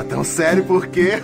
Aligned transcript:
Tá 0.00 0.04
tão 0.04 0.24
sério 0.24 0.64
por 0.64 0.86
quê? 0.86 1.22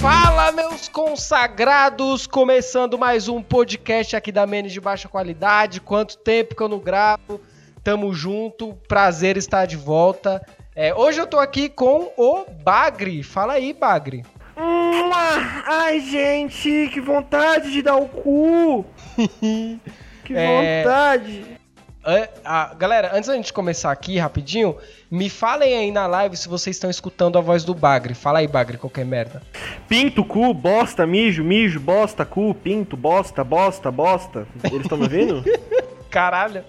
Fala, 0.00 0.50
meus 0.50 0.88
consagrados! 0.88 2.26
Começando 2.26 2.98
mais 2.98 3.28
um 3.28 3.40
podcast 3.40 4.16
aqui 4.16 4.32
da 4.32 4.44
Menes 4.44 4.72
de 4.72 4.80
baixa 4.80 5.08
qualidade. 5.08 5.80
Quanto 5.80 6.18
tempo 6.18 6.56
que 6.56 6.62
eu 6.64 6.68
não 6.68 6.80
gravo? 6.80 7.40
Tamo 7.84 8.12
junto, 8.12 8.74
prazer 8.88 9.36
estar 9.36 9.66
de 9.66 9.76
volta. 9.76 10.44
É, 10.82 10.94
hoje 10.94 11.20
eu 11.20 11.26
tô 11.26 11.38
aqui 11.38 11.68
com 11.68 12.10
o 12.16 12.46
Bagre. 12.64 13.22
Fala 13.22 13.52
aí, 13.52 13.74
Bagre. 13.74 14.24
Hum, 14.56 15.10
ah, 15.12 15.62
ai, 15.66 16.00
gente, 16.00 16.88
que 16.90 16.98
vontade 17.02 17.70
de 17.70 17.82
dar 17.82 17.96
o 17.96 18.08
cu! 18.08 18.86
que 20.24 20.34
É. 20.34 20.82
vontade! 20.82 21.44
É, 22.06 22.30
ah, 22.42 22.74
galera, 22.78 23.10
antes 23.12 23.28
da 23.28 23.36
gente 23.36 23.52
começar 23.52 23.92
aqui 23.92 24.16
rapidinho, 24.16 24.74
me 25.10 25.28
falem 25.28 25.76
aí 25.76 25.92
na 25.92 26.06
live 26.06 26.34
se 26.34 26.48
vocês 26.48 26.76
estão 26.76 26.88
escutando 26.88 27.36
a 27.36 27.42
voz 27.42 27.62
do 27.62 27.74
Bagre. 27.74 28.14
Fala 28.14 28.38
aí, 28.38 28.48
Bagre, 28.48 28.78
qualquer 28.78 29.04
merda. 29.04 29.42
Pinto, 29.86 30.24
cu, 30.24 30.54
bosta, 30.54 31.06
mijo, 31.06 31.44
mijo, 31.44 31.78
bosta, 31.78 32.24
cu, 32.24 32.54
pinto, 32.54 32.96
bosta, 32.96 33.44
bosta, 33.44 33.90
bosta. 33.90 34.48
Eles 34.64 34.80
estão 34.80 34.96
me 34.96 35.04
ouvindo? 35.04 35.44
Caralho. 36.08 36.64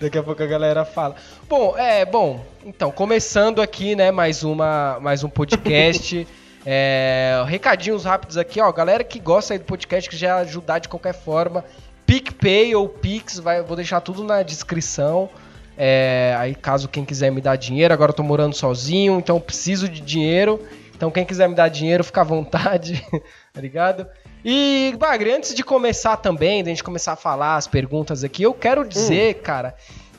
Daqui 0.00 0.16
a 0.16 0.22
pouco 0.22 0.42
a 0.42 0.46
galera 0.46 0.82
fala. 0.86 1.14
Bom, 1.46 1.76
é, 1.76 2.06
bom, 2.06 2.42
então, 2.64 2.90
começando 2.90 3.60
aqui, 3.60 3.94
né, 3.94 4.10
mais 4.10 4.42
uma, 4.42 4.98
mais 4.98 5.22
um 5.22 5.28
podcast. 5.28 6.26
é, 6.64 7.44
recadinhos 7.46 8.06
rápidos 8.06 8.38
aqui, 8.38 8.62
ó, 8.62 8.72
galera 8.72 9.04
que 9.04 9.20
gosta 9.20 9.52
aí 9.52 9.58
do 9.58 9.66
podcast, 9.66 10.08
que 10.08 10.16
já 10.16 10.38
ajudar 10.38 10.78
de 10.78 10.88
qualquer 10.88 11.12
forma, 11.12 11.66
PicPay 12.06 12.74
ou 12.74 12.88
Pix, 12.88 13.38
vai, 13.38 13.60
vou 13.60 13.76
deixar 13.76 14.00
tudo 14.00 14.24
na 14.24 14.42
descrição. 14.42 15.28
É, 15.76 16.34
aí 16.38 16.54
caso 16.54 16.88
quem 16.88 17.04
quiser 17.04 17.30
me 17.30 17.42
dar 17.42 17.56
dinheiro, 17.56 17.92
agora 17.92 18.10
eu 18.10 18.16
tô 18.16 18.22
morando 18.22 18.56
sozinho, 18.56 19.18
então 19.18 19.36
eu 19.36 19.40
preciso 19.40 19.86
de 19.86 20.00
dinheiro. 20.00 20.66
Então 20.96 21.10
quem 21.10 21.26
quiser 21.26 21.46
me 21.46 21.54
dar 21.54 21.68
dinheiro, 21.68 22.02
fica 22.02 22.22
à 22.22 22.24
vontade, 22.24 23.06
tá 23.52 23.60
ligado? 23.60 24.06
E, 24.44 24.94
Bagre, 24.98 25.32
antes 25.32 25.54
de 25.54 25.62
começar 25.62 26.16
também, 26.16 26.64
da 26.64 26.70
gente 26.70 26.82
começar 26.82 27.12
a 27.12 27.16
falar 27.16 27.56
as 27.56 27.66
perguntas 27.66 28.24
aqui, 28.24 28.42
eu 28.42 28.54
quero 28.54 28.86
dizer, 28.86 29.34
cara, 29.42 29.74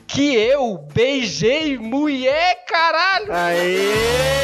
que 0.06 0.34
eu 0.34 0.78
beijei 0.94 1.76
mulher, 1.76 2.64
caralho! 2.66 3.32
Aê! 3.32 4.42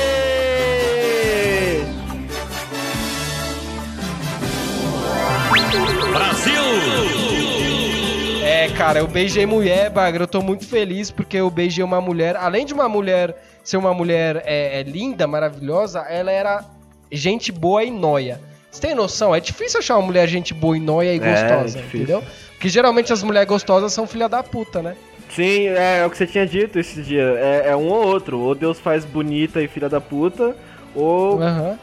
É, 8.42 8.68
cara, 8.70 8.98
eu 8.98 9.06
beijei 9.06 9.46
mulher, 9.46 9.90
Bagre, 9.90 10.22
eu 10.22 10.26
tô 10.26 10.42
muito 10.42 10.66
feliz 10.66 11.10
porque 11.10 11.36
eu 11.36 11.48
beijei 11.50 11.84
uma 11.84 12.00
mulher, 12.00 12.34
além 12.36 12.66
de 12.66 12.74
uma 12.74 12.88
mulher 12.88 13.36
ser 13.62 13.76
uma 13.76 13.92
mulher 13.92 14.42
é, 14.46 14.80
é, 14.80 14.82
linda, 14.82 15.26
maravilhosa, 15.26 16.00
ela 16.00 16.32
era 16.32 16.64
gente 17.12 17.52
boa 17.52 17.84
e 17.84 17.90
noia. 17.90 18.40
Você 18.78 18.86
tem 18.86 18.94
noção? 18.94 19.34
É 19.34 19.40
difícil 19.40 19.80
achar 19.80 19.96
uma 19.96 20.06
mulher 20.06 20.28
gente 20.28 20.54
boa 20.54 20.76
e 20.76 20.80
noia 20.80 21.12
e 21.12 21.16
É, 21.16 21.18
gostosa, 21.18 21.78
é 21.78 21.82
difícil. 21.82 21.98
entendeu? 22.04 22.22
Porque 22.52 22.68
geralmente 22.68 23.12
as 23.12 23.24
mulheres 23.24 23.48
gostosas 23.48 23.92
são 23.92 24.06
filha 24.06 24.28
da 24.28 24.40
puta, 24.40 24.80
né? 24.80 24.94
Sim, 25.30 25.66
é, 25.66 25.98
é 25.98 26.06
o 26.06 26.10
que 26.10 26.16
você 26.16 26.28
tinha 26.28 26.46
dito 26.46 26.78
esses 26.78 27.04
dias. 27.04 27.36
É, 27.38 27.70
é 27.70 27.76
um 27.76 27.88
ou 27.88 28.06
outro. 28.06 28.38
Ou 28.38 28.54
Deus 28.54 28.78
faz 28.78 29.04
bonita 29.04 29.60
e 29.60 29.66
filha 29.66 29.88
da 29.88 30.00
puta, 30.00 30.54
ou 30.94 31.42
Aham. 31.42 31.76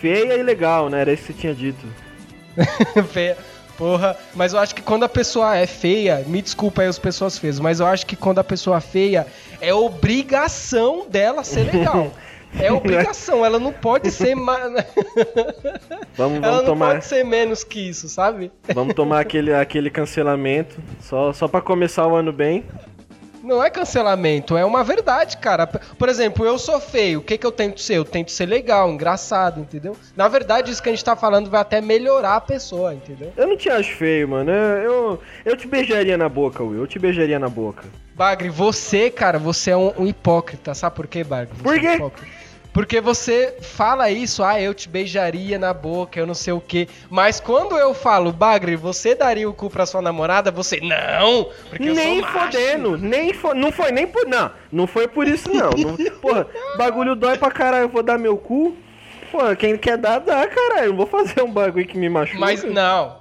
feia 0.00 0.34
e 0.34 0.42
legal, 0.44 0.88
né? 0.88 1.00
Era 1.00 1.12
isso 1.12 1.24
que 1.24 1.32
você 1.32 1.38
tinha 1.40 1.54
dito. 1.54 1.84
feia. 3.10 3.36
Porra, 3.76 4.16
mas 4.32 4.52
eu 4.52 4.60
acho 4.60 4.74
que 4.76 4.82
quando 4.82 5.02
a 5.04 5.08
pessoa 5.08 5.56
é 5.56 5.66
feia, 5.66 6.22
me 6.26 6.40
desculpa 6.40 6.82
aí 6.82 6.88
as 6.88 6.98
pessoas 7.00 7.36
feias, 7.36 7.58
mas 7.58 7.80
eu 7.80 7.86
acho 7.86 8.06
que 8.06 8.14
quando 8.16 8.38
a 8.38 8.44
pessoa 8.44 8.76
é 8.76 8.80
feia, 8.80 9.26
é 9.60 9.74
obrigação 9.74 11.08
dela 11.08 11.42
ser 11.42 11.64
legal. 11.64 12.12
É 12.58 12.72
obrigação, 12.72 13.44
ela 13.44 13.58
não 13.58 13.72
pode 13.72 14.10
ser 14.10 14.34
mais. 14.34 14.62
Vamos, 16.16 16.38
ela 16.38 16.46
vamos 16.50 16.56
não 16.58 16.64
tomar. 16.64 16.92
pode 16.92 17.04
ser 17.04 17.24
menos 17.24 17.62
que 17.62 17.88
isso, 17.88 18.08
sabe? 18.08 18.50
Vamos 18.74 18.94
tomar 18.94 19.20
aquele, 19.20 19.52
aquele 19.54 19.90
cancelamento. 19.90 20.76
Só, 21.00 21.32
só 21.32 21.46
pra 21.46 21.60
começar 21.60 22.06
o 22.06 22.16
ano 22.16 22.32
bem. 22.32 22.64
Não 23.40 23.62
é 23.62 23.70
cancelamento, 23.70 24.56
é 24.56 24.64
uma 24.64 24.82
verdade, 24.82 25.36
cara. 25.38 25.66
Por 25.66 26.08
exemplo, 26.08 26.44
eu 26.44 26.58
sou 26.58 26.80
feio, 26.80 27.20
o 27.20 27.22
que, 27.22 27.38
que 27.38 27.46
eu 27.46 27.52
tento 27.52 27.80
ser? 27.80 27.94
Eu 27.94 28.04
tento 28.04 28.30
ser 28.32 28.46
legal, 28.46 28.90
engraçado, 28.90 29.60
entendeu? 29.60 29.96
Na 30.16 30.26
verdade, 30.26 30.70
isso 30.72 30.82
que 30.82 30.88
a 30.88 30.92
gente 30.92 31.04
tá 31.04 31.14
falando 31.14 31.48
vai 31.48 31.60
até 31.60 31.80
melhorar 31.80 32.34
a 32.36 32.40
pessoa, 32.40 32.92
entendeu? 32.92 33.32
Eu 33.36 33.46
não 33.46 33.56
te 33.56 33.70
acho 33.70 33.94
feio, 33.96 34.28
mano. 34.28 34.50
Eu, 34.50 34.82
eu, 34.82 35.20
eu 35.46 35.56
te 35.56 35.68
beijaria 35.68 36.18
na 36.18 36.28
boca, 36.28 36.62
Will. 36.64 36.80
Eu 36.80 36.86
te 36.86 36.98
beijaria 36.98 37.38
na 37.38 37.48
boca. 37.48 37.84
Bagre, 38.14 38.48
você, 38.50 39.08
cara, 39.08 39.38
você 39.38 39.70
é 39.70 39.76
um, 39.76 39.92
um 39.96 40.06
hipócrita, 40.06 40.74
sabe 40.74 40.96
por 40.96 41.06
quê, 41.06 41.22
Bagre? 41.22 41.54
Você 41.56 41.62
Por 41.62 41.74
é 41.76 41.78
um 41.78 41.80
quê? 41.80 41.94
hipócrita. 41.94 42.37
Porque 42.78 43.00
você 43.00 43.56
fala 43.60 44.08
isso, 44.08 44.40
ah, 44.44 44.60
eu 44.60 44.72
te 44.72 44.88
beijaria 44.88 45.58
na 45.58 45.74
boca, 45.74 46.20
eu 46.20 46.24
não 46.24 46.32
sei 46.32 46.52
o 46.52 46.60
quê. 46.60 46.86
Mas 47.10 47.40
quando 47.40 47.76
eu 47.76 47.92
falo, 47.92 48.32
Bagre, 48.32 48.76
você 48.76 49.16
daria 49.16 49.50
o 49.50 49.52
cu 49.52 49.68
pra 49.68 49.84
sua 49.84 50.00
namorada, 50.00 50.52
você, 50.52 50.78
não, 50.80 51.48
porque 51.68 51.88
eu 51.88 51.94
nem 51.96 52.20
sou 52.20 52.30
macho. 52.30 52.38
fodendo, 52.38 52.96
nem 52.96 53.34
fo... 53.34 53.52
não 53.52 53.72
foi 53.72 53.90
nem 53.90 54.06
por. 54.06 54.28
Não, 54.28 54.52
não 54.70 54.86
foi 54.86 55.08
por 55.08 55.26
isso, 55.26 55.52
não. 55.52 55.70
não... 55.70 55.96
Porra, 56.22 56.46
bagulho 56.76 57.16
dói 57.16 57.36
pra 57.36 57.50
caralho, 57.50 57.86
eu 57.86 57.88
vou 57.88 58.00
dar 58.04 58.16
meu 58.16 58.36
cu. 58.36 58.76
Pô, 59.32 59.38
quem 59.56 59.76
quer 59.76 59.98
dar, 59.98 60.20
dá, 60.20 60.46
caralho. 60.46 60.84
Eu 60.84 60.88
não 60.90 60.96
vou 60.98 61.06
fazer 61.08 61.42
um 61.42 61.50
bagulho 61.50 61.84
que 61.84 61.98
me 61.98 62.08
machuca. 62.08 62.38
Mas 62.38 62.62
não, 62.62 63.16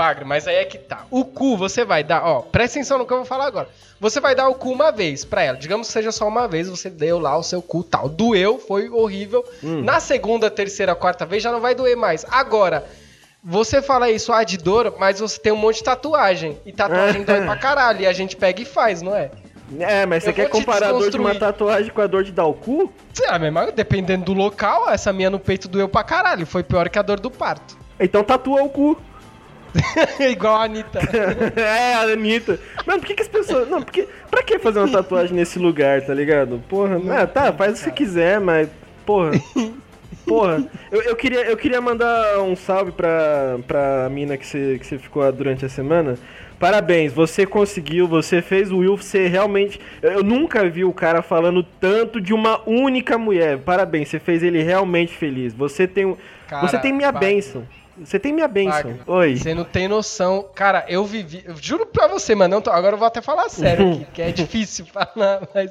Bagre, 0.00 0.24
mas 0.24 0.48
aí 0.48 0.56
é 0.56 0.64
que 0.64 0.78
tá. 0.78 1.04
O 1.10 1.26
cu 1.26 1.58
você 1.58 1.84
vai 1.84 2.02
dar, 2.02 2.24
ó, 2.24 2.40
presta 2.40 2.78
atenção 2.78 2.96
no 2.96 3.04
que 3.04 3.12
eu 3.12 3.18
vou 3.18 3.26
falar 3.26 3.44
agora. 3.44 3.68
Você 4.00 4.18
vai 4.18 4.34
dar 4.34 4.48
o 4.48 4.54
cu 4.54 4.72
uma 4.72 4.90
vez 4.90 5.26
pra 5.26 5.42
ela. 5.42 5.58
Digamos 5.58 5.88
que 5.88 5.92
seja 5.92 6.10
só 6.10 6.26
uma 6.26 6.48
vez, 6.48 6.70
você 6.70 6.88
deu 6.88 7.18
lá 7.18 7.36
o 7.36 7.42
seu 7.42 7.60
cu 7.60 7.84
tal. 7.84 8.08
Doeu, 8.08 8.58
foi 8.58 8.88
horrível. 8.88 9.44
Hum. 9.62 9.82
Na 9.82 10.00
segunda, 10.00 10.50
terceira, 10.50 10.94
quarta 10.94 11.26
vez 11.26 11.42
já 11.42 11.52
não 11.52 11.60
vai 11.60 11.74
doer 11.74 11.98
mais. 11.98 12.24
Agora, 12.30 12.86
você 13.44 13.82
fala 13.82 14.10
isso, 14.10 14.32
ah, 14.32 14.42
de 14.42 14.56
dor, 14.56 14.94
mas 14.98 15.20
você 15.20 15.38
tem 15.38 15.52
um 15.52 15.56
monte 15.56 15.76
de 15.76 15.84
tatuagem. 15.84 16.58
E 16.64 16.72
tatuagem 16.72 17.20
dói 17.24 17.42
pra 17.42 17.56
caralho. 17.58 18.00
E 18.00 18.06
a 18.06 18.12
gente 18.14 18.36
pega 18.36 18.62
e 18.62 18.64
faz, 18.64 19.02
não 19.02 19.14
é? 19.14 19.30
É, 19.78 20.06
mas 20.06 20.24
você 20.24 20.30
Eu 20.30 20.34
quer 20.34 20.48
comparar 20.48 20.88
a 20.88 20.92
dor 20.92 21.10
de 21.10 21.18
uma 21.18 21.34
tatuagem 21.34 21.92
com 21.92 22.00
a 22.00 22.06
dor 22.06 22.24
de 22.24 22.32
dar 22.32 22.46
o 22.46 22.54
cu? 22.54 22.90
Lá, 23.20 23.38
mesmo, 23.38 23.70
dependendo 23.70 24.24
do 24.24 24.32
local, 24.32 24.88
essa 24.88 25.12
minha 25.12 25.28
no 25.28 25.38
peito 25.38 25.68
doeu 25.68 25.90
pra 25.90 26.02
caralho. 26.02 26.46
Foi 26.46 26.62
pior 26.62 26.88
que 26.88 26.98
a 26.98 27.02
dor 27.02 27.20
do 27.20 27.30
parto. 27.30 27.76
Então 28.00 28.24
tatua 28.24 28.62
o 28.62 28.70
cu. 28.70 28.96
Igual 30.20 30.56
a 30.56 30.64
Anitta. 30.64 31.00
é, 31.56 31.94
a 31.94 32.00
Anitta. 32.02 32.58
Mano, 32.86 33.00
por 33.00 33.06
que, 33.06 33.14
que 33.14 33.22
as 33.22 33.28
pessoas. 33.28 33.68
Não, 33.68 33.82
porque. 33.82 34.08
Pra 34.30 34.42
que 34.42 34.58
fazer 34.58 34.80
uma 34.80 34.90
tatuagem 34.90 35.34
nesse 35.34 35.58
lugar, 35.58 36.02
tá 36.02 36.14
ligado? 36.14 36.62
Porra, 36.68 37.00
ah, 37.22 37.26
tá, 37.26 37.52
faz 37.52 37.72
o 37.72 37.74
que 37.74 37.80
você 37.80 37.90
quiser, 37.90 38.40
mas. 38.40 38.68
Porra. 39.04 39.32
Porra, 40.26 40.64
eu, 40.92 41.02
eu, 41.02 41.16
queria, 41.16 41.40
eu 41.40 41.56
queria 41.56 41.80
mandar 41.80 42.40
um 42.40 42.54
salve 42.54 42.92
pra, 42.92 43.58
pra 43.66 44.08
mina 44.10 44.36
que 44.36 44.46
você, 44.46 44.78
que 44.78 44.86
você 44.86 44.98
ficou 44.98 45.30
durante 45.32 45.64
a 45.64 45.68
semana. 45.68 46.16
Parabéns, 46.60 47.10
você 47.10 47.46
conseguiu, 47.46 48.06
você 48.06 48.42
fez 48.42 48.70
o 48.70 48.78
Will 48.78 48.98
ser 48.98 49.28
realmente. 49.28 49.80
Eu, 50.02 50.22
nunca 50.22 50.68
vi 50.68 50.84
o 50.84 50.92
cara 50.92 51.22
falando 51.22 51.62
tanto 51.62 52.20
de 52.20 52.34
uma 52.34 52.60
única 52.68 53.16
mulher. 53.16 53.58
Parabéns, 53.58 54.10
você 54.10 54.20
fez 54.20 54.42
ele 54.42 54.62
realmente 54.62 55.16
feliz. 55.16 55.54
Você 55.54 55.88
tem, 55.88 56.14
Cara, 56.46 56.66
você 56.66 56.78
tem 56.78 56.92
minha 56.92 57.10
bênção. 57.10 57.66
Você 58.04 58.18
tem 58.18 58.32
minha 58.32 58.48
bênção. 58.48 58.98
Oi. 59.06 59.36
Você 59.36 59.54
não 59.54 59.64
tem 59.64 59.86
noção. 59.88 60.48
Cara, 60.54 60.84
eu 60.88 61.04
vivi. 61.04 61.42
Eu 61.44 61.54
juro 61.56 61.86
pra 61.86 62.06
você, 62.08 62.34
mano. 62.34 62.60
Tô- 62.60 62.70
agora 62.70 62.94
eu 62.94 62.98
vou 62.98 63.06
até 63.06 63.20
falar 63.20 63.48
sério 63.48 63.92
aqui, 63.92 64.06
que 64.12 64.22
é 64.22 64.32
difícil 64.32 64.86
falar, 64.86 65.46
mas. 65.54 65.70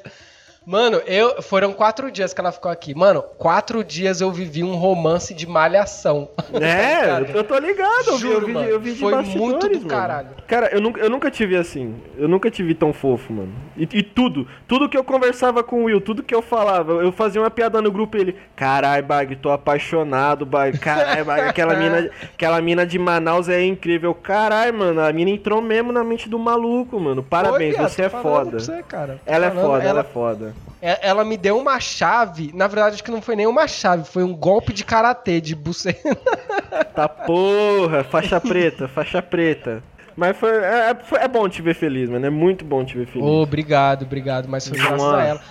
Mano, 0.69 1.01
eu. 1.07 1.42
Foram 1.42 1.74
quatro 1.74 2.12
dias 2.12 2.31
que 2.31 2.39
ela 2.39 2.51
ficou 2.51 2.69
aqui. 2.69 2.94
Mano, 2.94 3.24
quatro 3.39 3.83
dias 3.83 4.21
eu 4.21 4.31
vivi 4.31 4.63
um 4.63 4.75
romance 4.75 5.33
de 5.33 5.48
malhação. 5.48 6.30
É, 6.54 7.01
Cara, 7.10 7.31
eu 7.33 7.44
tô 7.44 7.57
ligado, 7.57 8.06
eu 8.06 8.18
vi, 8.18 8.27
eu 8.27 8.33
Juro, 8.33 8.45
vi, 8.45 8.54
mano. 8.54 8.69
eu 8.69 8.80
vi 8.80 8.94
de 8.94 9.00
Foi 9.00 9.16
muito 9.24 9.68
do 9.68 9.75
mano. 9.77 9.88
caralho. 9.88 10.30
Cara, 10.48 10.69
eu 10.71 10.80
nunca, 10.80 11.01
eu 11.01 11.10
nunca 11.10 11.31
tive 11.31 11.57
assim. 11.57 11.95
Eu 12.16 12.27
nunca 12.27 12.51
tive 12.51 12.75
tão 12.75 12.94
fofo, 12.94 13.33
mano. 13.33 13.51
E, 13.75 13.89
e 13.92 14.04
tudo, 14.04 14.48
tudo 14.68 14.88
que 14.88 14.95
eu 14.95 15.04
conversava 15.04 15.63
com 15.63 15.81
o 15.81 15.83
Will, 15.86 16.00
tudo 16.00 16.21
que 16.21 16.36
eu 16.36 16.42
falava, 16.42 16.94
eu 17.01 17.12
fazia 17.12 17.42
uma 17.42 17.50
piada 17.50 17.81
no 17.81 17.92
grupo 17.92 18.15
e 18.18 18.22
ele, 18.22 18.36
carai, 18.56 19.01
Bag, 19.01 19.38
tô 19.38 19.50
apaixonado, 19.50 20.45
Bag. 20.45 20.77
Carai, 20.77 21.24
Bag, 21.24 21.50
aquela 21.50 21.75
mina, 21.75 22.12
aquela 22.31 22.62
mina 22.62 22.86
de 22.86 23.00
Manaus 23.00 23.50
é 23.50 23.65
incrível. 23.65 24.13
Carai, 24.13 24.72
mano, 24.72 25.01
a 25.01 25.12
mina 25.12 25.31
entrou 25.31 25.63
mesmo 25.63 25.92
na 25.92 26.04
mente 26.04 26.30
do 26.30 26.38
maluco, 26.38 27.00
mano. 27.00 27.24
Parabéns, 27.24 27.75
viado, 27.75 27.89
você 27.89 28.04
é 28.04 28.10
foda. 28.10 28.60
você, 28.60 28.83
cara. 28.83 29.19
Ela 29.25 29.48
é 29.48 29.51
foda, 29.51 29.83
ela 29.83 29.89
ela, 29.89 30.00
é 30.01 30.04
foda. 30.04 30.58
É- 30.81 31.00
ela 31.07 31.23
me 31.25 31.38
deu 31.38 31.57
uma 31.57 31.79
chave. 31.79 32.51
Na 32.53 32.67
verdade, 32.67 32.95
acho 32.95 33.03
que 33.03 33.11
não 33.11 33.21
foi 33.21 33.35
nem 33.35 33.47
uma 33.47 33.67
chave, 33.67 34.03
foi 34.06 34.23
um 34.23 34.33
golpe 34.35 34.73
de 34.73 34.83
karatê 34.83 35.39
de 35.41 35.56
buceta. 35.56 36.17
Tá 36.95 37.07
porra, 37.07 38.03
faixa 38.03 38.39
preta, 38.41 38.88
faixa 38.88 39.21
preta. 39.21 39.81
Mas 40.15 40.35
foi 40.35 40.50
é, 40.51 40.89
é- 40.91 40.95
foi- 40.95 41.19
é 41.19 41.27
bom 41.27 41.47
te 41.47 41.61
ver 41.61 41.73
feliz, 41.73 42.09
mano. 42.09 42.25
É 42.25 42.29
muito 42.29 42.65
bom 42.65 42.83
te 42.83 42.97
ver 42.97 43.07
feliz. 43.07 43.25
Ô, 43.25 43.41
obrigado, 43.41 44.03
obrigado, 44.03 44.47
mas 44.50 44.67
foi 44.67 44.77
graças 44.77 45.01
a 45.01 45.23
ela. 45.23 45.41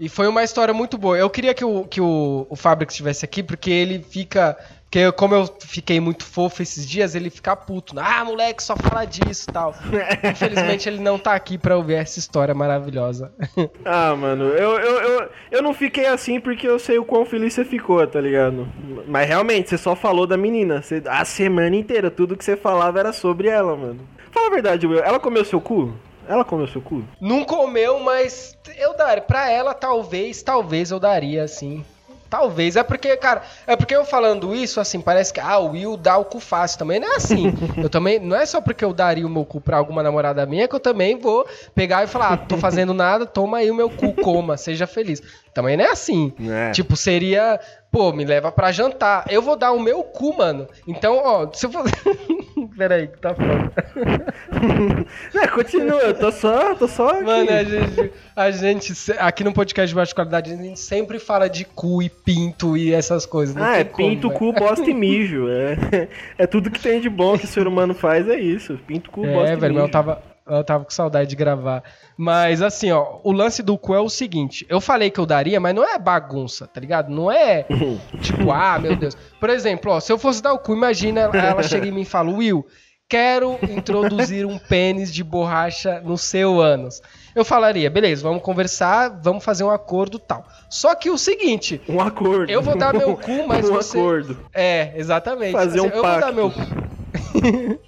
E 0.00 0.08
foi 0.08 0.26
uma 0.28 0.42
história 0.42 0.74
muito 0.74 0.98
boa. 0.98 1.16
Eu 1.16 1.30
queria 1.30 1.54
que 1.54 1.64
o, 1.64 1.84
que 1.84 2.00
o, 2.00 2.46
o 2.50 2.56
Fabric 2.56 2.92
estivesse 2.92 3.24
aqui, 3.24 3.42
porque 3.42 3.70
ele 3.70 4.02
fica. 4.02 4.56
Porque 4.88 5.10
como 5.12 5.34
eu 5.34 5.46
fiquei 5.60 6.00
muito 6.00 6.24
fofo 6.24 6.62
esses 6.62 6.88
dias, 6.88 7.14
ele 7.14 7.28
fica 7.28 7.54
puto. 7.56 7.94
Ah, 7.98 8.24
moleque, 8.24 8.62
só 8.62 8.76
fala 8.76 9.04
disso 9.04 9.46
e 9.50 9.52
tal. 9.52 9.74
Infelizmente 10.30 10.88
ele 10.88 11.00
não 11.00 11.18
tá 11.18 11.34
aqui 11.34 11.58
pra 11.58 11.76
ouvir 11.76 11.94
essa 11.94 12.18
história 12.18 12.54
maravilhosa. 12.54 13.32
Ah, 13.84 14.14
mano, 14.16 14.44
eu, 14.44 14.78
eu, 14.78 15.00
eu, 15.00 15.28
eu 15.50 15.62
não 15.62 15.72
fiquei 15.72 16.06
assim 16.06 16.40
porque 16.40 16.66
eu 16.66 16.78
sei 16.78 16.98
o 16.98 17.04
quão 17.04 17.24
feliz 17.24 17.54
você 17.54 17.64
ficou, 17.64 18.04
tá 18.06 18.20
ligado? 18.20 18.66
Mas 19.06 19.28
realmente, 19.28 19.68
você 19.70 19.78
só 19.78 19.94
falou 19.94 20.26
da 20.26 20.36
menina. 20.36 20.82
Você, 20.82 21.02
a 21.06 21.24
semana 21.24 21.74
inteira, 21.76 22.10
tudo 22.10 22.36
que 22.36 22.44
você 22.44 22.56
falava 22.56 22.98
era 22.98 23.12
sobre 23.12 23.48
ela, 23.48 23.76
mano. 23.76 24.00
Fala 24.30 24.48
a 24.48 24.50
verdade, 24.50 24.86
Will. 24.86 25.02
Ela 25.02 25.18
comeu 25.20 25.44
seu 25.44 25.60
cu? 25.60 25.94
Ela 26.28 26.44
comeu 26.44 26.66
seu 26.66 26.80
cu? 26.80 27.04
Não 27.20 27.44
comeu, 27.44 28.00
mas 28.00 28.56
eu 28.76 28.96
daria. 28.96 29.22
Pra 29.22 29.50
ela, 29.50 29.72
talvez, 29.72 30.42
talvez 30.42 30.90
eu 30.90 30.98
daria, 30.98 31.44
assim. 31.44 31.84
Talvez. 32.28 32.76
É 32.76 32.82
porque, 32.82 33.16
cara, 33.16 33.42
é 33.66 33.76
porque 33.76 33.94
eu 33.94 34.04
falando 34.04 34.54
isso, 34.54 34.80
assim, 34.80 35.00
parece 35.00 35.32
que, 35.32 35.40
ah, 35.40 35.58
o 35.58 35.70
Will 35.70 35.96
dá 35.96 36.16
o 36.16 36.24
cu 36.24 36.40
fácil. 36.40 36.78
Também 36.78 37.00
não 37.00 37.12
é 37.12 37.16
assim. 37.16 37.52
eu 37.82 37.88
também, 37.88 38.18
não 38.18 38.36
é 38.36 38.44
só 38.46 38.60
porque 38.60 38.84
eu 38.84 38.92
daria 38.92 39.26
o 39.26 39.30
meu 39.30 39.44
cu 39.44 39.60
pra 39.60 39.76
alguma 39.76 40.02
namorada 40.02 40.44
minha 40.46 40.68
que 40.68 40.74
eu 40.74 40.80
também 40.80 41.18
vou 41.18 41.46
pegar 41.74 42.04
e 42.04 42.06
falar, 42.06 42.32
ah, 42.32 42.36
tô 42.36 42.56
fazendo 42.56 42.92
nada, 42.92 43.26
toma 43.26 43.58
aí 43.58 43.70
o 43.70 43.74
meu 43.74 43.90
cu, 43.90 44.12
coma, 44.14 44.56
seja 44.56 44.86
feliz. 44.86 45.22
Também 45.52 45.76
não 45.76 45.84
é 45.84 45.90
assim. 45.90 46.32
É. 46.48 46.70
Tipo, 46.72 46.96
seria, 46.96 47.58
pô, 47.90 48.12
me 48.12 48.24
leva 48.24 48.52
pra 48.52 48.72
jantar. 48.72 49.24
Eu 49.28 49.40
vou 49.40 49.56
dar 49.56 49.72
o 49.72 49.80
meu 49.80 50.02
cu, 50.02 50.36
mano. 50.36 50.66
Então, 50.86 51.20
ó, 51.24 51.50
se 51.52 51.66
eu 51.66 51.70
for. 51.70 51.84
Peraí, 52.76 53.08
que 53.08 53.18
tá 53.18 53.34
foda. 53.34 53.72
É, 55.34 55.46
continua, 55.48 56.00
eu 56.00 56.14
tô 56.14 56.30
só, 56.32 56.74
tô 56.74 56.86
só 56.88 57.10
aqui. 57.10 57.24
Mano, 57.24 57.50
a 57.50 57.62
gente, 57.64 58.12
a 58.34 58.50
gente, 58.50 58.94
se- 58.94 59.16
aqui 59.18 59.44
no 59.44 59.52
podcast 59.52 59.88
de 59.88 59.94
baixa 59.94 60.14
qualidade, 60.14 60.52
a 60.52 60.56
gente 60.56 60.78
sempre 60.80 61.18
fala 61.18 61.48
de 61.48 61.64
cu 61.64 62.02
e 62.02 62.08
pinto 62.08 62.76
e 62.76 62.92
essas 62.92 63.24
coisas. 63.26 63.54
não 63.54 63.62
Ah, 63.64 63.78
é 63.78 63.84
como, 63.84 64.08
pinto, 64.08 64.28
velho. 64.28 64.38
cu, 64.38 64.52
bosta 64.52 64.88
e 64.90 64.92
mijo. 64.94 65.46
É, 65.48 66.08
é 66.38 66.46
tudo 66.46 66.70
que 66.70 66.80
tem 66.80 67.00
de 67.00 67.08
bom 67.08 67.38
que 67.38 67.44
o 67.44 67.48
ser 67.48 67.66
humano 67.66 67.94
faz, 67.94 68.28
é 68.28 68.38
isso. 68.38 68.78
Pinto, 68.86 69.10
cu, 69.10 69.22
bosta 69.22 69.50
É, 69.50 69.52
e 69.52 69.56
velho, 69.56 69.60
mas 69.60 69.70
mijo. 69.74 69.86
eu 69.86 69.90
tava, 69.90 70.22
eu 70.48 70.64
tava 70.64 70.84
com 70.84 70.90
saudade 70.90 71.28
de 71.30 71.36
gravar. 71.36 71.82
Mas 72.16 72.62
assim, 72.62 72.90
ó, 72.92 73.18
o 73.24 73.32
lance 73.32 73.62
do 73.62 73.76
cu 73.76 73.94
é 73.94 74.00
o 74.00 74.08
seguinte: 74.08 74.64
eu 74.68 74.80
falei 74.80 75.10
que 75.10 75.18
eu 75.20 75.26
daria, 75.26 75.58
mas 75.60 75.74
não 75.74 75.84
é 75.84 75.98
bagunça, 75.98 76.66
tá 76.66 76.80
ligado? 76.80 77.10
Não 77.10 77.30
é 77.30 77.64
tipo, 78.22 78.50
ah, 78.52 78.78
meu 78.78 78.94
Deus. 78.96 79.16
Por 79.40 79.50
exemplo, 79.50 79.92
ó, 79.92 80.00
se 80.00 80.12
eu 80.12 80.18
fosse 80.18 80.42
dar 80.42 80.52
o 80.52 80.58
cu, 80.58 80.72
imagina 80.74 81.20
ela, 81.32 81.62
chega 81.62 81.86
em 81.86 81.92
mim 81.92 82.02
e 82.02 82.06
fala, 82.06 82.30
Will. 82.30 82.66
Quero 83.08 83.56
introduzir 83.70 84.44
um 84.44 84.58
pênis 84.58 85.14
de 85.14 85.22
borracha 85.22 86.00
no 86.00 86.18
seu 86.18 86.60
ânus. 86.60 87.00
Eu 87.36 87.44
falaria, 87.44 87.88
beleza, 87.88 88.20
vamos 88.24 88.42
conversar, 88.42 89.20
vamos 89.22 89.44
fazer 89.44 89.62
um 89.62 89.70
acordo 89.70 90.18
tal. 90.18 90.44
Só 90.68 90.92
que 90.92 91.08
o 91.08 91.16
seguinte, 91.16 91.80
Um 91.88 92.00
acordo. 92.00 92.50
eu 92.50 92.60
vou 92.60 92.76
dar 92.76 92.92
meu 92.92 93.14
cu, 93.16 93.46
mas 93.46 93.70
um 93.70 93.74
você. 93.74 93.96
acordo. 93.96 94.36
É, 94.52 94.92
exatamente. 94.96 95.52
Fazer 95.52 95.82
um 95.82 95.86
eu 95.86 95.92
vou 95.92 96.02
dar 96.02 96.20
pacto. 96.20 96.34
meu 96.34 96.50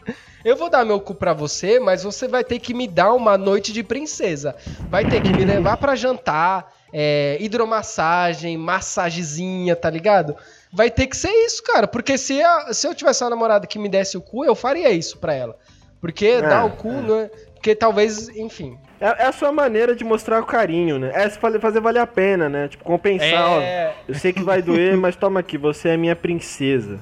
Eu 0.44 0.56
vou 0.56 0.70
dar 0.70 0.84
meu 0.84 1.00
cu 1.00 1.14
pra 1.14 1.32
você, 1.32 1.78
mas 1.80 2.02
você 2.04 2.28
vai 2.28 2.44
ter 2.44 2.58
que 2.58 2.72
me 2.72 2.86
dar 2.86 3.12
uma 3.12 3.36
noite 3.36 3.72
de 3.72 3.82
princesa. 3.82 4.54
Vai 4.88 5.04
ter 5.04 5.20
que 5.20 5.30
me 5.32 5.44
levar 5.46 5.76
pra 5.76 5.96
jantar, 5.96 6.72
é, 6.92 7.36
hidromassagem, 7.40 8.56
massagezinha, 8.56 9.74
tá 9.76 9.90
ligado? 9.90 10.36
Vai 10.72 10.90
ter 10.90 11.06
que 11.06 11.16
ser 11.16 11.30
isso, 11.30 11.62
cara. 11.62 11.86
Porque 11.86 12.16
se, 12.18 12.42
a- 12.42 12.72
se 12.72 12.86
eu 12.86 12.94
tivesse 12.94 13.22
uma 13.24 13.30
namorada 13.30 13.66
que 13.66 13.78
me 13.78 13.88
desse 13.88 14.16
o 14.16 14.20
cu, 14.20 14.44
eu 14.44 14.54
faria 14.54 14.90
isso 14.90 15.18
pra 15.18 15.34
ela. 15.34 15.56
Porque 16.00 16.40
dar 16.40 16.64
o 16.64 16.70
cu, 16.70 16.92
né? 16.92 17.30
Porque 17.54 17.74
talvez, 17.74 18.28
enfim. 18.28 18.78
É, 19.00 19.24
é 19.24 19.26
a 19.26 19.32
sua 19.32 19.50
maneira 19.50 19.96
de 19.96 20.04
mostrar 20.04 20.40
o 20.40 20.46
carinho, 20.46 20.96
né? 20.98 21.10
É 21.12 21.28
fazer 21.28 21.80
valer 21.80 21.98
a 22.00 22.06
pena, 22.06 22.48
né? 22.48 22.68
Tipo, 22.68 22.84
compensar. 22.84 23.28
É. 23.60 23.94
ó. 23.98 24.02
Eu 24.06 24.14
sei 24.14 24.32
que 24.32 24.42
vai 24.42 24.62
doer, 24.62 24.96
mas 24.96 25.16
toma 25.16 25.40
aqui, 25.40 25.58
você 25.58 25.88
é 25.90 25.96
minha 25.96 26.14
princesa. 26.14 27.00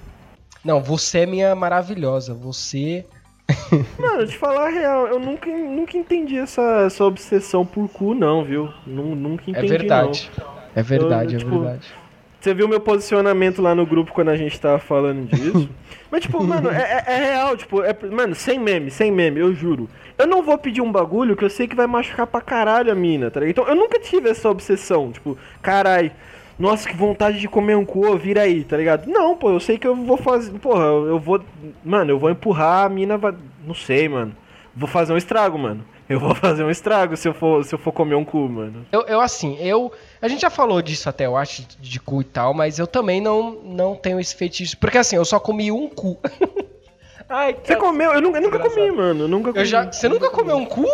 Não, 0.65 0.83
você 0.83 1.21
é 1.21 1.27
minha 1.27 1.55
maravilhosa. 1.55 2.33
Você. 2.33 3.05
Mano, 3.99 4.27
te 4.27 4.37
falar 4.37 4.67
a 4.67 4.71
real, 4.71 5.07
eu 5.07 5.19
nunca, 5.21 5.49
nunca 5.51 5.97
entendi 5.97 6.37
essa, 6.39 6.83
essa 6.87 7.05
obsessão 7.05 7.65
por 7.65 7.89
cu, 7.89 8.15
não, 8.15 8.43
viu? 8.45 8.69
Nu- 8.87 9.15
nunca 9.15 9.45
É 9.49 9.51
entendi. 9.51 9.69
verdade. 9.69 10.31
É 10.75 10.83
verdade, 10.83 11.35
Eu, 11.35 11.37
é 11.37 11.39
tipo, 11.45 11.59
verdade. 11.61 11.95
Você 12.41 12.55
viu 12.55 12.69
meu 12.69 12.81
posicionamento 12.81 13.61
lá 13.63 13.75
no 13.75 13.85
grupo 13.87 14.13
quando 14.13 14.29
a 14.29 14.37
gente 14.37 14.61
tava 14.61 14.79
falando 14.79 15.27
disso? 15.27 15.69
Mas, 16.11 16.23
tipo, 16.23 16.43
mano, 16.45 16.71
é, 16.71 17.05
é- 17.07 17.13
é 17.15 17.19
real, 17.33 17.57
tipo, 17.57 17.83
é- 17.83 17.97
mano, 18.11 18.35
sem 18.35 18.59
meme, 18.59 18.91
sem 18.91 19.11
meme, 19.11 19.41
eu 19.41 19.53
juro. 19.55 19.89
Eu 20.19 20.27
não 20.27 20.43
vou 20.43 20.57
pedir 20.57 20.81
um 20.81 20.91
bagulho 20.93 21.37
que 21.37 21.45
eu 21.45 21.51
sei 21.51 21.67
que 21.67 21.75
vai 21.75 21.87
machucar 21.87 22.27
pra 22.27 22.41
caralho 22.41 22.91
a 22.93 22.95
mina, 22.95 23.31
tá 23.31 23.41
ligado? 23.41 23.51
Então 23.53 23.69
eu 23.69 23.75
nunca 23.75 23.99
tive 23.99 24.29
essa 24.29 24.49
obsessão, 24.49 25.11
tipo, 25.13 25.37
carai, 25.61 26.13
nossa, 26.59 26.89
que 26.89 26.97
vontade 26.97 27.39
de 27.39 27.49
comer 27.49 27.77
um 27.77 27.85
cu, 27.85 28.17
vira 28.17 28.43
aí, 28.43 28.65
tá 28.65 28.77
ligado? 28.77 29.07
Não, 29.07 29.37
pô, 29.37 29.51
eu 29.51 29.61
sei 29.61 29.77
que 29.79 29.87
eu 29.87 29.95
vou 29.95 30.17
fazer, 30.17 30.53
porra, 30.59 30.85
eu 30.85 31.19
vou, 31.19 31.41
mano, 31.85 32.11
eu 32.11 32.19
vou 32.19 32.31
empurrar, 32.31 32.87
a 32.87 32.89
mina 32.89 33.19
vai, 33.19 33.35
não 33.65 33.75
sei, 33.75 34.09
mano. 34.09 34.35
Vou 34.75 34.89
fazer 34.89 35.13
um 35.13 35.17
estrago, 35.17 35.59
mano. 35.59 35.85
Eu 36.09 36.21
vou 36.21 36.35
fazer 36.37 36.63
um 36.65 36.71
estrago 36.71 37.17
se 37.17 37.29
eu 37.29 37.35
for, 37.35 37.65
se 37.65 37.75
eu 37.75 37.79
for 37.79 37.93
comer 37.93 38.15
um 38.15 38.25
cu, 38.25 38.49
mano. 38.49 38.87
Eu, 38.93 39.03
eu, 39.03 39.21
assim, 39.21 39.57
eu. 39.61 39.93
A 40.21 40.29
gente 40.29 40.41
já 40.41 40.51
falou 40.51 40.81
disso 40.81 41.09
até, 41.09 41.27
eu 41.27 41.37
acho, 41.37 41.67
de, 41.81 42.01
cu 42.01 42.21
e 42.21 42.25
tal, 42.25 42.55
mas 42.55 42.79
eu 42.79 42.87
também 42.87 43.21
não, 43.21 43.53
não 43.65 43.95
tenho 43.95 44.21
esse 44.21 44.35
fetiche. 44.35 44.77
Porque 44.77 44.99
assim, 44.99 45.17
eu 45.17 45.25
só 45.25 45.39
comi 45.41 45.71
um 45.73 45.89
cu. 45.89 46.19
Ai, 47.29 47.57
Você 47.63 47.75
comeu? 47.75 48.13
Eu 48.13 48.21
nunca, 48.21 48.39
eu 48.39 48.43
nunca 48.43 48.59
comi, 48.61 48.91
mano. 48.93 49.25
Eu 49.25 49.29
nunca 49.29 49.51
comi. 49.51 49.59
Eu 49.59 49.65
já, 49.65 49.91
você 49.91 50.09
nunca 50.09 50.31
comeu 50.31 50.57
um 50.57 50.65
cu? 50.65 50.87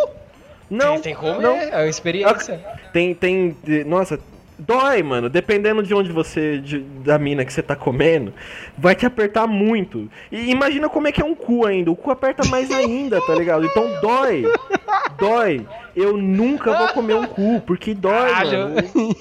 Não, 0.70 0.94
Tem, 0.94 1.03
tem 1.03 1.14
comer, 1.14 1.43
não. 1.43 1.55
é 1.55 1.76
uma 1.76 1.87
experiência. 1.88 2.59
Tem, 2.91 3.14
tem. 3.14 3.55
Nossa, 3.85 4.19
dói, 4.67 5.03
mano. 5.03 5.29
Dependendo 5.29 5.82
de 5.82 5.94
onde 5.94 6.11
você. 6.12 6.59
de- 6.59 6.81
da 7.05 7.19
mina 7.19 7.44
que 7.44 7.53
você 7.53 7.62
tá 7.62 7.75
comendo, 7.76 8.32
vai 8.79 8.94
te 8.94 9.05
apertar 9.06 9.47
muito. 9.47 10.09
E 10.31 10.50
imagina 10.50 10.88
como 10.88 11.09
é 11.09 11.12
que 11.12 11.20
é 11.20 11.25
um 11.25 11.35
cu 11.35 11.67
ainda. 11.67 11.91
O 11.91 11.97
cu 11.97 12.11
aperta 12.11 12.47
mais 12.49 12.70
ainda, 12.73 13.20
tá 13.26 13.35
ligado? 13.35 13.64
Então 13.67 13.85
dói. 14.00 14.44
Dói. 15.19 15.67
Eu 15.94 16.17
nunca 16.17 16.73
vou 16.76 16.88
comer 16.88 17.14
um 17.14 17.26
cu, 17.26 17.61
porque 17.67 17.93
dói, 17.94 18.31
Caralho. 18.31 18.59
mano. 18.70 19.17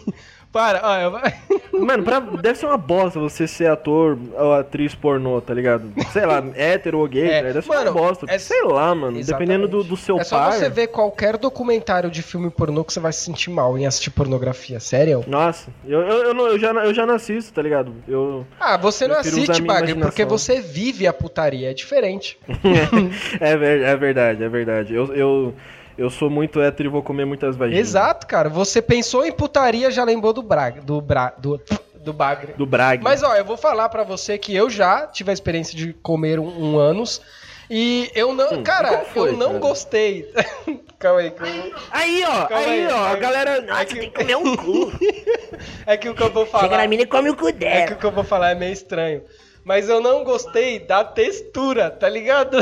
Para, 0.51 0.81
ó, 0.83 0.97
eu... 0.97 1.11
Mano, 1.85 2.03
pra- 2.03 2.19
deve 2.19 2.59
ser 2.59 2.65
uma 2.65 2.77
bosta 2.77 3.17
você 3.19 3.47
ser 3.47 3.67
ator 3.71 4.17
ou 4.37 4.53
atriz 4.53 4.93
pornô, 4.93 5.39
tá 5.41 5.53
ligado? 5.53 5.91
Sei 6.11 6.25
lá, 6.25 6.43
hétero 6.55 6.99
ou 6.99 7.07
gay, 7.07 7.27
É, 7.29 7.41
deve 7.43 7.61
ser 7.61 7.69
mano, 7.69 7.91
uma 7.91 8.01
bosta. 8.01 8.25
é- 8.29 8.37
Sei 8.37 8.61
lá, 8.63 8.93
mano. 8.93 9.17
Exatamente. 9.17 9.47
Dependendo 9.49 9.67
do, 9.67 9.83
do 9.83 9.95
seu 9.97 10.19
É 10.19 10.23
só 10.25 10.37
par. 10.37 10.51
você 10.53 10.69
ver 10.69 10.87
qualquer 10.87 11.37
documentário 11.37 12.11
de 12.11 12.21
filme 12.21 12.49
pornô 12.49 12.83
que 12.83 12.91
você 12.91 12.99
vai 12.99 13.13
se 13.13 13.21
sentir 13.21 13.49
mal 13.49 13.77
em 13.77 13.85
assistir 13.85 14.09
pornografia. 14.11 14.79
Sério? 14.79 15.23
Nossa, 15.27 15.71
eu, 15.87 16.01
eu, 16.01 16.23
eu, 16.25 16.33
não- 16.33 16.47
eu 16.47 16.59
já, 16.59 16.71
eu 16.71 16.93
já 16.93 17.05
não 17.05 17.15
assisto, 17.15 17.53
tá 17.53 17.61
ligado? 17.61 17.93
Eu. 18.07 18.45
Ah, 18.59 18.75
você 18.77 19.07
não 19.07 19.15
assiste, 19.17 19.61
Bagre, 19.61 19.95
porque 19.95 20.25
você 20.25 20.59
vive 20.59 21.07
a 21.07 21.13
putaria. 21.13 21.71
É 21.71 21.73
diferente. 21.73 22.37
é, 23.39 23.91
é 23.91 23.95
verdade, 23.95 24.43
é 24.43 24.49
verdade. 24.49 24.93
Eu, 24.93 25.13
eu, 25.15 25.53
eu 26.01 26.09
sou 26.09 26.29
muito 26.29 26.59
hétero 26.61 26.89
e 26.89 26.91
vou 26.91 27.03
comer 27.03 27.25
muitas 27.25 27.55
vaginas. 27.55 27.79
Exato, 27.79 28.25
cara. 28.27 28.49
Você 28.49 28.81
pensou 28.81 29.25
em 29.25 29.31
putaria, 29.31 29.89
já 29.91 30.03
lembrou 30.03 30.33
do 30.33 30.41
Braga, 30.41 30.81
do 30.81 30.99
Bra, 31.01 31.33
do, 31.37 31.61
do 31.95 32.11
Bagre. 32.13 32.53
Do 32.57 32.65
Braga. 32.65 33.01
Mas 33.03 33.23
ó, 33.23 33.35
eu 33.35 33.45
vou 33.45 33.57
falar 33.57 33.87
pra 33.89 34.03
você 34.03 34.37
que 34.37 34.55
eu 34.55 34.69
já 34.69 35.07
tive 35.07 35.29
a 35.31 35.33
experiência 35.33 35.75
de 35.77 35.93
comer 35.93 36.39
um, 36.39 36.47
um 36.73 36.77
ânus 36.79 37.21
e 37.69 38.11
eu 38.13 38.33
não, 38.33 38.55
Hum, 38.55 38.63
cara, 38.63 39.05
foi, 39.05 39.29
eu 39.29 39.37
não 39.37 39.47
cara? 39.47 39.59
gostei. 39.59 40.29
Calma 40.99 41.21
aí, 41.21 41.33
aí. 41.39 41.73
Aí, 41.89 42.23
ó, 42.27 42.45
Calma 42.45 42.65
aí, 42.67 42.85
aí, 42.85 42.91
ó, 42.93 43.05
a 43.07 43.15
galera. 43.15 43.61
Nossa, 43.61 43.81
É 43.81 43.85
que- 43.85 43.95
tem 43.99 44.09
que 44.11 44.19
comer 44.19 44.37
um 44.37 44.55
cu. 44.55 44.91
É 45.85 45.95
que 45.97 46.09
o 46.09 46.15
que 46.15 46.21
eu 46.23 46.31
vou 46.31 46.45
Chega 46.45 46.61
na 46.63 46.69
falar, 46.69 46.87
mina 46.87 47.03
e 47.03 47.05
come 47.05 47.29
o 47.29 47.35
cu 47.35 47.47
é 47.47 47.53
que 47.53 47.59
dela. 47.59 47.91
o 47.91 47.95
que 47.97 48.05
eu 48.05 48.11
vou 48.11 48.23
falar 48.23 48.51
é 48.51 48.55
meio 48.55 48.73
estranho. 48.73 49.21
Mas 49.63 49.87
eu 49.89 50.01
não 50.01 50.23
gostei 50.23 50.79
da 50.79 51.03
textura, 51.03 51.89
tá 51.89 52.09
ligado? 52.09 52.57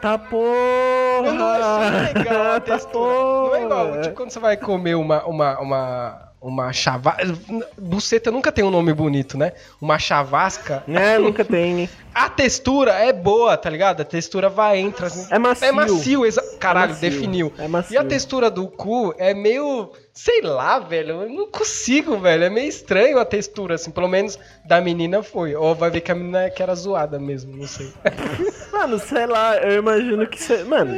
Tá 0.00 0.16
porra. 0.16 1.26
Eu 1.26 1.34
não 1.34 1.46
achei 1.46 2.14
legal 2.14 2.52
a 2.52 2.60
Tá 2.60 2.60
textura. 2.60 3.00
Não 3.00 3.54
é 3.56 3.62
igual, 3.64 4.00
tipo, 4.00 4.14
quando 4.14 4.30
você 4.30 4.38
vai 4.38 4.56
comer 4.56 4.94
uma, 4.94 5.24
uma, 5.26 5.58
uma, 5.60 6.32
uma 6.40 6.72
chavasca. 6.72 7.36
Buceta 7.76 8.30
nunca 8.30 8.52
tem 8.52 8.64
um 8.64 8.70
nome 8.70 8.94
bonito, 8.94 9.36
né? 9.36 9.52
Uma 9.80 9.98
chavasca. 9.98 10.84
É, 10.88 11.18
nunca 11.18 11.44
tem? 11.44 11.88
A 12.14 12.28
textura 12.28 12.92
é 12.92 13.12
boa, 13.12 13.56
tá 13.56 13.68
ligado? 13.68 14.00
A 14.00 14.04
textura 14.04 14.48
vai, 14.48 14.78
entra. 14.78 15.08
Assim. 15.08 15.26
É 15.32 15.38
macio. 15.38 15.66
É 15.66 15.72
macio, 15.72 16.26
exa... 16.26 16.42
caralho, 16.58 16.92
macio. 16.92 17.10
definiu. 17.10 17.52
É 17.58 17.68
macio. 17.68 17.94
E 17.94 17.98
a 17.98 18.04
textura 18.04 18.50
do 18.50 18.68
cu 18.68 19.14
é 19.18 19.34
meio. 19.34 19.92
Sei 20.18 20.40
lá, 20.42 20.80
velho. 20.80 21.22
Eu 21.22 21.28
não 21.28 21.46
consigo, 21.46 22.18
velho. 22.18 22.42
É 22.42 22.50
meio 22.50 22.68
estranho 22.68 23.20
a 23.20 23.24
textura, 23.24 23.76
assim. 23.76 23.92
Pelo 23.92 24.08
menos 24.08 24.36
da 24.66 24.80
menina 24.80 25.22
foi. 25.22 25.54
Ou 25.54 25.76
vai 25.76 25.92
ver 25.92 26.00
que 26.00 26.10
a 26.10 26.14
menina 26.16 26.42
é 26.42 26.50
que 26.50 26.60
era 26.60 26.74
zoada 26.74 27.20
mesmo, 27.20 27.56
não 27.56 27.68
sei. 27.68 27.92
Mano, 28.72 28.98
sei 28.98 29.26
lá, 29.26 29.56
eu 29.58 29.78
imagino 29.78 30.26
que 30.26 30.42
você. 30.42 30.64
Mano, 30.64 30.96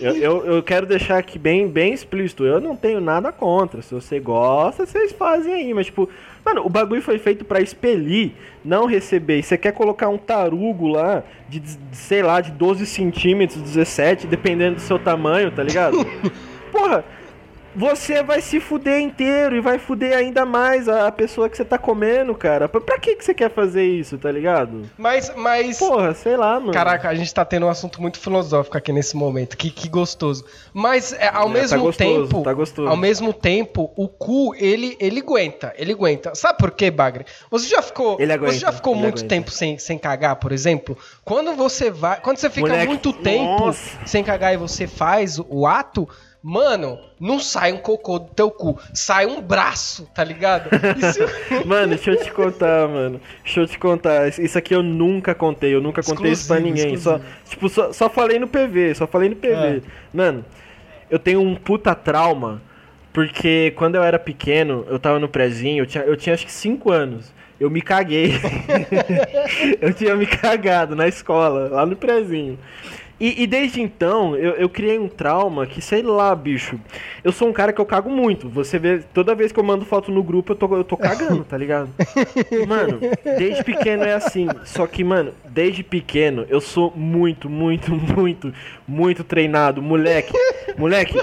eu, 0.00 0.16
eu, 0.16 0.46
eu 0.46 0.62
quero 0.62 0.86
deixar 0.86 1.18
aqui 1.18 1.38
bem, 1.38 1.68
bem 1.68 1.92
explícito. 1.92 2.42
Eu 2.42 2.58
não 2.58 2.74
tenho 2.74 3.02
nada 3.02 3.30
contra. 3.30 3.82
Se 3.82 3.94
você 3.94 4.18
gosta, 4.18 4.86
vocês 4.86 5.12
fazem 5.12 5.52
aí. 5.52 5.74
Mas, 5.74 5.84
tipo, 5.84 6.08
mano, 6.42 6.64
o 6.64 6.70
bagulho 6.70 7.02
foi 7.02 7.18
feito 7.18 7.44
pra 7.44 7.60
expelir, 7.60 8.32
não 8.64 8.86
receber. 8.86 9.40
E 9.40 9.42
você 9.42 9.58
quer 9.58 9.72
colocar 9.72 10.08
um 10.08 10.16
tarugo 10.16 10.88
lá, 10.88 11.22
de, 11.50 11.60
de, 11.60 11.78
sei 11.92 12.22
lá, 12.22 12.40
de 12.40 12.52
12 12.52 12.86
centímetros, 12.86 13.60
17, 13.60 14.26
dependendo 14.26 14.76
do 14.76 14.80
seu 14.80 14.98
tamanho, 14.98 15.50
tá 15.50 15.62
ligado? 15.62 15.98
Porra. 16.72 17.04
Você 17.74 18.22
vai 18.22 18.40
se 18.40 18.60
fuder 18.60 19.00
inteiro 19.00 19.56
e 19.56 19.60
vai 19.60 19.78
fuder 19.78 20.16
ainda 20.16 20.44
mais 20.44 20.88
a, 20.88 21.10
pessoa 21.12 21.48
que 21.48 21.56
você 21.56 21.64
tá 21.64 21.78
comendo, 21.78 22.34
cara. 22.34 22.68
Pra, 22.68 22.98
que, 22.98 23.16
que 23.16 23.24
você 23.24 23.34
quer 23.34 23.50
fazer 23.50 23.84
isso, 23.84 24.18
tá 24.18 24.30
ligado? 24.30 24.88
Mas, 24.96 25.32
mas. 25.36 25.78
Porra, 25.78 26.14
sei 26.14 26.36
lá, 26.36 26.58
mano. 26.58 26.72
Caraca, 26.72 27.08
a 27.08 27.14
gente 27.14 27.32
tá 27.32 27.44
tendo 27.44 27.66
um 27.66 27.68
assunto 27.68 28.00
muito 28.00 28.18
filosófico 28.18 28.76
aqui 28.76 28.92
nesse 28.92 29.16
momento. 29.16 29.56
Que, 29.56 29.70
que 29.70 29.88
gostoso. 29.88 30.44
Mas 30.72 31.12
é, 31.12 31.28
ao 31.28 31.48
É, 31.48 31.52
mesmo 31.52 31.78
tá 31.78 31.84
gostoso, 31.84 32.28
tempo. 32.28 32.42
tá 32.42 32.52
gostoso. 32.52 32.88
Ao 32.88 32.96
mesmo 32.96 33.32
tempo, 33.32 33.92
o 33.96 34.08
cu, 34.08 34.54
ele, 34.56 34.96
ele 35.00 35.20
aguenta. 35.20 35.72
Ele 35.76 35.92
aguenta. 35.92 36.34
Sabe 36.34 36.58
por 36.58 36.70
quê, 36.70 36.90
Bagre? 36.90 37.24
Você 37.50 37.68
já 37.68 37.82
ficou. 37.82 38.16
Ele 38.20 38.32
aguenta, 38.32 38.52
você 38.52 38.58
já 38.58 38.72
ficou 38.72 38.94
muito 38.94 39.18
aguenta. 39.18 39.28
tempo 39.28 39.50
sem, 39.50 39.78
sem 39.78 39.98
cagar, 39.98 40.36
por 40.36 40.52
exemplo? 40.52 40.96
Quando 41.24 41.54
você 41.54 41.90
vai. 41.90 42.20
Quando 42.20 42.38
você 42.38 42.50
fica 42.50 42.68
Moleque, 42.68 42.86
muito 42.86 43.12
tempo 43.12 43.66
nossa. 43.66 43.98
sem 44.06 44.22
cagar 44.24 44.54
e 44.54 44.56
você 44.56 44.86
faz 44.86 45.38
o 45.38 45.66
ato. 45.66 46.08
Mano, 46.42 46.98
não 47.20 47.40
sai 47.40 47.72
um 47.72 47.78
cocô 47.78 48.20
do 48.20 48.28
teu 48.30 48.48
cu, 48.50 48.78
sai 48.94 49.26
um 49.26 49.40
braço, 49.42 50.08
tá 50.14 50.22
ligado? 50.22 50.70
Isso- 50.96 51.20
Mano, 51.66 51.88
deixa 51.88 52.12
eu 52.12 52.16
te 52.22 52.30
contar, 52.30 52.86
mano. 52.88 53.20
Deixa 53.42 53.60
eu 53.60 53.66
te 53.66 53.76
contar. 53.78 54.28
Isso 54.28 54.56
aqui 54.56 54.74
eu 54.74 54.82
nunca 54.82 55.34
contei, 55.34 55.74
eu 55.74 55.80
nunca 55.80 56.00
contei 56.02 56.30
isso 56.30 56.46
pra 56.46 56.58
Exclusivo, 56.58 56.82
ninguém. 56.84 56.96
Só, 56.96 57.20
tipo, 57.48 57.68
só, 57.68 57.92
só 57.92 58.08
falei 58.08 58.38
no 58.38 58.46
PV, 58.46 58.94
só 58.94 59.06
falei 59.06 59.28
no 59.28 59.36
PV. 59.36 59.52
É. 59.52 59.80
Mano, 60.14 60.44
eu 61.10 61.18
tenho 61.18 61.40
um 61.40 61.56
puta 61.56 61.92
trauma, 61.94 62.62
porque 63.12 63.72
quando 63.76 63.96
eu 63.96 64.02
era 64.04 64.18
pequeno, 64.18 64.86
eu 64.88 64.98
tava 64.98 65.18
no 65.18 65.28
prezinho, 65.28 65.82
eu 65.82 65.86
tinha, 65.86 66.04
eu 66.04 66.16
tinha 66.16 66.34
acho 66.34 66.46
que 66.46 66.52
5 66.52 66.92
anos. 66.92 67.32
Eu 67.58 67.68
me 67.68 67.82
caguei. 67.82 68.32
eu 69.82 69.92
tinha 69.92 70.14
me 70.14 70.26
cagado 70.26 70.94
na 70.94 71.08
escola, 71.08 71.68
lá 71.68 71.84
no 71.84 71.96
prezinho. 71.96 72.56
E, 73.20 73.42
e 73.42 73.46
desde 73.48 73.80
então, 73.80 74.36
eu, 74.36 74.52
eu 74.52 74.68
criei 74.68 74.96
um 74.98 75.08
trauma 75.08 75.66
que, 75.66 75.82
sei 75.82 76.02
lá, 76.02 76.32
bicho. 76.34 76.78
Eu 77.24 77.32
sou 77.32 77.48
um 77.48 77.52
cara 77.52 77.72
que 77.72 77.80
eu 77.80 77.84
cago 77.86 78.08
muito. 78.08 78.48
Você 78.48 78.78
vê, 78.78 79.00
toda 79.12 79.34
vez 79.34 79.50
que 79.50 79.58
eu 79.58 79.64
mando 79.64 79.84
foto 79.84 80.12
no 80.12 80.22
grupo, 80.22 80.52
eu 80.52 80.56
tô, 80.56 80.76
eu 80.76 80.84
tô 80.84 80.96
cagando, 80.98 81.42
tá 81.44 81.56
ligado? 81.56 81.90
Mano, 82.66 83.00
desde 83.36 83.64
pequeno 83.64 84.04
é 84.04 84.12
assim. 84.14 84.46
Só 84.64 84.86
que, 84.86 85.02
mano, 85.02 85.32
desde 85.48 85.82
pequeno 85.82 86.46
eu 86.48 86.60
sou 86.60 86.92
muito, 86.94 87.50
muito, 87.50 87.92
muito, 87.92 88.54
muito 88.86 89.24
treinado. 89.24 89.82
Moleque, 89.82 90.32
moleque, 90.76 91.20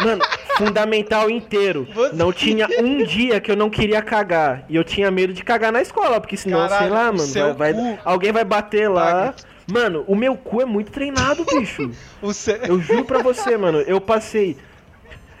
mano, 0.00 0.22
fundamental 0.56 1.28
inteiro. 1.28 1.88
Você- 1.92 2.14
Não 2.14 2.32
tinha 2.32 2.68
um 2.80 3.02
dia 3.04 3.40
que 3.40 3.50
eu 3.50 3.56
não 3.56 3.68
queria 3.68 4.00
cagar. 4.00 4.64
E 4.68 4.76
eu 4.76 4.84
tinha 4.84 5.10
medo 5.10 5.32
de 5.32 5.42
cagar 5.42 5.72
na 5.72 5.82
escola, 5.82 6.20
porque 6.20 6.36
senão, 6.36 6.60
Caralho, 6.68 6.78
sei 6.84 6.90
lá, 6.90 7.04
mano, 7.06 7.18
vai, 7.54 7.72
vai- 7.74 7.98
alguém 8.04 8.30
vai 8.30 8.44
bater 8.44 8.88
lá. 8.88 9.34
Mano, 9.72 10.04
o 10.06 10.14
meu 10.14 10.36
cu 10.36 10.60
é 10.60 10.66
muito 10.66 10.92
treinado, 10.92 11.46
bicho. 11.46 11.90
Eu 12.68 12.78
juro 12.80 13.04
pra 13.06 13.22
você, 13.22 13.56
mano, 13.56 13.78
eu 13.80 14.00
passei. 14.00 14.56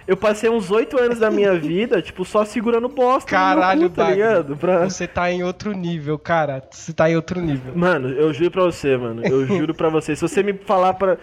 Eu 0.06 0.16
passei 0.16 0.50
uns 0.50 0.70
oito 0.70 0.98
anos 0.98 1.18
da 1.18 1.30
minha 1.30 1.54
vida, 1.56 2.02
tipo, 2.02 2.24
só 2.24 2.44
segurando 2.44 2.88
bosta 2.88 3.30
Caralho, 3.30 3.88
cu, 3.88 3.96
tá 3.96 4.10
ligado? 4.10 4.56
Pra... 4.56 4.84
Você 4.88 5.06
tá 5.06 5.30
em 5.30 5.44
outro 5.44 5.72
nível, 5.72 6.18
cara. 6.18 6.62
Você 6.70 6.92
tá 6.92 7.08
em 7.08 7.14
outro 7.14 7.40
nível. 7.40 7.76
Mano, 7.76 8.08
eu 8.08 8.32
juro 8.32 8.50
pra 8.50 8.64
você, 8.64 8.96
mano. 8.96 9.24
Eu 9.24 9.46
juro 9.46 9.74
pra 9.74 9.88
você. 9.88 10.16
Se 10.16 10.22
você 10.22 10.42
me 10.42 10.54
falar 10.54 10.94
pra. 10.94 11.18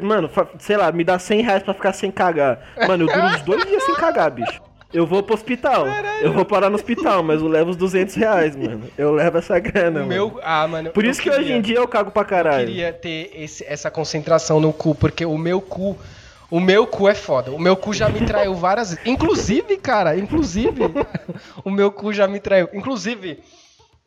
Mano, 0.00 0.30
sei 0.58 0.76
lá, 0.76 0.92
me 0.92 1.02
dá 1.02 1.18
100 1.18 1.42
reais 1.42 1.62
pra 1.62 1.74
ficar 1.74 1.92
sem 1.92 2.10
cagar. 2.10 2.60
Mano, 2.86 3.04
eu 3.04 3.12
duro 3.12 3.26
uns 3.26 3.42
dois 3.42 3.64
dias 3.66 3.82
sem 3.82 3.94
cagar, 3.96 4.30
bicho. 4.30 4.60
Eu 4.94 5.06
vou 5.06 5.22
pro 5.22 5.34
hospital. 5.34 5.86
Eu 6.22 6.32
vou 6.32 6.44
parar 6.44 6.70
no 6.70 6.76
hospital, 6.76 7.22
mas 7.22 7.40
eu 7.42 7.48
levo 7.48 7.70
os 7.70 7.76
200 7.76 8.14
reais, 8.14 8.54
mano. 8.56 8.84
Eu 8.96 9.12
levo 9.12 9.38
essa 9.38 9.58
grana, 9.58 9.90
O 9.90 10.06
mano. 10.06 10.06
meu. 10.08 10.40
Ah, 10.42 10.66
mano. 10.68 10.90
Por 10.90 11.04
eu 11.04 11.10
isso 11.10 11.20
que 11.20 11.28
hoje 11.28 11.40
queria- 11.40 11.56
em 11.56 11.60
dia 11.60 11.76
eu 11.78 11.88
cago 11.88 12.10
pra 12.12 12.22
Eu 12.22 12.26
caralho. 12.26 12.66
queria 12.66 12.92
ter 12.92 13.30
esse- 13.34 13.64
essa 13.66 13.90
concentração 13.90 14.60
no 14.60 14.72
cu, 14.72 14.94
porque 14.94 15.26
o 15.26 15.36
meu 15.36 15.60
cu. 15.60 15.98
O 16.50 16.60
meu 16.60 16.86
cu 16.86 17.08
é 17.08 17.14
foda. 17.14 17.50
O 17.50 17.58
meu 17.58 17.74
cu 17.76 17.92
já 17.92 18.08
me 18.08 18.24
traiu 18.24 18.54
várias 18.54 18.90
vezes. 18.90 19.04
Inclusive, 19.04 19.76
cara, 19.78 20.16
inclusive, 20.16 20.82
o 21.64 21.70
meu 21.70 21.90
cu 21.90 22.12
já 22.12 22.28
me 22.28 22.38
traiu. 22.38 22.68
Inclusive, 22.72 23.40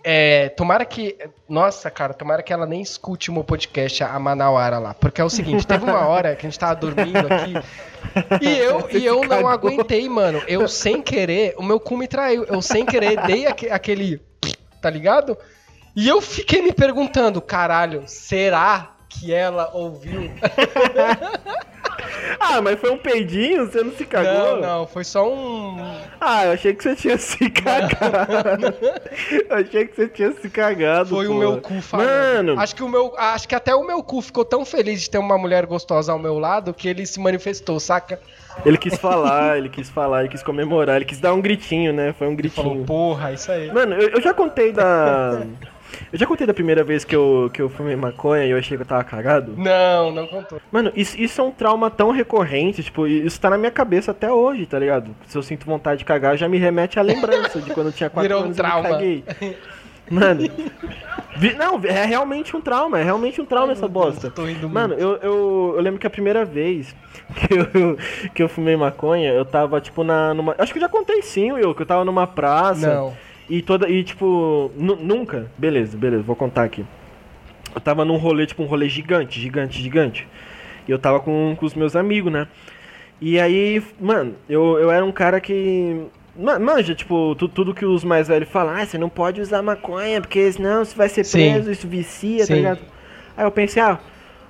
é, 0.09 0.47
tomara 0.49 0.85
que. 0.85 1.17
Nossa, 1.49 1.91
cara, 1.91 2.13
tomara 2.13 2.41
que 2.41 2.53
ela 2.53 2.65
nem 2.65 2.81
escute 2.81 3.29
o 3.29 3.33
meu 3.33 3.43
podcast, 3.43 4.01
a 4.05 4.17
Manauara 4.17 4.79
lá. 4.79 4.93
Porque 4.93 5.19
é 5.19 5.23
o 5.23 5.29
seguinte, 5.29 5.67
teve 5.67 5.83
uma 5.83 6.07
hora 6.07 6.33
que 6.33 6.45
a 6.45 6.49
gente 6.49 6.57
tava 6.57 6.75
dormindo 6.75 7.17
aqui. 7.17 7.53
E 8.41 8.57
eu, 8.57 8.79
Você 8.87 8.97
e 8.99 9.05
eu 9.05 9.15
não 9.21 9.27
cagou. 9.27 9.49
aguentei, 9.49 10.07
mano. 10.07 10.41
Eu 10.47 10.65
sem 10.69 11.01
querer, 11.01 11.55
o 11.57 11.63
meu 11.63 11.77
cu 11.79 11.97
me 11.97 12.07
traiu. 12.07 12.45
Eu 12.45 12.61
sem 12.61 12.85
querer 12.85 13.19
dei 13.23 13.45
aque- 13.47 13.69
aquele. 13.69 14.21
Tá 14.81 14.89
ligado? 14.89 15.37
E 15.95 16.07
eu 16.07 16.21
fiquei 16.21 16.61
me 16.61 16.71
perguntando, 16.71 17.41
caralho, 17.41 18.03
será 18.07 18.95
que 19.09 19.33
ela 19.33 19.71
ouviu? 19.73 20.31
Ah, 22.39 22.62
mas 22.62 22.79
foi 22.79 22.91
um 22.91 22.98
peidinho? 22.98 23.65
Você 23.65 23.84
não 23.84 23.91
se 23.91 24.05
cagou? 24.05 24.62
Não, 24.62 24.62
não, 24.62 24.88
foi 24.88 25.03
só 25.03 25.27
um. 25.27 25.77
Ah, 26.19 26.46
eu 26.46 26.51
achei 26.53 26.74
que 26.74 26.84
você 26.84 26.96
tinha 26.96 27.17
se 27.17 27.50
cagado. 27.50 28.74
eu 29.50 29.55
achei 29.57 29.88
que 29.88 29.96
você 29.96 30.07
tinha 30.07 30.31
se 30.34 30.50
cagado. 30.50 31.10
Foi 31.10 31.27
o 31.27 31.34
meu 31.34 31.62
cu 31.62 31.81
falando. 31.81 32.07
Mano, 32.07 32.60
Acho 32.60 32.75
que 32.75 32.84
o 32.84 32.89
meu. 32.89 33.13
Acho 33.17 33.48
que 33.48 33.55
até 33.55 33.74
o 33.75 33.86
meu 33.86 34.03
cu 34.03 34.22
ficou 34.22 34.46
tão 34.46 34.65
feliz 34.65 35.01
de 35.01 35.10
ter 35.10 35.17
uma 35.17 35.38
mulher 35.38 35.65
gostosa 35.65 36.12
ao 36.12 36.19
meu 36.19 36.39
lado 36.39 36.74
que 36.74 36.88
ele 36.88 37.05
se 37.05 37.19
manifestou, 37.19 37.79
saca? 37.79 38.19
ele 38.65 38.77
quis 38.77 38.98
falar, 38.98 39.57
ele 39.57 39.69
quis 39.69 39.89
falar, 39.89 40.22
ele 40.22 40.29
quis 40.29 40.41
comemorar, 40.41 40.96
ele 40.96 41.05
quis 41.05 41.19
dar 41.19 41.34
um 41.34 41.41
gritinho, 41.41 41.93
né? 41.93 42.13
Foi 42.17 42.27
um 42.27 42.34
Ele 42.34 42.50
falou, 42.50 42.72
gritinho. 42.72 42.88
porra, 42.88 43.31
isso 43.31 43.51
aí. 43.51 43.72
Mano, 43.72 43.93
eu, 43.96 44.10
eu 44.10 44.22
já 44.22 44.34
contei 44.34 44.72
da. 44.72 45.41
Eu 46.11 46.17
já 46.19 46.25
contei 46.25 46.47
da 46.47 46.53
primeira 46.53 46.83
vez 46.83 47.03
que 47.03 47.15
eu, 47.15 47.49
que 47.53 47.61
eu 47.61 47.69
fumei 47.69 47.95
maconha 47.95 48.45
e 48.45 48.51
eu 48.51 48.57
achei 48.57 48.77
que 48.77 48.83
eu 48.83 48.87
tava 48.87 49.03
cagado. 49.03 49.53
Não, 49.57 50.11
não 50.11 50.25
contou. 50.27 50.59
Mano, 50.71 50.91
isso, 50.95 51.19
isso 51.19 51.41
é 51.41 51.43
um 51.43 51.51
trauma 51.51 51.89
tão 51.89 52.11
recorrente, 52.11 52.81
tipo, 52.83 53.05
isso 53.07 53.39
tá 53.41 53.49
na 53.49 53.57
minha 53.57 53.71
cabeça 53.71 54.11
até 54.11 54.31
hoje, 54.31 54.65
tá 54.65 54.79
ligado? 54.79 55.11
Se 55.27 55.37
eu 55.37 55.43
sinto 55.43 55.65
vontade 55.65 55.99
de 55.99 56.05
cagar, 56.05 56.37
já 56.37 56.47
me 56.47 56.57
remete 56.57 56.97
à 56.97 57.01
lembrança 57.01 57.59
de 57.59 57.71
quando 57.73 57.87
eu 57.87 57.93
tinha 57.93 58.09
4 58.09 58.27
Virou 58.27 58.41
um 58.41 58.45
anos 58.45 58.57
trauma. 58.57 58.87
e 59.03 59.15
me 59.15 59.21
caguei. 59.23 59.57
Mano, 60.09 60.49
vi- 61.35 61.53
não, 61.55 61.81
é 61.83 62.05
realmente 62.05 62.55
um 62.55 62.61
trauma, 62.61 62.97
é 62.99 63.03
realmente 63.03 63.41
um 63.41 63.45
trauma 63.45 63.73
essa 63.73 63.89
bosta. 63.89 64.29
Tô 64.31 64.47
indo 64.47 64.69
Mano, 64.69 64.93
eu, 64.93 65.17
eu, 65.17 65.73
eu 65.75 65.81
lembro 65.81 65.99
que 65.99 66.07
a 66.07 66.09
primeira 66.09 66.45
vez 66.45 66.95
que 67.35 67.53
eu, 67.53 67.97
que 68.33 68.41
eu 68.43 68.47
fumei 68.47 68.77
maconha, 68.77 69.31
eu 69.33 69.43
tava, 69.43 69.81
tipo, 69.81 70.05
na, 70.05 70.33
numa... 70.33 70.55
Acho 70.57 70.71
que 70.71 70.79
eu 70.79 70.81
já 70.83 70.87
contei 70.87 71.21
sim, 71.21 71.51
Will, 71.51 71.75
que 71.75 71.81
eu 71.81 71.85
tava 71.85 72.05
numa 72.05 72.25
praça. 72.25 72.87
Não. 72.93 73.13
E 73.49 73.61
toda. 73.61 73.89
E 73.89 74.03
tipo. 74.03 74.71
nu- 74.75 74.95
Nunca. 74.97 75.49
Beleza, 75.57 75.97
beleza, 75.97 76.23
vou 76.23 76.35
contar 76.35 76.63
aqui. 76.63 76.85
Eu 77.73 77.81
tava 77.81 78.03
num 78.03 78.17
rolê, 78.17 78.45
tipo, 78.45 78.63
um 78.63 78.65
rolê 78.65 78.89
gigante, 78.89 79.39
gigante, 79.39 79.81
gigante. 79.81 80.27
E 80.87 80.91
eu 80.91 80.97
tava 80.99 81.19
com, 81.19 81.55
com 81.57 81.65
os 81.65 81.73
meus 81.75 81.95
amigos, 81.95 82.31
né? 82.31 82.47
E 83.21 83.39
aí, 83.39 83.81
mano, 83.99 84.35
eu, 84.49 84.77
eu 84.79 84.91
era 84.91 85.03
um 85.05 85.11
cara 85.11 85.39
que. 85.39 86.01
ma- 86.35 86.59
Manja, 86.59 86.93
tipo, 86.95 87.35
tu- 87.35 87.47
tudo 87.47 87.73
que 87.73 87.85
os 87.85 88.03
mais 88.03 88.27
velhos 88.27 88.49
falam, 88.49 88.75
ah, 88.75 88.85
você 88.85 88.97
não 88.97 89.09
pode 89.09 89.41
usar 89.41 89.61
maconha, 89.61 90.21
porque 90.21 90.51
senão 90.51 90.83
você 90.83 90.95
vai 90.95 91.09
ser 91.09 91.23
Sim. 91.23 91.51
preso, 91.53 91.71
isso 91.71 91.87
vicia, 91.87 92.43
Sim. 92.45 92.47
tá 92.53 92.55
ligado? 92.55 92.79
Aí 93.35 93.45
eu 93.45 93.51
pensei, 93.51 93.81
ah, 93.81 93.99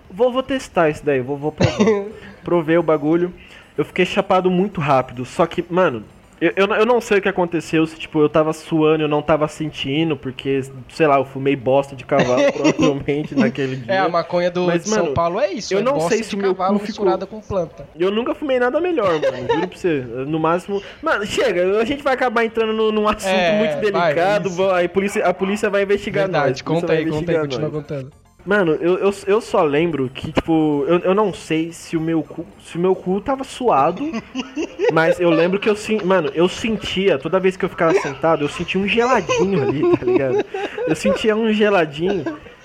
vou, 0.09 0.31
vou 0.31 0.43
testar 0.43 0.89
isso 0.89 1.05
daí, 1.05 1.19
vou, 1.21 1.37
vou 1.37 1.51
provar. 1.51 1.77
Provei 2.43 2.77
o 2.77 2.83
bagulho. 2.83 3.33
Eu 3.77 3.83
fiquei 3.85 4.05
chapado 4.05 4.49
muito 4.49 4.79
rápido. 4.81 5.23
Só 5.25 5.45
que, 5.45 5.63
mano, 5.69 6.03
eu, 6.39 6.53
eu, 6.55 6.67
não- 6.67 6.75
eu 6.75 6.85
não 6.85 7.01
sei 7.01 7.17
o 7.17 7.21
que 7.21 7.27
aconteceu, 7.29 7.85
se 7.87 7.97
tipo, 7.97 8.19
eu 8.19 8.29
tava 8.29 8.53
suando, 8.53 9.03
eu 9.03 9.07
não 9.07 9.21
tava 9.21 9.47
sentindo, 9.47 10.15
porque, 10.15 10.61
sei 10.89 11.07
lá, 11.07 11.17
eu 11.17 11.25
fumei 11.25 11.55
bosta 11.55 11.95
de 11.95 12.05
cavalo, 12.05 12.41
provavelmente, 12.53 13.33
naquele 13.35 13.77
dia. 13.77 13.93
É, 13.93 13.97
a 13.99 14.07
maconha 14.09 14.51
do 14.51 14.65
Mas, 14.67 14.83
de 14.83 14.89
São 14.89 15.03
mano, 15.03 15.13
Paulo 15.13 15.39
é 15.39 15.51
isso. 15.51 15.73
eu 15.73 15.79
é 15.79 15.81
não 15.81 15.99
sei 16.01 16.23
se 16.23 16.35
o 16.35 16.37
meu 16.37 16.53
cavalo 16.55 16.79
cu 16.79 16.85
ficou- 16.85 17.05
misturada 17.05 17.25
com 17.25 17.39
planta. 17.41 17.87
Eu 17.97 18.11
nunca 18.11 18.35
fumei 18.35 18.59
nada 18.59 18.79
melhor, 18.79 19.19
mano. 19.19 19.47
Juro 19.53 19.67
pra 19.67 19.77
você. 19.77 19.99
No 20.27 20.39
máximo. 20.39 20.81
Mano, 21.01 21.25
chega, 21.25 21.79
a 21.79 21.85
gente 21.85 22.03
vai 22.03 22.13
acabar 22.13 22.45
entrando 22.45 22.73
no- 22.73 22.91
num 22.91 23.07
assunto 23.07 23.27
É, 23.29 23.57
muito 23.57 23.71
vai, 23.91 24.13
delicado. 24.13 24.71
aí 24.73 24.85
a 24.85 24.89
polícia, 24.89 25.25
a 25.25 25.33
polícia 25.33 25.69
vai 25.69 25.83
investigar 25.83 26.27
nós. 26.27 26.31
Verdade, 26.33 26.63
polícia 26.63 26.81
conta 26.81 26.87
vai 26.93 26.97
aí, 26.97 27.09
conta 27.09 27.31
aí, 27.31 27.37
continua 27.39 27.69
nós. 27.69 27.71
contando. 27.73 28.26
Mano, 28.47 28.71
eu, 28.79 28.97
eu, 28.97 29.13
eu 29.27 29.41
só 29.41 29.61
lembro 29.61 30.09
que, 30.09 30.31
tipo, 30.31 30.85
eu, 30.87 30.99
eu 30.99 31.13
não 31.13 31.33
sei 31.33 31.73
se 31.73 31.97
o 31.97 32.01
meu 32.01 32.23
cu. 32.23 32.45
Se 32.63 32.77
o 32.77 32.79
meu 32.79 32.95
cu 32.95 33.19
tava 33.19 33.43
suado. 33.43 34.09
mas 34.93 35.19
eu 35.19 35.29
lembro 35.29 35.59
que 35.59 35.69
eu 35.69 35.75
sim. 35.75 35.99
Mano, 36.01 36.31
eu 36.33 36.47
sentia, 36.47 37.17
toda 37.19 37.41
vez 37.41 37.57
que 37.57 37.65
eu 37.65 37.69
ficava 37.69 37.93
sentado, 37.95 38.45
eu 38.45 38.49
sentia 38.49 38.79
um 38.79 38.87
geladinho 38.87 39.61
ali, 39.61 39.97
tá 39.97 40.05
ligado? 40.05 40.45
Eu 40.87 40.95
sentia 40.95 41.35
um 41.35 41.51
geladinho. 41.51 42.23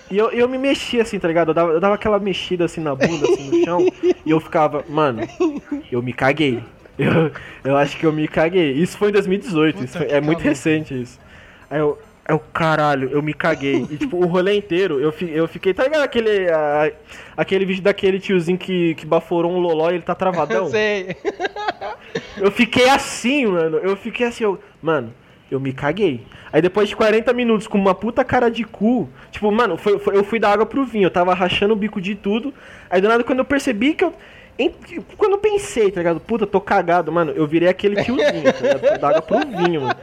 E 0.08 0.16
eu, 0.16 0.30
eu 0.30 0.48
me 0.48 0.56
mexia 0.56 1.02
assim, 1.02 1.18
tá 1.18 1.26
ligado? 1.26 1.48
Eu 1.48 1.54
dava, 1.54 1.72
eu 1.72 1.80
dava 1.80 1.94
aquela 1.96 2.20
mexida 2.20 2.64
assim 2.66 2.80
na 2.80 2.94
bunda, 2.94 3.26
assim 3.26 3.50
no 3.50 3.64
chão. 3.64 3.86
E 4.24 4.30
eu 4.30 4.38
ficava, 4.38 4.84
mano, 4.88 5.22
eu 5.90 6.00
me 6.00 6.12
caguei. 6.12 6.62
Eu, 6.96 7.32
eu 7.64 7.76
acho 7.76 7.96
que 7.96 8.06
eu 8.06 8.12
me 8.12 8.28
caguei. 8.28 8.70
Isso 8.72 8.96
foi 8.96 9.08
em 9.08 9.12
2018. 9.12 9.82
isso 9.82 9.92
Puta 9.94 10.04
foi- 10.06 10.16
é 10.16 10.20
muito 10.20 10.40
recente 10.42 10.94
isso. 11.02 11.18
Aí 11.68 11.80
eu, 11.80 11.98
aí 12.24 12.34
eu, 12.34 12.38
caralho, 12.52 13.10
eu 13.10 13.22
me 13.22 13.34
caguei. 13.34 13.86
E 13.90 13.96
tipo, 13.96 14.16
o 14.16 14.26
rolê 14.26 14.56
inteiro, 14.56 15.00
eu, 15.00 15.10
fi- 15.12 15.30
eu 15.30 15.46
fiquei. 15.48 15.72
Tá 15.74 15.84
ligado 15.84 16.02
aquele, 16.02 16.48
a- 16.50 16.90
aquele 17.36 17.64
vídeo 17.64 17.82
daquele 17.82 18.18
tiozinho 18.20 18.58
que, 18.58 18.94
que 18.94 19.06
baforou 19.06 19.52
um 19.52 19.58
loló 19.58 19.90
e 19.90 19.94
ele 19.94 20.02
tá 20.02 20.14
travadão? 20.14 20.64
Eu 20.66 20.70
sei. 20.70 21.16
Eu 22.36 22.50
fiquei 22.50 22.88
assim, 22.88 23.46
mano. 23.46 23.78
Eu 23.78 23.96
fiquei 23.96 24.26
assim, 24.26 24.44
eu, 24.44 24.58
mano, 24.82 25.12
eu 25.50 25.58
me 25.60 25.72
caguei. 25.72 26.24
Aí 26.52 26.60
depois 26.60 26.88
de 26.88 26.96
40 26.96 27.32
minutos 27.32 27.66
com 27.66 27.78
uma 27.78 27.94
puta 27.94 28.22
cara 28.24 28.50
de 28.50 28.64
cu, 28.64 29.08
tipo, 29.30 29.50
mano, 29.50 29.76
foi, 29.76 29.98
foi- 29.98 30.16
eu 30.16 30.24
fui 30.24 30.38
da 30.38 30.50
água 30.50 30.66
pro 30.66 30.84
vinho, 30.84 31.06
eu 31.06 31.10
tava 31.10 31.32
rachando 31.34 31.72
o 31.72 31.76
bico 31.76 32.00
de 32.00 32.14
tudo. 32.14 32.52
Aí 32.90 33.00
do 33.00 33.08
nada, 33.08 33.24
quando 33.24 33.38
eu 33.40 33.44
percebi 33.44 33.94
que 33.94 34.04
eu, 34.04 34.14
quando 35.16 35.32
eu 35.32 35.38
pensei, 35.38 35.90
tá 35.90 36.00
ligado? 36.00 36.20
Puta, 36.20 36.46
tô 36.46 36.60
cagado, 36.60 37.10
mano, 37.10 37.32
eu 37.32 37.46
virei 37.46 37.68
aquele 37.68 38.02
tiozinho, 38.02 38.52
tá 38.52 38.60
ligado? 38.60 39.00
Da 39.00 39.08
água 39.08 39.22
pro 39.22 39.38
vinho, 39.46 39.80
mano. 39.82 39.96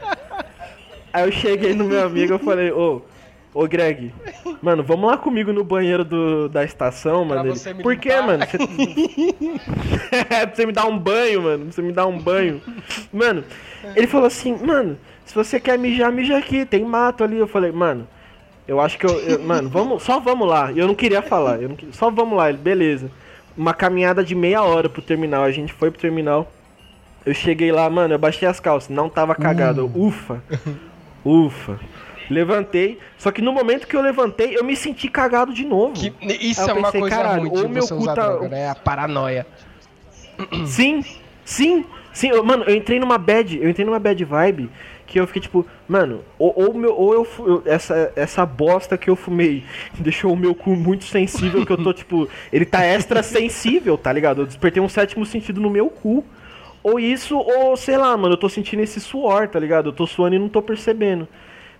Aí 1.12 1.24
eu 1.26 1.32
cheguei 1.32 1.74
no 1.74 1.84
meu 1.84 2.04
amigo 2.06 2.34
e 2.34 2.38
falei, 2.38 2.70
ô, 2.70 3.02
ô 3.52 3.66
Greg, 3.66 4.12
mano, 4.62 4.82
vamos 4.82 5.10
lá 5.10 5.16
comigo 5.16 5.52
no 5.52 5.64
banheiro 5.64 6.04
do, 6.04 6.48
da 6.48 6.62
estação, 6.64 7.26
Pra 7.26 7.36
mano. 7.42 7.56
você 7.56 7.74
me 7.74 7.82
Por 7.82 7.96
quê, 7.96 8.10
limpar?" 8.10 8.26
mano? 8.26 8.44
Você... 8.46 9.34
Pra 10.28 10.54
você 10.54 10.66
me 10.66 10.72
dar 10.72 10.86
um 10.86 10.98
banho, 10.98 11.42
mano. 11.42 11.64
Pra 11.64 11.72
você 11.72 11.82
me 11.82 11.92
dar 11.92 12.06
um 12.06 12.18
banho. 12.18 12.60
Mano, 13.12 13.44
ele 13.96 14.06
falou 14.06 14.26
assim, 14.26 14.56
mano, 14.64 14.96
se 15.24 15.34
você 15.34 15.58
quer 15.60 15.78
mijar, 15.78 16.12
mija 16.12 16.36
aqui, 16.36 16.64
tem 16.64 16.84
mato 16.84 17.24
ali. 17.24 17.38
Eu 17.38 17.46
falei, 17.48 17.72
mano, 17.72 18.06
eu 18.68 18.80
acho 18.80 18.98
que 18.98 19.06
eu. 19.06 19.18
eu- 19.20 19.42
mano, 19.42 19.68
vamos, 19.68 20.02
só 20.02 20.20
vamos 20.20 20.48
lá. 20.48 20.72
Eu 20.72 20.86
não 20.86 20.94
queria 20.94 21.22
falar. 21.22 21.60
Eu 21.60 21.68
não 21.70 21.76
só 21.92 22.10
vamos 22.10 22.36
lá, 22.36 22.48
ele, 22.48 22.58
beleza. 22.58 23.10
Uma 23.56 23.74
caminhada 23.74 24.22
de 24.22 24.34
meia 24.34 24.62
hora 24.62 24.88
pro 24.88 25.02
terminal. 25.02 25.42
A 25.42 25.50
gente 25.50 25.72
foi 25.72 25.90
pro 25.90 26.00
terminal. 26.00 26.50
Eu 27.26 27.34
cheguei 27.34 27.70
lá, 27.70 27.88
mano, 27.90 28.14
eu 28.14 28.18
baixei 28.18 28.48
as 28.48 28.58
calças, 28.58 28.88
não 28.88 29.08
tava 29.08 29.34
cagado. 29.34 29.80
Eu, 29.82 30.02
Ufa, 30.02 30.42
ufa. 31.24 31.78
Levantei, 32.28 32.98
só 33.18 33.32
que 33.32 33.42
no 33.42 33.52
momento 33.52 33.88
que 33.88 33.96
eu 33.96 34.00
levantei, 34.00 34.56
eu 34.56 34.62
me 34.64 34.76
senti 34.76 35.08
cagado 35.08 35.52
de 35.52 35.64
novo. 35.64 35.94
Que- 35.94 36.12
isso 36.40 36.60
é 36.60 36.72
uma 36.72 36.84
pensei, 36.84 37.00
coisa 37.00 37.16
caralho, 37.16 37.48
ruim 37.48 37.62
de 37.66 37.68
meu 37.68 37.82
você 37.82 37.94
cu 37.94 38.00
usar 38.02 38.14
tá- 38.14 38.28
droga, 38.28 38.48
né? 38.48 38.68
A 38.70 38.74
paranoia. 38.76 39.44
Sim, 40.64 41.04
sim, 41.44 41.84
sim. 42.12 42.28
Eu- 42.28 42.44
mano, 42.44 42.64
eu 42.64 42.74
entrei 42.76 42.98
numa 43.00 43.18
bad, 43.18 43.58
eu 43.60 43.68
entrei 43.68 43.84
numa 43.84 43.98
bad 43.98 44.24
vibe 44.24 44.70
que 45.06 45.18
eu 45.18 45.26
fiquei 45.26 45.42
tipo, 45.42 45.66
mano, 45.88 46.20
ou, 46.38 46.52
ou, 46.68 46.72
meu, 46.74 46.94
ou 46.94 47.12
eu, 47.12 47.26
eu- 47.40 47.62
essa, 47.66 48.12
essa 48.14 48.46
bosta 48.46 48.96
que 48.96 49.10
eu 49.10 49.16
fumei 49.16 49.64
deixou 49.98 50.32
o 50.32 50.36
meu 50.36 50.54
cu 50.54 50.70
muito 50.76 51.04
sensível, 51.04 51.66
que 51.66 51.72
eu 51.72 51.82
tô 51.82 51.92
tipo, 51.92 52.28
ele 52.52 52.64
tá 52.64 52.84
extra 52.84 53.22
sensível, 53.24 53.98
tá 53.98 54.12
ligado? 54.12 54.42
Eu 54.42 54.46
despertei 54.46 54.80
um 54.80 54.88
sétimo 54.88 55.26
sentido 55.26 55.60
no 55.60 55.68
meu 55.68 55.88
cu. 55.90 56.24
Ou 56.82 56.98
isso, 56.98 57.36
ou 57.36 57.76
sei 57.76 57.96
lá, 57.96 58.16
mano, 58.16 58.34
eu 58.34 58.38
tô 58.38 58.48
sentindo 58.48 58.82
esse 58.82 59.00
suor, 59.00 59.48
tá 59.48 59.58
ligado? 59.58 59.90
Eu 59.90 59.92
tô 59.92 60.06
suando 60.06 60.36
e 60.36 60.38
não 60.38 60.48
tô 60.48 60.62
percebendo. 60.62 61.28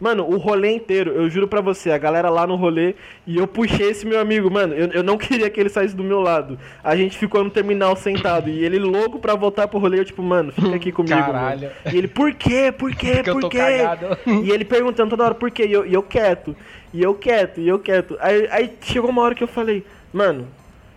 Mano, 0.00 0.26
o 0.26 0.38
rolê 0.38 0.70
inteiro, 0.70 1.10
eu 1.10 1.28
juro 1.28 1.46
pra 1.46 1.60
você, 1.60 1.90
a 1.90 1.98
galera 1.98 2.30
lá 2.30 2.46
no 2.46 2.56
rolê, 2.56 2.94
e 3.26 3.36
eu 3.36 3.46
puxei 3.46 3.90
esse 3.90 4.06
meu 4.06 4.18
amigo, 4.18 4.50
mano, 4.50 4.72
eu, 4.72 4.88
eu 4.92 5.02
não 5.02 5.18
queria 5.18 5.50
que 5.50 5.60
ele 5.60 5.68
saísse 5.68 5.94
do 5.94 6.02
meu 6.02 6.20
lado. 6.20 6.58
A 6.82 6.96
gente 6.96 7.18
ficou 7.18 7.44
no 7.44 7.50
terminal 7.50 7.94
sentado, 7.94 8.48
e 8.48 8.64
ele 8.64 8.78
louco 8.78 9.18
pra 9.18 9.34
voltar 9.34 9.68
pro 9.68 9.78
rolê, 9.78 10.00
eu 10.00 10.04
tipo, 10.06 10.22
mano, 10.22 10.52
fica 10.52 10.74
aqui 10.74 10.90
comigo, 10.90 11.14
Caralho. 11.14 11.60
mano. 11.60 11.72
E 11.92 11.98
ele, 11.98 12.08
por 12.08 12.32
quê? 12.32 12.72
Por 12.72 12.94
quê? 12.94 13.20
Porque 13.22 13.30
por 13.30 13.50
quê? 13.50 13.86
E 14.42 14.50
ele 14.50 14.64
perguntando 14.64 15.10
toda 15.10 15.24
hora 15.24 15.34
por 15.34 15.50
quê, 15.50 15.66
e 15.66 15.72
eu, 15.72 15.84
e 15.84 15.92
eu 15.92 16.02
quieto, 16.02 16.56
e 16.94 17.02
eu 17.02 17.14
quieto, 17.14 17.60
e 17.60 17.68
eu 17.68 17.78
quieto. 17.78 18.16
Aí, 18.20 18.48
aí 18.50 18.72
chegou 18.80 19.10
uma 19.10 19.20
hora 19.20 19.34
que 19.34 19.44
eu 19.44 19.48
falei, 19.48 19.84
mano, 20.14 20.46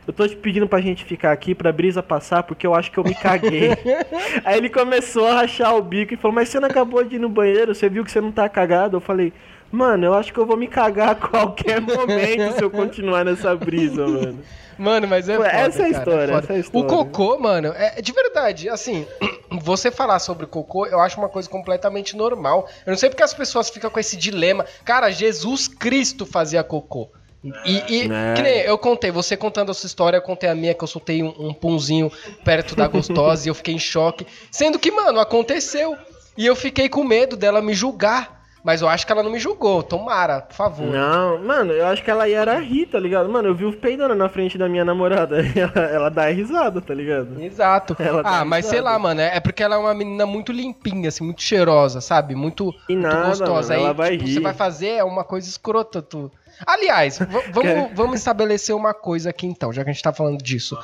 eu 0.05 0.13
tô 0.13 0.27
te 0.27 0.35
pedindo 0.35 0.67
pra 0.67 0.81
gente 0.81 1.05
ficar 1.05 1.31
aqui 1.31 1.55
pra 1.55 1.71
brisa 1.71 2.03
passar 2.03 2.43
porque 2.43 2.67
eu 2.67 2.75
acho 2.75 2.91
que 2.91 2.97
eu 2.97 3.03
me 3.03 3.15
caguei. 3.15 3.71
Aí 4.43 4.57
ele 4.57 4.69
começou 4.69 5.27
a 5.27 5.35
rachar 5.35 5.75
o 5.75 5.81
bico 5.81 6.13
e 6.13 6.17
falou: 6.17 6.35
Mas 6.35 6.49
você 6.49 6.59
não 6.59 6.67
acabou 6.67 7.03
de 7.03 7.15
ir 7.15 7.19
no 7.19 7.29
banheiro? 7.29 7.73
Você 7.73 7.89
viu 7.89 8.03
que 8.03 8.11
você 8.11 8.21
não 8.21 8.31
tá 8.31 8.49
cagado? 8.49 8.97
Eu 8.97 9.01
falei: 9.01 9.31
Mano, 9.71 10.05
eu 10.05 10.13
acho 10.13 10.31
que 10.31 10.39
eu 10.39 10.45
vou 10.45 10.57
me 10.57 10.67
cagar 10.67 11.09
a 11.09 11.15
qualquer 11.15 11.79
momento 11.81 12.55
se 12.55 12.63
eu 12.63 12.69
continuar 12.69 13.23
nessa 13.23 13.55
brisa, 13.55 14.05
mano. 14.05 14.39
Mano, 14.77 15.07
mas 15.07 15.29
é 15.29 15.37
Pô, 15.37 15.43
foda, 15.43 15.55
essa 15.55 15.83
é 15.83 15.91
cara, 15.91 15.99
história, 15.99 16.33
essa 16.33 16.53
é 16.53 16.55
a 16.55 16.59
história. 16.59 16.87
O 16.87 16.89
cocô, 16.89 17.39
mano, 17.39 17.73
é 17.75 18.01
de 18.01 18.11
verdade, 18.11 18.69
assim, 18.69 19.05
você 19.61 19.91
falar 19.91 20.19
sobre 20.19 20.45
cocô, 20.45 20.85
eu 20.85 20.99
acho 20.99 21.17
uma 21.17 21.29
coisa 21.29 21.49
completamente 21.49 22.15
normal. 22.17 22.67
Eu 22.85 22.91
não 22.91 22.97
sei 22.97 23.09
porque 23.09 23.23
as 23.23 23.33
pessoas 23.33 23.69
ficam 23.69 23.89
com 23.89 23.99
esse 23.99 24.17
dilema. 24.17 24.65
Cara, 24.83 25.11
Jesus 25.11 25.67
Cristo 25.67 26.25
fazia 26.25 26.63
cocô. 26.63 27.09
E, 27.43 27.83
e 27.89 28.11
É. 28.11 28.33
que 28.35 28.41
nem 28.41 28.59
eu 28.61 28.77
contei, 28.77 29.11
você 29.11 29.35
contando 29.35 29.69
a 29.69 29.73
sua 29.73 29.87
história, 29.87 30.17
eu 30.17 30.21
contei 30.21 30.49
a 30.49 30.55
minha, 30.55 30.73
que 30.73 30.83
eu 30.83 30.87
soltei 30.87 31.21
um, 31.21 31.33
um 31.37 31.53
punzinho 31.53 32.11
perto 32.43 32.75
da 32.75 32.87
gostosa 32.87 33.47
e 33.47 33.49
eu 33.49 33.55
fiquei 33.55 33.73
em 33.73 33.79
choque. 33.79 34.25
Sendo 34.49 34.79
que, 34.79 34.91
mano, 34.91 35.19
aconteceu. 35.19 35.97
E 36.37 36.45
eu 36.45 36.55
fiquei 36.55 36.87
com 36.89 37.03
medo 37.03 37.35
dela 37.35 37.61
me 37.61 37.73
julgar. 37.73 38.42
Mas 38.63 38.81
eu 38.81 38.87
acho 38.87 39.05
que 39.05 39.11
ela 39.11 39.21
não 39.21 39.29
me 39.29 39.39
julgou. 39.39 39.83
Tomara, 39.83 40.41
por 40.41 40.53
favor. 40.55 40.87
Não, 40.87 41.37
mano, 41.43 41.73
eu 41.73 41.85
acho 41.87 42.01
que 42.01 42.09
ela 42.09 42.29
ia 42.29 42.43
rir, 42.59 42.85
tá 42.85 42.97
ligado? 42.97 43.27
Mano, 43.29 43.49
eu 43.49 43.55
vi 43.55 43.65
o 43.65 43.73
peidando 43.73 44.15
na 44.15 44.29
frente 44.29 44.57
da 44.57 44.69
minha 44.69 44.85
namorada. 44.85 45.43
Ela, 45.53 45.87
ela 45.87 46.09
dá 46.09 46.27
risada, 46.27 46.79
tá 46.81 46.93
ligado? 46.93 47.41
Exato. 47.41 47.95
Ela 47.99 48.21
ah, 48.23 48.45
mas 48.45 48.65
sei 48.65 48.79
risada. 48.79 48.93
lá, 48.93 48.99
mano, 48.99 49.19
é 49.21 49.35
é 49.35 49.39
porque 49.39 49.61
ela 49.63 49.75
é 49.75 49.77
uma 49.77 49.93
menina 49.93 50.25
muito 50.25 50.51
limpinha, 50.51 51.09
assim, 51.09 51.23
muito 51.23 51.41
cheirosa, 51.41 51.99
sabe? 52.01 52.35
Muito, 52.35 52.73
E 52.87 52.93
muito 52.93 53.07
nada, 53.07 53.27
gostosa. 53.29 53.73
mano, 53.75 53.87
Aí 53.87 53.93
vai 53.93 54.17
tipo, 54.17 54.29
você 54.29 54.39
vai 54.39 54.53
fazer 54.53 54.89
é 54.91 55.03
uma 55.03 55.23
coisa 55.23 55.47
escrota, 55.49 56.01
tu. 56.01 56.31
Aliás, 56.65 57.19
vamos, 57.51 57.91
vamos 57.93 58.19
estabelecer 58.19 58.75
uma 58.75 58.93
coisa 58.93 59.29
aqui 59.31 59.45
então, 59.45 59.73
já 59.73 59.83
que 59.83 59.89
a 59.89 59.93
gente 59.93 60.03
tá 60.03 60.13
falando 60.13 60.41
disso. 60.41 60.77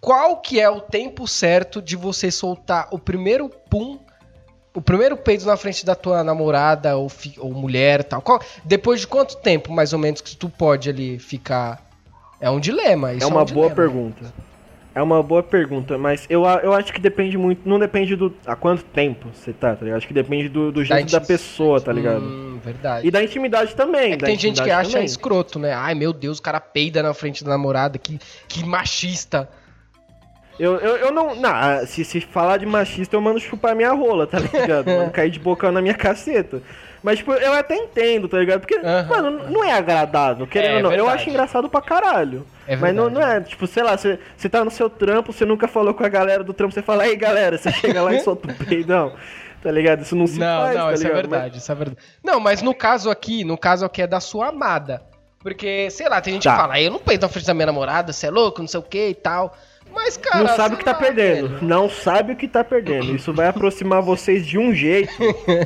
Qual 0.00 0.36
que 0.40 0.60
é 0.60 0.68
o 0.68 0.80
tempo 0.80 1.26
certo 1.26 1.80
de 1.80 1.96
você 1.96 2.30
soltar 2.30 2.88
o 2.90 2.98
primeiro 2.98 3.48
pum, 3.48 3.98
o 4.76 4.82
primeiro 4.82 5.16
peido 5.16 5.44
na 5.46 5.56
frente 5.56 5.84
da 5.84 5.94
tua 5.94 6.22
namorada 6.22 6.96
ou, 6.96 7.10
ou 7.38 7.52
mulher 7.52 8.04
tal? 8.04 8.20
Qual- 8.22 8.40
depois 8.64 9.00
de 9.00 9.06
quanto 9.06 9.36
tempo, 9.38 9.72
mais 9.72 9.92
ou 9.92 9.98
menos, 9.98 10.20
que 10.20 10.36
tu 10.36 10.48
pode 10.48 10.88
ali 10.90 11.18
ficar... 11.18 11.84
É 12.40 12.50
um 12.50 12.60
dilema, 12.60 13.14
isso 13.14 13.24
É 13.24 13.26
uma 13.26 13.42
um 13.42 13.44
boa 13.46 13.68
dilema. 13.68 13.74
pergunta. 13.74 14.32
É 14.94 15.02
uma 15.02 15.22
boa 15.22 15.42
pergunta, 15.42 15.98
mas 15.98 16.24
eu, 16.28 16.44
eu 16.62 16.72
acho 16.72 16.90
que 16.92 17.00
depende 17.00 17.36
muito. 17.36 17.68
Não 17.68 17.78
depende 17.78 18.16
do. 18.16 18.34
Há 18.46 18.56
quanto 18.56 18.82
tempo 18.82 19.28
você 19.30 19.52
tá, 19.52 19.74
tá 19.76 19.84
ligado? 19.84 19.98
Acho 19.98 20.08
que 20.08 20.14
depende 20.14 20.48
do, 20.48 20.72
do 20.72 20.82
jeito 20.82 21.10
da, 21.12 21.18
inti- 21.18 21.26
pessoa, 21.26 21.78
tá 21.82 21.92
ligado? 21.92 22.22
Hum, 22.22 22.58
verdade. 22.64 23.06
E 23.06 23.10
da 23.10 23.22
intimidade 23.22 23.74
também. 23.74 24.14
É 24.14 24.16
da 24.16 24.26
tem 24.26 24.38
gente 24.38 24.62
que 24.62 24.70
acha 24.70 24.92
também. 24.92 25.04
escroto, 25.04 25.58
né? 25.58 25.74
Ai, 25.74 25.94
meu 25.94 26.14
Deus, 26.14 26.38
o 26.38 26.42
cara 26.42 26.60
peida 26.60 27.02
na 27.02 27.12
frente 27.12 27.44
da 27.44 27.50
namorada, 27.50 27.98
que, 27.98 28.18
que 28.48 28.64
machista. 28.64 29.46
Eu, 30.58 30.76
eu, 30.76 30.96
eu 30.96 31.12
não. 31.12 31.34
não 31.34 31.50
ah, 31.50 31.84
se, 31.86 32.04
se 32.04 32.20
falar 32.20 32.56
de 32.56 32.66
machista, 32.66 33.14
eu 33.16 33.20
mando 33.20 33.38
chupar 33.40 33.74
minha 33.74 33.92
rola, 33.92 34.26
tá 34.26 34.38
ligado? 34.38 34.86
Mando 34.90 35.10
cair 35.10 35.30
de 35.30 35.38
bocão 35.38 35.70
na 35.70 35.82
minha 35.82 35.94
caceta. 35.94 36.62
Mas, 37.02 37.18
tipo, 37.18 37.32
eu 37.34 37.52
até 37.52 37.76
entendo, 37.76 38.26
tá 38.26 38.38
ligado? 38.38 38.60
Porque, 38.60 38.74
Aham. 38.76 39.06
mano, 39.08 39.50
não 39.50 39.62
é 39.62 39.72
agradável, 39.72 40.46
querendo 40.46 40.72
É 40.72 40.76
ou 40.76 40.82
não. 40.82 40.90
Eu 40.92 41.04
verdade. 41.04 41.20
acho 41.22 41.30
engraçado 41.30 41.68
pra 41.68 41.80
caralho. 41.80 42.44
É 42.66 42.74
Mas 42.74 42.94
não, 42.94 43.08
não 43.08 43.22
é, 43.22 43.40
tipo, 43.40 43.66
sei 43.66 43.82
lá, 43.82 43.96
você, 43.96 44.18
tá 44.50 44.64
no 44.64 44.70
seu 44.70 44.90
trampo, 44.90 45.32
você 45.32 45.44
nunca 45.44 45.68
falou 45.68 45.94
com 45.94 46.02
a 46.04 46.08
galera 46.08 46.42
do 46.42 46.52
trampo, 46.52 46.74
você 46.74 46.82
fala, 46.82 47.04
aí 47.04 47.14
galera, 47.14 47.58
você 47.58 47.70
chega 47.70 48.02
lá 48.02 48.12
e 48.12 48.20
solta 48.24 48.50
o 48.50 48.54
peidão. 48.66 49.12
Tá 49.62 49.70
ligado? 49.70 50.02
Isso 50.02 50.16
não 50.16 50.26
se 50.26 50.38
não, 50.38 50.62
faz, 50.62 50.76
não, 50.76 50.86
tá 50.86 50.92
isso 50.94 51.06
é 51.06 51.12
verdade, 51.12 51.58
isso 51.58 51.70
é 51.72 51.74
verdade. 51.74 51.98
Não, 52.24 52.40
mas 52.40 52.60
no 52.62 52.74
caso 52.74 53.08
aqui, 53.10 53.44
no 53.44 53.56
caso 53.58 53.84
aqui 53.84 54.02
é 54.02 54.06
da 54.06 54.18
sua 54.20 54.48
amada. 54.48 55.02
Porque, 55.38 55.88
sei 55.90 56.08
lá, 56.08 56.20
tem 56.20 56.34
gente 56.34 56.42
Tá. 56.44 56.52
que 56.54 56.60
fala, 56.60 56.74
"Ai, 56.74 56.86
eu 56.86 56.90
não 56.90 56.98
peido 56.98 57.22
na 57.22 57.28
frente 57.28 57.46
da 57.46 57.54
minha 57.54 57.66
namorada, 57.66 58.12
você 58.12 58.26
é 58.26 58.30
louco, 58.30 58.60
não 58.60 58.66
sei 58.68 58.80
o 58.80 58.82
que 58.82 59.08
e 59.10 59.14
tal. 59.14 59.54
Mas, 59.96 60.16
cara. 60.16 60.44
Não 60.44 60.54
sabe 60.54 60.74
o 60.74 60.78
que 60.78 60.84
tá 60.84 60.92
lá, 60.92 60.98
perdendo. 60.98 61.48
velho. 61.48 61.64
Não 61.64 61.90
sabe 61.90 62.32
o 62.34 62.36
que 62.36 62.46
tá 62.46 62.62
perdendo. 62.62 63.16
Isso 63.16 63.32
vai 63.32 63.48
aproximar 63.48 64.00
vocês 64.02 64.46
de 64.46 64.56
um 64.58 64.72
jeito. 64.72 65.12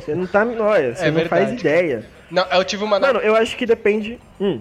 Você 0.03 0.15
não 0.15 0.25
tá. 0.25 0.43
Olha, 0.59 0.95
você 0.95 1.05
É 1.05 1.11
não 1.11 1.25
faz 1.25 1.49
verdade. 1.49 1.59
ideia. 1.59 2.05
Não, 2.31 2.43
eu 2.51 2.63
tive 2.63 2.83
uma. 2.83 2.99
Mano, 2.99 3.19
eu 3.19 3.35
acho 3.35 3.55
que 3.57 3.65
depende. 3.65 4.17
Hum. 4.39 4.59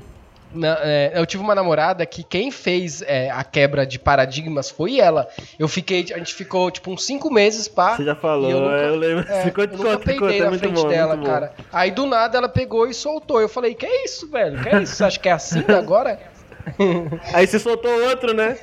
Na- 0.53 0.79
é, 0.83 1.13
eu 1.15 1.25
tive 1.25 1.41
uma 1.45 1.55
namorada 1.55 2.05
que 2.05 2.25
quem 2.25 2.51
fez 2.51 3.03
é, 3.03 3.31
a 3.31 3.45
quebra 3.45 3.87
de 3.87 4.01
paradigmas 4.01 4.69
foi 4.69 4.99
ela. 4.99 5.29
Eu 5.57 5.69
fiquei, 5.69 6.05
a 6.13 6.19
gente 6.19 6.35
ficou 6.35 6.69
tipo 6.73 6.91
uns 6.91 7.07
cinco 7.07 7.33
meses, 7.33 7.69
pá. 7.69 7.95
Você 7.97 8.05
já 8.05 8.17
falou, 8.17 8.51
eu 8.51 8.61
nunca- 8.61 8.75
eu 8.75 8.97
lembro. 8.97 9.33
É, 9.33 9.43
Ficou 9.47 9.63
eu 9.63 9.69
de 9.69 9.77
nunca 9.77 9.91
conta, 9.93 10.05
peidei 10.05 10.19
conta, 10.21 10.35
é 10.35 10.51
na 10.51 10.59
frente 10.59 10.75
bom, 10.75 10.89
dela, 10.89 11.15
muito 11.17 11.27
bom. 11.29 11.33
cara. 11.33 11.53
Aí 11.73 11.93
do 11.93 12.05
nada 12.05 12.37
ela 12.37 12.49
pegou 12.49 12.89
e 12.89 12.93
soltou. 12.93 13.41
Eu 13.41 13.49
falei, 13.49 13.75
que 13.77 13.87
é 13.87 14.05
isso, 14.05 14.29
velho? 14.29 14.61
Que 14.61 14.69
é 14.71 14.83
isso? 14.83 14.97
Você 14.97 15.05
acha 15.05 15.21
que 15.21 15.29
é 15.29 15.33
assim 15.33 15.63
agora? 15.69 16.19
Aí 17.33 17.47
você 17.47 17.59
soltou 17.61 17.91
outro, 18.09 18.35
né? 18.35 18.57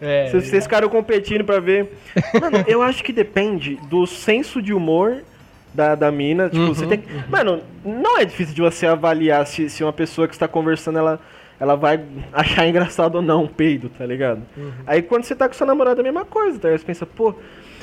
É. 0.00 0.28
Vocês, 0.30 0.44
vocês 0.46 0.64
ficaram 0.64 0.88
competindo 0.88 1.44
pra 1.44 1.60
ver. 1.60 1.92
Mano, 2.40 2.64
eu 2.68 2.82
acho 2.82 3.04
que 3.04 3.12
depende 3.12 3.76
do 3.88 4.06
senso 4.06 4.62
de 4.62 4.72
humor 4.72 5.22
da, 5.74 5.94
da 5.94 6.10
mina. 6.10 6.48
Tipo, 6.48 6.62
Uhum, 6.62 6.74
você 6.74 6.86
tem. 6.86 7.02
Mano, 7.28 7.60
não 7.84 8.18
é 8.18 8.24
difícil 8.24 8.54
de 8.54 8.60
você 8.60 8.86
avaliar 8.86 9.46
se, 9.46 9.68
se 9.68 9.82
uma 9.84 9.92
pessoa 9.92 10.26
que 10.26 10.34
está 10.34 10.48
conversando 10.48 10.98
ela, 10.98 11.20
ela 11.58 11.76
vai 11.76 12.00
achar 12.32 12.66
engraçado 12.68 13.16
ou 13.16 13.22
não 13.22 13.44
um 13.44 13.48
peido, 13.48 13.90
tá 13.90 14.06
ligado? 14.06 14.42
Uhum. 14.56 14.72
Aí 14.86 15.02
quando 15.02 15.24
você 15.24 15.34
tá 15.34 15.48
com 15.48 15.54
sua 15.54 15.66
namorada 15.66 16.00
é 16.00 16.02
a 16.02 16.04
mesma 16.04 16.24
coisa, 16.24 16.58
tá 16.58 16.68
ligado? 16.68 16.80
Você 16.80 16.86
pensa, 16.86 17.06
pô. 17.06 17.34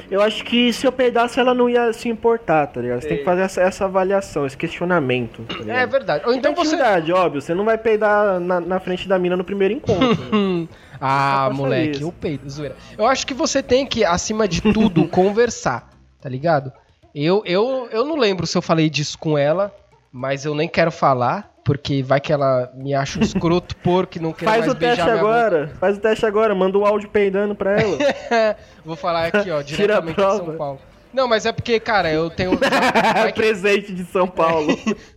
Eu 0.09 0.21
acho 0.21 0.43
que 0.43 0.71
se 0.71 0.85
eu 0.85 0.91
peidasse 0.91 1.39
ela 1.39 1.53
não 1.53 1.69
ia 1.69 1.91
se 1.93 2.09
importar, 2.09 2.67
tá 2.67 2.81
ligado? 2.81 3.01
Você 3.01 3.07
tem 3.07 3.17
que 3.17 3.23
fazer 3.23 3.41
essa, 3.41 3.61
essa 3.61 3.85
avaliação, 3.85 4.45
esse 4.45 4.57
questionamento. 4.57 5.43
Tá? 5.43 5.73
É 5.73 5.85
verdade. 5.85 6.25
Ou 6.25 6.33
então 6.33 6.53
você. 6.53 6.77
você... 6.77 7.11
óbvio, 7.11 7.41
você 7.41 7.53
não 7.53 7.65
vai 7.65 7.77
peidar 7.77 8.39
na, 8.39 8.59
na 8.59 8.79
frente 8.79 9.07
da 9.07 9.17
mina 9.19 9.35
no 9.35 9.43
primeiro 9.43 9.73
encontro. 9.73 10.07
né? 10.07 10.67
Ah, 10.99 11.51
moleque, 11.53 12.01
eu 12.01 12.11
peido, 12.11 12.49
zoeira. 12.49 12.75
Eu 12.97 13.05
acho 13.05 13.27
que 13.27 13.33
você 13.33 13.61
tem 13.61 13.85
que, 13.85 14.03
acima 14.03 14.47
de 14.47 14.61
tudo, 14.61 15.05
conversar, 15.09 15.91
tá 16.19 16.27
ligado? 16.27 16.73
Eu, 17.13 17.43
eu, 17.45 17.87
eu 17.91 18.03
não 18.03 18.15
lembro 18.15 18.47
se 18.47 18.57
eu 18.57 18.63
falei 18.63 18.89
disso 18.89 19.17
com 19.17 19.37
ela, 19.37 19.71
mas 20.17 20.45
eu 20.45 20.55
nem 20.55 20.67
quero 20.67 20.91
falar, 20.91 21.53
porque 21.63 22.01
vai 22.01 22.19
que 22.19 22.33
ela 22.33 22.71
me 22.73 22.93
acha 22.93 23.19
um 23.19 23.21
escroto 23.21 23.75
porco 23.83 24.17
e 24.17 24.21
não 24.21 24.33
quer 24.33 24.45
Faz 24.45 24.59
mais 24.65 24.71
o 24.71 24.75
teste 24.75 24.95
beijar 24.97 25.05
minha 25.05 25.17
boca. 25.17 25.35
agora, 25.35 25.71
faz 25.79 25.97
o 25.97 25.99
teste 26.01 26.25
agora, 26.25 26.55
manda 26.55 26.75
o 26.77 26.85
áudio 26.85 27.07
peidando 27.09 27.53
pra 27.53 27.79
ela. 27.79 27.97
Vou 28.83 28.95
falar 28.95 29.27
aqui, 29.27 29.51
ó, 29.51 29.61
diretamente 29.61 30.15
de 30.15 30.21
São. 30.21 30.57
Paulo. 30.57 30.79
Não, 31.13 31.27
mas 31.27 31.45
é 31.45 31.51
porque, 31.51 31.79
cara, 31.79 32.11
eu 32.11 32.29
tenho. 32.29 32.57
vai 33.13 33.31
que 33.31 33.39
Presente 33.39 33.93
de 33.93 34.05
São 34.05 34.27
Paulo. 34.27 34.67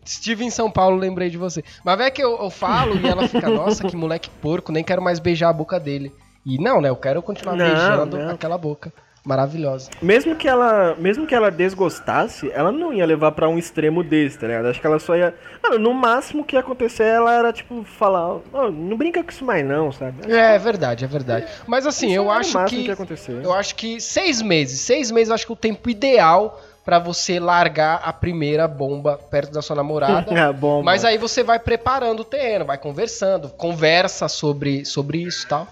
Estive 0.05 0.45
em 0.45 0.51
São 0.51 0.71
Paulo, 0.71 0.97
lembrei 0.97 1.31
de 1.31 1.39
você. 1.39 1.65
Mas 1.85 1.99
é 2.01 2.11
que 2.11 2.23
eu, 2.23 2.39
eu 2.39 2.51
falo 2.51 2.97
e 2.97 3.07
ela 3.09 3.27
fica, 3.27 3.49
nossa, 3.49 3.87
que 3.87 3.97
moleque 3.97 4.29
porco, 4.43 4.71
nem 4.71 4.85
quero 4.85 5.03
mais 5.03 5.19
beijar 5.19 5.49
a 5.49 5.53
boca 5.53 5.81
dele. 5.81 6.13
E 6.45 6.59
não, 6.59 6.81
né? 6.81 6.89
Eu 6.89 6.97
quero 6.97 7.23
continuar 7.23 7.57
Não, 7.57 7.65
beijando 7.67 8.19
não. 8.19 8.31
aquela 8.31 8.57
boca 8.57 8.93
maravilhosa. 9.25 9.91
Mesmo 10.01 10.35
que 10.35 10.49
ela, 10.49 10.95
mesmo 10.99 11.27
que 11.27 11.35
ela 11.35 11.51
desgostasse, 11.51 12.51
ela 12.53 12.73
não 12.73 12.93
ia 12.93 13.05
levar 13.07 13.33
pra 13.33 13.49
um 13.49 13.59
extremo 13.59 14.03
desse, 14.03 14.39
tá 14.39 14.47
ligado? 14.47 14.67
Acho 14.67 14.81
que 14.81 14.87
ela 14.87 14.99
só 14.99 15.17
ia, 15.17 15.35
mano, 15.63 15.79
no 15.79 15.95
máximo 15.95 16.45
que 16.45 16.57
ia 16.57 16.61
acontecer, 16.61 17.05
ela 17.05 17.35
era 17.35 17.53
tipo 17.53 17.85
falar, 17.85 18.39
"Ó, 18.53 18.71
não 18.71 18.97
brinca 18.97 19.23
com 19.23 19.31
isso 19.31 19.45
mais 19.45 19.65
não, 19.67 19.93
sabe? 19.93 20.31
É, 20.33 20.55
é 20.55 20.59
verdade, 20.59 21.05
é 21.05 21.09
verdade. 21.09 21.47
Mas 21.67 21.87
assim, 21.87 22.09
Isso 22.09 22.17
eu 22.17 22.31
acho 22.31 22.65
que. 22.65 22.77
ia 22.87 22.93
acontecer. 22.93 23.41
Eu 23.45 23.53
acho 23.53 23.75
que 23.75 24.01
seis 24.01 24.41
meses. 24.43 24.81
Seis 24.81 25.11
meses 25.11 25.29
eu 25.29 25.35
acho 25.35 25.47
que 25.47 25.53
é 25.53 25.55
o 25.55 25.57
tempo 25.57 25.89
ideal 25.91 26.61
pra 26.85 26.99
você 26.99 27.39
largar 27.39 28.01
a 28.03 28.13
primeira 28.13 28.67
bomba 28.67 29.19
perto 29.31 29.53
da 29.53 29.61
sua 29.63 29.77
namorada. 29.77 30.27
Mas 30.83 31.05
aí 31.05 31.19
você 31.19 31.43
vai 31.43 31.59
preparando 31.59 32.21
o 32.21 32.25
terreno, 32.25 32.65
vai 32.65 32.79
conversando, 32.79 33.51
conversa 33.51 34.29
sobre, 34.29 34.85
sobre 34.85 35.19
isso 35.19 35.45
e 35.45 35.49
tal. 35.49 35.69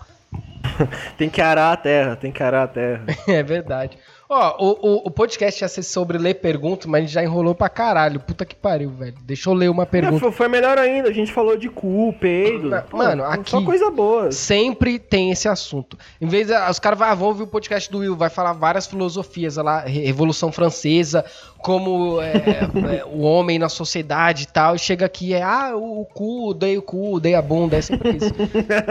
tem 1.16 1.28
que 1.28 1.40
arar 1.40 1.72
a 1.72 1.76
terra, 1.76 2.16
tem 2.16 2.30
que 2.32 2.42
arar 2.42 2.64
a 2.64 2.68
terra. 2.68 3.04
É 3.28 3.42
verdade. 3.42 3.96
Ó, 4.30 4.56
o, 4.62 4.70
o, 4.88 5.06
o 5.06 5.10
podcast 5.10 5.64
ia 5.64 5.68
ser 5.68 5.82
sobre 5.82 6.18
ler 6.18 6.34
perguntas, 6.34 6.84
mas 6.84 6.98
a 6.98 7.00
gente 7.00 7.12
já 7.14 7.22
enrolou 7.24 7.54
pra 7.54 7.70
caralho. 7.70 8.20
Puta 8.20 8.44
que 8.44 8.54
pariu, 8.54 8.90
velho. 8.90 9.14
Deixa 9.22 9.48
eu 9.48 9.54
ler 9.54 9.70
uma 9.70 9.84
É, 9.84 9.86
pergunta. 9.86 10.18
foi, 10.20 10.32
foi 10.32 10.48
melhor 10.48 10.76
ainda, 10.76 11.08
a 11.08 11.12
gente 11.12 11.32
falou 11.32 11.56
de 11.56 11.70
cu, 11.70 12.12
peido. 12.20 12.68
Não, 12.68 12.82
Pô, 12.82 12.98
mano, 12.98 13.22
Só 13.46 13.56
aqui- 13.56 13.64
coisa 13.66 13.90
boa. 13.90 14.30
Sempre 14.30 14.98
tem 14.98 15.30
esse 15.30 15.48
assunto. 15.48 15.96
Em 16.20 16.26
vez 16.26 16.46
de, 16.48 16.52
os 16.52 16.78
caras 16.78 16.98
vão, 16.98 17.16
vão 17.16 17.28
ouvir 17.28 17.44
o 17.44 17.46
podcast 17.46 17.90
do 17.90 17.98
Will, 18.00 18.14
vai 18.16 18.28
falar 18.28 18.52
várias 18.52 18.86
filosofias 18.86 19.56
lá, 19.56 19.80
Re- 19.80 20.04
Revolução 20.04 20.52
Francesa, 20.52 21.24
como 21.58 22.20
é, 22.22 22.32
é, 22.32 23.04
o 23.04 23.20
homem 23.20 23.58
na 23.58 23.68
sociedade 23.68 24.44
e 24.44 24.46
tal, 24.46 24.76
e 24.76 24.78
chega 24.78 25.06
aqui 25.06 25.34
é, 25.34 25.42
ah, 25.42 25.72
o, 25.74 26.02
o 26.02 26.04
cu, 26.04 26.54
dei 26.54 26.78
o 26.78 26.82
cu, 26.82 27.18
dei 27.18 27.34
a 27.34 27.42
bunda, 27.42 27.76
é 27.76 27.80
sempre 27.80 28.16
isso. 28.16 28.32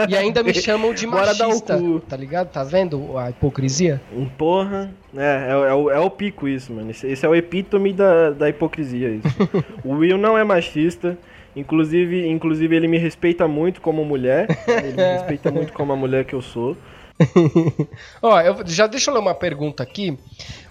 E 0.08 0.16
ainda 0.16 0.42
me 0.42 0.52
chamam 0.54 0.92
de 0.92 1.06
machista, 1.08 1.78
tá 2.08 2.16
ligado? 2.16 2.48
Tá 2.48 2.62
vendo 2.62 3.16
a 3.16 3.30
hipocrisia? 3.30 4.00
Um 4.14 4.26
porra. 4.26 4.90
É, 5.16 5.48
é, 5.48 5.70
é 5.70 5.74
o, 5.74 5.90
é 5.90 5.98
o 5.98 6.10
pico 6.10 6.46
isso, 6.46 6.72
mano. 6.72 6.90
Esse, 6.90 7.06
esse 7.06 7.24
é 7.24 7.28
o 7.28 7.34
epítome 7.34 7.92
da, 7.92 8.30
da 8.30 8.48
hipocrisia, 8.48 9.08
isso. 9.10 9.28
o 9.82 9.94
Will 9.94 10.18
não 10.18 10.36
é 10.36 10.44
machista. 10.44 11.18
Inclusive, 11.56 12.28
inclusive, 12.28 12.76
ele 12.76 12.86
me 12.86 12.98
respeita 12.98 13.48
muito 13.48 13.80
como 13.80 14.04
mulher. 14.04 14.46
Ele 14.68 14.92
me 14.92 15.02
respeita 15.14 15.50
muito 15.50 15.72
como 15.72 15.92
a 15.92 15.96
mulher 15.96 16.24
que 16.24 16.34
eu 16.34 16.42
sou. 16.42 16.76
Ó, 18.22 18.40
eu, 18.40 18.56
já 18.64 18.86
deixa 18.86 19.10
eu 19.10 19.14
ler 19.14 19.20
uma 19.20 19.34
pergunta 19.34 19.82
aqui. 19.82 20.16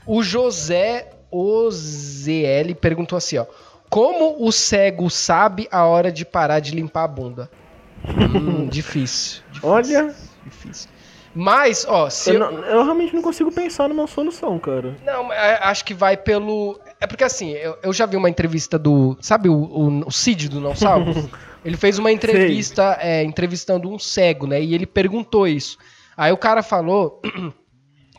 O 0.06 0.24
José 0.24 1.10
OZL 1.32 2.76
perguntou 2.80 3.18
assim, 3.18 3.38
ó. 3.38 3.46
Como 3.90 4.46
o 4.46 4.52
cego 4.52 5.10
sabe 5.10 5.68
a 5.72 5.86
hora 5.86 6.12
de 6.12 6.26
parar 6.26 6.60
de 6.60 6.72
limpar 6.76 7.04
a 7.04 7.08
bunda? 7.08 7.50
Hum, 8.06 8.68
difícil, 8.70 9.42
difícil. 9.52 9.70
Olha, 9.70 10.16
Difícil. 10.46 10.90
Mas, 11.34 11.86
ó, 11.88 12.10
se 12.10 12.32
eu, 12.32 12.34
eu, 12.36 12.40
não- 12.40 12.66
eu 12.66 12.84
realmente 12.84 13.14
não 13.14 13.22
consigo 13.22 13.52
pensar 13.52 13.88
numa 13.88 14.08
solução, 14.08 14.58
cara. 14.58 14.98
Não, 15.06 15.32
é, 15.32 15.60
acho 15.64 15.86
que 15.86 15.94
vai 15.94 16.18
pelo. 16.18 16.80
É 17.00 17.06
porque 17.06 17.24
assim, 17.24 17.52
eu, 17.52 17.78
eu 17.84 17.94
já 17.94 18.06
vi 18.08 18.18
uma 18.18 18.30
entrevista 18.30 18.80
do. 18.80 19.16
Sabe 19.22 19.48
o, 19.48 19.54
o, 19.56 20.08
o 20.08 20.12
Cid 20.12 20.50
do 20.50 20.60
Não 20.60 20.74
Salvo? 20.76 21.30
ele 21.64 21.78
fez 21.78 22.00
uma 22.00 22.12
entrevista 22.12 22.98
é, 23.00 23.24
entrevistando 23.24 23.90
um 23.90 24.00
cego, 24.00 24.48
né? 24.48 24.60
E 24.62 24.74
ele 24.74 24.86
perguntou 24.88 25.48
isso. 25.48 25.78
Aí 26.16 26.32
o 26.32 26.38
cara 26.38 26.64
falou 26.64 27.22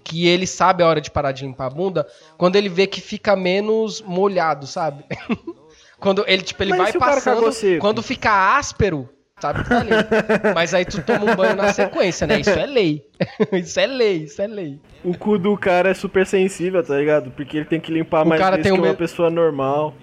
que 0.08 0.26
ele 0.26 0.46
sabe 0.46 0.82
a 0.82 0.86
hora 0.86 1.00
de 1.00 1.10
parar 1.10 1.32
de 1.32 1.44
limpar 1.44 1.66
a 1.66 1.70
bunda 1.70 2.06
quando 2.38 2.56
ele 2.56 2.68
vê 2.68 2.86
que 2.86 3.00
fica 3.00 3.36
menos 3.36 4.00
molhado, 4.00 4.66
sabe? 4.66 5.04
quando 6.00 6.24
ele, 6.26 6.42
tipo, 6.42 6.62
ele 6.62 6.70
Mas 6.70 6.92
vai 6.92 6.92
passando. 6.94 7.50
Quando 7.78 8.02
fica 8.02 8.56
áspero, 8.56 9.08
sabe 9.38 9.62
que 9.62 9.68
tá 9.68 9.82
limpo. 9.82 10.08
Mas 10.54 10.72
aí 10.72 10.86
tu 10.86 11.02
toma 11.02 11.30
um 11.30 11.36
banho 11.36 11.54
na 11.54 11.72
sequência, 11.72 12.26
né? 12.26 12.40
Isso 12.40 12.50
é 12.50 12.64
lei. 12.66 13.04
isso 13.52 13.78
é 13.78 13.86
lei, 13.86 14.16
isso 14.24 14.40
é 14.40 14.46
lei. 14.46 14.80
O 15.04 15.16
cu 15.16 15.38
do 15.38 15.56
cara 15.58 15.90
é 15.90 15.94
super 15.94 16.26
sensível, 16.26 16.82
tá 16.82 16.96
ligado? 16.96 17.30
Porque 17.32 17.58
ele 17.58 17.66
tem 17.66 17.78
que 17.78 17.92
limpar 17.92 18.24
O 18.24 18.28
mais 18.28 18.40
cara 18.40 18.56
tem 18.56 18.72
que 18.72 18.78
uma 18.78 18.88
me- 18.88 18.96
pessoa 18.96 19.28
normal. 19.28 19.94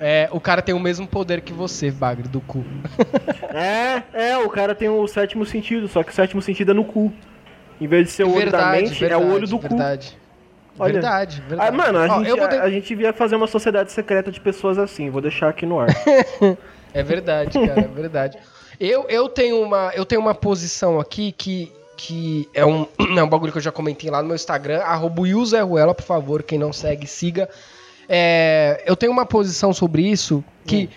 É, 0.00 0.28
o 0.32 0.40
cara 0.40 0.60
tem 0.60 0.74
o 0.74 0.80
mesmo 0.80 1.06
poder 1.06 1.40
que 1.40 1.52
você, 1.52 1.90
Bagre, 1.90 2.28
do 2.28 2.40
cu. 2.40 2.64
É, 3.54 4.02
é, 4.12 4.38
o 4.38 4.50
cara 4.50 4.74
tem 4.74 4.88
o 4.88 5.06
sétimo 5.06 5.46
sentido, 5.46 5.88
só 5.88 6.02
que 6.02 6.10
o 6.10 6.14
sétimo 6.14 6.42
sentido 6.42 6.72
é 6.72 6.74
no 6.74 6.84
cu. 6.84 7.10
Em 7.80 7.86
vez 7.86 8.06
de 8.06 8.12
ser 8.12 8.24
o 8.24 8.34
olho 8.34 8.50
da 8.50 8.70
mente, 8.72 9.04
é 9.04 9.16
o 9.16 9.32
olho 9.32 9.46
do 9.46 9.56
cu. 9.58 9.68
verdade. 9.68 10.16
Olha. 10.78 10.92
Verdade, 10.94 11.42
Ah, 11.44 11.48
verdade. 11.48 11.76
mano, 11.76 11.98
a, 11.98 12.02
Ó, 12.18 12.24
gente, 12.24 12.40
a, 12.40 12.46
de- 12.46 12.56
a 12.56 12.70
gente 12.70 12.88
devia 12.88 13.12
fazer 13.12 13.34
uma 13.36 13.46
sociedade 13.46 13.90
secreta 13.92 14.30
de 14.30 14.38
pessoas 14.40 14.78
assim, 14.78 15.08
vou 15.08 15.22
deixar 15.22 15.48
aqui 15.48 15.64
no 15.66 15.80
ar. 15.80 15.88
É 16.94 17.02
verdade, 17.02 17.58
cara, 17.58 17.80
é 17.82 17.88
verdade. 17.88 18.38
Eu, 18.80 19.04
eu, 19.10 19.28
tenho 19.28 19.60
uma, 19.60 19.90
eu 19.94 20.06
tenho 20.06 20.18
uma 20.20 20.34
posição 20.34 20.98
aqui 20.98 21.30
que, 21.32 21.70
que 21.94 22.48
é, 22.54 22.64
um, 22.64 22.86
é 23.18 23.22
um 23.22 23.28
bagulho 23.28 23.52
que 23.52 23.58
eu 23.58 23.62
já 23.62 23.70
comentei 23.72 24.10
lá 24.10 24.22
no 24.22 24.28
meu 24.28 24.34
Instagram, 24.34 24.80
arroba 24.80 25.22
Ruela, 25.62 25.94
por 25.94 26.04
favor, 26.04 26.42
quem 26.42 26.58
não 26.58 26.72
segue, 26.72 27.06
siga. 27.06 27.50
É, 28.08 28.82
eu 28.86 28.96
tenho 28.96 29.12
uma 29.12 29.26
posição 29.26 29.74
sobre 29.74 30.02
isso 30.08 30.42
que 30.64 30.88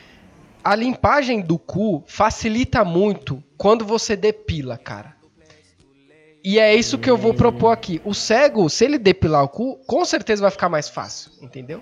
a 0.64 0.74
limpagem 0.74 1.42
do 1.42 1.58
cu 1.58 2.02
facilita 2.08 2.86
muito 2.86 3.44
quando 3.58 3.84
você 3.84 4.16
depila, 4.16 4.78
cara. 4.78 5.19
E 6.44 6.58
é 6.60 6.74
isso 6.74 6.98
que 6.98 7.10
eu 7.10 7.18
vou 7.18 7.34
propor 7.34 7.70
aqui. 7.72 8.02
O 8.06 8.14
cego, 8.14 8.70
se 8.70 8.86
ele 8.86 8.98
depilar 8.98 9.44
o 9.44 9.50
cu, 9.50 9.76
com 9.86 10.06
certeza 10.06 10.42
vai 10.42 10.52
ficar 10.52 10.70
mais 10.70 10.88
fácil, 10.88 11.32
entendeu? 11.42 11.82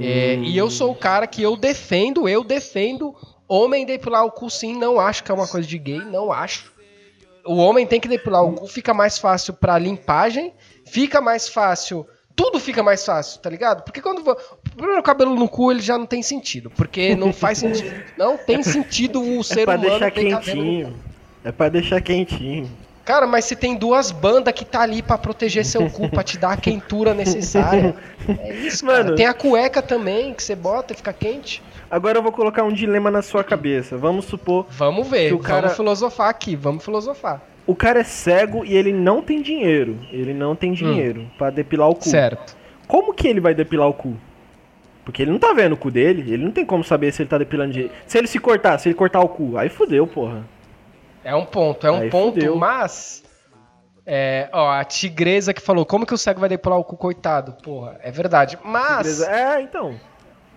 É, 0.00 0.36
e 0.36 0.56
eu 0.56 0.70
sou 0.70 0.92
o 0.92 0.94
cara 0.94 1.26
que 1.26 1.42
eu 1.42 1.56
defendo, 1.56 2.28
eu 2.28 2.44
defendo 2.44 3.14
homem 3.48 3.84
depilar 3.84 4.24
o 4.24 4.30
cu 4.30 4.48
sim, 4.48 4.76
não 4.78 5.00
acho 5.00 5.24
que 5.24 5.30
é 5.32 5.34
uma 5.34 5.48
coisa 5.48 5.66
de 5.66 5.76
gay, 5.78 5.98
não 6.04 6.30
acho. 6.30 6.72
O 7.44 7.56
homem 7.56 7.86
tem 7.86 7.98
que 7.98 8.06
depilar 8.06 8.44
o 8.44 8.52
cu, 8.52 8.66
fica 8.68 8.94
mais 8.94 9.18
fácil 9.18 9.54
pra 9.54 9.76
limpagem, 9.78 10.52
fica 10.86 11.20
mais 11.20 11.48
fácil, 11.48 12.06
tudo 12.36 12.60
fica 12.60 12.82
mais 12.84 13.04
fácil, 13.04 13.40
tá 13.40 13.50
ligado? 13.50 13.82
Porque 13.82 14.00
quando 14.00 14.22
vo- 14.22 14.36
o 14.78 15.02
cabelo 15.02 15.34
no 15.34 15.48
cu 15.48 15.72
ele 15.72 15.80
já 15.80 15.98
não 15.98 16.06
tem 16.06 16.22
sentido, 16.22 16.70
porque 16.70 17.16
não 17.16 17.32
faz 17.32 17.58
sentido, 17.58 17.90
não 18.16 18.36
tem 18.36 18.62
sentido 18.62 19.20
o 19.20 19.40
É 19.40 19.42
ser 19.42 19.64
pra 19.64 19.74
humano 19.74 19.90
deixar 19.90 20.10
quentinho. 20.12 20.94
É 21.42 21.50
pra 21.50 21.68
deixar 21.68 22.00
quentinho. 22.00 22.70
Cara, 23.10 23.26
mas 23.26 23.44
se 23.44 23.56
tem 23.56 23.74
duas 23.74 24.12
bandas 24.12 24.54
que 24.54 24.64
tá 24.64 24.82
ali 24.82 25.02
pra 25.02 25.18
proteger 25.18 25.64
seu 25.64 25.90
cu, 25.90 26.08
pra 26.08 26.22
te 26.22 26.38
dar 26.38 26.52
a 26.52 26.56
quentura 26.56 27.12
necessária. 27.12 27.94
É 28.38 28.54
isso, 28.54 28.84
Mano. 28.86 29.04
cara. 29.04 29.16
Tem 29.16 29.26
a 29.26 29.34
cueca 29.34 29.82
também 29.82 30.32
que 30.34 30.42
você 30.42 30.54
bota 30.54 30.92
e 30.92 30.96
fica 30.96 31.12
quente. 31.12 31.60
Agora 31.90 32.18
eu 32.18 32.22
vou 32.22 32.30
colocar 32.30 32.62
um 32.62 32.72
dilema 32.72 33.10
na 33.10 33.22
sua 33.22 33.42
cabeça. 33.42 33.96
Vamos 33.96 34.26
supor, 34.26 34.66
Vamos 34.70 35.08
ver, 35.08 35.28
Que 35.28 35.34
o 35.34 35.38
cara- 35.40 35.62
vamos 35.62 35.76
filosofar 35.76 36.28
aqui, 36.28 36.54
vamos 36.54 36.84
filosofar. 36.84 37.40
o 37.66 37.74
cara 37.74 38.00
é 38.00 38.04
cego 38.04 38.64
e 38.64 38.76
ele 38.76 38.92
não 38.92 39.22
tem 39.22 39.42
dinheiro. 39.42 39.98
Ele 40.12 40.32
não 40.32 40.54
tem 40.54 40.72
dinheiro 40.72 41.28
pra 41.36 41.50
depilar 41.50 41.88
o 41.88 41.94
cu. 41.96 42.08
Certo. 42.08 42.54
Como 42.86 43.12
que 43.12 43.26
ele 43.26 43.40
vai 43.40 43.54
depilar 43.54 43.88
o 43.88 43.94
cu? 43.94 44.16
Porque 45.04 45.22
ele 45.22 45.32
não 45.32 45.38
tá 45.38 45.52
vendo 45.52 45.72
o 45.72 45.76
cu 45.76 45.90
dele, 45.90 46.32
ele 46.32 46.44
não 46.44 46.52
tem 46.52 46.64
como 46.64 46.84
saber 46.84 47.12
se 47.12 47.22
ele 47.22 47.28
tá 47.28 47.38
depilando 47.38 47.72
de. 47.72 47.90
Se 48.06 48.18
ele 48.18 48.28
se 48.28 48.38
cortar, 48.38 48.78
se 48.78 48.88
ele 48.88 48.94
cortar 48.94 49.20
o 49.20 49.28
cu, 49.28 49.56
aí 49.56 49.68
fudeu, 49.68 50.06
porra. 50.06 50.44
É 51.24 51.34
um 51.34 51.44
ponto, 51.44 51.86
é 51.86 51.90
um 51.90 52.00
Aí 52.02 52.10
ponto, 52.10 52.34
fudeu. 52.34 52.56
mas. 52.56 53.22
É, 54.06 54.48
ó, 54.52 54.70
a 54.70 54.82
tigresa 54.84 55.52
que 55.54 55.60
falou, 55.60 55.84
como 55.86 56.04
que 56.06 56.14
o 56.14 56.18
cego 56.18 56.40
vai 56.40 56.48
depilar 56.48 56.78
o 56.78 56.84
cu, 56.84 56.96
coitado? 56.96 57.52
Porra, 57.62 57.98
é 58.02 58.10
verdade. 58.10 58.58
Mas. 58.64 59.20
É, 59.22 59.60
então. 59.60 59.94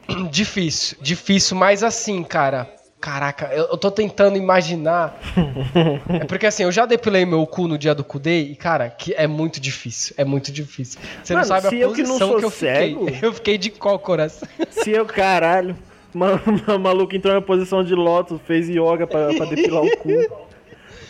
Difícil, 0.32 0.97
difícil, 1.02 1.56
mas 1.58 1.84
assim, 1.84 2.23
cara. 2.23 2.69
Caraca, 2.99 3.47
eu, 3.54 3.65
eu 3.65 3.78
tô 3.78 3.91
tentando 3.91 4.38
imaginar. 4.38 5.19
é 6.21 6.23
porque 6.23 6.45
assim, 6.45 6.63
eu 6.63 6.71
já 6.71 6.86
depilei 6.86 7.26
meu 7.26 7.45
cu 7.45 7.67
no 7.67 7.78
dia 7.78 7.93
do 7.93 8.02
cu 8.02 8.17
day 8.17 8.49
e, 8.52 8.56
cara, 8.56 8.89
que 8.89 9.13
é 9.13 9.28
muito 9.28 9.60
difícil. 9.60 10.15
É 10.17 10.23
muito 10.23 10.54
difícil. 10.54 11.02
Você 11.21 11.34
Mano, 11.34 11.45
não 11.45 11.62
sabe 11.62 11.67
a 11.76 11.80
eu 11.82 11.91
que 11.91 12.02
não 12.02 12.08
posição 12.17 12.30
sou 12.30 12.38
que, 12.39 12.45
eu 12.45 12.49
cego- 12.49 13.06
fiquei. 13.08 13.19
Eu 13.28 13.34
fiquei 13.34 13.58
de 13.58 13.71
cócoras. 13.71 14.41
Se 14.69 14.91
eu, 14.91 15.06
caralho, 15.06 15.76
ma- 16.15 16.39
ma- 16.65 16.78
maluco 16.78 17.13
entrou 17.13 17.34
na 17.34 17.41
posição 17.41 17.84
de 17.84 17.93
lotus, 17.93 18.39
fez 18.47 18.69
yoga 18.69 19.06
pra, 19.06 19.34
pra 19.34 19.45
depilar 19.47 19.84
o 19.84 19.97
cu. 19.97 20.10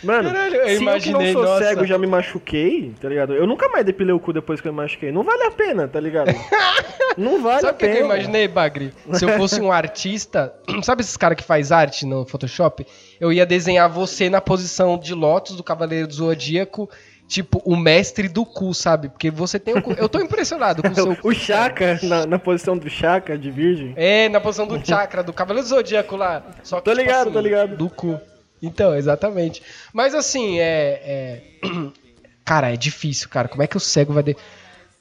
Mano, 0.04 0.30
Caralho, 0.30 0.54
eu 0.56 0.66
se 0.66 0.72
eu 0.72 0.76
que 0.78 0.82
imaginei, 0.82 1.26
não 1.26 1.32
sou 1.32 1.42
nossa. 1.50 1.64
cego 1.64 1.84
já 1.86 1.98
me 1.98 2.06
machuquei, 2.06 2.92
tá 3.00 3.08
ligado? 3.08 3.34
Eu 3.34 3.46
nunca 3.46 3.68
mais 3.68 3.84
depilei 3.84 4.14
o 4.14 4.20
cu 4.20 4.32
depois 4.32 4.60
que 4.60 4.68
eu 4.68 4.72
me 4.72 4.76
machuquei. 4.78 5.10
Não 5.10 5.22
vale 5.22 5.42
a 5.44 5.50
pena, 5.50 5.88
tá 5.88 5.98
ligado? 6.00 6.28
Não 7.16 7.40
vale 7.40 7.60
Sabe 7.60 7.68
a 7.68 7.74
o 7.74 7.74
que, 7.78 7.86
que 7.86 7.92
pena. 7.92 8.00
eu 8.00 8.04
imaginei, 8.06 8.48
Bagri? 8.48 8.92
Se 9.12 9.24
eu 9.24 9.28
fosse 9.36 9.60
um 9.60 9.70
artista, 9.70 10.52
sabe 10.82 11.00
esses 11.02 11.16
caras 11.16 11.36
que 11.36 11.44
faz 11.44 11.70
arte 11.70 12.04
no 12.04 12.26
Photoshop? 12.26 12.84
Eu 13.20 13.32
ia 13.32 13.46
desenhar 13.46 13.88
você 13.88 14.28
na 14.28 14.40
posição 14.40 14.98
de 14.98 15.14
Lotus 15.14 15.54
do 15.56 15.62
Cavaleiro 15.62 16.08
do 16.08 16.14
Zodíaco, 16.14 16.90
tipo 17.28 17.62
o 17.64 17.76
mestre 17.76 18.26
do 18.28 18.44
cu, 18.44 18.74
sabe? 18.74 19.08
Porque 19.08 19.30
você 19.30 19.60
tem 19.60 19.78
o 19.78 19.82
cu. 19.82 19.92
Eu 19.92 20.08
tô 20.08 20.18
impressionado 20.20 20.82
com 20.82 20.88
o 20.88 20.94
seu 20.96 21.14
cu. 21.16 21.28
O 21.28 21.32
Chaka, 21.32 22.00
na, 22.02 22.26
na 22.26 22.38
posição 22.38 22.76
do 22.76 22.90
Chaka, 22.90 23.38
de 23.38 23.48
virgem. 23.48 23.92
É, 23.94 24.28
na 24.28 24.40
posição 24.40 24.66
do 24.66 24.84
chakra, 24.84 25.22
do 25.22 25.32
Cavaleiro 25.32 25.68
do 25.68 25.70
Zodíaco 25.70 26.16
lá. 26.16 26.42
Só 26.64 26.78
que, 26.80 26.84
Tô 26.84 26.92
ligado, 26.92 27.30
tô 27.30 27.38
ligado. 27.40 27.76
Do 27.76 27.88
cu. 27.88 28.20
Então, 28.64 28.94
exatamente. 28.94 29.62
Mas 29.92 30.14
assim, 30.14 30.58
é, 30.60 31.00
é- 31.62 31.68
Cara, 32.44 32.72
é 32.72 32.76
difícil, 32.76 33.28
cara. 33.30 33.48
Como 33.48 33.62
é 33.62 33.66
que 33.66 33.76
o 33.76 33.80
cego 33.80 34.12
vai. 34.12 34.22
De... 34.22 34.36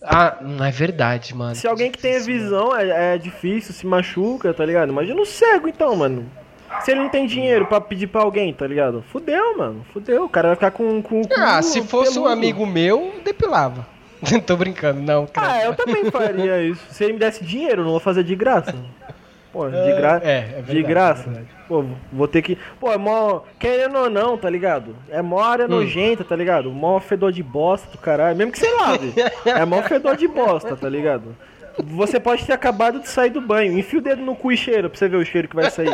Ah, 0.01 0.37
não 0.41 0.63
é 0.63 0.71
verdade, 0.71 1.35
mano. 1.35 1.55
Se 1.55 1.67
alguém 1.67 1.91
que 1.91 1.97
tenha 1.97 2.19
visão 2.21 2.73
é, 2.75 3.15
é 3.15 3.17
difícil, 3.17 3.73
se 3.73 3.85
machuca, 3.85 4.53
tá 4.53 4.65
ligado? 4.65 4.89
Imagina 4.89 5.21
o 5.21 5.25
cego 5.25 5.67
então, 5.67 5.93
mano. 5.95 6.25
Se 6.81 6.91
ele 6.91 7.01
não 7.01 7.09
tem 7.09 7.27
dinheiro 7.27 7.65
pra 7.67 7.79
pedir 7.81 8.07
pra 8.07 8.21
alguém, 8.21 8.53
tá 8.53 8.65
ligado? 8.65 9.03
Fudeu, 9.11 9.57
mano. 9.57 9.85
Fudeu. 9.91 10.23
O 10.25 10.29
cara 10.29 10.47
vai 10.49 10.55
ficar 10.55 10.71
com, 10.71 11.01
com 11.01 11.21
cu 11.23 11.33
Ah, 11.37 11.61
se 11.61 11.81
fosse 11.83 12.11
um 12.11 12.23
peludo. 12.23 12.31
amigo 12.33 12.65
meu, 12.65 13.13
depilava. 13.25 13.85
Tô 14.47 14.55
brincando, 14.55 15.01
não, 15.01 15.27
cara. 15.27 15.51
Ah, 15.53 15.63
eu 15.65 15.75
também 15.75 16.09
faria 16.09 16.61
isso. 16.63 16.81
Se 16.89 17.03
ele 17.03 17.13
me 17.13 17.19
desse 17.19 17.43
dinheiro, 17.43 17.83
não 17.83 17.91
vou 17.91 17.99
fazer 17.99 18.23
de 18.23 18.35
graça. 18.35 18.73
Pô, 19.53 19.69
de, 19.69 19.93
gra... 19.93 20.19
É, 20.23 20.37
é 20.37 20.41
verdade, 20.55 20.73
de 20.73 20.83
graça. 20.83 21.29
é. 21.29 21.63
Pô, 21.67 21.85
vou 22.11 22.27
ter 22.27 22.41
que. 22.41 22.57
Pô, 22.79 22.91
é 22.91 22.97
mó. 22.97 23.41
Querendo 23.59 23.97
ou 23.99 24.09
não, 24.09 24.35
tá 24.35 24.49
ligado? 24.49 24.95
É 25.09 25.21
mó 25.21 25.37
Hum. 25.37 25.43
área 25.43 25.67
nojenta, 25.67 26.23
tá 26.23 26.35
ligado? 26.35 26.71
Mó 26.71 26.99
fedor 26.99 27.31
de 27.31 27.43
bosta 27.43 27.87
do 27.91 27.99
caralho. 27.99 28.35
Mesmo 28.35 28.51
que 28.51 28.59
você 28.59 28.69
lave. 28.73 29.13
é 29.45 29.63
mó 29.63 29.81
fedor 29.83 30.17
de 30.17 30.27
bosta, 30.27 30.75
tá 30.75 30.89
ligado? 30.89 31.37
Você 31.85 32.19
pode 32.19 32.45
ter 32.45 32.53
acabado 32.53 32.99
de 32.99 33.07
sair 33.07 33.29
do 33.29 33.41
banho. 33.41 33.77
Enfia 33.77 33.99
o 33.99 34.01
dedo 34.01 34.21
no 34.23 34.35
cu 34.35 34.51
e 34.51 34.57
cheira 34.57 34.89
pra 34.89 34.97
você 34.97 35.07
ver 35.07 35.17
o 35.17 35.25
cheiro 35.25 35.47
que 35.47 35.55
vai 35.55 35.69
sair. 35.71 35.89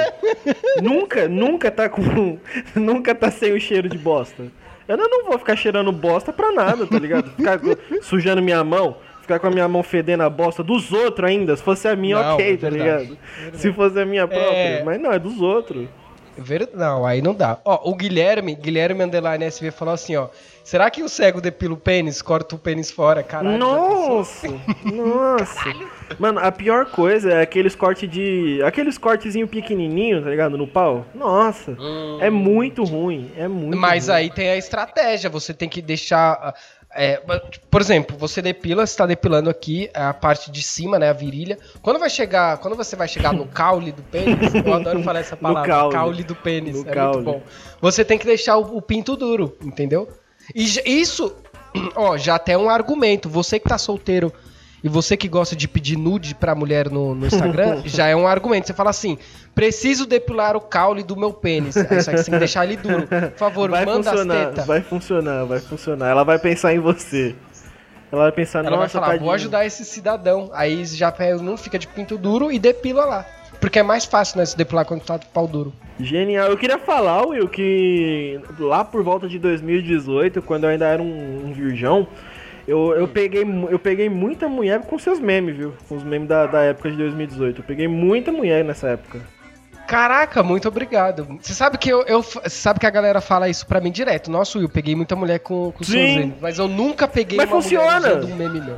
nunca, 0.82 1.28
nunca 1.28 1.70
tá 1.70 1.90
com. 1.90 2.38
nunca 2.76 3.14
tá 3.14 3.30
sem 3.30 3.54
o 3.54 3.60
cheiro 3.60 3.90
de 3.90 3.98
bosta. 3.98 4.44
Eu 4.88 4.98
não 4.98 5.26
vou 5.26 5.38
ficar 5.38 5.56
cheirando 5.56 5.92
bosta 5.92 6.34
pra 6.34 6.52
nada, 6.52 6.88
tá 6.88 6.98
ligado? 6.98 7.30
Ficar 7.32 7.60
sujando 8.02 8.42
minha 8.42 8.64
mão. 8.64 8.98
Ficar 9.30 9.40
com 9.40 9.46
a 9.46 9.52
minha 9.52 9.68
mão 9.68 9.84
fedendo 9.84 10.24
a 10.24 10.30
bosta 10.30 10.64
dos 10.64 10.92
outros 10.92 11.30
ainda. 11.30 11.56
Se 11.56 11.62
fosse 11.62 11.88
a 11.88 11.96
minha, 11.96 12.20
Não, 12.20 12.34
ok, 12.34 12.54
é 12.54 12.58
tá 12.58 12.68
ligado? 12.68 13.16
Se 13.54 13.72
fosse 13.72 14.00
a 14.00 14.04
minha 14.04 14.28
própria. 14.28 14.50
É. 14.58 14.84
Mas 14.84 15.00
não, 15.00 15.12
é 15.14 15.20
dos 15.20 15.40
outros. 15.40 15.88
Ver- 16.36 16.70
Não, 16.74 17.06
aí 17.06 17.22
não 17.22 17.36
dá. 17.36 17.60
Ó, 17.64 17.92
o 17.92 17.96
Guilherme, 17.96 18.56
Guilherme 18.56 19.04
Underline 19.04 19.44
SV 19.46 19.70
falou 19.70 19.94
assim, 19.94 20.16
ó. 20.16 20.30
Será 20.64 20.90
que 20.90 21.04
o 21.04 21.10
cego 21.10 21.42
depila 21.42 21.74
o 21.74 21.78
pênis, 21.78 22.22
corta 22.24 22.56
o 22.56 22.58
pênis 22.58 22.90
fora? 22.90 23.22
Caralho. 23.22 23.58
Nossa! 23.58 24.48
Nossa! 24.84 25.74
Mano, 26.18 26.40
a 26.40 26.52
pior 26.52 26.86
coisa 26.88 27.32
é 27.34 27.42
aqueles 27.42 27.76
cortes 27.76 28.10
de. 28.10 28.62
Aqueles 28.64 28.98
cortezinho 28.98 29.48
pequenininho, 29.48 30.24
tá 30.24 30.30
ligado? 30.30 30.58
No 30.58 30.66
pau. 30.68 31.06
Nossa! 31.14 31.76
É 32.20 32.30
muito 32.32 32.84
ruim. 32.84 33.32
É 33.38 33.48
muito 33.48 33.78
Mas 33.78 34.08
ruim. 34.08 34.16
aí 34.18 34.30
tem 34.32 34.50
a 34.50 34.58
estratégia, 34.58 35.30
você 35.30 35.54
tem 35.54 35.68
que 35.70 35.82
deixar. 35.82 36.54
É, 36.96 37.22
por 37.70 37.82
exemplo, 37.82 38.18
você 38.18 38.42
depila, 38.42 38.86
você 38.86 38.98
tá 38.98 39.06
depilando 39.06 39.50
aqui 39.50 39.90
a 39.94 40.14
parte 40.14 40.50
de 40.52 40.62
cima, 40.64 40.98
né, 40.98 41.10
a 41.10 41.14
virilha. 41.14 41.58
Quando 41.82 42.00
vai 42.00 42.10
chegar, 42.10 42.58
quando 42.58 42.76
você 42.76 42.96
vai 42.96 43.08
chegar 43.08 43.32
no 43.32 43.46
caule 43.46 43.92
do 43.92 44.02
pênis, 44.04 44.54
eu 44.56 44.74
adoro 44.74 45.04
falar 45.04 45.20
essa 45.20 45.38
palavra, 45.38 45.90
caule. 45.92 46.24
do 46.24 46.36
pênis, 46.36 46.84
No 46.84 46.90
é 46.90 46.94
caule. 46.94 47.18
muito 47.18 47.26
bom. 47.40 47.44
Você 47.82 48.04
tem 48.04 48.18
que 48.18 48.26
deixar 48.26 48.58
o, 48.58 48.78
o 48.78 48.82
pinto 48.82 49.16
duro, 49.16 49.56
entendeu? 49.64 50.10
E 50.56 50.64
isso, 50.86 51.36
ó, 51.96 52.18
já 52.18 52.36
até 52.36 52.54
é 52.54 52.58
um 52.58 52.70
argumento. 52.70 53.30
Você 53.30 53.60
que 53.60 53.70
tá 53.70 53.78
solteiro 53.78 54.34
e 54.84 54.90
você 54.90 55.18
que 55.18 55.28
gosta 55.28 55.56
de 55.56 55.68
pedir 55.68 55.98
nude 55.98 56.34
pra 56.34 56.56
mulher 56.56 56.90
no, 56.90 57.14
no 57.14 57.26
Instagram, 57.26 57.82
já 57.86 58.08
é 58.08 58.16
um 58.16 58.28
argumento. 58.28 58.68
Você 58.68 58.74
fala 58.74 58.90
assim: 58.90 59.18
preciso 59.54 60.06
depilar 60.06 60.56
o 60.56 60.62
caule 60.62 61.04
do 61.04 61.16
meu 61.16 61.34
pênis. 61.34 61.76
Aí 61.78 62.02
só 62.02 62.12
que 62.12 62.18
você 62.18 62.24
tem 62.26 62.34
que 62.34 62.40
deixar 62.40 62.66
ele 62.66 62.78
duro. 62.78 63.08
Por 63.08 63.38
favor, 63.38 63.70
vai 63.70 63.86
manda 63.86 64.12
as 64.12 64.26
tetas. 64.26 64.66
vai 64.66 64.82
funcionar, 64.82 65.46
vai 65.46 65.60
funcionar. 65.60 66.10
Ela 66.10 66.24
vai 66.24 66.40
pensar 66.40 66.74
em 66.74 66.80
você. 66.80 67.36
Ela 68.12 68.24
vai 68.24 68.32
pensar, 68.32 68.66
Ela 68.66 68.78
vai 68.78 68.90
falar, 68.90 69.20
vou 69.20 69.32
ajudar 69.32 69.66
esse 69.66 69.86
cidadão. 69.86 70.50
Aí 70.54 70.84
já 70.86 71.14
não 71.42 71.56
fica 71.56 71.78
de 71.78 71.88
pinto 71.88 72.18
duro 72.18 72.52
e 72.52 72.58
depila 72.58 73.06
lá. 73.06 73.26
Porque 73.60 73.78
é 73.78 73.84
mais 73.84 74.06
fácil, 74.06 74.38
né, 74.38 74.46
se 74.46 74.58
depilar 74.58 74.86
quando 74.86 75.04
tá 75.04 75.18
de 75.18 75.26
pau 75.28 75.46
duro. 75.46 75.74
Genial. 76.00 76.48
Eu 76.48 76.58
queria 76.58 76.80
falar, 76.80 77.28
Will, 77.28 77.48
que 77.48 78.40
lá 78.58 78.86
por 78.86 79.04
volta 79.04 79.28
de 79.28 79.38
2018, 79.38 80.42
quando 80.42 80.64
eu 80.64 80.70
ainda 80.70 80.88
era 80.88 81.02
um, 81.04 81.48
um 81.48 81.54
virgão, 81.54 82.08
eu, 82.70 82.94
eu, 82.96 83.08
peguei, 83.08 83.44
eu 83.70 83.80
peguei 83.80 84.10
muita 84.10 84.48
mulher 84.48 84.82
com 84.82 84.98
seus 85.00 85.20
memes, 85.20 85.56
viu? 85.58 85.74
Com 85.88 85.96
os 85.98 86.04
memes 86.04 86.28
da, 86.28 86.46
da 86.46 86.62
época 86.64 86.90
de 86.92 86.98
2018. 86.98 87.60
Eu 87.62 87.64
peguei 87.64 87.88
muita 87.88 88.32
mulher 88.32 88.64
nessa 88.64 88.90
época. 88.90 89.20
Caraca, 89.88 90.44
muito 90.44 90.68
obrigado. 90.68 91.28
Você 91.42 91.54
sabe 91.54 91.78
que 91.80 91.90
eu, 91.90 92.04
eu- 92.04 92.24
sabe 92.48 92.80
que 92.80 92.86
a 92.86 92.90
galera 92.92 93.20
fala 93.22 93.50
isso 93.50 93.66
pra 93.66 93.82
mim 93.82 93.92
direto. 93.92 94.30
Nossa, 94.30 94.60
Will, 94.60 94.70
peguei 94.70 94.96
muita 94.96 95.16
mulher 95.16 95.40
com, 95.40 95.72
com 95.72 95.84
seus 95.84 95.96
memes. 95.98 96.34
Mas 96.40 96.60
eu 96.60 96.68
nunca 96.68 97.08
peguei 97.08 97.38
Mas 97.38 97.50
uma 97.50 97.60
funciona. 97.62 98.16
mulher 98.18 98.24
um 98.24 98.36
meme 98.36 98.62
meu. 98.62 98.78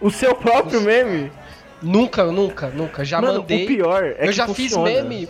O 0.00 0.10
seu 0.10 0.34
próprio 0.34 0.80
meme? 0.80 1.30
Nunca, 1.80 2.24
nunca, 2.24 2.68
nunca. 2.70 3.04
Já 3.04 3.20
Mano, 3.20 3.40
mandei. 3.40 3.64
o 3.64 3.66
pior 3.68 4.02
é 4.04 4.16
eu 4.24 4.26
que 4.26 4.32
já 4.32 4.46
funciona. 4.48 4.86
fiz 4.88 5.02
meme. 5.04 5.28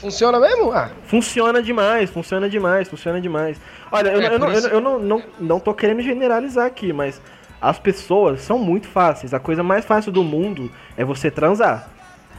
Funciona 0.00 0.40
mesmo? 0.40 0.72
Ah, 0.72 0.90
Funciona 1.06 1.62
demais, 1.62 2.10
funciona 2.10 2.48
demais, 2.48 2.88
funciona 2.88 3.20
demais. 3.20 3.60
Olha, 3.92 4.08
eu, 4.10 4.20
É, 4.20 4.34
eu 4.34 4.38
não, 4.38 4.48
eu, 4.48 4.58
isso- 4.58 4.68
eu 4.68 4.80
não, 4.80 4.98
não, 4.98 5.22
não 5.38 5.60
tô 5.60 5.74
querendo 5.74 6.00
generalizar 6.02 6.66
aqui, 6.66 6.92
mas 6.92 7.20
as 7.60 7.78
pessoas 7.78 8.40
são 8.40 8.58
muito 8.58 8.88
fáceis. 8.88 9.34
A 9.34 9.38
coisa 9.38 9.62
mais 9.62 9.84
fácil 9.84 10.10
do 10.10 10.24
mundo 10.24 10.70
é 10.96 11.04
você 11.04 11.30
transar. 11.30 11.88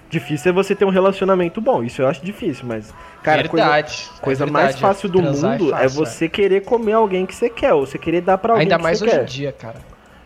Difícil 0.10 0.50
é 0.52 0.54
você 0.54 0.76
ter 0.76 0.84
um 0.84 0.90
relacionamento 0.90 1.62
bom, 1.62 1.82
isso 1.84 2.02
eu 2.02 2.08
acho 2.08 2.26
difícil, 2.26 2.66
mas, 2.68 2.94
cara, 3.24 3.44
a 3.46 3.48
coisa, 3.48 3.66
verdade. 3.66 4.10
coisa 4.22 4.44
é 4.44 4.50
mais 4.50 4.66
verdade, 4.76 4.82
fácil 4.82 5.08
do 5.08 5.20
transar 5.20 5.52
mundo 5.52 5.70
é, 5.70 5.78
fácil, 5.84 5.90
você 6.06 6.28
querer 6.28 6.66
comer 6.66 6.92
alguém 6.94 7.26
que 7.26 7.34
você 7.34 7.50
quer, 7.50 7.74
ou 7.74 7.86
você 7.86 7.98
querer 7.98 8.20
dar 8.20 8.38
pra 8.38 8.52
alguém 8.52 8.64
Ainda 8.66 8.76
que 8.76 8.84
mais 8.84 9.02
hoje 9.02 9.10
quer. 9.12 9.22
em 9.22 9.26
dia, 9.26 9.54
cara. 9.54 9.78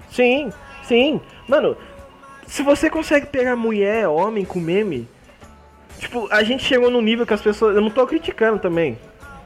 Sim, 0.10 0.52
sim. 0.82 1.22
Mano, 1.48 1.78
se 2.48 2.64
você 2.64 2.90
consegue 2.90 3.28
pegar 3.28 3.56
mulher, 3.56 4.08
homem 4.08 4.44
com 4.44 4.60
meme, 4.60 5.08
tipo, 6.00 6.28
a 6.32 6.44
gente 6.44 6.64
chegou 6.64 6.90
num 6.90 7.02
nível 7.02 7.26
que 7.26 7.34
as 7.34 7.42
pessoas. 7.42 7.76
Eu 7.76 7.82
não 7.82 7.90
tô 7.90 8.06
criticando 8.06 8.60
também. 8.60 8.98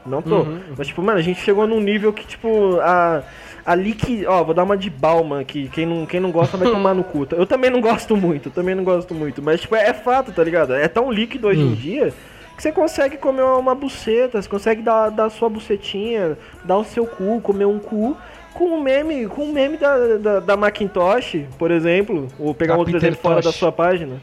Não 0.04 0.22
tô. 0.22 0.40
Uhum, 0.40 0.60
Mas, 0.76 0.86
tipo, 0.86 1.02
mano, 1.02 1.18
a 1.18 1.22
gente 1.22 1.40
chegou 1.40 1.66
num 1.66 1.80
nível 1.80 2.12
que, 2.12 2.26
tipo, 2.26 2.78
a. 2.80 3.22
Ali 3.66 3.92
que. 3.92 4.26
Ó, 4.26 4.42
vou 4.42 4.54
dar 4.54 4.62
uma 4.64 4.76
de 4.76 4.88
Balma 4.88 5.40
aqui. 5.40 5.68
Quem 5.72 5.84
não, 5.86 6.06
quem 6.06 6.18
não 6.20 6.30
gosta 6.30 6.56
vai 6.56 6.68
tomar 6.72 6.94
no 6.94 7.04
cu. 7.04 7.26
Eu 7.32 7.46
também 7.46 7.70
não 7.70 7.80
gosto 7.80 8.16
muito, 8.16 8.48
eu 8.48 8.52
também 8.52 8.74
não 8.74 8.82
gosto 8.84 9.14
muito. 9.14 9.42
Mas, 9.42 9.60
tipo, 9.60 9.76
é, 9.76 9.88
é 9.88 9.92
fato, 9.94 10.32
tá 10.32 10.42
ligado? 10.42 10.72
É 10.74 10.88
tão 10.88 11.10
líquido 11.10 11.48
hoje 11.48 11.60
Hum. 11.62 11.72
em 11.72 11.74
dia 11.74 12.12
que 12.56 12.62
você 12.62 12.72
consegue 12.72 13.16
comer 13.16 13.42
uma, 13.42 13.74
buceta, 13.74 14.40
você 14.40 14.48
consegue 14.48 14.82
dar, 14.82 15.08
dar 15.10 15.26
a 15.26 15.30
sua 15.30 15.48
bucetinha, 15.48 16.36
dar 16.64 16.76
o 16.76 16.84
seu 16.84 17.06
cu, 17.06 17.40
comer 17.40 17.64
um 17.66 17.78
cu. 17.78 18.16
Com 18.52 18.64
um 18.64 18.80
meme, 18.82 19.26
com 19.26 19.44
um 19.44 19.52
meme 19.52 19.76
da, 19.76 20.16
da, 20.18 20.40
da 20.40 20.56
Macintosh, 20.56 21.36
por 21.58 21.70
exemplo, 21.70 22.26
ou 22.38 22.52
pegar 22.52 22.74
um 22.74 22.78
outro 22.78 22.92
Peter 22.92 23.08
exemplo 23.10 23.22
fora 23.22 23.40
da 23.40 23.52
sua 23.52 23.70
página. 23.70 24.16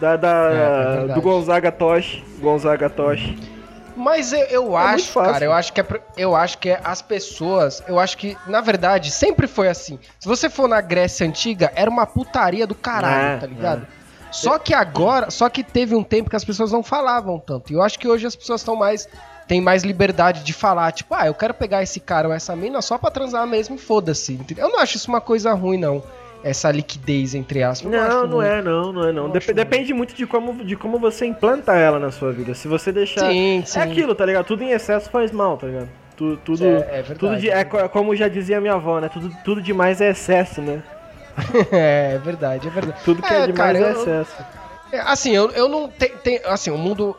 Da, 0.00 0.16
da, 0.16 0.50
É, 0.52 1.10
é 1.10 1.14
do 1.14 1.20
Gonzaga 1.20 1.72
Tosh. 1.72 2.22
Gonzaga 2.40 2.88
Tosh. 2.88 3.34
Mas 3.96 4.32
eu, 4.32 4.40
eu 4.46 4.78
É 4.78 4.82
acho, 4.82 5.12
cara, 5.12 5.44
eu 5.44 5.52
acho 5.52 5.72
que 5.72 5.80
é, 5.80 5.86
eu 6.16 6.36
acho 6.36 6.58
que 6.58 6.70
é 6.70 6.80
as 6.84 7.02
pessoas, 7.02 7.82
eu 7.88 7.98
acho 7.98 8.16
que 8.16 8.36
na 8.46 8.60
verdade 8.60 9.10
sempre 9.10 9.48
foi 9.48 9.68
assim. 9.68 9.98
Se 10.20 10.28
você 10.28 10.48
for 10.48 10.68
na 10.68 10.80
Grécia 10.80 11.26
antiga, 11.26 11.72
era 11.74 11.90
uma 11.90 12.06
putaria 12.06 12.64
do 12.64 12.76
caralho, 12.76 13.36
É, 13.36 13.36
tá 13.38 13.46
ligado? 13.46 13.86
Só 14.30 14.58
que 14.58 14.72
agora, 14.72 15.30
só 15.30 15.48
que 15.48 15.64
teve 15.64 15.96
um 15.96 16.04
tempo 16.04 16.30
que 16.30 16.36
as 16.36 16.44
pessoas 16.44 16.70
não 16.70 16.82
falavam 16.82 17.40
tanto. 17.40 17.72
E 17.72 17.74
eu 17.74 17.82
acho 17.82 17.98
que 17.98 18.06
hoje 18.06 18.26
as 18.26 18.36
pessoas 18.36 18.60
estão 18.60 18.76
mais 18.76 19.08
têm 19.48 19.60
mais 19.62 19.82
liberdade 19.82 20.44
de 20.44 20.52
falar, 20.52 20.92
tipo, 20.92 21.14
ah, 21.14 21.26
eu 21.26 21.32
quero 21.32 21.54
pegar 21.54 21.82
esse 21.82 21.98
cara 21.98 22.28
ou 22.28 22.34
essa 22.34 22.54
mina 22.54 22.82
só 22.82 22.98
pra 22.98 23.10
transar 23.10 23.46
mesmo 23.46 23.76
e 23.76 23.78
foda-se. 23.78 24.38
Eu 24.56 24.68
não 24.68 24.78
acho 24.78 24.98
isso 24.98 25.08
uma 25.08 25.22
coisa 25.22 25.54
ruim 25.54 25.78
não. 25.78 26.02
Essa 26.42 26.70
liquidez 26.70 27.34
entre 27.34 27.62
aspas. 27.62 27.90
Não, 27.90 28.26
não 28.26 28.42
é, 28.42 28.62
não, 28.62 28.92
não 28.92 29.08
é, 29.08 29.12
não. 29.12 29.28
Dep- 29.28 29.52
depende 29.52 29.92
muito 29.92 30.14
de 30.14 30.24
como, 30.26 30.64
de 30.64 30.76
como 30.76 30.98
você 30.98 31.26
implanta 31.26 31.74
ela 31.74 31.98
na 31.98 32.10
sua 32.12 32.30
vida. 32.32 32.54
Se 32.54 32.68
você 32.68 32.92
deixar. 32.92 33.30
Sim, 33.30 33.62
sim. 33.66 33.78
É 33.78 33.82
aquilo, 33.82 34.14
tá 34.14 34.24
ligado? 34.24 34.44
Tudo 34.46 34.62
em 34.62 34.70
excesso 34.70 35.10
faz 35.10 35.32
mal, 35.32 35.56
tá 35.56 35.66
ligado? 35.66 35.88
Tu- 36.16 36.36
Tudo, 36.44 36.64
É, 36.64 36.68
é 36.68 36.76
verdade. 37.02 37.18
tudo 37.18 37.36
de, 37.36 37.50
é 37.50 37.64
co- 37.64 37.88
como 37.88 38.14
já 38.14 38.28
dizia 38.28 38.60
minha 38.60 38.74
avó, 38.74 39.00
né? 39.00 39.08
Tudo, 39.08 39.30
tudo 39.44 39.60
demais 39.62 40.00
é 40.00 40.10
excesso, 40.10 40.60
né? 40.62 40.82
é, 41.72 42.12
é 42.14 42.18
verdade, 42.18 42.66
é 42.66 42.70
verdade. 42.70 42.98
Tudo 43.04 43.22
que 43.22 43.32
é, 43.32 43.36
É, 43.38 43.46
demais 43.46 43.56
cara, 43.56 43.78
é 43.78 43.82
eu- 43.92 44.00
excesso. 44.00 44.36
É, 44.92 45.00
Assim, 45.00 45.32
eu, 45.34 45.50
eu 45.50 45.68
não 45.68 45.88
tenho. 45.88 46.40
assim, 46.46 46.70
o 46.70 46.78
mundo. 46.78 47.16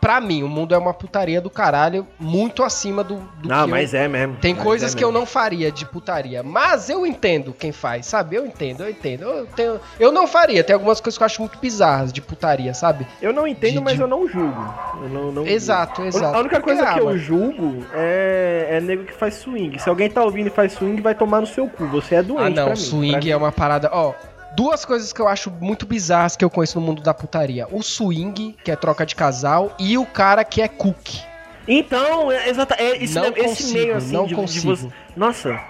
Pra 0.00 0.20
mim, 0.20 0.42
o 0.42 0.48
mundo 0.48 0.74
é 0.74 0.78
uma 0.78 0.94
putaria 0.94 1.40
do 1.40 1.50
caralho, 1.50 2.06
muito 2.18 2.62
acima 2.62 3.04
do, 3.04 3.16
do 3.42 3.48
Não, 3.48 3.64
que 3.66 3.70
mas 3.70 3.92
eu, 3.92 4.00
é 4.00 4.08
mesmo. 4.08 4.36
Tem 4.36 4.54
mas 4.54 4.62
coisas 4.62 4.94
é 4.94 4.96
que 4.96 5.04
eu 5.04 5.08
mesmo. 5.08 5.20
não 5.20 5.26
faria 5.26 5.70
de 5.70 5.84
putaria, 5.84 6.42
mas 6.42 6.88
eu 6.88 7.04
entendo 7.06 7.52
quem 7.52 7.70
faz, 7.70 8.06
sabe? 8.06 8.36
Eu 8.36 8.46
entendo, 8.46 8.82
eu 8.82 8.90
entendo. 8.90 9.24
Eu, 9.24 9.46
tenho, 9.46 9.80
eu 9.98 10.10
não 10.10 10.26
faria, 10.26 10.64
tem 10.64 10.72
algumas 10.72 11.00
coisas 11.00 11.18
que 11.18 11.22
eu 11.22 11.26
acho 11.26 11.42
muito 11.42 11.58
bizarras 11.58 12.12
de 12.12 12.22
putaria, 12.22 12.72
sabe? 12.72 13.06
Eu 13.20 13.32
não 13.32 13.46
entendo, 13.46 13.74
de- 13.74 13.80
mas 13.80 13.94
de- 13.96 14.00
eu 14.00 14.08
não 14.08 14.26
julgo. 14.26 14.74
Eu 15.02 15.08
não, 15.10 15.32
não 15.32 15.46
Exato, 15.46 15.96
julgo. 16.02 16.16
exato. 16.16 16.34
A 16.36 16.40
única 16.40 16.60
coisa 16.60 16.82
Porque, 16.82 17.00
que 17.00 17.06
eu 17.06 17.18
julgo 17.18 17.84
é, 17.92 18.68
é 18.70 18.80
nego 18.80 19.04
que 19.04 19.12
faz 19.12 19.34
swing. 19.34 19.78
Se 19.78 19.88
alguém 19.88 20.08
tá 20.10 20.22
ouvindo 20.24 20.46
e 20.46 20.50
faz 20.50 20.72
swing, 20.72 21.00
vai 21.02 21.14
tomar 21.14 21.40
no 21.40 21.46
seu 21.46 21.68
cu. 21.68 21.86
Você 21.88 22.14
é 22.14 22.22
doente 22.22 22.46
Ah, 22.46 22.50
não, 22.50 22.64
pra 22.64 22.74
mim. 22.74 22.80
swing 22.80 23.10
Pra 23.12 23.20
mim. 23.20 23.30
é 23.30 23.36
uma 23.36 23.52
parada. 23.52 23.90
Ó, 23.92 24.14
duas 24.56 24.84
coisas 24.84 25.12
que 25.12 25.20
eu 25.20 25.28
acho 25.28 25.50
muito 25.60 25.86
bizarras 25.86 26.36
que 26.36 26.44
eu 26.44 26.50
conheço 26.50 26.78
no 26.80 26.86
mundo 26.86 27.02
da 27.02 27.14
putaria: 27.14 27.66
o 27.70 27.82
swing, 27.82 28.56
que 28.64 28.70
é 28.70 28.76
troca 28.76 29.04
de 29.06 29.14
casal, 29.14 29.74
e 29.78 29.96
o 29.98 30.06
cara 30.06 30.44
que 30.44 30.60
é 30.62 30.68
cook. 30.68 31.20
Então, 31.68 32.32
é, 32.32 32.48
exata, 32.48 32.74
é 32.78 33.02
esse, 33.02 33.14
Não 33.14 33.26
esse 33.28 33.42
consigo, 33.44 33.72
meio 33.78 33.96
assim 33.96 34.12
não 34.12 34.22
de, 34.24 34.28
de 34.30 34.34
consigo. 34.34 34.74
você. 34.76 34.88
Nossa, 35.16 35.60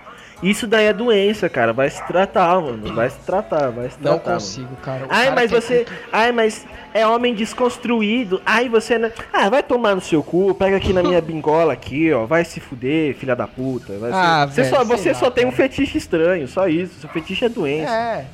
isso 0.43 0.67
daí 0.67 0.87
é 0.87 0.93
doença, 0.95 1.49
cara. 1.49 1.73
Vai 1.75 1.91
se 1.91 2.03
tratar, 2.07 2.59
mano. 2.61 2.95
Vai 2.95 3.11
se 3.11 3.19
tratar, 3.19 3.71
vai 3.71 3.91
se 3.91 3.99
tratar. 3.99 4.17
Não 4.17 4.25
mano. 4.25 4.35
consigo, 4.41 4.77
cara. 4.77 5.05
O 5.05 5.09
Ai, 5.11 5.25
cara 5.25 5.35
mas 5.35 5.53
é 5.53 5.61
você. 5.61 5.87
Ai, 6.11 6.33
mas 6.33 6.67
é 6.95 7.07
homem 7.07 7.35
desconstruído. 7.35 8.41
Ai, 8.47 8.69
você 8.69 8.97
não. 8.97 9.11
Ah, 9.33 9.51
vai 9.51 9.63
tomar 9.63 9.95
no 9.95 10.01
seu 10.01 10.23
cu, 10.23 10.55
pega 10.55 10.77
aqui 10.77 10.93
na 10.95 11.03
minha 11.03 11.21
bingola 11.21 11.73
aqui, 11.75 12.11
ó. 12.13 12.25
Vai 12.25 12.45
se 12.47 12.61
fuder, 12.61 13.15
filha 13.17 13.37
da 13.37 13.47
puta. 13.47 13.99
Vai 13.99 14.11
se- 14.11 14.17
Ah, 14.17 14.47
você 14.47 14.63
velho, 14.63 14.75
só, 14.77 14.85
sei 14.85 14.97
você 14.97 15.09
lá, 15.13 15.15
só 15.19 15.31
tem 15.31 15.45
um 15.45 15.53
fetiche 15.53 15.99
estranho, 15.99 16.49
só 16.49 16.67
isso. 16.69 17.01
Seu 17.01 17.11
fetiche 17.11 17.45
é 17.45 17.49
doença. 17.49 17.93
É. 17.93 18.25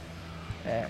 É. 0.66 0.84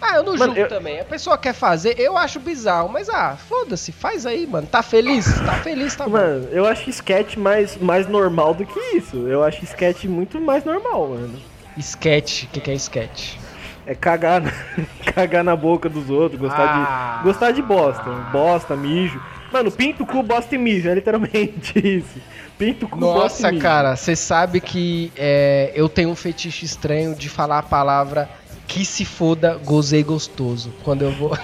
Ah, 0.00 0.16
eu 0.16 0.24
não 0.24 0.32
Mano, 0.32 0.46
julgo 0.46 0.60
eu- 0.60 0.68
também. 0.68 0.98
A 1.00 1.04
pessoa 1.04 1.38
quer 1.38 1.52
fazer, 1.54 1.94
eu 1.98 2.18
acho 2.18 2.40
bizarro, 2.40 2.88
mas 2.88 3.08
ah, 3.08 3.36
foda-se, 3.48 3.92
faz 3.92 4.26
aí, 4.26 4.46
mano. 4.48 4.66
Tá 4.66 4.82
feliz? 4.82 5.24
Tá 5.46 5.52
feliz, 5.54 5.94
tá 5.94 6.04
bom. 6.04 6.10
Mano, 6.10 6.48
eu 6.50 6.66
acho 6.66 6.90
sketch 6.90 7.36
mais, 7.36 7.76
mais 7.76 8.08
normal 8.08 8.52
do 8.52 8.66
que 8.66 8.78
isso. 8.96 9.16
Eu 9.28 9.44
acho 9.44 9.62
sketch 9.64 10.04
muito 10.06 10.40
mais 10.40 10.64
normal, 10.64 11.08
mano. 11.08 11.40
Sketch, 11.78 12.44
o 12.44 12.46
que, 12.48 12.60
que 12.60 12.70
é 12.70 12.74
sketch? 12.74 13.34
É 13.86 13.94
cagar 13.94 14.40
na, 14.40 14.50
cagar 15.14 15.44
na 15.44 15.54
boca 15.56 15.88
dos 15.88 16.10
outros, 16.10 16.40
gostar 16.40 16.64
Ah. 16.64 17.18
de. 17.18 17.24
Gostar 17.24 17.50
de 17.52 17.62
bosta. 17.62 18.10
Bosta, 18.32 18.76
mijo. 18.76 19.20
Mano, 19.52 19.70
pinto, 19.70 20.04
cu, 20.04 20.22
bosta 20.22 20.54
e 20.54 20.58
mijo. 20.58 20.88
É 20.88 20.94
literalmente 20.94 21.78
isso. 21.78 22.20
Pinto, 22.58 22.88
cu, 22.88 22.98
bosta 22.98 23.20
Nossa, 23.22 23.48
e 23.48 23.52
mijo. 23.52 23.62
cara, 23.62 23.94
você 23.96 24.14
sabe 24.16 24.60
que 24.60 25.12
é, 25.16 25.70
eu 25.74 25.88
tenho 25.88 26.10
um 26.10 26.16
fetiche 26.16 26.64
estranho 26.64 27.14
de 27.14 27.28
falar 27.28 27.58
a 27.58 27.62
palavra 27.62 28.28
que 28.72 28.86
se 28.86 29.04
foda, 29.04 29.60
gozei 29.62 30.02
gostoso. 30.02 30.72
Quando 30.82 31.02
eu 31.02 31.12
vou. 31.12 31.36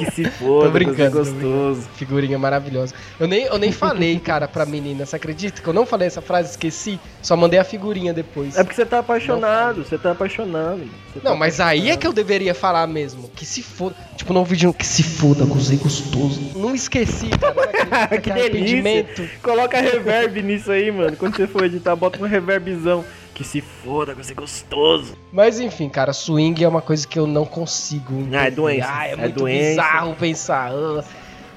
Que 0.00 0.10
se 0.10 0.24
foda, 0.24 0.64
Tô 0.64 0.70
brincando, 0.70 1.10
tô 1.10 1.18
gostoso. 1.18 1.86
Figurinha 1.94 2.38
maravilhosa. 2.38 2.94
Eu 3.18 3.28
nem, 3.28 3.42
eu 3.44 3.58
nem 3.58 3.70
falei, 3.70 4.18
cara, 4.18 4.48
pra 4.48 4.64
menina. 4.64 5.04
Você 5.04 5.14
acredita 5.14 5.60
que 5.60 5.68
eu 5.68 5.74
não 5.74 5.84
falei 5.84 6.06
essa 6.06 6.22
frase? 6.22 6.48
Esqueci. 6.52 6.98
Só 7.20 7.36
mandei 7.36 7.60
a 7.60 7.64
figurinha 7.64 8.14
depois. 8.14 8.56
É 8.56 8.62
porque 8.64 8.74
você 8.74 8.86
tá 8.86 9.00
apaixonado, 9.00 9.84
você 9.84 9.98
tá 9.98 10.12
apaixonado. 10.12 10.88
você 11.12 11.20
Não, 11.22 11.32
tá 11.32 11.36
mas 11.36 11.60
aí 11.60 11.90
é 11.90 11.98
que 11.98 12.06
eu 12.06 12.14
deveria 12.14 12.54
falar 12.54 12.86
mesmo. 12.86 13.28
Que 13.36 13.44
se 13.44 13.62
foda. 13.62 13.94
Tipo, 14.16 14.32
no 14.32 14.42
vídeo, 14.42 14.72
que 14.72 14.86
se 14.86 15.02
foda, 15.02 15.44
gozei 15.44 15.76
gostoso. 15.76 16.40
Não 16.56 16.74
esqueci, 16.74 17.28
cara. 17.28 18.08
Que 18.20 18.30
aquele 18.30 18.48
delícia. 18.48 19.30
Coloca 19.42 19.78
reverb 19.78 20.42
nisso 20.42 20.72
aí, 20.72 20.90
mano. 20.90 21.14
Quando 21.14 21.36
você 21.36 21.46
for 21.46 21.64
editar, 21.64 21.94
bota 21.94 22.18
um 22.18 22.26
reverbzão. 22.26 23.04
Que 23.40 23.46
se 23.46 23.62
foda, 23.62 24.14
vai 24.14 24.22
ser 24.22 24.34
gostoso. 24.34 25.14
Mas 25.32 25.58
enfim, 25.58 25.88
cara, 25.88 26.12
swing 26.12 26.62
é 26.62 26.68
uma 26.68 26.82
coisa 26.82 27.08
que 27.08 27.18
eu 27.18 27.26
não 27.26 27.46
consigo. 27.46 28.12
entender. 28.12 28.36
Ah, 28.36 28.44
é 28.46 28.50
doença. 28.50 28.88
Ah, 28.92 29.08
é, 29.08 29.12
É 29.12 29.16
muito 29.16 29.38
doença. 29.38 29.68
bizarro 29.70 30.14
pensar. 30.14 30.70
ah. 30.74 31.02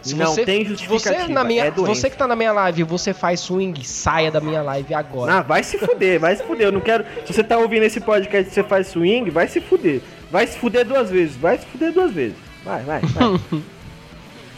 Se 0.02 0.16
Não 0.16 0.28
você, 0.28 0.46
tem 0.46 0.60
se 0.66 0.72
você 0.72 0.86
justificativa, 0.86 1.28
na 1.34 1.44
minha, 1.44 1.66
é 1.66 1.72
você 1.72 2.10
que 2.10 2.16
tá 2.18 2.26
na 2.26 2.38
minha 2.38 2.54
live, 2.54 2.80
e 2.82 2.84
você 2.86 3.14
faz 3.14 3.42
swing, 3.42 3.84
saia 3.86 4.32
da 4.32 4.40
minha 4.40 4.62
live 4.62 4.94
agora. 4.94 5.34
Ah, 5.34 5.42
vai 5.42 5.62
se 5.62 5.78
fuder, 5.78 6.22
vai 6.22 6.34
se 6.38 6.44
fuder. 6.44 6.68
Eu 6.68 6.72
não 6.72 6.80
quero. 6.80 7.04
Se 7.26 7.34
você 7.34 7.44
tá 7.44 7.58
ouvindo 7.58 7.84
esse 7.84 8.00
podcast 8.00 8.50
e 8.50 8.54
você 8.54 8.64
faz 8.64 8.88
swing, 8.88 9.30
vai 9.30 9.50
se 9.50 9.60
fuder. 9.60 10.00
Vai 10.32 10.48
se 10.48 10.58
fuder 10.58 10.86
duas 10.86 11.10
vezes. 11.10 11.36
Vai 11.36 11.58
se 11.58 11.66
fuder 11.66 11.92
duas 11.92 12.12
vezes. 12.14 12.38
Vai, 12.64 12.82
vai, 12.84 13.02
vai. 13.02 13.40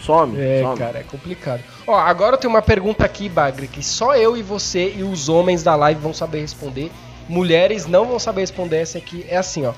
some, 0.02 0.40
É, 0.40 0.62
some. 0.64 0.78
cara, 0.78 1.00
é 1.00 1.04
complicado. 1.04 1.62
Ó, 1.88 1.96
agora 1.96 2.36
eu 2.36 2.40
tenho 2.40 2.54
uma 2.54 2.62
pergunta 2.62 3.04
aqui, 3.04 3.28
Bagre, 3.30 3.68
que 3.68 3.82
só 3.84 4.16
eu 4.16 4.38
e 4.38 4.44
você 4.44 4.94
e 4.96 5.04
os 5.04 5.28
homens 5.30 5.64
da 5.64 5.76
live 5.76 6.00
vão 6.00 6.14
saber 6.14 6.42
responder. 6.42 6.92
Mulheres 7.28 7.86
não 7.86 8.06
vão 8.06 8.20
saber 8.20 8.42
responder 8.42 8.78
essa 8.78 8.98
aqui. 8.98 9.26
É 9.28 9.38
assim, 9.38 9.66
ó. 9.66 9.74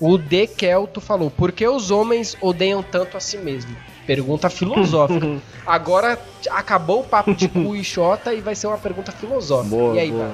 O 0.00 0.16
De 0.16 0.46
Kelto 0.46 1.00
falou: 1.00 1.30
Por 1.30 1.52
que 1.52 1.66
os 1.66 1.90
homens 1.90 2.36
odeiam 2.40 2.82
tanto 2.82 3.16
a 3.16 3.20
si 3.20 3.36
mesmo? 3.36 3.74
Pergunta 4.06 4.48
filosófica. 4.48 5.38
Agora 5.66 6.18
acabou 6.50 7.00
o 7.00 7.04
papo 7.04 7.34
de 7.34 7.48
cu 7.48 7.76
e 7.76 7.84
xota 7.84 8.32
e 8.32 8.40
vai 8.40 8.54
ser 8.54 8.66
uma 8.66 8.78
pergunta 8.78 9.12
filosófica. 9.12 9.76
Boa, 9.76 9.94
e 9.94 9.98
aí, 9.98 10.10
boa. 10.10 10.32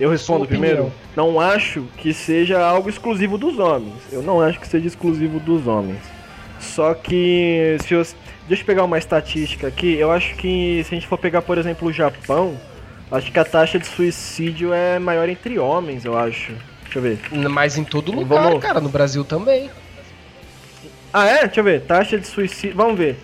Eu 0.00 0.10
respondo 0.10 0.46
primeiro. 0.46 0.92
Não 1.14 1.38
acho 1.38 1.84
que 1.98 2.12
seja 2.12 2.60
algo 2.64 2.88
exclusivo 2.88 3.38
dos 3.38 3.58
homens. 3.58 3.94
Eu 4.10 4.22
não 4.22 4.40
acho 4.40 4.58
que 4.58 4.66
seja 4.66 4.86
exclusivo 4.86 5.38
dos 5.38 5.66
homens. 5.66 6.00
Só 6.58 6.94
que 6.94 7.76
se 7.84 7.94
eu, 7.94 8.04
deixa 8.48 8.62
eu 8.62 8.66
pegar 8.66 8.84
uma 8.84 8.98
estatística 8.98 9.68
aqui. 9.68 9.94
Eu 9.94 10.10
acho 10.10 10.34
que 10.34 10.82
se 10.84 10.94
a 10.94 10.98
gente 10.98 11.06
for 11.06 11.18
pegar, 11.18 11.42
por 11.42 11.58
exemplo, 11.58 11.88
o 11.88 11.92
Japão, 11.92 12.56
acho 13.14 13.30
que 13.32 13.38
a 13.38 13.44
taxa 13.44 13.78
de 13.78 13.86
suicídio 13.86 14.72
é 14.72 14.98
maior 14.98 15.28
entre 15.28 15.58
homens, 15.58 16.04
eu 16.04 16.16
acho. 16.18 16.52
Deixa 16.84 16.98
eu 16.98 17.02
ver. 17.02 17.18
Mas 17.50 17.76
em 17.78 17.84
todo 17.84 18.12
lugar, 18.12 18.42
Vamos- 18.44 18.62
cara, 18.62 18.80
no 18.80 18.88
Brasil 18.88 19.24
também. 19.24 19.70
Ah, 21.12 21.26
é? 21.26 21.44
Deixa 21.46 21.60
eu 21.60 21.64
ver. 21.64 21.82
Taxa 21.82 22.18
de 22.18 22.26
suicídio. 22.26 22.76
Vamos 22.76 22.98
ver. 22.98 23.18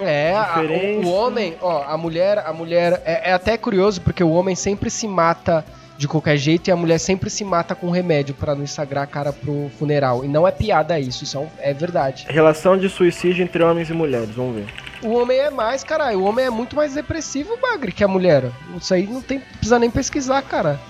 É, 0.00 0.32
a- 0.34 0.60
o, 1.02 1.06
o 1.06 1.12
homem, 1.12 1.56
ó, 1.60 1.82
a 1.86 1.96
mulher, 1.96 2.38
a 2.38 2.52
mulher 2.52 3.02
é, 3.04 3.30
é 3.30 3.32
até 3.32 3.56
curioso 3.56 4.00
porque 4.02 4.22
o 4.22 4.30
homem 4.30 4.54
sempre 4.54 4.90
se 4.90 5.08
mata 5.08 5.64
de 5.96 6.06
qualquer 6.06 6.36
jeito 6.36 6.68
e 6.68 6.70
a 6.70 6.76
mulher 6.76 6.98
sempre 6.98 7.30
se 7.30 7.42
mata 7.42 7.74
com 7.74 7.90
remédio 7.90 8.34
pra 8.34 8.54
não 8.54 8.66
sagrar 8.66 9.04
a 9.04 9.06
cara 9.06 9.32
pro 9.32 9.70
funeral. 9.78 10.22
E 10.24 10.28
não 10.28 10.46
é 10.46 10.50
piada 10.50 11.00
isso, 11.00 11.24
isso 11.24 11.38
é, 11.38 11.40
um- 11.40 11.48
é 11.58 11.72
verdade. 11.72 12.26
Relação 12.28 12.76
de 12.76 12.88
suicídio 12.90 13.42
entre 13.42 13.62
homens 13.62 13.88
e 13.88 13.94
mulheres. 13.94 14.30
Vamos 14.34 14.56
ver. 14.56 14.66
O 15.02 15.12
homem 15.12 15.38
é 15.38 15.50
mais, 15.50 15.84
caralho, 15.84 16.20
o 16.20 16.24
homem 16.24 16.44
é 16.46 16.50
muito 16.50 16.74
mais 16.74 16.94
depressivo, 16.94 17.56
bagre, 17.60 17.92
que 17.92 18.02
a 18.02 18.08
mulher. 18.08 18.50
Isso 18.76 18.92
aí 18.94 19.06
não 19.06 19.20
tem, 19.22 19.40
precisa 19.40 19.78
nem 19.78 19.90
pesquisar, 19.90 20.42
cara. 20.42 20.80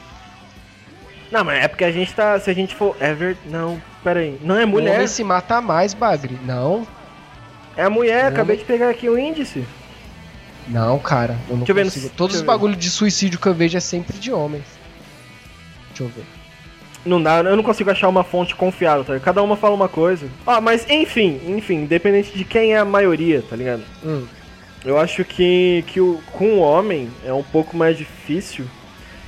Não, 1.31 1.43
mas 1.45 1.65
é 1.65 1.69
porque 1.69 1.85
a 1.85 1.91
gente 1.91 2.15
tá. 2.15 2.39
Se 2.39 2.49
a 2.51 2.55
gente 2.55 2.75
for. 2.75 2.97
É 3.01 3.13
ver. 3.13 3.37
Não, 3.47 3.83
pera 4.05 4.21
aí. 4.21 4.39
Não 4.43 4.57
é 4.57 4.65
O 4.65 4.69
mulher. 4.69 4.95
homem 4.95 5.07
se 5.09 5.25
mata 5.25 5.61
mais, 5.61 5.93
bagre. 5.93 6.39
Não, 6.45 6.87
É 7.77 7.83
a 7.83 7.91
mulher. 7.91 8.25
Não. 8.25 8.31
Acabei 8.31 8.57
de 8.57 8.65
pegar 8.65 8.89
aqui 8.91 9.09
o 9.09 9.19
índice. 9.19 9.67
não, 10.69 10.99
cara, 11.01 11.37
eu 11.49 11.57
não 11.57 11.65
Deixa 11.65 11.73
eu 11.73 11.75
ver 11.75 11.81
no- 11.85 11.87
consigo. 11.91 12.03
deixa 12.07 12.17
Todos 12.17 12.37
os 12.37 12.43
ver. 12.43 12.47
bagulhos 12.47 12.79
de 12.79 12.89
suicídio 12.91 13.41
que 13.41 13.47
eu 13.49 13.55
vejo 13.55 13.77
é 13.77 13.81
sempre 13.81 14.17
de 14.19 14.33
homens. 14.33 14.65
Deixa 15.89 16.05
eu 16.05 16.09
ver. 16.09 16.25
Não 17.07 17.23
dá, 17.23 17.39
eu 17.39 17.57
não 17.57 17.63
consigo 17.63 17.91
achar 17.91 18.09
uma 18.09 18.25
fonte 18.25 18.55
confiável, 18.55 19.05
tá 19.05 19.13
ligado? 19.13 19.25
Cada 19.25 19.43
uma 19.43 19.57
fala 19.57 19.75
uma 19.75 19.89
coisa. 19.89 20.27
Ó, 20.45 20.61
mas 20.61 20.85
enfim, 20.91 21.41
enfim, 21.47 21.83
independente 21.83 22.37
de 22.37 22.45
quem 22.45 22.75
é 22.75 22.79
a 22.79 22.85
maioria, 22.85 23.43
tá 23.49 23.55
ligado? 23.55 23.83
Hum. 24.05 24.27
Eu 24.85 24.99
acho 24.99 25.25
que, 25.25 25.85
que 25.87 26.01
o, 26.01 26.21
com 26.33 26.55
o 26.55 26.59
homem 26.59 27.09
é 27.25 27.33
um 27.33 27.43
pouco 27.43 27.77
mais 27.77 27.97
difícil. 27.97 28.67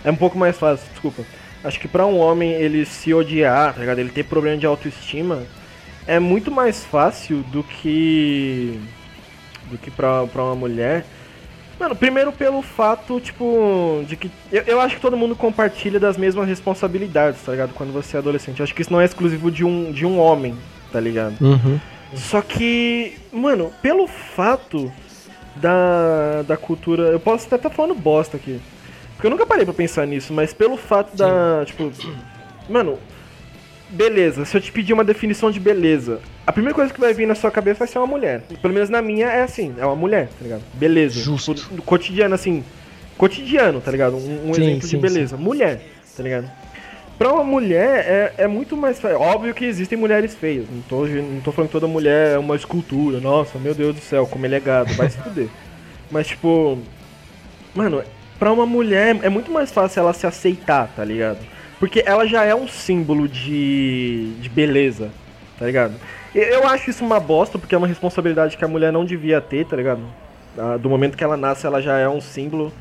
É 0.05 0.11
um 0.11 0.17
pouco 0.17 0.37
mais 0.37 0.57
fácil, 0.59 0.89
desculpa. 0.91 1.23
Acho 1.63 1.79
que 1.81 1.89
pra 1.89 2.07
um 2.07 2.19
homem 2.19 2.53
ele 2.53 2.85
se 2.85 3.13
odiar, 3.15 3.75
tá 3.75 3.81
ligado? 3.81 3.99
Ele 3.99 4.11
ter 4.11 4.25
problema 4.25 4.57
de 4.57 4.67
autoestima 4.67 5.43
é 6.07 6.19
muito 6.19 6.51
mais 6.51 6.85
fácil 6.85 7.43
do 7.53 7.63
que. 7.63 8.81
do 9.71 9.77
que 9.77 9.91
pra, 9.91 10.27
pra 10.27 10.43
uma 10.45 10.55
mulher. 10.55 11.05
Mano, 11.79 11.95
primeiro 11.95 12.33
pelo 12.33 12.61
fato, 12.61 13.21
tipo, 13.21 14.05
de 14.07 14.17
que. 14.17 14.31
Eu, 14.51 14.63
eu 14.63 14.81
acho 14.81 14.97
que 14.97 15.01
todo 15.01 15.17
mundo 15.17 15.37
compartilha 15.37 16.01
das 16.01 16.17
mesmas 16.17 16.49
responsabilidades, 16.49 17.41
tá 17.43 17.53
ligado? 17.53 17.73
Quando 17.75 17.93
você 17.93 18.17
é 18.17 18.19
adolescente. 18.19 18.61
Eu 18.61 18.65
acho 18.65 18.75
que 18.75 18.83
isso 18.83 18.93
não 18.93 19.01
é 19.01 19.05
exclusivo 19.05 19.51
de 19.51 19.65
um, 19.65 19.93
de 19.93 20.05
um 20.05 20.19
homem, 20.19 20.57
tá 20.93 20.99
ligado? 20.99 21.37
Uhum. 21.41 21.79
Só 22.15 22.41
que, 22.41 23.17
mano, 23.33 23.73
pelo 23.81 24.07
fato 24.07 24.93
da, 25.57 26.43
da 26.43 26.57
cultura. 26.57 27.05
Eu 27.05 27.21
posso 27.21 27.47
até 27.47 27.57
estar 27.57 27.71
falando 27.71 27.95
bosta 27.95 28.37
aqui. 28.37 28.61
Porque 29.15 29.27
eu 29.27 29.31
nunca 29.31 29.47
parei 29.47 29.65
pra 29.65 29.75
pensar 29.75 30.07
nisso, 30.07 30.33
mas 30.33 30.53
pelo 30.53 30.77
fato 30.77 31.17
da. 31.17 31.65
Tipo. 31.65 31.91
Mano, 32.69 32.99
beleza. 33.89 34.45
Se 34.45 34.57
eu 34.57 34.61
te 34.61 34.73
pedir 34.73 34.93
uma 34.93 35.05
definição 35.05 35.51
de 35.51 35.61
beleza, 35.61 36.21
a 36.47 36.53
primeira 36.53 36.75
coisa 36.75 36.93
que 36.93 37.01
vai 37.01 37.13
vir 37.13 37.27
na 37.27 37.35
sua 37.35 37.51
cabeça 37.51 37.81
vai 37.81 37.89
ser 37.89 37.99
uma 37.99 38.07
mulher. 38.07 38.43
Pelo 38.61 38.75
menos 38.75 38.89
na 38.89 39.03
minha 39.03 39.27
é 39.27 39.43
assim, 39.43 39.75
é 39.79 39.85
uma 39.85 39.97
mulher, 39.97 40.29
tá 40.29 40.43
ligado? 40.43 40.63
Beleza. 40.75 41.21
Justo. 41.21 41.55
No 41.71 41.83
cotidiano, 41.83 42.35
assim. 42.35 42.65
Cotidiano, 43.17 43.81
tá 43.81 43.91
ligado? 43.91 44.17
Um, 44.17 44.51
um 44.51 44.55
Sim, 44.55 44.63
exemplo 44.63 44.89
sim, 44.89 44.97
de 44.97 45.03
beleza. 45.03 45.37
Mulher, 45.37 45.83
tá 46.17 46.23
ligado? 46.23 46.51
Pra 47.19 47.33
uma 47.33 47.43
mulher 47.43 48.05
é, 48.07 48.45
é 48.45 48.47
muito 48.47 48.77
mais 48.77 49.01
fácil. 49.01 49.21
Óbvio 49.21 49.53
que 49.53 49.65
existem 49.65 49.99
mulheres 49.99 50.37
feias. 50.37 50.67
Não 50.71 50.81
tô, 50.83 51.05
não 51.05 51.41
tô 51.41 51.51
falando 51.51 51.69
que 51.69 51.73
toda 51.73 51.89
mulher 51.89 52.37
é 52.37 52.39
uma 52.39 52.55
escultura. 52.55 53.21
Nossa, 53.21 53.59
meu 53.59 53.75
Deus 53.75 53.97
do 53.97 54.01
céu, 54.01 54.25
como 54.25 54.47
ele 54.47 54.55
é 54.55 54.61
gado. 54.61 54.95
Vai 54.95 55.11
se 55.11 55.19
fuder. 55.19 55.49
Mas, 56.13 56.29
tipo. 56.29 56.79
Mano, 57.75 58.05
pra 58.39 58.53
uma 58.53 58.65
mulher 58.65 59.19
é 59.23 59.29
muito 59.29 59.51
mais 59.51 59.73
fácil 59.73 60.01
ela 60.01 60.13
se 60.13 60.27
aceitar, 60.29 60.89
tá 60.95 61.05
ligado? 61.05 61.39
Porque 61.79 62.03
ela 62.05 62.27
já 62.27 62.45
é 62.45 62.55
um 62.55 62.67
símbolo 62.67 63.29
de, 63.29 64.33
de 64.41 64.49
beleza, 64.49 65.11
tá 65.59 65.67
ligado? 65.67 65.95
Eu 66.35 66.67
acho 66.67 66.91
isso 66.91 67.05
uma 67.05 67.21
bosta, 67.21 67.59
porque 67.59 67.75
é 67.75 67.79
uma 67.79 67.87
responsabilidade 67.87 68.57
que 68.57 68.65
a 68.65 68.69
mulher 68.69 68.93
não 68.93 69.05
devia 69.05 69.41
ter, 69.41 69.65
tá 69.65 69.77
ligado? 69.77 70.01
Do 70.81 70.91
momento 70.91 71.17
que 71.17 71.23
ela 71.23 71.37
nasce, 71.37 71.67
ela 71.67 71.81
já 71.81 71.97
é 71.99 72.09
um 72.09 72.21
símbolo, 72.21 72.73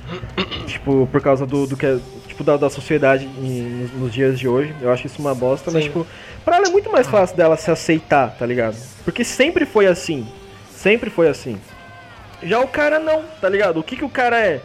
tipo, 0.66 1.08
por 1.12 1.22
causa 1.22 1.46
do, 1.46 1.68
do 1.68 1.78
que 1.78 1.86
é, 1.86 2.00
tipo, 2.28 2.44
da, 2.44 2.58
da 2.58 2.72
sociedade 2.72 3.26
em- 3.26 3.88
nos, 3.94 4.12
dias 4.12 4.40
de 4.40 4.48
hoje. 4.48 4.74
Eu 4.82 4.92
acho 4.92 5.06
isso 5.06 5.22
uma 5.22 5.36
bosta, 5.36 5.70
mas, 5.70 5.84
Sim. 5.84 5.90
tipo, 5.90 6.08
pra 6.44 6.58
ela 6.58 6.68
é 6.68 6.70
muito 6.72 6.92
mais 6.92 7.08
fácil 7.08 7.38
dela 7.38 7.56
se 7.56 7.70
aceitar, 7.70 8.36
tá 8.38 8.46
ligado? 8.48 8.76
Porque 9.06 9.24
sempre 9.24 9.64
foi 9.64 9.86
assim. 9.86 10.28
Sempre 10.72 11.12
foi 11.12 11.28
assim. 11.28 11.60
Já 12.42 12.60
o 12.60 12.68
cara 12.68 12.98
não, 13.00 13.24
tá 13.40 13.48
ligado? 13.48 13.80
O 13.80 13.84
que 13.84 13.96
que 13.96 14.06
o 14.06 14.10
cara 14.10 14.40
é? 14.40 14.60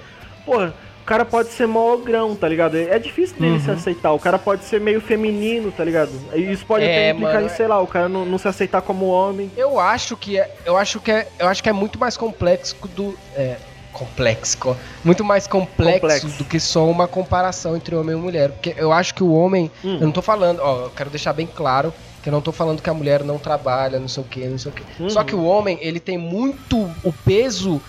Porra, 0.47 0.72
o 1.03 1.05
cara 1.05 1.24
pode 1.24 1.48
ser 1.50 1.66
mó 1.66 1.96
grão, 1.96 2.34
tá 2.36 2.48
ligado? 2.48 2.76
É 2.76 2.98
difícil 2.98 3.36
dele 3.38 3.61
se 3.61 3.70
aceitar. 3.70 4.12
O 4.12 4.18
cara 4.18 4.38
pode 4.38 4.64
ser 4.64 4.80
meio 4.80 5.00
feminino, 5.00 5.72
tá 5.72 5.84
ligado? 5.84 6.11
E 6.34 6.40
Isso 6.53 6.64
pode 6.64 6.84
É, 6.84 6.88
até 6.88 7.11
implicar 7.11 7.34
mano, 7.34 7.46
em, 7.46 7.50
sei 7.50 7.66
lá, 7.66 7.80
o 7.80 7.86
cara 7.86 8.09
não, 8.09 8.24
não 8.24 8.38
se 8.38 8.46
aceitar 8.48 8.80
como 8.82 9.07
homem. 9.07 9.50
Eu 9.57 9.78
acho 9.80 10.16
que 10.16 10.38
é, 10.38 10.55
eu 10.64 10.76
acho 10.76 11.00
que 11.00 11.11
é, 11.11 11.28
eu 11.38 11.48
acho 11.48 11.62
que 11.62 11.68
é 11.68 11.72
muito 11.72 11.98
mais 11.98 12.16
complexo 12.16 12.76
do 12.94 13.18
é, 13.36 13.57
complexo, 13.92 14.76
muito 15.05 15.22
mais 15.24 15.46
complexo, 15.46 16.00
Complexo. 16.00 16.26
do 16.38 16.44
que 16.44 16.59
só 16.59 16.88
uma 16.88 17.07
comparação 17.07 17.76
entre 17.76 17.94
homem 17.94 18.16
e 18.16 18.18
mulher, 18.18 18.50
porque 18.50 18.74
eu 18.76 18.92
acho 18.92 19.14
que 19.14 19.22
o 19.22 19.32
homem, 19.32 19.70
Hum. 19.84 19.94
eu 20.00 20.07
não 20.07 20.12
tô 20.12 20.22
falando, 20.22 20.61
ó, 20.62 20.84
eu 20.84 20.90
quero 20.90 21.11
deixar 21.11 21.32
bem 21.32 21.46
claro 21.46 21.92
que 22.22 22.28
eu 22.28 22.32
não 22.32 22.40
tô 22.40 22.53
falando 22.53 22.80
que 22.80 22.88
a 22.88 22.94
mulher 22.94 23.24
não 23.24 23.36
trabalha, 23.38 23.98
não 23.98 24.07
sei 24.09 24.22
o 24.22 24.26
que, 24.26 24.46
não 24.46 24.57
sei 24.57 24.70
o 24.70 24.74
que. 24.74 25.11
Só 25.11 25.20
Uhum. 25.20 25.26
que 25.26 25.34
o 25.34 25.44
homem, 25.44 25.78
ele 25.82 25.98
tem 25.98 26.16
muito 26.16 26.76
o 27.03 27.12
peso 27.24 27.82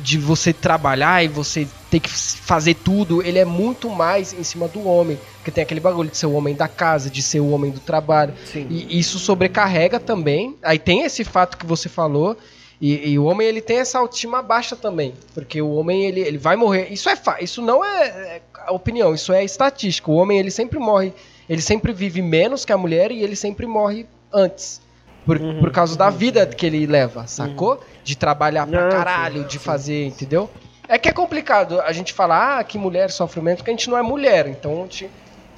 de 0.00 0.18
você 0.18 0.52
trabalhar 0.52 1.24
e 1.24 1.28
você 1.28 1.66
ter 1.90 2.00
que 2.00 2.10
fazer 2.10 2.74
tudo, 2.74 3.22
ele 3.22 3.38
é 3.38 3.44
muito 3.44 3.88
mais 3.88 4.32
em 4.32 4.42
cima 4.42 4.68
do 4.68 4.86
homem. 4.86 5.18
Porque 5.36 5.50
tem 5.50 5.62
aquele 5.62 5.80
bagulho 5.80 6.10
de 6.10 6.16
ser 6.16 6.26
o 6.26 6.32
homem 6.32 6.54
da 6.54 6.68
casa, 6.68 7.10
de 7.10 7.22
ser 7.22 7.40
o 7.40 7.50
homem 7.50 7.70
do 7.70 7.80
trabalho. 7.80 8.34
Sim. 8.44 8.66
E 8.68 8.98
isso 8.98 9.18
sobrecarrega 9.18 10.00
também. 10.00 10.56
Aí 10.62 10.78
tem 10.78 11.02
esse 11.02 11.24
fato 11.24 11.56
que 11.56 11.66
você 11.66 11.88
falou. 11.88 12.36
E, 12.80 13.10
e 13.10 13.18
o 13.18 13.24
homem 13.24 13.46
ele 13.46 13.60
tem 13.60 13.78
essa 13.78 13.98
autoestima 13.98 14.42
baixa 14.42 14.74
também. 14.74 15.14
Porque 15.32 15.60
o 15.62 15.70
homem 15.70 16.04
ele, 16.04 16.20
ele 16.20 16.38
vai 16.38 16.56
morrer. 16.56 16.88
Isso 16.90 17.08
é 17.08 17.16
Isso 17.40 17.62
não 17.62 17.84
é, 17.84 18.40
é 18.66 18.70
opinião, 18.70 19.14
isso 19.14 19.32
é 19.32 19.44
estatística. 19.44 20.10
O 20.10 20.14
homem 20.14 20.38
ele 20.38 20.50
sempre 20.50 20.78
morre. 20.78 21.12
Ele 21.48 21.60
sempre 21.60 21.92
vive 21.92 22.22
menos 22.22 22.64
que 22.64 22.72
a 22.72 22.78
mulher 22.78 23.10
e 23.10 23.22
ele 23.22 23.36
sempre 23.36 23.66
morre 23.66 24.06
antes. 24.32 24.80
Por, 25.24 25.40
Uhum, 25.40 25.60
por 25.60 25.70
causa 25.70 25.96
da 25.96 26.10
vida 26.10 26.46
que 26.46 26.66
ele 26.66 26.86
leva, 26.86 27.26
sacou? 27.26 27.80
De 28.02 28.14
trabalhar 28.16 28.66
pra 28.66 28.82
caralho, 28.84 29.44
de 29.44 29.58
fazer, 29.58 30.06
entendeu? 30.06 30.50
É 30.86 30.98
que 30.98 31.08
é 31.08 31.12
complicado 31.12 31.80
a 31.80 31.92
gente 31.92 32.12
falar 32.12 32.58
ah, 32.58 32.64
que 32.64 32.76
mulher 32.76 33.10
sofre 33.10 33.40
menos, 33.40 33.60
porque 33.60 33.70
a 33.70 33.74
gente 33.74 33.88
não 33.88 33.96
é 33.96 34.02
mulher, 34.02 34.46
então 34.46 34.80
a 34.80 34.82
gente 34.82 35.10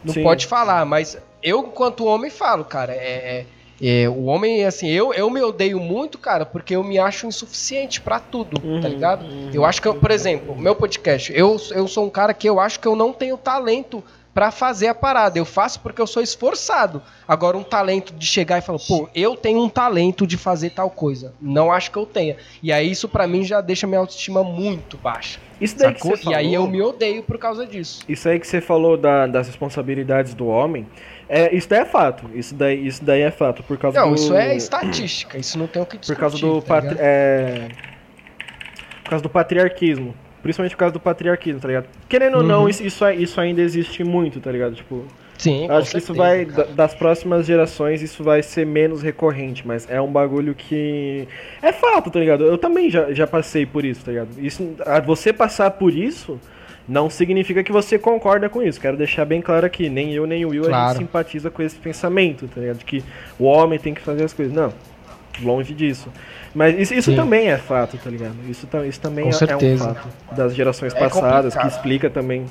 não 0.05 0.14
Sim. 0.14 0.23
pode 0.23 0.47
falar. 0.47 0.85
Mas 0.85 1.19
eu, 1.43 1.61
enquanto 1.67 2.05
homem, 2.07 2.31
falo, 2.31 2.64
cara, 2.64 2.93
é, 2.95 3.41
é- 3.41 3.47
é, 3.79 4.09
o 4.09 4.25
homem, 4.25 4.64
assim, 4.64 4.89
eu, 4.89 5.12
eu 5.12 5.29
me 5.29 5.43
odeio 5.43 5.79
muito, 5.79 6.17
cara, 6.17 6.47
porque 6.47 6.75
eu 6.75 6.83
me 6.83 6.99
acho 6.99 7.27
insuficiente 7.27 8.01
pra 8.01 8.19
tudo, 8.19 8.59
tá 8.59 8.67
Uhum, 8.89 8.95
ligado? 8.95 9.23
uhum. 9.27 9.51
Eu 9.53 9.64
acho 9.67 9.83
que, 9.83 9.89
eu, 9.89 9.95
por 9.95 10.11
exemplo, 10.11 10.57
meu 10.57 10.75
podcast, 10.75 11.31
eu, 11.37 11.59
eu 11.73 11.87
sou 11.87 12.07
um 12.07 12.11
cara 12.11 12.33
que 12.33 12.49
eu 12.49 12.59
acho 12.59 12.81
que 12.81 12.89
eu 12.89 12.97
não 12.97 13.12
tenho 13.12 13.37
talento 13.37 14.03
pra 14.37 14.51
fazer 14.51 14.89
a 14.89 14.95
parada. 14.95 15.39
Eu 15.39 15.47
faço 15.47 15.80
porque 15.80 15.99
eu 15.99 16.07
sou 16.07 16.22
esforçado. 16.22 17.01
Agora, 17.26 17.57
um 17.57 17.62
talento 17.62 18.12
de 18.12 18.26
chegar 18.26 18.59
e 18.59 18.61
falar, 18.61 18.78
pô, 18.87 19.09
eu 19.14 19.34
tenho 19.34 19.62
um 19.64 19.68
talento 19.68 20.26
de 20.26 20.37
fazer 20.37 20.68
tal 20.70 20.91
coisa. 20.91 21.32
Não 21.41 21.72
acho 21.72 21.91
que 21.91 21.97
eu 21.97 22.05
tenha. 22.05 22.37
E 22.62 22.70
aí, 22.70 22.91
isso 22.91 23.09
pra 23.09 23.26
mim 23.26 23.43
já 23.45 23.62
deixa 23.62 23.87
minha 23.87 23.99
autoestima 23.99 24.45
muito 24.45 24.99
baixa. 24.99 25.39
Isso 25.59 25.78
daí 25.78 25.95
que 25.95 26.07
você 26.07 26.28
E 26.28 26.34
aí 26.34 26.53
eu 26.53 26.61
falou- 26.64 26.70
me 26.76 26.82
odeio 26.82 27.22
por 27.22 27.39
causa 27.39 27.66
disso. 27.66 28.03
Isso 28.07 28.28
aí 28.28 28.39
que 28.39 28.47
você 28.47 28.61
falou 28.61 28.99
da- 28.99 29.26
das 29.26 29.47
responsabilidades 29.47 30.34
do 30.34 30.47
homem, 30.49 30.87
é, 31.30 31.57
isso 31.57 31.66
daí 31.66 31.80
é 31.80 31.84
fato. 31.87 32.28
Isso 32.34 32.55
daí, 32.55 32.87
isso 32.87 33.03
daí 33.03 33.22
é 33.22 33.30
fato. 33.30 33.62
Por 33.62 33.78
causa 33.78 33.99
Não, 33.99 34.11
do, 34.11 34.16
isso 34.16 34.34
é 34.34 34.55
estatística. 34.55 35.39
Isso 35.39 35.59
não 35.59 35.66
tem 35.66 35.80
o 35.80 35.87
que 35.87 35.97
discutir. 35.97 36.14
Por 36.14 36.20
causa 36.20 36.37
do 36.39 36.61
tá 36.61 36.82
é, 36.99 37.68
Por 39.03 39.09
causa 39.11 39.22
do 39.22 39.30
patriarquismo. 39.30 40.14
Principalmente 40.47 40.72
por 40.72 40.78
causa 40.78 40.92
do 40.92 41.01
patriarquismo, 41.01 41.61
tá 41.61 41.66
ligado? 41.66 41.86
Querendo 42.09 42.36
ou 42.36 42.42
não, 42.44 42.62
Uhum. 42.62 42.68
isso, 42.68 42.84
isso, 42.84 43.40
ainda 43.40 43.61
existe 43.61 44.05
muito, 44.05 44.38
tá 44.40 44.53
ligado? 44.53 44.76
Tipo, 44.76 45.05
Sim, 45.36 45.68
acho 45.68 45.90
que 45.90 45.99
isso 45.99 46.14
vai. 46.14 46.44
da- 46.44 46.62
Das 46.64 46.94
próximas 46.94 47.44
gerações, 47.47 48.01
isso 48.01 48.22
vai 48.22 48.42
ser 48.44 48.64
menos 48.64 49.03
recorrente, 49.03 49.66
mas 49.66 49.90
é 49.90 50.01
um 50.01 50.07
bagulho 50.11 50.55
que. 50.55 51.26
É 51.61 51.72
fato, 51.72 52.11
tá 52.12 52.20
ligado? 52.20 52.44
Eu 52.44 52.57
também 52.57 52.88
já, 52.88 53.12
já 53.12 53.26
passei 53.26 53.66
por 53.66 53.84
isso, 53.84 54.05
tá 54.05 54.12
ligado? 54.12 54.28
Isso, 54.38 54.74
a- 54.86 55.01
você 55.01 55.32
passar 55.32 55.72
por 55.72 55.92
isso. 55.92 56.38
Não 56.88 57.11
significa 57.11 57.64
que 57.64 57.72
você 57.72 57.99
concorda 57.99 58.49
com 58.49 58.62
isso. 58.62 58.80
Quero 58.80 58.97
deixar 58.97 59.24
bem 59.24 59.42
claro 59.42 59.66
aqui. 59.66 59.88
Nem 59.88 60.14
eu, 60.14 60.24
nem 60.24 60.44
o 60.44 60.51
Will 60.51 60.66
a 60.66 60.68
Claro. 60.68 60.88
gente 60.90 60.99
simpatiza 60.99 61.51
com 61.51 61.61
esse 61.61 61.74
pensamento, 61.74 62.47
tá 62.47 62.61
ligado? 62.61 62.78
De 62.78 62.84
que 62.84 63.03
o 63.40 63.44
homem 63.44 63.76
tem 63.76 63.92
que 63.92 64.01
fazer 64.01 64.22
as 64.22 64.32
coisas. 64.32 64.55
Não. 64.55 64.72
Longe 65.43 65.74
disso. 65.74 66.09
Mas 66.55 66.78
isso, 66.78 66.95
isso 66.95 67.14
também 67.14 67.49
é 67.49 67.59
fato, 67.59 67.99
tá 67.99 68.09
ligado? 68.11 68.37
Isso, 68.49 68.66
isso 68.89 69.01
também 69.01 69.24
é, 69.24 69.28
é 69.28 69.30
um 69.30 69.32
certeza. 69.32 69.95
fato 69.95 70.09
das 70.34 70.55
gerações 70.55 70.95
É 70.95 70.99
passadas, 70.99 71.53
que 71.55 71.59
complicado. 71.61 71.68
explica 71.76 72.11
também 72.11 72.47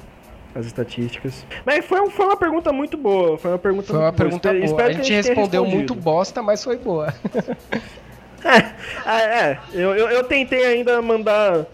as 0.53 0.65
estatísticas. 0.65 1.45
Mas 1.65 1.85
foi, 1.85 1.99
um- 2.01 2.09
foi 2.09 2.25
uma 2.25 2.37
pergunta 2.37 2.71
muito 2.71 2.95
boa. 2.97 3.37
Foi 3.37 3.51
uma 3.51 3.57
pergunta 3.57 3.87
Foi 3.87 3.97
uma 3.97 4.03
muito 4.05 4.17
pergunta 4.17 4.53
boa. 4.53 4.63
espero 4.65 4.87
A 4.87 4.91
que 4.91 4.97
gente 4.97 5.07
tenha 5.07 5.17
respondeu 5.17 5.63
respondido. 5.63 5.75
muito 5.75 5.95
bosta, 5.95 6.41
mas 6.41 6.63
foi 6.63 6.77
boa. 6.77 7.13
Ah, 9.05 9.19
é, 9.21 9.57
eu, 9.73 9.95
eu, 9.95 10.09
eu 10.09 10.23
tentei 10.23 10.65
ainda 10.65 11.01
mandar. 11.01 11.65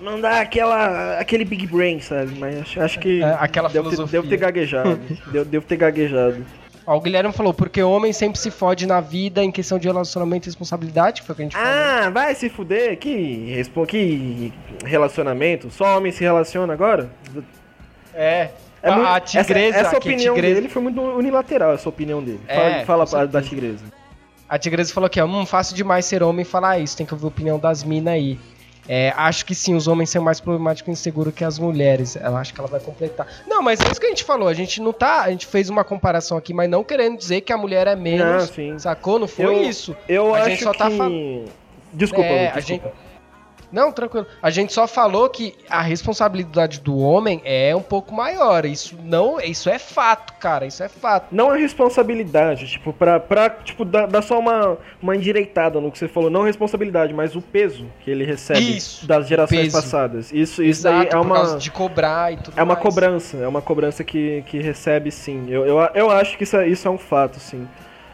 Mandar 0.00 0.40
aquela, 0.42 1.18
aquele 1.18 1.44
big 1.44 1.66
brain, 1.66 1.98
sabe? 2.00 2.32
Mas 2.38 2.60
acho, 2.60 2.80
acho 2.80 3.00
que. 3.00 3.20
É, 3.20 3.36
aquela 3.40 3.68
devo 3.68 3.90
ter, 3.90 4.06
devo 4.06 4.28
ter 4.28 4.36
gaguejado. 4.36 4.96
devo, 5.32 5.44
devo 5.44 5.66
ter 5.66 5.76
gaguejado. 5.76 6.36
Ó, 6.90 6.96
o 6.96 7.00
Guilherme 7.02 7.34
falou, 7.34 7.52
porque 7.52 7.82
o 7.82 7.90
homem 7.90 8.14
sempre 8.14 8.40
se 8.40 8.50
fode 8.50 8.86
na 8.86 8.98
vida 8.98 9.44
em 9.44 9.52
questão 9.52 9.78
de 9.78 9.86
relacionamento 9.86 10.46
e 10.46 10.48
responsabilidade, 10.48 11.20
que 11.20 11.26
foi 11.26 11.34
o 11.34 11.36
que 11.36 11.42
a 11.42 11.44
gente 11.44 11.54
falou. 11.54 11.68
Ah, 11.70 12.08
vai 12.08 12.34
se 12.34 12.48
fuder? 12.48 12.96
Que, 12.96 13.62
que 13.86 14.52
relacionamento? 14.86 15.70
Só 15.70 15.98
homem 15.98 16.10
se 16.10 16.20
relaciona 16.24 16.72
agora? 16.72 17.10
É. 18.14 18.48
É 18.82 18.90
muito- 18.90 19.06
a 19.06 19.20
tigresa, 19.20 19.76
essa, 19.76 19.88
essa 19.88 20.00
que 20.00 20.08
a 20.08 20.12
opinião 20.12 20.34
tigresa, 20.34 20.54
dele 20.54 20.68
foi 20.70 20.80
muito 20.80 20.98
unilateral, 20.98 21.74
essa 21.74 21.88
opinião 21.90 22.22
dele. 22.22 22.40
É, 22.48 22.84
fala 22.86 23.06
fala 23.06 23.26
da 23.26 23.42
tigresa. 23.42 23.84
a 24.48 24.58
tigresa 24.58 24.94
falou 24.94 25.08
aqui, 25.08 25.20
ó, 25.20 25.26
hum, 25.26 25.44
fácil 25.44 25.76
demais 25.76 26.06
ser 26.06 26.22
homem 26.22 26.40
e 26.42 26.44
falar 26.46 26.78
isso, 26.78 26.96
tem 26.96 27.04
que 27.04 27.12
ouvir 27.12 27.26
a 27.26 27.28
opinião 27.28 27.58
das 27.58 27.84
minas 27.84 28.14
aí. 28.14 28.38
É, 28.88 29.12
acho 29.16 29.44
que 29.44 29.54
sim, 29.54 29.74
os 29.74 29.86
homens 29.86 30.08
são 30.10 30.22
mais 30.22 30.40
problemáticos 30.40 30.88
e 30.88 30.92
inseguros 30.92 31.34
que 31.34 31.44
as 31.44 31.58
mulheres. 31.58 32.16
Ela 32.16 32.40
acha 32.40 32.52
que 32.54 32.58
ela 32.58 32.68
vai 32.68 32.80
completar. 32.80 33.26
Não, 33.46 33.60
mas 33.62 33.80
é 33.80 33.90
isso 33.90 34.00
que 34.00 34.06
a 34.06 34.08
gente 34.08 34.24
falou. 34.24 34.48
A 34.48 34.54
gente 34.54 34.80
não 34.80 34.92
tá. 34.94 35.22
A 35.22 35.30
gente 35.30 35.46
fez 35.46 35.68
uma 35.68 35.84
comparação 35.84 36.38
aqui, 36.38 36.54
mas 36.54 36.70
não 36.70 36.82
querendo 36.82 37.18
dizer 37.18 37.42
que 37.42 37.52
a 37.52 37.56
mulher 37.58 37.86
é 37.86 37.94
menos. 37.94 38.48
Não, 38.48 38.54
sim. 38.54 38.78
Sacou? 38.78 39.18
Não 39.18 39.28
foi 39.28 39.44
Eu- 39.44 39.62
isso. 39.62 39.94
Eu 40.08 40.34
A 40.34 40.38
acho 40.38 40.50
gente 40.50 40.62
só 40.62 40.72
tá 40.72 40.88
que... 40.90 41.44
Desculpa, 41.92 42.24
É, 42.28 42.42
Lu, 42.44 42.48
a 42.56 42.60
desculpa. 42.60 42.92
Não, 43.70 43.92
tranquilo. 43.92 44.26
A 44.42 44.50
gente 44.50 44.72
só 44.72 44.86
falou 44.86 45.28
que 45.28 45.54
a 45.68 45.82
responsabilidade 45.82 46.80
do 46.80 46.96
homem 46.98 47.40
é 47.44 47.74
um 47.76 47.82
pouco 47.82 48.14
maior. 48.14 48.64
Isso 48.64 48.96
não, 49.04 49.38
isso 49.40 49.68
é 49.68 49.78
fato, 49.78 50.32
cara. 50.40 50.66
Isso 50.66 50.82
é 50.82 50.88
fato. 50.88 51.26
Não 51.30 51.50
a 51.50 51.56
responsabilidade, 51.56 52.66
tipo, 52.66 52.92
pra, 52.92 53.20
pra 53.20 53.50
tipo, 53.50 53.84
dar, 53.84 54.06
dar 54.06 54.22
só 54.22 54.38
uma, 54.38 54.78
uma 55.02 55.14
endireitada 55.16 55.80
no 55.80 55.90
que 55.92 55.98
você 55.98 56.08
falou. 56.08 56.30
Não 56.30 56.42
responsabilidade, 56.42 57.12
mas 57.12 57.36
o 57.36 57.42
peso 57.42 57.86
que 58.04 58.10
ele 58.10 58.24
recebe 58.24 58.76
Isso, 58.76 59.06
das 59.06 59.28
gerações 59.28 59.60
peso. 59.62 59.76
passadas. 59.76 60.32
Isso, 60.32 60.62
isso 60.62 60.82
daí 60.82 61.06
Exato, 61.06 61.16
é 61.16 61.20
uma... 61.20 61.56
de 61.58 61.70
cobrar 61.70 62.32
e 62.32 62.36
tudo 62.38 62.58
É 62.58 62.62
uma 62.62 62.74
mais. 62.74 62.82
cobrança, 62.82 63.36
é 63.36 63.48
uma 63.48 63.60
cobrança 63.62 64.02
que, 64.02 64.42
que 64.46 64.58
recebe 64.58 65.10
sim. 65.10 65.46
Eu, 65.48 65.66
eu, 65.66 65.78
eu 65.94 66.10
acho 66.10 66.36
que 66.36 66.44
isso 66.44 66.56
é, 66.56 66.66
isso 66.68 66.88
é 66.88 66.90
um 66.90 66.98
fato, 66.98 67.38
sim. 67.38 67.68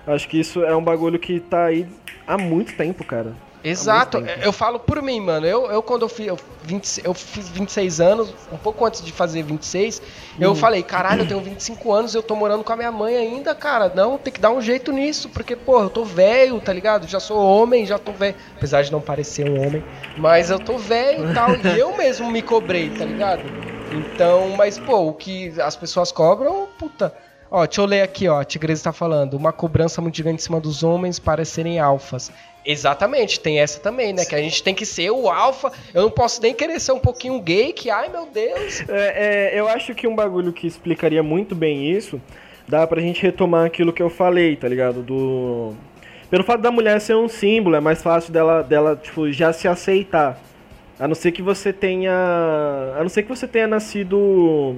Acho 0.06 0.28
que 0.28 0.38
isso 0.38 0.62
é 0.64 0.74
um 0.76 0.82
bagulho 0.82 1.18
que 1.18 1.40
tá 1.40 1.66
aí 1.66 1.86
há 2.26 2.36
muito 2.36 2.76
tempo, 2.76 3.04
cara. 3.04 3.32
Exato, 3.64 4.18
Há 4.18 4.20
muito 4.20 4.34
tempo. 4.34 4.46
eu 4.46 4.52
falo 4.52 4.78
por 4.78 5.00
mim, 5.00 5.20
mano. 5.20 5.46
Eu, 5.46 5.70
eu 5.72 5.82
quando 5.82 6.02
eu 6.02 6.08
fiz, 6.08 6.26
eu, 6.26 6.38
20 6.62 7.00
eu 7.02 7.14
fiz 7.14 7.48
26 7.48 7.98
anos, 7.98 8.34
um 8.52 8.58
pouco 8.58 8.84
antes 8.84 9.02
de 9.02 9.10
fazer 9.10 9.42
26, 9.42 10.02
eu 10.38 10.50
Uhum. 10.50 10.54
falei, 10.54 10.82
caralho, 10.82 11.22
eu 11.22 11.26
tenho 11.26 11.40
25 11.40 11.90
anos, 11.90 12.14
eu 12.14 12.22
tô 12.22 12.36
morando 12.36 12.62
com 12.62 12.72
a 12.72 12.76
minha 12.76 12.92
mãe 12.92 13.16
ainda, 13.16 13.54
cara. 13.54 13.90
Não, 13.94 14.18
tem 14.18 14.32
que 14.32 14.40
dar 14.40 14.50
um 14.50 14.60
jeito 14.60 14.92
nisso, 14.92 15.30
porque, 15.30 15.56
pô, 15.56 15.80
eu 15.80 15.88
tô 15.88 16.04
velho, 16.04 16.60
tá 16.60 16.72
ligado? 16.74 17.08
Já 17.08 17.18
sou 17.18 17.38
homem, 17.42 17.86
já 17.86 17.98
tô 17.98 18.12
velho. 18.12 18.34
Apesar 18.56 18.82
de 18.82 18.92
não 18.92 19.00
parecer 19.00 19.46
um 19.46 19.56
homem, 19.58 19.82
mas 20.14 20.50
eu 20.50 20.58
tô 20.58 20.76
velho 20.76 21.22
e 21.30 21.34
tal. 21.34 21.56
e 21.56 21.78
eu 21.78 21.96
mesmo 21.96 22.30
me 22.30 22.42
cobrei, 22.42 22.90
tá 22.90 23.04
ligado? 23.06 23.50
Então, 23.90 24.50
mas, 24.50 24.78
pô, 24.78 25.08
o 25.08 25.14
que 25.14 25.58
as 25.60 25.76
pessoas 25.76 26.10
cobram, 26.12 26.66
puta. 26.78 27.14
Ó, 27.56 27.64
deixa 27.64 27.80
eu 27.82 27.86
ler 27.86 28.02
aqui, 28.02 28.26
ó. 28.26 28.40
A 28.40 28.44
Tigresa 28.44 28.82
tá 28.82 28.92
falando. 28.92 29.34
Uma 29.34 29.52
cobrança 29.52 30.02
muito 30.02 30.16
gigante 30.16 30.42
em 30.42 30.44
cima 30.44 30.58
dos 30.58 30.82
homens 30.82 31.20
para 31.20 31.44
serem 31.44 31.78
alfas. 31.78 32.32
Exatamente, 32.66 33.38
tem 33.38 33.60
essa 33.60 33.78
também, 33.78 34.12
né? 34.12 34.24
Que 34.24 34.34
a 34.34 34.42
gente 34.42 34.60
tem 34.60 34.74
que 34.74 34.84
ser 34.84 35.12
o 35.12 35.30
alfa. 35.30 35.70
Eu 35.94 36.02
não 36.02 36.10
posso 36.10 36.42
nem 36.42 36.52
querer 36.52 36.80
ser 36.80 36.90
um 36.90 36.98
pouquinho 36.98 37.40
gay, 37.40 37.72
que, 37.72 37.90
ai 37.90 38.08
meu 38.08 38.26
Deus. 38.26 38.80
É, 38.88 39.52
é, 39.54 39.60
eu 39.60 39.68
acho 39.68 39.94
que 39.94 40.08
um 40.08 40.16
bagulho 40.16 40.52
que 40.52 40.66
explicaria 40.66 41.22
muito 41.22 41.54
bem 41.54 41.88
isso, 41.88 42.20
dá 42.66 42.84
pra 42.88 43.00
gente 43.00 43.22
retomar 43.22 43.66
aquilo 43.66 43.92
que 43.92 44.02
eu 44.02 44.10
falei, 44.10 44.56
tá 44.56 44.66
ligado? 44.66 45.00
Do. 45.00 45.74
Pelo 46.28 46.42
fato 46.42 46.60
da 46.60 46.72
mulher 46.72 47.00
ser 47.00 47.14
um 47.14 47.28
símbolo, 47.28 47.76
é 47.76 47.80
mais 47.80 48.02
fácil 48.02 48.32
dela, 48.32 48.62
dela 48.62 48.96
tipo, 49.00 49.30
já 49.30 49.52
se 49.52 49.68
aceitar. 49.68 50.40
A 50.98 51.06
não 51.06 51.14
ser 51.14 51.30
que 51.30 51.40
você 51.40 51.72
tenha. 51.72 52.10
A 52.98 53.00
não 53.00 53.08
ser 53.08 53.22
que 53.22 53.28
você 53.28 53.46
tenha 53.46 53.68
nascido. 53.68 54.76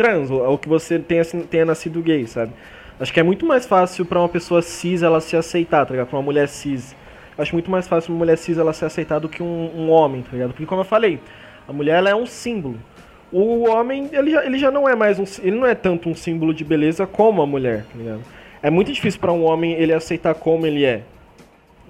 Trans, 0.00 0.30
ou 0.30 0.56
que 0.56 0.66
você 0.66 0.98
tenha, 0.98 1.22
tenha 1.50 1.66
nascido 1.66 2.00
gay, 2.00 2.26
sabe? 2.26 2.52
Acho 2.98 3.12
que 3.12 3.20
é 3.20 3.22
muito 3.22 3.44
mais 3.44 3.66
fácil 3.66 4.06
pra 4.06 4.18
uma 4.18 4.30
pessoa 4.30 4.62
cis 4.62 5.02
ela 5.02 5.20
se 5.20 5.36
aceitar, 5.36 5.84
tá 5.84 5.92
ligado? 5.92 6.08
Pra 6.08 6.16
uma 6.16 6.24
mulher 6.24 6.48
cis. 6.48 6.96
Acho 7.36 7.54
muito 7.54 7.70
mais 7.70 7.86
fácil 7.86 8.12
uma 8.12 8.18
mulher 8.18 8.38
cis 8.38 8.56
ela 8.56 8.72
se 8.72 8.82
aceitar 8.82 9.18
do 9.18 9.28
que 9.28 9.42
um, 9.42 9.70
um 9.76 9.90
homem, 9.90 10.22
tá 10.22 10.30
ligado? 10.32 10.52
Porque 10.52 10.64
como 10.64 10.80
eu 10.80 10.86
falei, 10.86 11.20
a 11.68 11.72
mulher 11.72 11.98
ela 11.98 12.08
é 12.08 12.14
um 12.14 12.24
símbolo. 12.24 12.76
O 13.30 13.68
homem, 13.68 14.08
ele 14.10 14.30
já, 14.30 14.44
ele 14.44 14.58
já 14.58 14.70
não 14.70 14.88
é 14.88 14.96
mais 14.96 15.18
um. 15.18 15.24
Ele 15.42 15.56
não 15.56 15.66
é 15.66 15.74
tanto 15.74 16.08
um 16.08 16.14
símbolo 16.14 16.54
de 16.54 16.64
beleza 16.64 17.06
como 17.06 17.42
a 17.42 17.46
mulher, 17.46 17.84
tá 17.84 17.98
ligado? 17.98 18.22
É 18.62 18.70
muito 18.70 18.90
difícil 18.90 19.20
pra 19.20 19.32
um 19.32 19.44
homem 19.44 19.72
ele 19.74 19.92
aceitar 19.92 20.34
como 20.34 20.66
ele 20.66 20.82
é. 20.82 21.02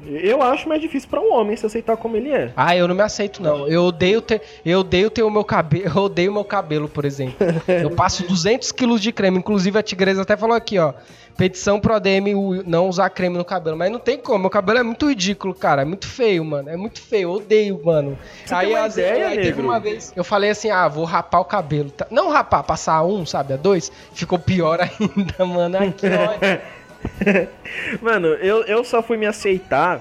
Eu 0.07 0.43
acho 0.43 0.69
mais 0.69 0.81
difícil 0.81 1.09
pra 1.09 1.21
um 1.21 1.33
homem 1.33 1.57
se 1.57 1.67
aceitar 1.67 1.97
como 1.97 2.17
ele 2.17 2.31
é. 2.31 2.53
Ah, 2.57 2.77
eu 2.77 2.89
não 2.89 2.95
me 2.95 3.03
aceito, 3.03 3.43
não. 3.43 3.67
Eu 3.69 3.85
odeio 3.85 4.21
ter, 4.21 4.41
eu 4.65 4.81
odeio 4.81 5.11
ter 5.11 5.23
o 5.23 5.31
meu 5.31 5.45
cabelo. 5.45 5.85
Eu 5.95 6.03
odeio 6.05 6.31
o 6.31 6.35
meu 6.35 6.45
cabelo, 6.45 6.89
por 6.89 7.05
exemplo. 7.05 7.35
Eu 7.67 7.91
passo 7.91 8.27
200 8.27 8.73
quilos 8.73 9.01
de 9.01 9.13
creme. 9.13 9.39
Inclusive, 9.39 9.79
a 9.79 9.83
Tigresa 9.83 10.23
até 10.23 10.37
falou 10.37 10.57
aqui, 10.57 10.79
ó. 10.79 10.95
Petição 11.37 11.81
pro 11.81 11.95
ADM 11.95 12.27
não 12.67 12.89
usar 12.89 13.09
creme 13.11 13.37
no 13.39 13.45
cabelo. 13.45 13.77
Mas 13.77 13.91
não 13.91 13.99
tem 13.99 14.19
como. 14.19 14.41
Meu 14.41 14.51
cabelo 14.51 14.79
é 14.79 14.83
muito 14.83 15.09
ridículo, 15.09 15.55
cara. 15.55 15.83
É 15.83 15.85
muito 15.85 16.07
feio, 16.07 16.45
mano. 16.45 16.69
É 16.69 16.77
muito 16.77 17.01
feio. 17.01 17.23
Eu 17.23 17.33
odeio, 17.33 17.81
mano. 17.85 18.19
Você 18.45 18.55
tem 18.55 18.75
uma 18.77 18.87
ideia, 18.87 19.29
aí 19.29 19.41
teve 19.41 19.61
uma 19.63 19.81
vez. 19.81 20.13
Eu 20.15 20.25
falei 20.25 20.51
assim, 20.51 20.71
ah, 20.71 20.87
vou 20.89 21.05
rapar 21.05 21.41
o 21.41 21.45
cabelo. 21.45 21.91
tá? 21.91 22.07
Não 22.11 22.31
rapar, 22.31 22.63
passar 22.63 22.95
a 22.95 23.05
um, 23.05 23.25
sabe? 23.25 23.55
A 23.55 23.57
dois. 23.57 23.91
Ficou 24.13 24.39
pior 24.39 24.81
ainda, 24.83 25.47
mano. 25.47 25.93
Que 25.93 26.07
ódio. 26.07 26.61
Mano, 28.01 28.29
eu, 28.29 28.63
eu 28.65 28.85
só 28.85 29.03
fui 29.03 29.17
me 29.17 29.27
aceitar 29.27 30.01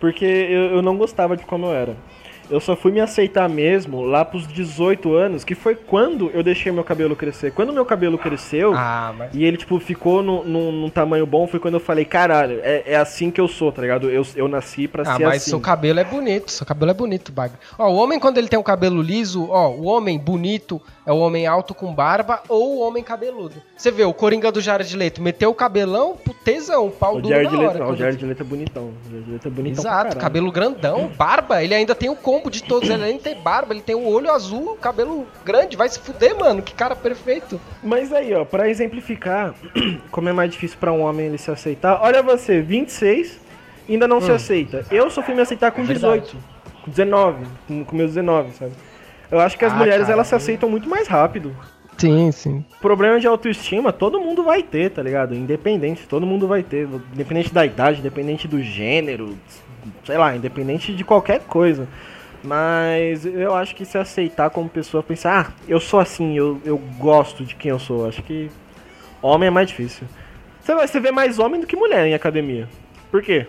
porque 0.00 0.24
eu, 0.24 0.76
eu 0.76 0.82
não 0.82 0.96
gostava 0.96 1.36
de 1.36 1.44
como 1.44 1.66
eu 1.66 1.72
era. 1.74 1.96
eu 2.50 2.60
só 2.60 2.76
fui 2.76 2.92
me 2.92 3.00
aceitar 3.00 3.48
mesmo 3.48 4.02
lá 4.02 4.24
pros 4.24 4.46
18 4.46 5.14
anos, 5.14 5.42
que 5.42 5.54
foi 5.54 5.74
quando 5.74 6.30
eu 6.32 6.42
deixei 6.42 6.70
meu 6.70 6.84
cabelo 6.84 7.16
crescer. 7.16 7.50
Quando 7.52 7.72
meu 7.72 7.84
cabelo 7.84 8.16
cresceu 8.18 8.72
Ah, 8.76 9.12
mas. 9.16 9.34
e 9.34 9.42
ele, 9.44 9.56
tipo, 9.56 9.80
ficou 9.80 10.22
no- 10.22 10.44
no- 10.44 10.70
num 10.70 10.90
tamanho 10.90 11.26
bom, 11.26 11.46
foi 11.48 11.58
quando 11.58 11.74
eu 11.74 11.80
falei, 11.80 12.04
caralho, 12.04 12.60
é, 12.62 12.82
é 12.86 12.96
assim 12.96 13.30
que 13.30 13.40
eu 13.40 13.48
sou, 13.48 13.72
tá 13.72 13.82
ligado? 13.82 14.08
Eu, 14.10 14.24
eu 14.36 14.46
nasci 14.48 14.86
pra 14.86 15.02
Ah, 15.02 15.16
ser 15.16 15.24
mas 15.24 15.42
assim. 15.42 15.50
seu 15.50 15.60
cabelo 15.60 15.98
é 15.98 16.04
bonito, 16.04 16.50
seu 16.52 16.66
cabelo 16.66 16.90
é 16.90 16.94
bonito, 16.94 17.32
Bagre. 17.32 17.56
Ó, 17.78 17.88
o 17.90 17.96
homem 17.96 18.20
quando 18.20 18.38
ele 18.38 18.48
tem 18.48 18.58
um 18.58 18.62
cabelo 18.62 19.00
liso, 19.02 19.48
ó, 19.50 19.70
o 19.70 19.84
homem 19.86 20.18
bonito 20.18 20.80
é 21.06 21.12
o 21.12 21.18
homem 21.18 21.46
alto 21.46 21.72
com 21.72 21.94
barba 21.94 22.42
ou 22.48 22.76
o 22.76 22.80
homem 22.80 23.02
cabeludo. 23.02 23.54
Você 23.76 23.90
vê, 23.92 24.04
o 24.04 24.12
Coringa 24.12 24.50
do 24.50 24.60
Jared 24.60 24.94
Leto 24.96 25.22
meteu 25.22 25.50
o 25.50 25.54
cabelão, 25.54 26.16
putezão, 26.16 26.90
pau 26.90 27.16
O 27.16 27.22
duro 27.22 27.34
Jared 27.34 27.52
na 27.52 27.58
Leto, 27.60 27.70
hora. 27.70 27.78
não, 27.84 27.90
o 27.92 27.96
Jared 27.96 28.24
Leto 28.26 28.40
é 28.40 28.44
bonitão. 28.44 28.82
O 29.06 29.10
Jared 29.10 29.30
Leto 29.30 29.48
é 29.48 29.50
bonitão 29.50 29.80
Exato, 29.82 30.16
cabelo 30.16 30.50
grandão, 30.50 31.08
barba, 31.16 31.62
ele 31.62 31.74
ainda 31.74 31.94
tem 31.94 32.10
o 32.10 32.16
combo 32.16 32.50
de 32.50 32.62
todos, 32.62 32.90
ele 32.90 33.04
nem 33.04 33.18
tem 33.18 33.34
barba, 33.40 33.72
ele 33.72 33.82
tem 33.82 33.94
o 33.94 34.04
olho 34.06 34.30
azul, 34.32 34.76
cabelo 34.80 35.26
grande, 35.44 35.76
vai 35.76 35.88
se 35.88 35.98
fuder, 36.00 36.36
mano, 36.36 36.60
que 36.60 36.74
cara 36.74 36.96
perfeito. 36.96 37.60
Mas 37.82 38.12
aí, 38.12 38.34
ó, 38.34 38.44
pra 38.44 38.68
exemplificar 38.68 39.54
como 40.10 40.28
é 40.28 40.32
mais 40.32 40.50
difícil 40.50 40.76
pra 40.80 40.92
um 40.92 41.02
homem 41.02 41.26
ele 41.26 41.38
se 41.38 41.50
aceitar, 41.50 42.00
olha 42.02 42.20
você, 42.22 42.60
26, 42.60 43.38
ainda 43.88 44.08
não 44.08 44.20
se 44.20 44.32
aceita. 44.32 44.84
Eu 44.90 45.08
só 45.10 45.22
fui 45.22 45.34
me 45.34 45.40
aceitar 45.42 45.70
com 45.70 45.82
Hum. 45.82 45.84
É 45.84 45.86
verdade. 45.86 46.20
18, 46.22 46.36
com 46.84 46.90
19, 46.90 47.46
com, 47.68 47.84
com 47.84 47.96
meus 47.96 48.10
19, 48.10 48.52
sabe? 48.52 48.72
Eu 49.30 49.40
acho 49.40 49.58
que 49.58 49.64
as 49.64 49.72
Ah, 49.72 49.76
mulheres 49.76 50.02
cara, 50.02 50.12
elas 50.12 50.26
se 50.26 50.34
aceitam 50.34 50.68
muito 50.68 50.88
mais 50.88 51.08
rápido. 51.08 51.54
Sim, 51.98 52.30
sim. 52.30 52.64
Problema 52.80 53.18
de 53.18 53.26
autoestima, 53.26 53.92
todo 53.92 54.20
mundo 54.20 54.44
vai 54.44 54.62
ter, 54.62 54.90
tá 54.90 55.02
ligado? 55.02 55.34
Independente, 55.34 56.06
todo 56.06 56.26
mundo 56.26 56.46
vai 56.46 56.62
ter. 56.62 56.86
Independente 57.14 57.52
da 57.52 57.64
idade, 57.64 58.00
independente 58.00 58.46
do 58.46 58.62
gênero, 58.62 59.36
sei 60.04 60.18
lá, 60.18 60.36
independente 60.36 60.94
de 60.94 61.02
qualquer 61.04 61.40
coisa. 61.40 61.88
Mas 62.44 63.24
eu 63.24 63.54
acho 63.54 63.74
que 63.74 63.84
se 63.84 63.96
aceitar 63.98 64.50
como 64.50 64.68
pessoa, 64.68 65.02
pensar, 65.02 65.48
ah, 65.48 65.52
eu 65.66 65.80
sou 65.80 65.98
assim, 65.98 66.36
eu, 66.36 66.60
eu 66.64 66.78
gosto 66.98 67.44
de 67.44 67.54
quem 67.54 67.70
eu 67.70 67.78
sou. 67.78 68.06
Acho 68.06 68.22
que 68.22 68.50
homem 69.22 69.48
é 69.48 69.50
mais 69.50 69.68
difícil. 69.68 70.06
Você 70.60 70.74
vai 70.74 70.86
você 70.86 71.00
vê 71.00 71.10
mais 71.10 71.38
homem 71.38 71.60
do 71.60 71.66
que 71.66 71.76
mulher 71.76 72.06
em 72.06 72.14
academia. 72.14 72.68
Por 73.10 73.22
quê? 73.22 73.46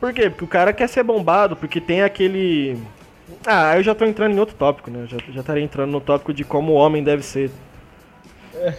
Por 0.00 0.12
quê? 0.12 0.28
Porque 0.28 0.44
o 0.44 0.48
cara 0.48 0.72
quer 0.72 0.88
ser 0.88 1.02
bombado, 1.02 1.56
porque 1.56 1.80
tem 1.80 2.02
aquele. 2.02 2.76
Ah, 3.46 3.76
eu 3.76 3.82
já 3.82 3.94
tô 3.94 4.04
entrando 4.04 4.34
em 4.34 4.38
outro 4.38 4.54
tópico, 4.56 4.90
né? 4.90 5.00
Eu 5.02 5.06
Já, 5.06 5.18
já 5.32 5.40
estaria 5.40 5.62
entrando 5.62 5.90
no 5.90 6.00
tópico 6.00 6.32
de 6.32 6.44
como 6.44 6.72
o 6.72 6.76
homem 6.76 7.02
deve 7.02 7.22
ser. 7.22 7.50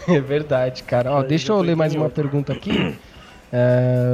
É 0.08 0.20
verdade, 0.20 0.84
cara. 0.84 1.12
Ó, 1.12 1.22
Aí 1.22 1.28
deixa 1.28 1.52
eu 1.54 1.62
ler 1.62 1.76
mais 1.76 1.94
uma 1.96 2.06
outra. 2.06 2.24
pergunta 2.24 2.54
aqui. 2.54 2.96
É... 3.52 4.06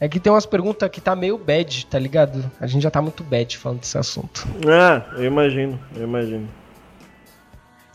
é 0.00 0.08
que 0.08 0.20
tem 0.20 0.32
umas 0.32 0.46
perguntas 0.46 0.88
que 0.90 1.00
tá 1.00 1.16
meio 1.16 1.38
bad, 1.38 1.86
tá 1.86 1.98
ligado? 1.98 2.50
A 2.60 2.66
gente 2.66 2.82
já 2.82 2.90
tá 2.90 3.00
muito 3.00 3.22
bad 3.24 3.56
falando 3.56 3.80
desse 3.80 3.96
assunto. 3.96 4.46
Ah, 4.66 5.02
eu 5.16 5.24
imagino, 5.24 5.78
eu 5.96 6.04
imagino. 6.04 6.48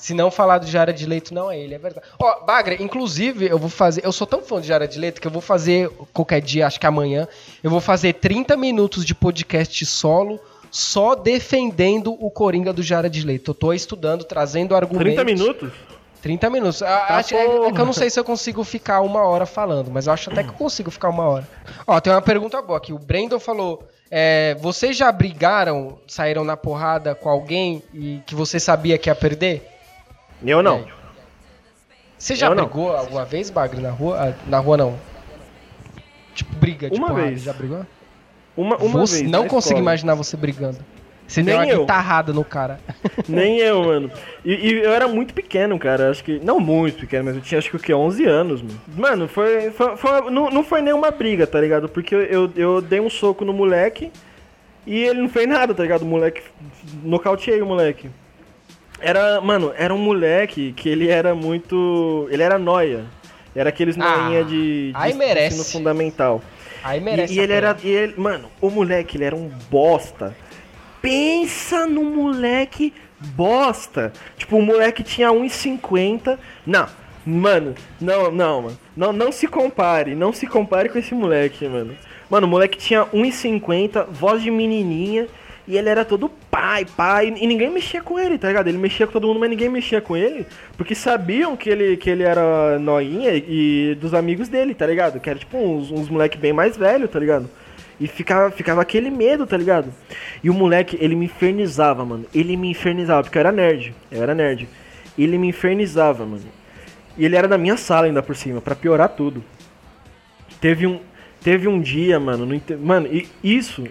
Se 0.04 0.14
não 0.14 0.30
falar 0.30 0.58
do 0.58 0.68
Jared 0.68 1.06
Leito, 1.06 1.34
não 1.34 1.49
é 1.49 1.58
ele, 1.58 1.76
é 1.76 1.78
verdade. 1.78 2.06
Ó, 2.20 2.43
Bagre, 2.43 2.76
inclusive, 2.84 3.47
eu 3.49 3.58
vou 3.58 3.70
fazer. 3.70 4.04
Eu 4.06 4.12
sou 4.12 4.28
tão 4.28 4.41
fã 4.41 4.60
de 4.60 4.68
Jared 4.68 4.99
Leito 4.99 5.22
que 5.22 5.28
eu 5.28 5.32
vou 5.32 5.41
fazer 5.41 5.89
qualquer 6.12 6.41
dia, 6.41 6.68
acho 6.68 6.78
que 6.78 6.86
amanhã, 6.86 7.26
eu 7.64 7.70
vou 7.72 7.80
fazer 7.80 8.12
30 8.12 8.58
minutos 8.58 9.06
de 9.06 9.16
podcast 9.16 9.86
solo 9.86 10.41
só 10.70 11.16
defendendo 11.16 12.18
o 12.20 12.30
Coringa 12.30 12.74
do 12.74 12.84
Jared 12.84 13.26
Leito. 13.26 13.51
Eu 13.51 13.56
tô 13.56 13.72
estudando, 13.72 14.26
trazendo 14.26 14.76
argumentos. 14.76 15.14
30 15.14 15.24
minutos? 15.24 15.72
30 16.22 16.49
minutos. 16.49 16.82
Ah, 16.82 17.06
Tá 17.08 17.16
acho- 17.18 17.36
é, 17.36 17.45
é 17.68 17.72
que 17.72 17.80
eu 17.80 17.86
não 17.86 17.93
sei 17.93 18.10
se 18.10 18.20
eu 18.20 18.26
consigo 18.26 18.62
ficar 18.66 18.99
uma 18.99 19.22
hora 19.26 19.45
falando, 19.45 19.89
mas 19.89 20.08
eu 20.08 20.12
acho 20.14 20.30
até 20.32 20.43
que 20.43 20.49
eu 20.49 20.54
consigo 20.56 20.91
ficar 20.91 21.08
uma 21.08 21.24
hora. 21.24 21.47
Ó, 21.88 21.97
tem 22.01 22.12
uma 22.12 22.22
pergunta 22.22 22.62
boa 22.62 22.78
aqui. 22.78 22.91
O 22.91 22.99
Brandon 22.99 23.39
falou: 23.39 23.88
é, 24.12 24.56
vocês 24.60 24.97
já 24.97 25.10
brigaram, 25.14 25.97
saíram 26.08 26.43
na 26.43 26.58
porrada 26.58 27.16
com 27.16 27.30
alguém 27.30 27.82
e 27.93 28.20
que 28.26 28.36
você 28.36 28.60
sabia 28.60 28.97
que 28.97 29.10
ia 29.10 29.16
perder? 29.16 29.70
Eu 30.46 30.62
não. 30.64 30.86
Você 32.18 32.36
já 32.36 32.48
Eu 32.48 32.56
não. 32.56 32.66
brigou 32.66 32.96
alguma 32.96 33.26
vez, 33.26 33.50
Bagre, 33.50 33.82
na 33.82 33.89
rua? 33.91 34.30
Ah, 34.30 34.34
Na 34.48 34.60
rua 34.60 34.78
não. 34.78 35.00
Tipo, 36.34 36.56
briga 36.56 36.88
Uma 36.94 37.08
porrada, 37.08 37.28
vez. 37.28 37.44
Já 37.44 37.54
brigou? 37.54 37.86
Uma, 38.56 38.78
uma 38.78 39.00
Você- 39.02 39.20
vez. 39.20 39.32
não 39.32 39.41
consigo 39.48 39.60
escola. 39.76 39.80
imaginar 39.82 40.16
você 40.16 40.38
brigando. 40.38 40.78
Você 41.28 41.41
deu 41.41 41.58
Nem 41.58 41.68
uma 41.70 41.74
eu. 41.74 41.80
guitarrada 41.82 42.32
no 42.34 42.44
cara. 42.44 42.80
Nem 43.28 43.58
eu, 43.60 43.84
mano. 43.84 44.12
E, 44.44 44.54
e 44.54 44.74
eu 44.84 44.91
era 44.94 45.08
muito 45.08 45.34
pequeno, 45.34 45.78
cara. 45.80 46.10
Acho 46.12 46.24
que. 46.24 46.39
Não 46.39 46.60
muito 46.60 47.00
pequeno, 47.00 47.26
mas 47.26 47.36
eu 47.36 47.41
tinha 47.41 47.58
acho 47.58 47.70
que 47.70 47.76
o 47.76 47.80
quê? 47.80 47.94
11 47.94 48.26
anos, 48.26 48.62
mano. 48.62 48.80
Mano, 48.96 49.28
foi. 49.28 49.72
foi, 49.72 49.96
foi- 49.98 50.30
não, 50.32 50.50
não 50.50 50.64
foi 50.64 50.82
nenhuma 50.82 51.12
briga, 51.12 51.48
tá 51.48 51.60
ligado? 51.60 51.88
Porque 51.89 52.14
eu, 52.14 52.22
eu, 52.24 52.52
eu 52.56 52.82
dei 52.82 53.00
um 53.00 53.10
soco 53.10 53.44
no 53.46 53.54
moleque 53.54 54.12
e 54.86 54.96
ele 55.04 55.22
não 55.22 55.30
fez 55.30 55.48
nada, 55.48 55.74
tá 55.74 55.82
ligado? 55.84 56.02
O 56.04 56.06
moleque. 56.06 56.41
Nocauteei 57.04 57.62
o 57.62 57.66
moleque. 57.66 58.10
Era. 59.04 59.41
Mano, 59.41 59.74
era 59.78 59.93
um 59.93 59.97
moleque 59.97 60.74
que 60.74 60.89
ele 60.89 61.10
era 61.10 61.36
muito. 61.36 62.28
Ele 62.32 62.41
era 62.43 62.58
noia. 62.58 63.06
Era 63.56 63.70
aqueles 63.70 63.97
Ah, 63.99 64.18
noinha 64.18 64.43
de, 64.43 64.91
de 64.91 64.93
aí 64.95 65.14
merece. 65.14 65.60
ensino 65.60 65.78
fundamental. 65.80 66.41
Aí 66.84 66.99
merece. 66.99 67.34
E, 67.34 67.38
e 67.38 67.39
ele 67.39 67.54
era. 67.54 67.78
E 67.84 67.88
ele, 67.89 68.14
mano, 68.18 68.49
o 68.60 68.70
moleque, 68.70 69.18
ele 69.18 69.26
era 69.26 69.36
um 69.36 69.49
bosta. 69.70 70.36
Pensa 71.01 71.86
no 71.86 72.04
moleque 72.04 72.93
bosta. 73.20 74.12
Tipo, 74.38 74.58
o 74.58 74.62
moleque 74.62 75.04
tinha 75.04 75.30
1,50. 75.30 76.38
Não, 76.66 76.88
mano, 77.26 77.76
não, 77.99 78.32
não, 78.32 78.62
mano. 78.64 78.80
Não, 78.95 79.12
não 79.14 79.32
se 79.32 79.47
compare, 79.47 80.16
não 80.16 80.32
se 80.34 80.47
compare 80.47 80.89
com 80.89 80.97
esse 80.97 81.14
moleque, 81.14 81.68
mano. 81.68 81.95
Mano, 82.30 82.47
o 82.47 82.49
moleque 82.49 82.78
tinha 82.78 83.06
1,50, 83.06 84.08
voz 84.10 84.41
de 84.41 84.49
menininha. 84.49 85.28
E 85.68 85.78
ele 85.78 85.88
era 85.88 86.03
todo 86.03 86.30
pai, 86.51 86.86
pai, 86.86 87.28
e 87.28 87.47
ninguém 87.47 87.70
mexia 87.70 88.01
com 88.01 88.20
ele, 88.20 88.38
tá 88.38 88.49
ligado? 88.49 88.68
Ele 88.68 88.78
mexia 88.78 89.07
com 89.07 89.14
todo 89.14 89.28
mundo, 89.28 89.39
mas 89.39 89.49
ninguém 89.49 89.70
mexia 89.70 90.01
com 90.01 90.16
ele, 90.16 90.45
porque 90.76 90.93
sabiam 90.93 91.55
que 91.55 91.70
ele, 91.70 91.95
que 91.95 92.09
ele 92.09 92.24
era 92.24 92.78
noinha 92.80 93.32
e 93.34 93.95
dos 93.99 94.14
amigos 94.14 94.49
dele, 94.49 94.74
tá 94.74 94.86
ligado? 94.86 95.22
Que 95.22 95.30
era 95.30 95.39
tipo 95.39 95.57
uns, 95.57 95.89
uns 95.89 96.09
moleque 96.09 96.38
bem 96.38 96.51
mais 96.51 96.76
velho, 96.76 97.07
tá 97.07 97.18
ligado? 97.18 97.49
E 97.99 98.07
ficava, 98.07 98.51
ficava 98.51 98.82
aquele 98.82 99.09
medo, 99.09 99.47
tá 99.47 99.55
ligado? 99.55 99.93
E 100.43 100.49
o 100.49 100.53
moleque, 100.53 100.97
ele 100.99 101.16
me 101.16 101.26
infernizava, 101.26 102.03
mano. 102.03 102.26
Ele 102.34 102.57
me 102.57 102.70
infernizava, 102.70 103.24
porque 103.24 103.38
eu 103.38 103.41
era 103.41 103.51
nerd. 103.51 103.95
Eu 104.11 104.22
era 104.22 104.36
nerd. 104.36 104.68
Ele 105.18 105.38
me 105.38 105.47
infernizava, 105.47 106.26
mano. 106.26 106.43
E 107.18 107.24
ele 107.24 107.36
era 107.36 107.47
da 107.47 107.57
minha 107.57 107.78
sala 107.78 108.07
ainda 108.07 108.22
por 108.22 108.36
cima, 108.36 108.59
pra 108.59 108.76
piorar 108.76 109.09
tudo. 109.09 109.43
Teve 110.59 110.88
um, 110.88 110.99
teve 111.41 111.68
um 111.68 111.80
dia, 111.80 112.20
mano, 112.20 112.45
no 112.45 112.61
mano, 112.80 113.07
e 113.07 113.28
isso 113.41 113.84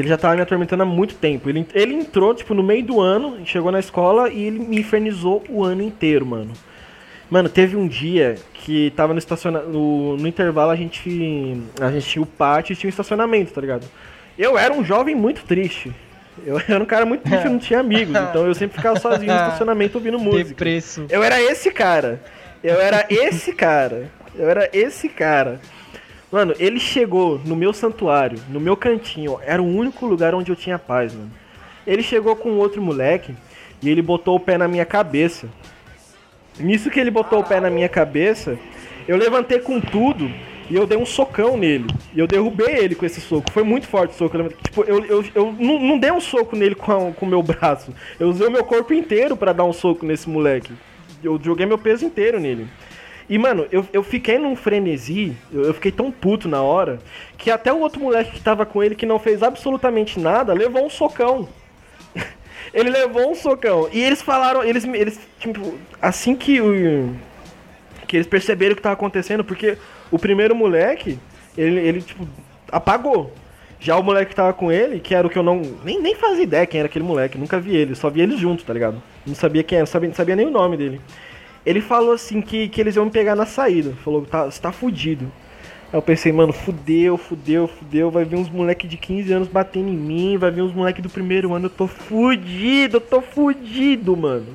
ele 0.00 0.08
já 0.08 0.18
tava 0.18 0.36
me 0.36 0.42
atormentando 0.42 0.82
há 0.82 0.86
muito 0.86 1.14
tempo. 1.14 1.48
Ele, 1.48 1.66
ele 1.72 1.94
entrou, 1.94 2.34
tipo, 2.34 2.52
no 2.52 2.62
meio 2.62 2.84
do 2.84 3.00
ano, 3.00 3.38
chegou 3.46 3.72
na 3.72 3.80
escola 3.80 4.28
e 4.28 4.44
ele 4.44 4.58
me 4.58 4.80
infernizou 4.80 5.42
o 5.48 5.64
ano 5.64 5.82
inteiro, 5.82 6.26
mano. 6.26 6.52
Mano, 7.30 7.48
teve 7.48 7.76
um 7.76 7.88
dia 7.88 8.36
que 8.52 8.92
tava 8.94 9.12
no 9.12 9.18
estacionamento. 9.18 9.70
No, 9.70 10.16
no 10.16 10.28
intervalo 10.28 10.70
a 10.70 10.76
gente. 10.76 11.60
A 11.80 11.90
gente 11.90 12.06
tinha 12.06 12.22
o 12.22 12.26
pátio 12.26 12.72
e 12.72 12.76
tinha 12.76 12.88
o 12.88 12.90
estacionamento, 12.90 13.52
tá 13.52 13.60
ligado? 13.60 13.86
Eu 14.38 14.58
era 14.58 14.72
um 14.72 14.84
jovem 14.84 15.14
muito 15.14 15.44
triste. 15.44 15.92
Eu 16.44 16.60
era 16.68 16.82
um 16.82 16.86
cara 16.86 17.06
muito 17.06 17.22
triste, 17.22 17.46
eu 17.46 17.50
não 17.50 17.58
tinha 17.58 17.80
amigos. 17.80 18.14
Então 18.14 18.46
eu 18.46 18.54
sempre 18.54 18.76
ficava 18.76 19.00
sozinho 19.00 19.32
no 19.32 19.40
estacionamento 19.40 19.96
ouvindo 19.96 20.18
música. 20.18 20.50
Depresso. 20.50 21.06
Eu 21.08 21.22
era 21.22 21.40
esse 21.40 21.70
cara. 21.70 22.22
Eu 22.62 22.78
era 22.80 23.06
esse 23.08 23.52
cara. 23.54 24.10
Eu 24.34 24.50
era 24.50 24.68
esse 24.72 25.08
cara. 25.08 25.58
Mano, 26.30 26.54
ele 26.58 26.80
chegou 26.80 27.40
no 27.44 27.54
meu 27.54 27.72
santuário, 27.72 28.38
no 28.48 28.58
meu 28.58 28.76
cantinho. 28.76 29.38
Era 29.44 29.62
o 29.62 29.66
único 29.66 30.06
lugar 30.06 30.34
onde 30.34 30.50
eu 30.50 30.56
tinha 30.56 30.78
paz, 30.78 31.14
mano. 31.14 31.30
Ele 31.86 32.02
chegou 32.02 32.34
com 32.34 32.56
outro 32.58 32.82
moleque 32.82 33.34
e 33.80 33.88
ele 33.88 34.02
botou 34.02 34.36
o 34.36 34.40
pé 34.40 34.58
na 34.58 34.66
minha 34.66 34.84
cabeça. 34.84 35.48
Nisso 36.58 36.90
que 36.90 36.98
ele 36.98 37.10
botou 37.10 37.40
o 37.40 37.44
pé 37.44 37.60
na 37.60 37.70
minha 37.70 37.88
cabeça, 37.88 38.58
eu 39.06 39.16
levantei 39.16 39.60
com 39.60 39.80
tudo 39.80 40.28
e 40.68 40.74
eu 40.74 40.86
dei 40.86 40.98
um 40.98 41.06
socão 41.06 41.56
nele. 41.56 41.86
E 42.12 42.18
eu 42.18 42.26
derrubei 42.26 42.76
ele 42.76 42.94
com 42.94 43.06
esse 43.06 43.20
soco. 43.20 43.52
Foi 43.52 43.62
muito 43.62 43.86
forte 43.86 44.12
o 44.12 44.16
soco. 44.16 44.36
Tipo, 44.64 44.82
eu, 44.82 45.04
eu, 45.04 45.24
eu 45.34 45.54
não, 45.58 45.78
não 45.78 45.98
dei 45.98 46.10
um 46.10 46.20
soco 46.20 46.56
nele 46.56 46.74
com, 46.74 47.14
o 47.20 47.26
meu 47.26 47.42
braço. 47.42 47.94
Eu 48.18 48.28
usei 48.28 48.46
o 48.48 48.50
meu 48.50 48.64
corpo 48.64 48.92
inteiro 48.92 49.36
pra 49.36 49.52
dar 49.52 49.64
um 49.64 49.72
soco 49.72 50.04
nesse 50.04 50.28
moleque. 50.28 50.72
Eu 51.22 51.38
joguei 51.42 51.66
meu 51.66 51.78
peso 51.78 52.04
inteiro 52.04 52.40
nele. 52.40 52.66
E, 53.28 53.38
mano, 53.38 53.66
eu, 53.72 53.86
eu 53.92 54.02
fiquei 54.02 54.38
num 54.38 54.54
frenesi, 54.54 55.36
eu, 55.52 55.64
eu 55.64 55.74
fiquei 55.74 55.90
tão 55.90 56.12
puto 56.12 56.48
na 56.48 56.62
hora, 56.62 57.00
que 57.36 57.50
até 57.50 57.72
o 57.72 57.80
outro 57.80 58.00
moleque 58.00 58.32
que 58.32 58.40
tava 58.40 58.64
com 58.64 58.82
ele, 58.82 58.94
que 58.94 59.04
não 59.04 59.18
fez 59.18 59.42
absolutamente 59.42 60.20
nada, 60.20 60.52
levou 60.52 60.84
um 60.84 60.90
socão. 60.90 61.48
ele 62.72 62.88
levou 62.88 63.30
um 63.30 63.34
socão. 63.34 63.88
E 63.92 64.00
eles 64.00 64.22
falaram, 64.22 64.62
eles, 64.62 64.84
eles 64.84 65.18
tipo, 65.40 65.74
assim 66.00 66.36
que 66.36 66.60
o. 66.60 67.14
Que 68.06 68.16
eles 68.16 68.26
perceberam 68.28 68.74
o 68.74 68.76
que 68.76 68.82
tava 68.82 68.92
acontecendo, 68.92 69.42
porque 69.42 69.76
o 70.12 70.18
primeiro 70.18 70.54
moleque, 70.54 71.18
ele, 71.58 71.80
ele 71.80 72.02
tipo, 72.02 72.28
apagou. 72.70 73.32
Já 73.80 73.96
o 73.98 74.02
moleque 74.02 74.30
que 74.30 74.36
tava 74.36 74.52
com 74.52 74.72
ele, 74.72 75.00
que 75.00 75.14
era 75.14 75.26
o 75.26 75.30
que 75.30 75.36
eu 75.36 75.42
não. 75.42 75.60
Nem, 75.84 76.00
nem 76.00 76.14
fazia 76.14 76.44
ideia 76.44 76.66
quem 76.66 76.78
era 76.78 76.86
aquele 76.86 77.04
moleque, 77.04 77.36
nunca 77.36 77.58
vi 77.58 77.76
ele, 77.76 77.96
só 77.96 78.08
vi 78.08 78.20
eles 78.20 78.38
juntos, 78.38 78.64
tá 78.64 78.72
ligado? 78.72 79.02
Não 79.26 79.34
sabia 79.34 79.64
quem 79.64 79.76
era, 79.76 79.82
não 79.82 79.86
sabia, 79.86 80.08
não 80.08 80.16
sabia 80.16 80.36
nem 80.36 80.46
o 80.46 80.50
nome 80.50 80.76
dele. 80.76 81.00
Ele 81.66 81.80
falou 81.80 82.12
assim 82.12 82.40
que, 82.40 82.68
que 82.68 82.80
eles 82.80 82.94
iam 82.94 83.04
me 83.04 83.10
pegar 83.10 83.34
na 83.34 83.44
saída. 83.44 83.92
Falou, 84.04 84.24
tá, 84.24 84.44
você 84.44 84.60
tá 84.60 84.70
fudido. 84.70 85.30
Aí 85.92 85.98
eu 85.98 86.02
pensei, 86.02 86.32
mano, 86.32 86.52
fudeu, 86.52 87.18
fudeu, 87.18 87.66
fudeu. 87.66 88.08
Vai 88.08 88.24
vir 88.24 88.36
uns 88.36 88.48
moleque 88.48 88.86
de 88.86 88.96
15 88.96 89.32
anos 89.32 89.48
batendo 89.48 89.88
em 89.88 89.96
mim, 89.96 90.38
vai 90.38 90.52
vir 90.52 90.62
uns 90.62 90.72
moleque 90.72 91.02
do 91.02 91.10
primeiro 91.10 91.52
ano. 91.52 91.66
Eu 91.66 91.70
tô 91.70 91.88
fudido, 91.88 92.98
eu 92.98 93.00
tô 93.00 93.20
fudido, 93.20 94.16
mano. 94.16 94.46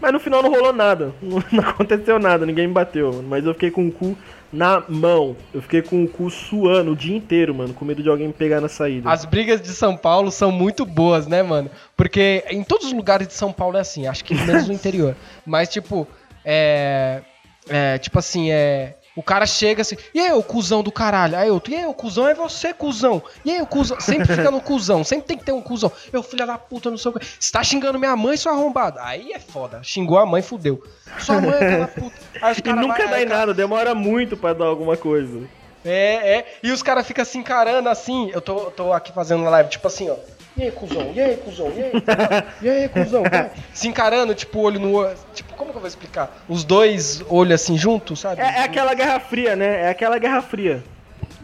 Mas 0.00 0.12
no 0.12 0.18
final 0.18 0.42
não 0.42 0.50
rolou 0.50 0.72
nada. 0.72 1.14
Não 1.22 1.62
aconteceu 1.62 2.18
nada, 2.18 2.44
ninguém 2.44 2.66
me 2.66 2.72
bateu, 2.72 3.12
mano. 3.12 3.28
Mas 3.28 3.46
eu 3.46 3.54
fiquei 3.54 3.70
com 3.70 3.86
o 3.86 3.92
cu 3.92 4.18
na 4.52 4.82
mão. 4.88 5.36
Eu 5.54 5.62
fiquei 5.62 5.80
com 5.80 6.02
o 6.02 6.08
cu 6.08 6.28
suando 6.28 6.90
o 6.90 6.96
dia 6.96 7.16
inteiro, 7.16 7.54
mano, 7.54 7.72
com 7.72 7.84
medo 7.84 8.02
de 8.02 8.08
alguém 8.08 8.26
me 8.26 8.32
pegar 8.32 8.60
na 8.60 8.68
saída. 8.68 9.08
As 9.08 9.24
brigas 9.24 9.62
de 9.62 9.68
São 9.68 9.96
Paulo 9.96 10.32
são 10.32 10.50
muito 10.52 10.84
boas, 10.84 11.28
né, 11.28 11.42
mano? 11.42 11.70
Porque 11.96 12.44
em 12.50 12.64
todos 12.64 12.88
os 12.88 12.92
lugares 12.92 13.28
de 13.28 13.34
São 13.34 13.52
Paulo 13.52 13.76
é 13.76 13.80
assim, 13.80 14.08
acho 14.08 14.24
que 14.24 14.34
menos 14.34 14.66
no 14.66 14.74
interior. 14.74 15.16
Mas, 15.46 15.68
tipo, 15.68 16.06
é. 16.44 17.22
É, 17.68 17.98
tipo 17.98 18.18
assim, 18.18 18.50
é. 18.50 18.96
O 19.14 19.22
cara 19.22 19.44
chega 19.44 19.82
assim, 19.82 19.94
e 20.14 20.18
aí, 20.20 20.32
o 20.32 20.42
cuzão 20.42 20.82
do 20.82 20.90
caralho? 20.90 21.36
Aí 21.36 21.50
outro, 21.50 21.70
e 21.70 21.76
aí, 21.76 21.84
o 21.84 21.92
cuzão 21.92 22.26
é 22.26 22.34
você, 22.34 22.72
cuzão. 22.72 23.22
E 23.44 23.50
aí, 23.52 23.60
o 23.60 23.66
cuzão? 23.66 24.00
Sempre 24.00 24.26
fica 24.26 24.50
no 24.50 24.58
cuzão, 24.60 25.04
sempre 25.04 25.26
tem 25.26 25.36
que 25.36 25.44
ter 25.44 25.52
um 25.52 25.60
cuzão. 25.60 25.92
Eu, 26.10 26.22
filha 26.22 26.46
da 26.46 26.56
puta, 26.56 26.90
não 26.90 26.96
sei 26.96 27.10
o 27.10 27.14
que. 27.18 27.26
Você 27.38 27.52
tá 27.52 27.62
xingando 27.62 27.98
minha 27.98 28.16
mãe, 28.16 28.38
seu 28.38 28.50
arrombado. 28.50 28.98
Aí 29.00 29.30
é 29.32 29.38
foda. 29.38 29.80
Xingou 29.82 30.18
a 30.18 30.24
mãe, 30.24 30.40
fudeu. 30.40 30.82
Sua 31.18 31.40
mãe 31.42 31.52
é 31.52 31.56
aquela 31.56 31.88
puta. 31.88 32.16
Aí 32.40 32.52
os 32.52 32.58
E 32.58 32.62
nunca 32.72 32.86
vai- 32.98 33.08
dá 33.08 33.16
aí 33.16 33.22
em 33.24 33.28
cara- 33.28 33.38
nada, 33.40 33.54
demora 33.54 33.94
muito 33.94 34.34
pra 34.36 34.54
dar 34.54 34.64
alguma 34.64 34.96
coisa. 34.96 35.40
É, 35.84 36.38
é. 36.38 36.54
E 36.62 36.70
os 36.72 36.82
caras 36.82 37.06
ficam 37.06 37.24
se 37.24 37.36
encarando 37.36 37.90
assim. 37.90 38.30
Eu 38.32 38.40
tô, 38.40 38.70
tô 38.70 38.92
aqui 38.94 39.12
fazendo 39.12 39.44
live, 39.44 39.68
tipo 39.68 39.86
assim, 39.86 40.08
ó. 40.08 40.16
E 40.56 40.62
aí, 40.64 40.70
cuzão? 40.70 41.12
E 41.14 41.20
aí, 41.20 41.36
cuzão? 41.38 41.72
E 41.74 41.82
aí, 41.82 41.90
cuzão? 41.90 42.44
E 42.62 42.68
aí, 42.68 42.88
cuzão? 42.88 43.22
Vai. 43.22 43.50
Se 43.72 43.88
encarando, 43.88 44.34
tipo, 44.34 44.60
olho 44.60 44.78
no 44.78 44.92
olho. 44.94 45.16
Tipo, 45.34 45.54
como 45.54 45.70
que 45.70 45.76
eu 45.76 45.80
vou 45.80 45.88
explicar? 45.88 46.42
Os 46.48 46.62
dois 46.62 47.22
olhos 47.28 47.54
assim 47.60 47.78
juntos, 47.78 48.20
sabe? 48.20 48.42
É, 48.42 48.44
é 48.44 48.62
aquela 48.64 48.92
guerra 48.94 49.18
fria, 49.18 49.56
né? 49.56 49.82
É 49.84 49.88
aquela 49.88 50.18
guerra 50.18 50.42
fria. 50.42 50.82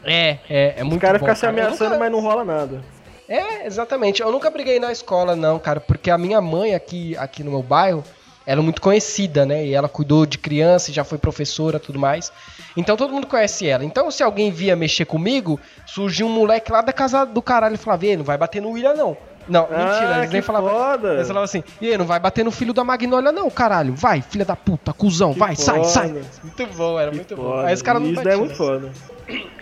É, 0.05 0.39
é, 0.49 0.75
é 0.79 0.83
muito 0.85 0.97
Os 0.97 1.01
caras 1.03 1.21
bom, 1.21 1.27
ficam 1.27 1.35
se 1.37 1.41
cara. 1.41 1.53
Ameaçando, 1.53 1.91
nunca- 1.91 1.99
mas 2.01 2.13
não 2.13 2.21
rola 2.21 2.45
nada. 2.45 2.83
É, 3.29 3.67
exatamente. 3.67 4.23
Eu 4.23 4.31
nunca 4.33 4.51
briguei 4.51 4.79
na 4.81 4.91
escola, 4.93 5.35
não, 5.37 5.59
cara, 5.59 5.81
porque 5.81 6.11
a 6.11 6.17
minha 6.19 6.41
mãe 6.41 6.75
aqui, 6.75 7.17
aqui 7.19 7.43
no 7.43 7.51
meu 7.51 7.63
bairro, 7.63 8.03
ela 8.51 8.63
é 8.63 8.65
muito 8.65 8.81
conhecida, 8.81 9.45
né? 9.45 9.67
E 9.67 9.75
ela 9.75 9.91
cuidou 9.91 10.25
de 10.25 10.39
criança, 10.39 10.91
e 10.91 10.95
já 10.95 11.05
foi 11.05 11.19
professora 11.19 11.79
tudo 11.79 11.99
mais. 11.99 12.33
Então 12.75 12.97
todo 12.97 13.13
mundo 13.13 13.27
conhece 13.27 13.67
ela. 13.69 13.85
Então 13.85 14.11
se 14.11 14.23
alguém 14.23 14.51
via 14.51 14.75
mexer 14.75 15.05
comigo, 15.05 15.61
surgiu 15.85 16.27
um 16.27 16.31
moleque 16.31 16.73
lá 16.73 16.81
da 16.81 16.93
casa 16.93 17.27
do 17.27 17.43
caralho 17.43 17.75
e 17.75 17.79
falava, 17.79 18.07
"E 18.07 18.11
aí, 18.11 18.17
não 18.17 18.25
vai 18.25 18.39
bater 18.39 18.63
no 18.63 18.71
William, 18.71 18.95
não. 18.95 19.17
Não, 19.47 19.63
mentira, 19.63 20.15
ah, 20.15 20.19
eles 20.19 20.31
nem 20.31 20.43
falavam. 20.43 20.71
foda. 20.71 21.15
Eles 21.15 21.27
falavam 21.27 21.45
assim, 21.45 21.63
e 21.81 21.89
aí, 21.91 21.97
não 21.99 22.05
vai 22.07 22.19
bater 22.21 22.45
no 22.45 22.51
filho 22.51 22.73
da 22.75 22.85
Magnólia, 22.85 23.33
não, 23.33 23.49
caralho. 23.51 23.95
Vai, 23.95 24.21
filha 24.23 24.45
da 24.45 24.55
puta, 24.57 24.93
cuzão, 24.93 25.33
Que 25.33 25.39
vai, 25.39 25.57
sai, 25.57 25.77
foda. 25.77 25.89
sai. 25.89 26.09
Muito 26.43 26.67
bom, 26.77 26.99
era 26.99 27.11
Que 27.11 27.17
muito 27.17 27.37
bom. 27.37 27.43
foda. 27.45 27.67
Aí 27.69 27.75
os 27.75 27.81
caras 27.83 28.03
não 28.03 28.09
Isso 28.11 28.17
batiam, 28.17 28.33
é 28.33 28.37
muito 28.37 28.51
né? 28.51 28.57
foda. 28.57 28.93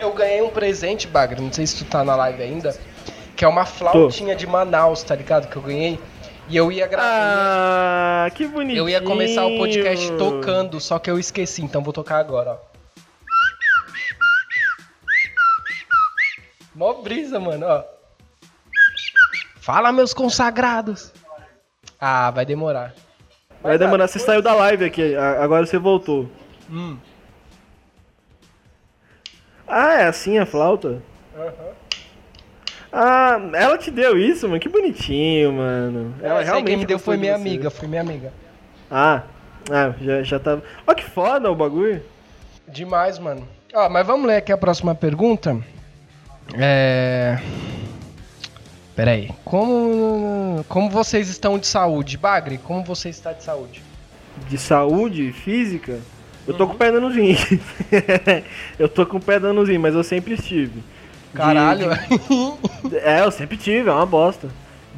Eu 0.01 0.13
ganhei 0.13 0.43
um 0.43 0.51
presente, 0.51 1.07
Bagre, 1.09 1.41
não 1.41 1.53
sei 1.53 1.67
se 1.67 1.77
tu 1.77 1.85
tá 1.85 2.03
na 2.05 2.15
live 2.17 2.43
ainda, 2.43 2.77
que 3.37 3.45
é 3.45 3.49
uma 3.49 3.65
flautinha 3.65 4.35
de 4.35 4.47
Manaus, 4.47 5.03
tá 5.05 5.15
ligado? 5.15 5.49
Que 5.49 5.57
eu 5.57 5.63
ganhei. 5.63 6.01
E 6.49 6.57
eu 6.57 6.71
ia 6.71 6.87
gravar. 6.87 8.27
Ah, 8.27 8.31
que 8.31 8.47
bonitinho. 8.47 8.79
eu 8.79 8.89
ia 8.89 9.01
começar 9.01 9.45
o 9.47 9.59
podcast 9.59 10.13
tocando, 10.13 10.81
só 10.81 10.99
que 10.99 11.11
eu 11.11 11.19
esqueci, 11.19 11.63
então 11.63 11.83
vou 11.83 11.93
tocar 11.93 12.19
agora, 12.19 12.53
ó. 12.53 12.77
Mó 16.75 16.93
brisa, 16.95 17.41
mano, 17.41 17.67
ó. 17.67 17.83
Fala, 19.61 19.91
meus 19.93 20.15
consagrados. 20.15 21.13
Ah, 21.99 22.31
vai 22.31 22.47
demorar. 22.47 22.95
Vai 23.63 23.73
Mas, 23.73 23.81
demorar, 23.81 24.07
você 24.07 24.21
saiu 24.21 24.41
da 24.41 24.55
live 24.55 24.85
aqui, 24.85 25.17
agora 25.17 25.67
você 25.67 25.79
voltou. 25.79 26.31
Hum. 26.71 26.97
Ah, 29.67 29.95
é 29.95 30.07
assim 30.07 30.39
a 30.39 30.47
flauta? 30.47 31.03
Ah, 32.93 33.39
ela 33.55 33.77
te 33.77 33.91
deu 33.91 34.19
isso, 34.19 34.49
mano? 34.49 34.61
Que 34.61 34.69
bonitinho, 34.69 35.53
mano. 35.53 36.15
Ela 36.23 36.43
Essa 36.43 36.55
aí 36.55 36.63
quem 36.63 36.77
me 36.77 36.87
deu 36.87 36.99
foi 36.99 37.17
minha 37.17 37.35
amiga, 37.35 37.71
foi 37.71 37.89
minha 37.89 38.01
amiga. 38.01 38.33
Ah, 38.91 39.23
ah 39.71 39.93
já, 40.01 40.23
já 40.23 40.39
tava. 40.39 40.63
Ó, 40.87 40.95
que 40.95 41.05
foda 41.05 41.51
o 41.51 41.55
bagulho. 41.55 42.03
Demais, 42.69 43.19
mano. 43.19 43.47
Ó, 43.75 43.89
mas 43.89 44.07
vamos 44.07 44.27
ler 44.27 44.37
aqui 44.37 44.53
a 44.53 44.57
próxima 44.57 44.95
pergunta. 44.95 45.59
É. 46.55 47.39
Pera 48.95 49.11
aí. 49.11 49.31
Como, 49.45 50.65
como 50.69 50.89
vocês 50.89 51.29
estão 51.29 51.59
de 51.59 51.67
saúde? 51.67 52.17
Bagre, 52.17 52.59
como 52.59 52.83
você 52.83 53.11
está 53.11 53.33
de 53.33 53.43
saúde? 53.45 53.83
De 54.49 54.57
saúde 54.57 55.33
física, 55.33 55.99
eu 56.47 56.55
tô 56.55 56.65
Uhum. 56.65 56.71
com 56.71 56.77
pedra 56.77 57.01
no 57.01 57.09
rim. 57.09 57.37
eu 58.79 58.89
tô 58.89 59.05
com 59.05 59.21
pedra 59.21 59.53
no 59.53 59.65
rim, 59.65 59.79
mas 59.79 59.95
eu 59.95 60.03
sempre 60.05 60.35
estive. 60.35 60.83
Caralho. 61.37 61.91
de- 62.89 62.97
É, 62.99 63.21
eu 63.25 63.31
sempre 63.31 63.57
tive, 63.57 63.89
é 63.89 63.93
uma 63.93 64.07
bosta. 64.07 64.49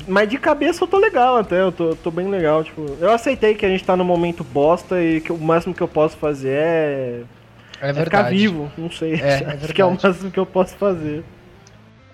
Mas 0.06 0.28
de 0.28 0.38
cabeça 0.38 0.84
eu 0.84 0.88
tô 0.88 0.96
legal 0.96 1.36
até, 1.38 1.60
eu 1.60 1.72
tô, 1.72 1.94
tô 1.96 2.10
bem 2.10 2.28
legal, 2.28 2.62
tipo, 2.62 2.96
eu 3.00 3.10
aceitei 3.10 3.54
que 3.54 3.66
a 3.66 3.68
gente 3.68 3.82
tá 3.84 3.96
no 3.96 4.04
momento 4.04 4.44
bosta 4.44 5.02
e 5.02 5.20
que 5.20 5.32
o 5.32 5.36
máximo 5.38 5.74
que 5.74 5.82
eu 5.82 5.88
posso 5.88 6.16
fazer 6.16 6.50
é, 6.50 7.20
É 7.80 7.90
é 7.90 7.94
ficar 7.94 8.22
vivo, 8.30 8.70
não 8.78 8.90
sei. 8.90 9.14
É, 9.14 9.42
é 9.42 9.58
Acho 9.64 9.74
que 9.74 9.82
é 9.82 9.84
o 9.84 9.90
máximo 9.90 10.30
que 10.30 10.38
eu 10.38 10.46
posso 10.46 10.76
fazer. 10.76 11.24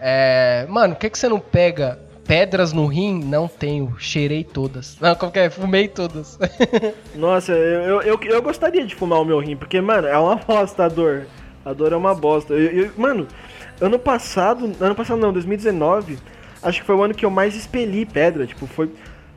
É, 0.01 0.66
mano, 0.68 0.95
por 0.95 1.01
que, 1.01 1.11
que 1.11 1.18
você 1.18 1.29
não 1.29 1.39
pega 1.39 1.99
pedras 2.27 2.72
no 2.72 2.87
rim? 2.87 3.22
Não 3.22 3.47
tenho. 3.47 3.95
Cheirei 3.99 4.43
todas. 4.45 4.97
Não, 5.01 5.14
como 5.14 5.31
que 5.31 5.39
é? 5.39 5.51
Fumei 5.51 5.87
todas. 5.89 6.39
Nossa, 7.14 7.53
eu, 7.53 8.01
eu, 8.01 8.03
eu, 8.03 8.20
eu 8.22 8.43
gostaria 8.43 8.85
de 8.87 8.95
fumar 8.95 9.20
o 9.20 9.25
meu 9.25 9.39
rim, 9.41 9.57
porque, 9.57 9.81
mano, 9.81 10.07
é 10.09 10.16
uma 10.18 10.37
bosta 10.37 10.85
a 10.85 10.89
dor. 10.89 11.27
A 11.65 11.73
dor 11.73 11.93
é 11.93 11.97
uma 11.97 12.15
bosta. 12.15 12.53
Eu- 12.55 12.85
eu- 12.87 12.91
mano, 12.97 13.27
ano 13.81 13.99
passado, 13.99 14.73
ano 14.81 14.95
passado 14.95 15.19
não, 15.21 15.33
2019, 15.33 16.19
acho 16.62 16.81
que 16.81 16.87
foi 16.87 16.95
o 16.95 17.03
ano 17.03 17.15
que 17.15 17.25
eu 17.25 17.31
mais 17.31 17.55
expeli 17.57 18.05
pedra, 18.05 18.47
tipo, 18.47 18.67
foi, 18.67 18.91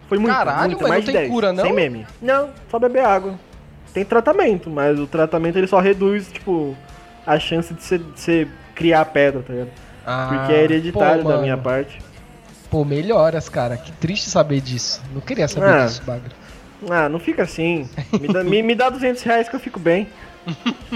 foi 0.10 0.18
muito, 0.18 0.34
Caralho, 0.34 0.72
muita, 0.72 0.84
mas 0.84 0.90
mais 0.90 1.06
não 1.06 1.06
de 1.06 1.12
tem 1.12 1.22
10, 1.22 1.32
cura, 1.32 1.54
não? 1.54 1.64
Sem 1.64 1.74
meme. 1.74 2.06
Não, 2.22 2.50
só 2.70 2.78
beber 2.80 3.06
água. 3.06 3.36
Tem 3.94 4.04
tratamento, 4.06 4.70
mas 4.70 5.00
o 5.00 5.08
tratamento 5.08 5.58
ele 5.58 5.68
só 5.68 5.80
reduz, 5.80 6.28
tipo, 6.32 6.76
a 7.26 7.40
chance 7.40 7.74
de 7.74 7.82
você, 7.82 7.98
de 7.98 8.06
você 8.16 8.48
criar 8.76 9.06
pedra, 9.06 9.42
tá 9.42 9.54
ligado? 9.54 9.70
Porque 10.30 10.54
é 10.54 10.64
hereditário 10.64 11.24
pô, 11.24 11.30
da 11.30 11.38
minha 11.40 11.58
parte. 11.58 12.00
Pô, 12.70 12.86
melhoras, 12.86 13.50
cara. 13.50 13.76
Que 13.78 13.92
triste 13.94 14.30
saber 14.30 14.62
disso. 14.62 15.02
Não 15.14 15.22
queria 15.22 15.48
saber 15.48 15.68
Ah. 15.70 15.86
disso, 15.86 16.02
Bagre. 16.06 16.32
Ah, 16.90 17.10
não 17.10 17.18
fica 17.20 17.44
assim. 17.44 17.90
Me 18.22 18.28
dá, 18.28 18.44
me, 18.44 18.62
me 18.62 18.76
dá 18.76 18.90
200 18.90 19.24
reais 19.24 19.50
que 19.50 19.56
eu 19.56 19.60
fico 19.60 19.80
bem. 19.80 20.08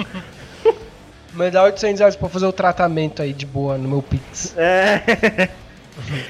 Mas 1.34 1.54
dá 1.54 1.64
800 1.64 2.00
reais 2.00 2.16
pra 2.16 2.30
fazer 2.30 2.46
o 2.46 2.52
tratamento 2.52 3.22
aí 3.22 3.34
de 3.34 3.46
boa 3.46 3.78
no 3.78 3.88
meu 3.88 4.02
Pix. 4.02 4.56
É. 4.58 5.50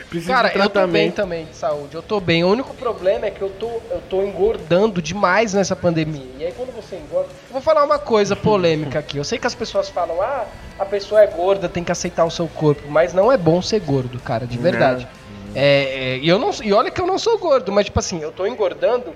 Preciso 0.10 0.32
Cara, 0.32 0.52
eu 0.56 0.70
tô 0.70 0.86
bem 0.88 1.12
também 1.12 1.46
de 1.46 1.56
saúde. 1.56 1.96
Eu 1.96 2.02
tô 2.02 2.20
bem. 2.20 2.44
O 2.44 2.50
único 2.50 2.74
problema 2.74 3.28
é 3.28 3.32
que 3.32 3.42
eu 3.42 3.50
tô, 3.50 3.68
eu 3.90 4.02
tô 4.10 4.24
engordando 4.24 5.02
demais 5.02 5.54
nessa 5.54 5.76
pandemia. 5.76 6.26
E 6.38 6.46
aí 6.46 6.52
quando 6.52 6.74
você 6.76 6.96
engorda. 6.96 7.30
Eu 7.48 7.54
vou 7.54 7.62
falar 7.62 7.84
uma 7.84 8.00
coisa 8.00 8.36
polêmica 8.36 9.00
aqui. 9.00 9.18
Eu 9.18 9.24
sei 9.24 9.38
que 9.38 9.48
as 9.48 9.56
pessoas 9.56 9.88
falam, 9.88 10.22
ah, 10.22 10.46
a 10.80 10.86
pessoa 10.86 11.22
é 11.22 11.28
gorda, 11.28 11.70
tem 11.70 11.84
que 11.84 11.92
aceitar 11.92 12.26
o 12.26 12.32
seu 12.32 12.48
corpo. 12.48 12.90
Mas 12.90 13.14
não 13.14 13.32
é 13.32 13.38
bom 13.38 13.62
ser 13.62 13.80
gordo, 13.80 14.20
cara, 14.20 14.46
de 14.46 14.58
verdade. 14.58 15.08
É, 15.54 16.16
é, 16.16 16.18
e, 16.18 16.28
eu 16.28 16.40
não, 16.40 16.52
e 16.64 16.74
olha 16.74 16.90
que 16.90 17.00
eu 17.00 17.08
não 17.08 17.20
sou 17.20 17.38
gordo, 17.38 17.72
mas 17.72 17.86
tipo 17.86 18.00
assim, 18.00 18.22
eu 18.22 18.32
tô 18.32 18.48
engordando 18.48 19.14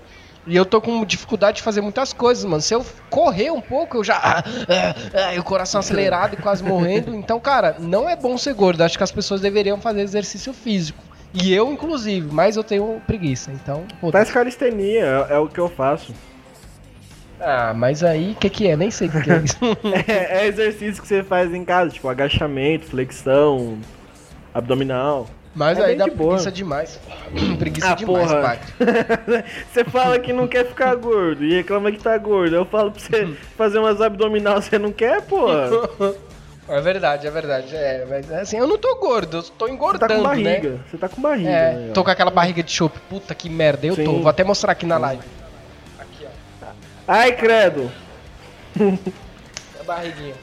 e 0.47 0.55
eu 0.55 0.65
tô 0.65 0.79
com 0.79 1.03
dificuldade 1.03 1.57
de 1.57 1.63
fazer 1.63 1.81
muitas 1.81 2.13
coisas, 2.13 2.45
mano. 2.45 2.61
Se 2.61 2.73
eu 2.73 2.85
correr 3.09 3.51
um 3.51 3.61
pouco, 3.61 3.97
eu 3.97 4.03
já. 4.03 4.15
Ah, 4.17 4.43
ah, 4.43 5.31
ah, 5.35 5.39
o 5.39 5.43
coração 5.43 5.79
acelerado 5.79 6.33
e 6.33 6.37
quase 6.37 6.63
morrendo. 6.63 7.15
Então, 7.15 7.39
cara, 7.39 7.77
não 7.79 8.07
é 8.07 8.15
bom 8.15 8.37
ser 8.37 8.53
gordo. 8.53 8.81
Acho 8.81 8.97
que 8.97 9.03
as 9.03 9.11
pessoas 9.11 9.41
deveriam 9.41 9.79
fazer 9.79 10.01
exercício 10.01 10.53
físico. 10.53 11.03
E 11.33 11.53
eu, 11.53 11.71
inclusive, 11.71 12.29
mas 12.31 12.55
eu 12.55 12.63
tenho 12.63 13.01
preguiça. 13.07 13.51
Então. 13.51 13.85
Faz 14.11 14.29
calistenia, 14.31 15.25
é, 15.29 15.35
é 15.35 15.37
o 15.39 15.47
que 15.47 15.59
eu 15.59 15.67
faço. 15.67 16.13
Ah, 17.39 17.73
mas 17.75 18.03
aí, 18.03 18.31
o 18.31 18.35
que, 18.35 18.49
que 18.49 18.67
é? 18.67 18.77
Nem 18.77 18.89
sei 18.89 19.07
o 19.07 19.11
que, 19.11 19.21
que 19.21 19.31
é 19.31 19.37
isso. 19.37 19.57
É, 20.07 20.43
é 20.43 20.47
exercício 20.47 21.01
que 21.01 21.07
você 21.07 21.23
faz 21.23 21.53
em 21.53 21.65
casa, 21.65 21.91
tipo 21.91 22.07
agachamento, 22.07 22.85
flexão, 22.85 23.77
abdominal. 24.53 25.27
Mas 25.55 25.79
É 25.79 25.85
aí 25.85 25.95
dá 25.95 26.03
de 26.05 26.11
boa. 26.11 26.31
preguiça 26.31 26.51
demais. 26.51 26.99
preguiça 27.57 27.91
Ah, 27.91 27.95
demais, 27.95 28.27
porra. 28.29 28.41
Bagre. 28.41 28.65
você 29.71 29.83
fala 29.85 30.19
que 30.19 30.33
não 30.33 30.47
quer 30.47 30.65
ficar 30.67 30.93
gordo 30.95 31.45
e 31.45 31.53
reclama 31.55 31.91
que 31.91 31.99
tá 31.99 32.17
gordo. 32.17 32.55
Eu 32.55 32.65
falo 32.65 32.91
pra 32.91 32.99
você 32.99 33.25
fazer 33.57 33.79
umas 33.79 34.01
abdominal, 34.01 34.61
você 34.61 34.77
não 34.77 34.91
quer, 34.91 35.21
porra? 35.21 35.69
É 36.67 36.81
verdade, 36.81 37.27
é 37.27 37.29
verdade. 37.29 37.75
É, 37.75 38.07
mas 38.09 38.31
assim, 38.31 38.57
eu 38.57 38.65
não 38.65 38.75
tô 38.75 38.95
gordo, 38.95 39.37
eu 39.37 39.43
tô 39.43 39.67
Você 39.67 39.71
engordando, 39.71 40.07
tá 40.07 40.15
com 40.15 40.35
né? 40.35 40.43
barriga. 40.59 40.79
Você 40.89 40.97
tá 40.97 41.07
com 41.07 41.21
barriga, 41.21 41.47
É, 41.51 41.73
né? 41.75 41.91
tô 41.93 42.03
com 42.03 42.09
aquela 42.09 42.31
barriga 42.31 42.63
de 42.63 42.71
chope. 42.71 42.99
Puta 43.07 43.35
que 43.35 43.47
merda, 43.51 43.85
eu 43.85 43.95
tô. 43.95 44.01
Sim. 44.01 44.21
Vou 44.21 44.27
até 44.27 44.43
mostrar 44.43 44.71
aqui 44.71 44.83
na 44.83 44.97
live. 44.97 45.21
Aqui, 45.99 46.25
ó. 46.25 46.65
Ai, 47.07 47.33
credo. 47.33 47.91
A 49.79 49.83
barriguinha. 49.83 50.33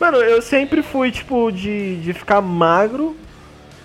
Mano, 0.00 0.16
eu 0.18 0.42
sempre 0.42 0.82
fui, 0.82 1.12
tipo, 1.12 1.52
de, 1.52 2.00
de 2.00 2.12
ficar 2.12 2.40
magro. 2.40 3.16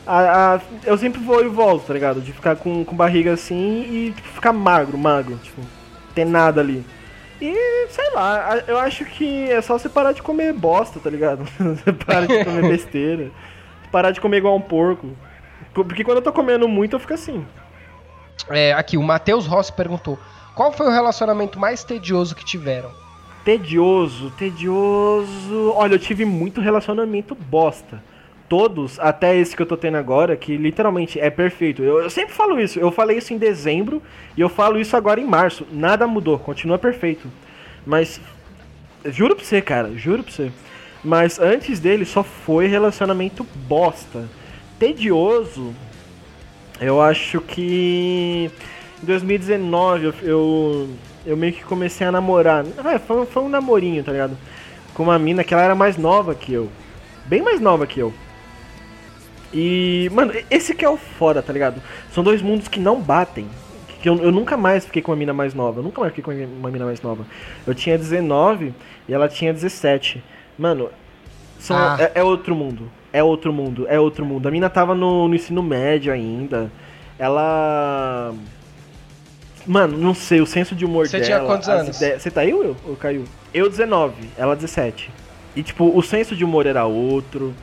A, 0.06 0.56
a- 0.56 0.62
eu 0.84 0.98
sempre 0.98 1.20
vou 1.22 1.44
e 1.44 1.48
volto, 1.48 1.88
tá 1.88 1.94
ligado? 1.94 2.22
De 2.22 2.32
ficar 2.32 2.56
com, 2.56 2.86
com 2.86 2.96
barriga 2.96 3.34
assim 3.34 3.82
e 3.90 4.14
tipo, 4.16 4.28
ficar 4.30 4.54
magro, 4.54 4.98
magro. 4.98 5.38
Tipo, 5.38 5.62
ter 6.14 6.26
nada 6.26 6.62
ali. 6.62 6.86
E, 7.42 7.88
sei 7.90 8.12
lá, 8.14 8.58
eu 8.68 8.78
acho 8.80 9.04
que 9.06 9.52
é 9.52 9.62
só 9.62 9.78
você 9.78 9.90
parar 9.90 10.14
de 10.14 10.22
comer 10.22 10.54
bosta, 10.54 11.00
tá 11.02 11.10
ligado? 11.10 11.44
Você 11.60 11.92
para 11.92 12.26
de 12.26 12.46
comer 12.46 12.62
besteira. 12.70 13.30
Parar 13.92 14.12
de 14.12 14.22
comer 14.22 14.38
igual 14.38 14.56
um 14.56 14.62
porco. 14.62 15.10
Porque 15.74 16.02
quando 16.04 16.18
eu 16.20 16.24
tô 16.24 16.32
comendo 16.32 16.66
muito, 16.66 16.96
eu 16.96 17.00
fico 17.00 17.14
assim. 17.14 17.46
É, 18.50 18.72
aqui, 18.72 18.96
o 18.98 19.04
Matheus 19.04 19.46
Rossi 19.48 19.74
perguntou: 19.74 20.18
qual 20.56 20.72
foi 20.72 20.88
o 20.88 20.92
relacionamento 20.92 21.60
mais 21.60 21.84
tedioso 21.84 22.34
que 22.36 22.46
tiveram? 22.46 22.90
Tedioso, 23.44 24.32
tedioso. 24.32 25.74
Olha, 25.76 25.96
eu 25.96 26.00
tive 26.00 26.24
muito 26.24 26.62
relacionamento 26.62 27.36
bosta. 27.36 28.02
Todos, 28.48 29.00
até 29.00 29.36
esse 29.36 29.56
que 29.56 29.62
eu 29.62 29.66
tô 29.66 29.76
tendo 29.76 29.98
agora, 29.98 30.36
que 30.36 30.56
literalmente 30.56 31.20
é 31.20 31.32
perfeito. 31.32 31.82
Eu, 31.82 32.02
eu, 32.02 32.10
sempre 32.10 32.36
falo 32.36 32.60
isso. 32.60 32.80
Eu 32.80 32.92
falei 32.92 33.18
isso 33.18 33.34
em 33.34 33.38
dezembro 33.38 34.02
e 34.38 34.42
eu 34.42 34.50
falo 34.50 34.80
isso 34.80 34.96
agora 34.96 35.20
em 35.20 35.26
março. 35.26 35.66
Nada 35.72 36.06
mudou, 36.06 36.38
continua 36.38 36.78
perfeito. 36.78 37.28
Mas, 37.86 38.22
juro 39.06 39.36
pra 39.36 39.44
você, 39.44 39.62
cara, 39.62 39.92
juro 39.96 40.22
pra 40.22 40.32
você. 40.32 40.52
Mas 41.04 41.40
antes 41.40 41.80
dele 41.80 42.06
só 42.06 42.24
foi 42.24 42.68
relacionamento 42.68 43.44
bosta. 43.68 44.30
Tedioso, 44.78 45.74
eu 46.80 47.02
acho 47.02 47.40
que 47.42 48.52
em 49.02 49.06
2019 49.06 50.14
eu, 50.24 50.90
eu, 51.26 51.38
meio 51.38 51.54
que 51.54 51.64
comecei 51.64 52.06
a 52.06 52.12
namorar. 52.12 52.66
Ah, 52.78 53.00
foi, 53.00 53.26
foi 53.26 53.44
um 53.44 53.50
namorinho, 53.50 54.04
tá 54.04 54.12
ligado? 54.12 54.38
Com 54.94 55.04
uma 55.04 55.18
mina 55.18 55.44
que 55.44 55.54
ela 55.54 55.64
era 55.64 55.76
mais 55.76 55.98
nova 55.98 56.36
que 56.36 56.54
eu. 56.54 56.70
Bem 57.26 57.42
mais 57.42 57.60
nova 57.60 57.88
que 57.88 58.00
eu. 58.00 58.14
E, 59.58 60.10
mano, 60.12 60.34
esse 60.52 60.76
que 60.76 60.84
é 60.84 60.90
o 60.90 60.98
foda, 60.98 61.42
tá 61.42 61.54
ligado? 61.54 61.82
São 62.12 62.22
dois 62.22 62.42
mundos 62.42 62.68
que 62.68 62.78
não 62.78 63.00
batem. 63.00 63.48
Que 64.02 64.10
eu, 64.10 64.18
eu 64.18 64.30
nunca 64.30 64.58
mais 64.58 64.84
fiquei 64.84 65.02
com 65.02 65.14
uma 65.14 65.18
mina 65.18 65.34
mais 65.34 65.54
nova. 65.54 65.80
Eu 65.80 65.84
nunca 65.84 66.02
mais 66.02 66.14
fiquei 66.14 66.24
com 66.26 66.46
uma 66.60 66.70
mina 66.70 66.84
mais 66.84 67.02
nova. 67.02 67.26
Eu 67.66 67.74
tinha 67.74 67.98
19 67.98 68.74
e 69.08 69.14
ela 69.14 69.30
tinha 69.30 69.54
17. 69.54 70.22
Mano, 70.58 70.90
são, 71.58 71.78
ah. 71.78 71.96
é, 71.98 72.20
é, 72.20 72.24
outro 72.24 72.54
mundo. 72.54 72.92
É 73.14 73.24
outro 73.24 73.54
mundo, 73.54 73.86
é 73.88 73.98
outro 73.98 74.26
mundo. 74.26 74.46
A 74.46 74.52
mina 74.52 74.70
tava 74.70 74.94
no, 74.94 75.30
no 75.30 75.34
ensino 75.34 75.64
médio 75.64 76.12
ainda. 76.12 76.70
Ela. 77.18 78.34
Mano, 79.66 79.98
não 79.98 80.14
sei, 80.14 80.42
o 80.42 80.46
senso 80.46 80.76
de 80.76 80.84
humor 80.84 81.08
Você 81.08 81.14
dela. 81.14 81.24
Você 81.24 81.32
tinha 81.32 81.48
quantos 81.48 81.70
anos? 81.70 81.98
Você 81.98 82.30
tá 82.30 82.42
aí 82.42 82.54
ou 82.54 82.76
caiu? 83.00 83.24
Eu 83.54 83.70
19, 83.70 84.16
ela 84.38 84.54
17. 84.54 85.10
E 85.56 85.64
tipo, 85.64 85.98
o 85.98 86.04
senso 86.04 86.36
de 86.36 86.44
humor 86.44 86.66
era 86.66 86.86
outro 86.86 87.54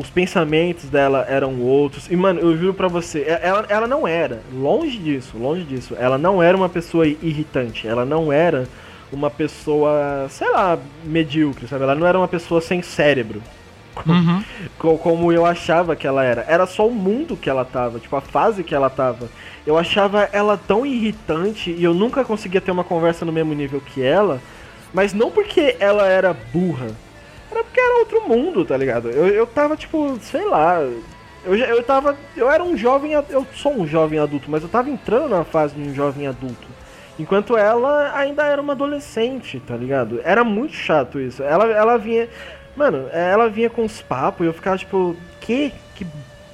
os 0.00 0.08
pensamentos 0.08 0.88
dela 0.88 1.26
eram 1.28 1.60
outros. 1.60 2.10
E, 2.10 2.16
mano, 2.16 2.40
eu 2.40 2.56
juro 2.56 2.72
pra 2.72 2.88
você, 2.88 3.22
ela, 3.42 3.66
ela 3.68 3.86
não 3.86 4.08
era, 4.08 4.40
longe 4.50 4.96
disso, 4.96 5.36
longe 5.36 5.62
disso, 5.62 5.94
ela 5.98 6.16
não 6.16 6.42
era 6.42 6.56
uma 6.56 6.70
pessoa 6.70 7.06
irritante, 7.06 7.86
ela 7.86 8.06
não 8.06 8.32
era 8.32 8.66
uma 9.12 9.28
pessoa, 9.28 10.26
sei 10.30 10.50
lá, 10.50 10.78
medíocre, 11.04 11.68
sabe? 11.68 11.82
Ela 11.82 11.94
não 11.94 12.06
era 12.06 12.16
uma 12.16 12.28
pessoa 12.28 12.62
sem 12.62 12.80
cérebro. 12.80 13.42
Uhum. 14.06 14.42
Como, 14.78 14.98
como 14.98 15.32
eu 15.32 15.44
achava 15.44 15.94
que 15.94 16.06
ela 16.06 16.24
era. 16.24 16.46
Era 16.48 16.64
só 16.64 16.88
o 16.88 16.94
mundo 16.94 17.36
que 17.36 17.50
ela 17.50 17.66
tava, 17.66 17.98
tipo, 17.98 18.16
a 18.16 18.20
fase 18.22 18.64
que 18.64 18.74
ela 18.74 18.88
tava. 18.88 19.28
Eu 19.66 19.76
achava 19.76 20.30
ela 20.32 20.56
tão 20.56 20.86
irritante 20.86 21.70
e 21.70 21.84
eu 21.84 21.92
nunca 21.92 22.24
conseguia 22.24 22.62
ter 22.62 22.70
uma 22.70 22.84
conversa 22.84 23.26
no 23.26 23.32
mesmo 23.32 23.52
nível 23.52 23.82
que 23.82 24.00
ela, 24.00 24.40
mas 24.94 25.12
não 25.12 25.30
porque 25.30 25.76
ela 25.78 26.06
era 26.06 26.32
burra 26.32 26.86
era 27.50 27.64
porque 27.64 27.80
era 27.80 27.98
outro 27.98 28.28
mundo, 28.28 28.64
tá 28.64 28.76
ligado? 28.76 29.10
Eu, 29.10 29.28
eu 29.28 29.46
tava, 29.46 29.76
tipo, 29.76 30.18
sei 30.20 30.44
lá. 30.44 30.80
Eu, 31.44 31.54
eu 31.54 31.82
tava. 31.82 32.16
Eu 32.36 32.50
era 32.50 32.62
um 32.62 32.76
jovem. 32.76 33.12
Eu 33.12 33.46
sou 33.54 33.72
um 33.72 33.86
jovem 33.86 34.18
adulto, 34.18 34.50
mas 34.50 34.62
eu 34.62 34.68
tava 34.68 34.90
entrando 34.90 35.28
na 35.28 35.44
fase 35.44 35.74
de 35.74 35.88
um 35.88 35.94
jovem 35.94 36.26
adulto. 36.26 36.68
Enquanto 37.18 37.56
ela 37.56 38.16
ainda 38.16 38.44
era 38.44 38.62
uma 38.62 38.72
adolescente, 38.72 39.60
tá 39.60 39.76
ligado? 39.76 40.20
Era 40.24 40.42
muito 40.42 40.74
chato 40.74 41.20
isso. 41.20 41.42
Ela, 41.42 41.66
ela 41.70 41.98
vinha. 41.98 42.28
Mano, 42.76 43.08
ela 43.12 43.48
vinha 43.48 43.68
com 43.68 43.84
os 43.84 44.00
papos 44.00 44.44
e 44.44 44.48
eu 44.48 44.54
ficava 44.54 44.78
tipo, 44.78 45.16
que? 45.40 45.72
Que 45.94 46.06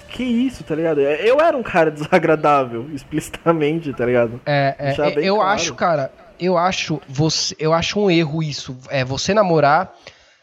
que 0.09 0.22
isso, 0.22 0.64
tá 0.64 0.74
ligado? 0.74 1.01
Eu 1.01 1.40
era 1.40 1.55
um 1.55 1.62
cara 1.62 1.90
desagradável, 1.92 2.88
explicitamente, 2.94 3.92
tá 3.92 4.07
ligado? 4.07 4.40
É, 4.47 4.74
é 4.78 4.94
eu 5.18 5.36
claro. 5.36 5.51
acho, 5.51 5.74
cara, 5.74 6.11
eu 6.40 6.57
acho 6.57 7.01
você, 7.07 7.55
eu 7.59 7.72
acho 7.72 8.01
um 8.01 8.11
erro 8.11 8.42
isso. 8.42 8.76
É 8.88 9.05
você 9.05 9.34
namorar 9.34 9.94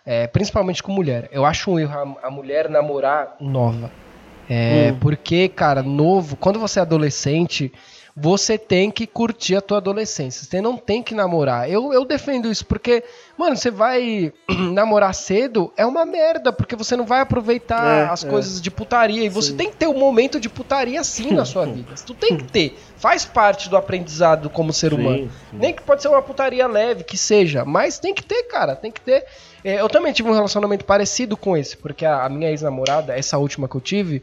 é, 0.06 0.28
principalmente 0.28 0.84
com 0.84 0.92
mulher. 0.92 1.30
Eu 1.32 1.46
acho 1.46 1.72
um 1.72 1.80
erro 1.80 2.18
a, 2.22 2.28
a 2.28 2.32
mulher 2.32 2.70
namorar 2.70 3.36
nova. 3.40 3.92
É, 4.50 4.92
hum. 4.92 5.00
Porque, 5.00 5.48
cara, 5.48 5.82
novo, 5.82 6.36
quando 6.36 6.60
você 6.60 6.80
é 6.80 6.82
adolescente, 6.82 7.72
você 8.16 8.60
tem 8.60 8.92
que 8.92 9.08
curtir 9.08 9.56
a 9.56 9.62
tua 9.62 9.78
adolescência. 9.78 10.46
Você 10.46 10.62
não 10.62 10.78
tem 10.78 11.02
que 11.02 11.16
namorar. 11.16 11.70
Eu, 11.70 11.92
eu 11.92 12.06
defendo 12.06 12.50
isso, 12.50 12.64
porque, 12.66 13.04
mano, 13.36 13.58
você 13.58 13.72
vai 13.72 14.32
namorar 14.72 15.16
cedo 15.16 15.74
é 15.76 15.86
uma 15.86 16.06
merda, 16.06 16.54
porque 16.54 16.76
você 16.76 16.96
não 16.96 17.06
vai 17.06 17.22
aproveitar 17.22 17.84
é, 17.84 18.10
as 18.10 18.24
é. 18.24 18.30
coisas 18.30 18.62
de 18.62 18.70
putaria. 18.70 19.24
E 19.24 19.30
você 19.30 19.50
sim. 19.50 19.58
tem 19.58 19.70
que 19.70 19.78
ter 19.78 19.88
um 19.88 19.98
momento 19.98 20.40
de 20.40 20.48
putaria 20.48 21.04
sim 21.04 21.32
na 21.32 21.44
sua 21.44 21.66
vida. 21.68 21.96
Tu 22.06 22.14
tem 22.14 22.38
que 22.38 22.44
ter. 22.44 22.78
Faz 22.98 23.26
parte 23.26 23.68
do 23.68 23.76
aprendizado 23.76 24.50
como 24.50 24.72
ser 24.72 24.92
sim, 24.92 25.00
humano. 25.00 25.32
Sim. 25.50 25.58
Nem 25.58 25.74
que 25.74 25.82
pode 25.82 26.02
ser 26.04 26.10
uma 26.10 26.22
putaria 26.22 26.68
leve, 26.68 27.04
que 27.04 27.18
seja. 27.18 27.66
Mas 27.66 27.98
tem 27.98 28.14
que 28.14 28.24
ter, 28.24 28.44
cara. 28.44 28.76
Tem 28.76 28.92
que 28.92 29.02
ter. 29.02 29.26
É, 29.64 29.82
eu 29.82 29.90
também 29.90 30.14
tive 30.14 30.30
um 30.30 30.34
relacionamento 30.34 30.86
parecido 30.86 31.36
com 31.36 31.58
esse, 31.58 31.76
porque 31.78 32.06
a 32.06 32.30
minha 32.30 32.50
ex-namorada, 32.50 33.18
essa 33.18 33.38
última 33.40 33.68
que 33.68 33.76
eu 33.76 33.82
tive, 33.82 34.22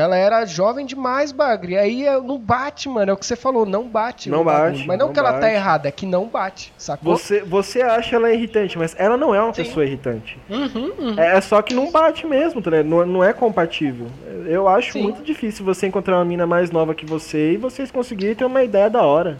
ela 0.00 0.16
era 0.16 0.44
jovem 0.46 0.86
demais, 0.86 1.32
Bagre. 1.32 1.76
Aí 1.76 2.04
não 2.20 2.38
bate, 2.38 2.88
mano. 2.88 3.10
É 3.10 3.14
o 3.14 3.16
que 3.16 3.26
você 3.26 3.36
falou, 3.36 3.66
não 3.66 3.88
bate. 3.88 4.30
Não 4.30 4.44
bate. 4.44 4.86
Mas 4.86 4.98
não, 4.98 5.06
não 5.06 5.12
que 5.12 5.18
ela 5.18 5.38
tá 5.38 5.52
errada, 5.52 5.88
é 5.88 5.92
que 5.92 6.06
não 6.06 6.26
bate, 6.26 6.72
sacou? 6.78 7.16
Você, 7.16 7.42
você 7.42 7.82
acha 7.82 8.16
ela 8.16 8.32
irritante, 8.32 8.78
mas 8.78 8.94
ela 8.98 9.16
não 9.16 9.34
é 9.34 9.42
uma 9.42 9.52
Sim. 9.52 9.64
pessoa 9.64 9.84
irritante. 9.84 10.38
Uhum, 10.48 10.92
uhum. 10.98 11.18
É 11.18 11.40
só 11.40 11.60
que 11.62 11.74
não 11.74 11.90
bate 11.90 12.26
mesmo, 12.26 12.62
tá 12.62 12.70
não, 12.82 13.04
não 13.06 13.24
é 13.24 13.32
compatível. 13.32 14.06
Eu 14.46 14.68
acho 14.68 14.92
Sim. 14.92 15.02
muito 15.02 15.22
difícil 15.22 15.64
você 15.64 15.86
encontrar 15.86 16.16
uma 16.16 16.24
mina 16.24 16.46
mais 16.46 16.70
nova 16.70 16.94
que 16.94 17.04
você 17.04 17.52
e 17.52 17.56
vocês 17.56 17.90
conseguirem 17.90 18.34
ter 18.34 18.44
uma 18.44 18.62
ideia 18.62 18.88
da 18.88 19.02
hora. 19.02 19.38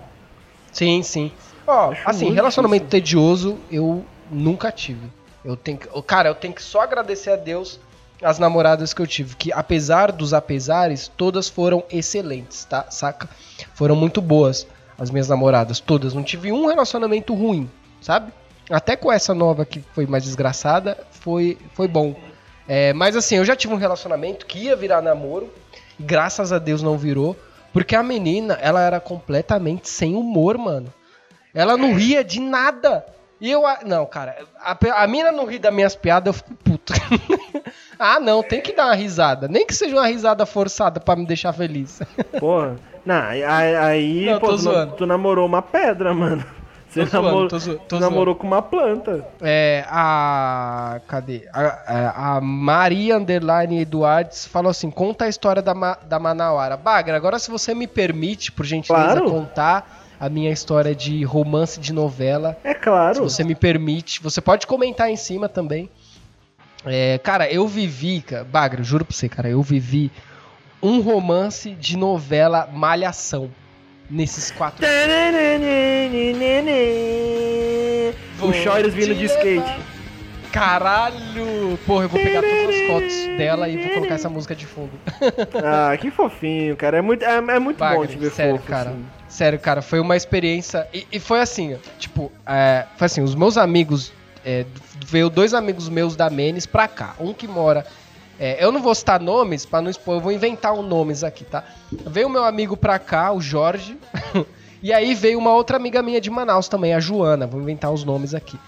Sim, 0.72 1.02
sim. 1.02 1.30
Ó, 1.66 1.92
assim, 2.04 2.32
relacionamento 2.32 2.86
difícil. 2.86 3.00
tedioso 3.00 3.58
eu 3.70 4.04
nunca 4.30 4.72
tive. 4.72 5.08
Eu 5.44 5.56
tenho 5.56 5.78
que, 5.78 6.02
cara, 6.02 6.28
eu 6.28 6.34
tenho 6.34 6.54
que 6.54 6.62
só 6.62 6.80
agradecer 6.80 7.30
a 7.30 7.36
Deus 7.36 7.80
as 8.22 8.38
namoradas 8.38 8.94
que 8.94 9.02
eu 9.02 9.06
tive, 9.06 9.36
que 9.36 9.52
apesar 9.52 10.12
dos 10.12 10.32
apesares, 10.32 11.10
todas 11.16 11.48
foram 11.48 11.84
excelentes, 11.90 12.64
tá? 12.64 12.86
Saca? 12.90 13.28
Foram 13.74 13.96
muito 13.96 14.20
boas 14.20 14.66
as 14.98 15.10
minhas 15.10 15.28
namoradas, 15.28 15.80
todas. 15.80 16.14
Não 16.14 16.22
tive 16.22 16.52
um 16.52 16.66
relacionamento 16.66 17.34
ruim, 17.34 17.68
sabe? 18.00 18.32
Até 18.70 18.96
com 18.96 19.12
essa 19.12 19.34
nova 19.34 19.64
que 19.64 19.80
foi 19.92 20.06
mais 20.06 20.24
desgraçada, 20.24 20.96
foi, 21.10 21.58
foi 21.74 21.88
bom. 21.88 22.14
É, 22.68 22.92
mas 22.92 23.16
assim, 23.16 23.36
eu 23.36 23.44
já 23.44 23.56
tive 23.56 23.74
um 23.74 23.78
relacionamento 23.78 24.46
que 24.46 24.60
ia 24.60 24.76
virar 24.76 25.02
namoro, 25.02 25.52
graças 25.98 26.52
a 26.52 26.58
Deus 26.58 26.82
não 26.82 26.96
virou, 26.96 27.36
porque 27.72 27.96
a 27.96 28.02
menina, 28.02 28.54
ela 28.60 28.80
era 28.80 29.00
completamente 29.00 29.88
sem 29.88 30.14
humor, 30.14 30.56
mano. 30.56 30.92
Ela 31.54 31.76
não 31.76 31.94
ria 31.94 32.22
de 32.22 32.40
nada. 32.40 33.04
E 33.42 33.50
eu. 33.50 33.64
Não, 33.84 34.06
cara, 34.06 34.36
a, 34.60 35.02
a 35.02 35.06
mina 35.08 35.32
não 35.32 35.44
ri 35.44 35.58
das 35.58 35.74
minhas 35.74 35.96
piadas, 35.96 36.28
eu 36.28 36.32
fico 36.32 36.54
puto. 36.62 36.92
ah, 37.98 38.20
não, 38.20 38.40
tem 38.40 38.60
que 38.60 38.72
dar 38.72 38.86
uma 38.86 38.94
risada. 38.94 39.48
Nem 39.48 39.66
que 39.66 39.74
seja 39.74 39.96
uma 39.96 40.06
risada 40.06 40.46
forçada 40.46 41.00
para 41.00 41.18
me 41.18 41.26
deixar 41.26 41.52
feliz. 41.52 42.00
Porra. 42.38 42.76
Não, 43.04 43.20
aí, 43.20 44.26
não, 44.26 44.38
pô, 44.38 44.56
tu, 44.56 44.86
tu, 44.96 45.06
namorou 45.06 45.44
uma 45.44 45.60
pedra, 45.60 46.14
mano. 46.14 46.44
Você 46.88 47.04
namorou, 47.04 47.48
tô, 47.48 47.58
tô 47.88 47.98
namorou 47.98 48.36
com 48.36 48.46
uma 48.46 48.62
planta. 48.62 49.26
É, 49.40 49.84
a. 49.88 51.00
Cadê? 51.08 51.48
A, 51.52 51.62
a, 51.62 52.36
a 52.36 52.40
Maria 52.40 53.16
Underline 53.16 53.80
Eduardes 53.80 54.46
falou 54.46 54.70
assim: 54.70 54.88
conta 54.88 55.24
a 55.24 55.28
história 55.28 55.60
da, 55.60 55.72
da 56.06 56.20
Manauara. 56.20 56.76
Bagra, 56.76 57.16
agora 57.16 57.40
se 57.40 57.50
você 57.50 57.74
me 57.74 57.88
permite, 57.88 58.52
por 58.52 58.64
gentileza, 58.64 59.20
claro. 59.20 59.28
contar 59.28 60.01
a 60.22 60.28
minha 60.28 60.52
história 60.52 60.94
de 60.94 61.24
romance 61.24 61.80
de 61.80 61.92
novela. 61.92 62.56
É 62.62 62.72
claro. 62.72 63.16
Se 63.16 63.20
você 63.20 63.42
me 63.42 63.56
permite. 63.56 64.22
Você 64.22 64.40
pode 64.40 64.68
comentar 64.68 65.10
em 65.10 65.16
cima 65.16 65.48
também. 65.48 65.90
É, 66.86 67.18
cara, 67.18 67.52
eu 67.52 67.66
vivi, 67.66 68.20
cara, 68.20 68.44
Bagre, 68.44 68.84
juro 68.84 69.04
pra 69.04 69.16
você, 69.16 69.28
cara, 69.28 69.48
eu 69.48 69.60
vivi 69.60 70.12
um 70.80 71.00
romance 71.00 71.70
de 71.72 71.96
novela 71.96 72.68
Malhação 72.72 73.50
nesses 74.08 74.52
quatro 74.52 74.86
O 78.40 78.52
Choiros 78.52 78.94
vindo 78.94 79.16
de 79.16 79.24
skate. 79.24 79.80
Caralho! 80.52 81.78
Porra, 81.84 82.04
eu 82.04 82.08
vou 82.08 82.20
pegar 82.20 82.42
todas 82.42 82.68
as 82.68 82.86
fotos 82.86 83.36
dela 83.38 83.68
e 83.68 83.76
vou 83.76 83.94
colocar 83.94 84.14
essa 84.14 84.28
música 84.28 84.54
de 84.54 84.66
fundo. 84.66 84.92
ah, 85.64 85.96
que 85.96 86.12
fofinho, 86.12 86.76
cara. 86.76 86.98
É 86.98 87.02
muito, 87.02 87.24
é, 87.24 87.36
é 87.36 87.58
muito 87.58 87.78
Bagre, 87.78 87.98
bom 87.98 88.06
te 88.06 88.18
ver 88.18 88.30
sério, 88.30 88.56
fofo, 88.56 88.68
cara. 88.68 88.90
Assim. 88.90 89.21
Sério, 89.32 89.58
cara, 89.58 89.80
foi 89.80 89.98
uma 89.98 90.14
experiência. 90.14 90.86
E, 90.92 91.06
e 91.10 91.18
foi 91.18 91.40
assim, 91.40 91.78
tipo, 91.98 92.30
é, 92.46 92.84
foi 92.98 93.06
assim, 93.06 93.22
os 93.22 93.34
meus 93.34 93.56
amigos. 93.56 94.12
É, 94.44 94.66
veio 95.06 95.30
dois 95.30 95.54
amigos 95.54 95.88
meus 95.88 96.14
da 96.14 96.28
Menes 96.28 96.66
pra 96.66 96.86
cá. 96.86 97.14
Um 97.18 97.32
que 97.32 97.48
mora. 97.48 97.86
É, 98.38 98.62
eu 98.62 98.70
não 98.70 98.82
vou 98.82 98.94
citar 98.94 99.18
nomes 99.18 99.64
pra 99.64 99.80
não 99.80 99.88
expor, 99.90 100.16
eu 100.16 100.20
vou 100.20 100.32
inventar 100.32 100.74
um 100.74 100.82
nomes 100.82 101.24
aqui, 101.24 101.44
tá? 101.44 101.64
Veio 102.06 102.26
o 102.26 102.30
meu 102.30 102.44
amigo 102.44 102.76
pra 102.76 102.98
cá, 102.98 103.32
o 103.32 103.40
Jorge. 103.40 103.96
E 104.84 104.92
aí 104.92 105.14
veio 105.14 105.38
uma 105.38 105.54
outra 105.54 105.76
amiga 105.76 106.02
minha 106.02 106.20
de 106.20 106.28
Manaus 106.28 106.66
também, 106.66 106.92
a 106.92 106.98
Joana. 106.98 107.46
Vou 107.46 107.60
inventar 107.60 107.92
os 107.92 108.02
nomes 108.02 108.34
aqui. 108.34 108.58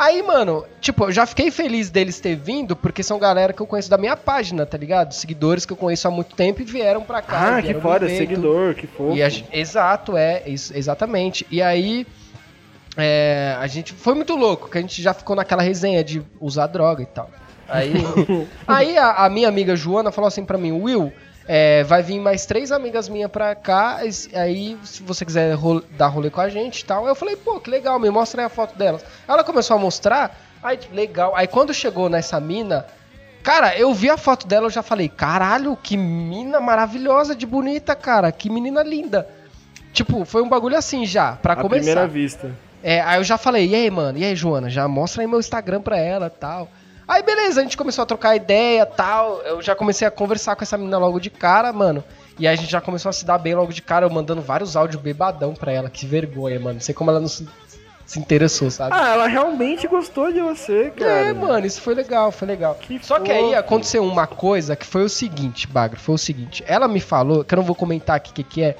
Aí, 0.00 0.22
mano, 0.22 0.64
tipo, 0.80 1.04
eu 1.04 1.12
já 1.12 1.26
fiquei 1.26 1.50
feliz 1.50 1.90
deles 1.90 2.18
ter 2.18 2.34
vindo, 2.34 2.74
porque 2.74 3.02
são 3.02 3.18
galera 3.18 3.52
que 3.52 3.60
eu 3.60 3.66
conheço 3.66 3.90
da 3.90 3.98
minha 3.98 4.16
página, 4.16 4.64
tá 4.64 4.78
ligado? 4.78 5.12
Seguidores 5.12 5.66
que 5.66 5.74
eu 5.74 5.76
conheço 5.76 6.08
há 6.08 6.10
muito 6.10 6.34
tempo 6.34 6.62
e 6.62 6.64
vieram 6.64 7.02
pra 7.02 7.20
cá. 7.20 7.58
Ah, 7.58 7.62
que 7.62 7.74
foda, 7.74 8.08
seguidor, 8.08 8.74
que 8.74 8.86
fofo. 8.86 9.12
A, 9.12 9.58
exato, 9.58 10.16
é, 10.16 10.42
isso, 10.46 10.74
exatamente. 10.74 11.46
E 11.50 11.60
aí, 11.60 12.06
é, 12.96 13.54
a 13.60 13.66
gente 13.66 13.92
foi 13.92 14.14
muito 14.14 14.34
louco, 14.34 14.70
que 14.70 14.78
a 14.78 14.80
gente 14.80 15.02
já 15.02 15.12
ficou 15.12 15.36
naquela 15.36 15.60
resenha 15.60 16.02
de 16.02 16.22
usar 16.40 16.68
droga 16.68 17.02
e 17.02 17.06
tal. 17.06 17.28
Aí, 17.68 17.92
aí 18.66 18.96
a, 18.96 19.26
a, 19.26 19.28
minha 19.28 19.48
amiga 19.48 19.76
Joana 19.76 20.10
falou 20.10 20.28
assim 20.28 20.46
pra 20.46 20.56
mim, 20.56 20.72
Will, 20.72 21.12
é, 21.52 21.82
vai 21.82 22.00
vir 22.00 22.20
mais 22.20 22.46
três 22.46 22.70
amigas 22.70 23.08
minhas 23.08 23.28
pra 23.28 23.56
cá, 23.56 23.96
aí 24.34 24.78
se 24.84 25.02
você 25.02 25.24
quiser 25.24 25.56
dar 25.98 26.06
rolê 26.06 26.30
com 26.30 26.40
a 26.40 26.48
gente 26.48 26.78
e 26.78 26.84
tal. 26.84 27.08
Eu 27.08 27.14
falei, 27.16 27.34
pô, 27.34 27.58
que 27.58 27.68
legal, 27.68 27.98
me 27.98 28.08
mostra 28.08 28.42
aí 28.42 28.46
a 28.46 28.48
foto 28.48 28.78
delas. 28.78 29.04
Ela 29.26 29.42
começou 29.42 29.76
a 29.76 29.80
mostrar, 29.80 30.38
aí 30.62 30.78
legal. 30.92 31.34
Aí 31.34 31.48
quando 31.48 31.74
chegou 31.74 32.08
nessa 32.08 32.38
mina, 32.38 32.86
cara, 33.42 33.76
eu 33.76 33.92
vi 33.92 34.08
a 34.08 34.16
foto 34.16 34.46
dela, 34.46 34.66
eu 34.66 34.70
já 34.70 34.80
falei, 34.80 35.08
caralho, 35.08 35.76
que 35.76 35.96
mina 35.96 36.60
maravilhosa 36.60 37.34
de 37.34 37.46
bonita, 37.46 37.96
cara, 37.96 38.30
que 38.30 38.48
menina 38.48 38.84
linda. 38.84 39.26
Tipo, 39.92 40.24
foi 40.24 40.42
um 40.42 40.48
bagulho 40.48 40.76
assim 40.76 41.04
já, 41.04 41.32
pra 41.32 41.54
a 41.54 41.56
começar. 41.56 41.78
primeira 41.80 42.06
vista. 42.06 42.54
É, 42.80 43.00
aí 43.00 43.18
eu 43.18 43.24
já 43.24 43.36
falei, 43.36 43.66
e 43.66 43.74
aí, 43.74 43.90
mano, 43.90 44.16
e 44.16 44.24
aí, 44.24 44.36
Joana, 44.36 44.70
já 44.70 44.86
mostra 44.86 45.24
aí 45.24 45.26
meu 45.26 45.40
Instagram 45.40 45.82
pra 45.82 45.98
ela 45.98 46.30
tal. 46.30 46.68
Aí 47.10 47.24
beleza, 47.24 47.58
a 47.58 47.64
gente 47.64 47.76
começou 47.76 48.04
a 48.04 48.06
trocar 48.06 48.36
ideia 48.36 48.86
tal. 48.86 49.42
Eu 49.42 49.60
já 49.60 49.74
comecei 49.74 50.06
a 50.06 50.12
conversar 50.12 50.54
com 50.54 50.62
essa 50.62 50.78
menina 50.78 50.96
logo 50.96 51.18
de 51.18 51.28
cara, 51.28 51.72
mano. 51.72 52.04
E 52.38 52.46
aí 52.46 52.54
a 52.54 52.56
gente 52.56 52.70
já 52.70 52.80
começou 52.80 53.10
a 53.10 53.12
se 53.12 53.24
dar 53.24 53.36
bem 53.36 53.52
logo 53.52 53.72
de 53.72 53.82
cara, 53.82 54.06
eu 54.06 54.10
mandando 54.10 54.40
vários 54.40 54.76
áudios 54.76 55.02
bebadão 55.02 55.52
pra 55.52 55.72
ela. 55.72 55.90
Que 55.90 56.06
vergonha, 56.06 56.60
mano. 56.60 56.74
Não 56.74 56.80
sei 56.80 56.94
como 56.94 57.10
ela 57.10 57.18
não 57.18 57.26
se, 57.26 57.48
se 58.06 58.20
interessou, 58.20 58.70
sabe? 58.70 58.94
Ah, 58.94 59.08
ela 59.08 59.26
realmente 59.26 59.88
gostou 59.88 60.32
de 60.32 60.40
você, 60.40 60.92
cara. 60.96 61.10
É, 61.10 61.32
mano, 61.32 61.66
isso 61.66 61.80
foi 61.80 61.96
legal, 61.96 62.30
foi 62.30 62.46
legal. 62.46 62.76
Que 62.76 63.04
Só 63.04 63.16
fofo. 63.16 63.26
que 63.26 63.32
aí 63.32 63.56
aconteceu 63.56 64.04
uma 64.04 64.28
coisa 64.28 64.76
que 64.76 64.86
foi 64.86 65.02
o 65.02 65.08
seguinte, 65.08 65.66
Bagro, 65.66 65.98
foi 65.98 66.14
o 66.14 66.18
seguinte. 66.18 66.62
Ela 66.64 66.86
me 66.86 67.00
falou, 67.00 67.42
que 67.42 67.52
eu 67.52 67.56
não 67.56 67.64
vou 67.64 67.74
comentar 67.74 68.14
aqui 68.14 68.30
o 68.30 68.34
que, 68.34 68.44
que 68.44 68.62
é. 68.62 68.76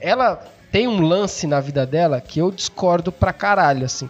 Ela 0.00 0.42
tem 0.72 0.88
um 0.88 1.02
lance 1.02 1.46
na 1.46 1.60
vida 1.60 1.84
dela 1.84 2.22
que 2.22 2.40
eu 2.40 2.50
discordo 2.50 3.12
pra 3.12 3.34
caralho, 3.34 3.84
assim. 3.84 4.08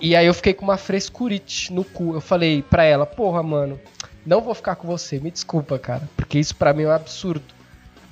E 0.00 0.14
aí 0.14 0.26
eu 0.26 0.34
fiquei 0.34 0.52
com 0.52 0.64
uma 0.64 0.76
frescurite 0.76 1.72
no 1.72 1.84
cu. 1.84 2.14
Eu 2.14 2.20
falei 2.20 2.62
pra 2.62 2.84
ela, 2.84 3.06
porra, 3.06 3.42
mano, 3.42 3.80
não 4.24 4.40
vou 4.40 4.54
ficar 4.54 4.76
com 4.76 4.86
você, 4.86 5.18
me 5.18 5.30
desculpa, 5.30 5.78
cara. 5.78 6.08
Porque 6.16 6.38
isso 6.38 6.54
pra 6.54 6.72
mim 6.72 6.82
é 6.82 6.88
um 6.88 6.92
absurdo. 6.92 7.54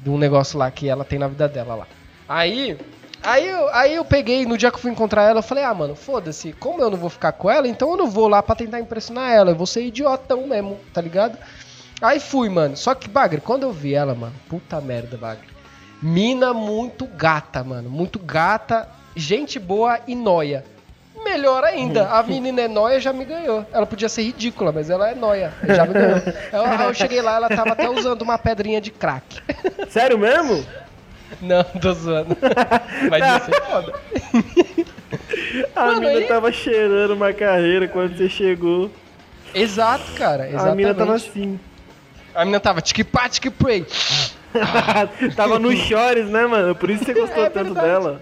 De 0.01 0.11
um 0.11 0.19
negócio 0.19 0.59
lá 0.59 0.71
que 0.71 0.89
ela 0.89 1.05
tem 1.05 1.19
na 1.19 1.29
vida 1.29 1.49
dela 1.49 1.75
lá. 1.75 1.87
Aí. 2.29 2.79
Aí 3.23 3.49
eu, 3.49 3.69
aí 3.71 3.95
eu 3.95 4.05
peguei, 4.05 4.45
no 4.45 4.59
dia 4.59 4.71
que 4.71 4.77
eu 4.77 4.81
fui 4.81 4.91
encontrar 4.91 5.23
ela, 5.23 5.39
eu 5.39 5.43
falei, 5.43 5.65
ah, 5.65 5.73
mano, 5.73 5.97
foda-se, 5.97 6.53
como 6.53 6.83
eu 6.83 6.91
não 6.91 6.99
vou 6.99 7.09
ficar 7.09 7.33
com 7.33 7.51
ela, 7.51 7.67
então 7.67 7.93
eu 7.93 7.97
não 7.97 8.11
vou 8.11 8.29
lá 8.29 8.43
pra 8.43 8.55
tentar 8.55 8.81
impressionar 8.81 9.31
ela, 9.31 9.53
eu 9.53 9.57
vou 9.57 9.67
ser 9.67 9.83
idiotão 9.83 10.47
mesmo, 10.47 10.79
tá 10.93 11.01
ligado? 11.01 11.39
Aí 12.03 12.21
fui, 12.21 12.51
mano. 12.51 12.77
Só 12.77 12.95
que, 12.95 13.09
Bagre, 13.09 13.41
quando 13.41 13.63
eu 13.63 13.73
vi 13.73 13.95
ela, 13.95 14.15
mano, 14.15 14.35
puta 14.47 14.79
merda, 14.79 15.17
Bagre. 15.17 15.49
Mina 16.03 16.53
muito 16.53 17.07
gata, 17.07 17.65
mano. 17.65 17.89
Muito 17.89 18.19
gata, 18.19 18.87
gente 19.17 19.59
boa 19.59 20.01
e 20.07 20.15
noia. 20.15 20.67
Melhor 21.35 21.65
ainda, 21.65 22.09
a 22.11 22.23
menina 22.23 22.61
é 22.61 22.69
noia 22.69 23.01
já 23.01 23.13
me 23.13 23.25
ganhou. 23.25 23.67
Ela 23.73 23.85
podia 23.85 24.09
ser 24.09 24.23
ridícula, 24.23 24.71
mas 24.71 24.89
ela 24.89 25.11
é 25.11 25.17
noia. 25.17 25.53
Já 25.67 25.85
me 25.85 25.93
ganhou. 25.93 26.23
Eu, 26.53 26.87
eu 26.87 26.95
cheguei 26.95 27.21
lá, 27.21 27.35
ela 27.35 27.49
tava 27.49 27.73
até 27.73 27.91
usando 27.91 28.23
uma 28.23 28.39
pedrinha 28.39 28.81
de 28.81 28.93
crack. 28.93 29.43
Sério 29.89 30.17
mesmo? 30.17 30.65
Não, 31.41 31.65
tô 31.65 31.93
zoando. 31.93 32.37
Mas 33.11 33.25
ia 33.25 33.41
ser 33.41 33.61
foda. 33.63 33.95
A 35.75 35.87
Mano, 35.87 36.01
mina 36.01 36.13
aí... 36.13 36.25
tava 36.27 36.53
cheirando 36.53 37.15
uma 37.15 37.33
carreira 37.33 37.89
quando 37.89 38.17
você 38.17 38.29
chegou. 38.29 38.91
Exato, 39.53 40.13
cara. 40.13 40.49
Exatamente. 40.49 40.73
A 40.73 40.75
mina 40.77 40.95
tava 40.95 41.15
assim. 41.15 41.59
A 42.35 42.45
mina 42.45 42.61
tava 42.61 42.81
tic-pá, 42.81 43.29
tic-pray. 43.29 43.85
tava 45.35 45.59
no 45.59 45.75
chores, 45.77 46.29
né, 46.29 46.47
mano? 46.47 46.75
Por 46.77 46.91
isso 46.91 47.05
você 47.05 47.13
gostou 47.13 47.45
é 47.45 47.51
tanto 47.51 47.75
verdade. 47.75 47.87
dela. 47.89 48.21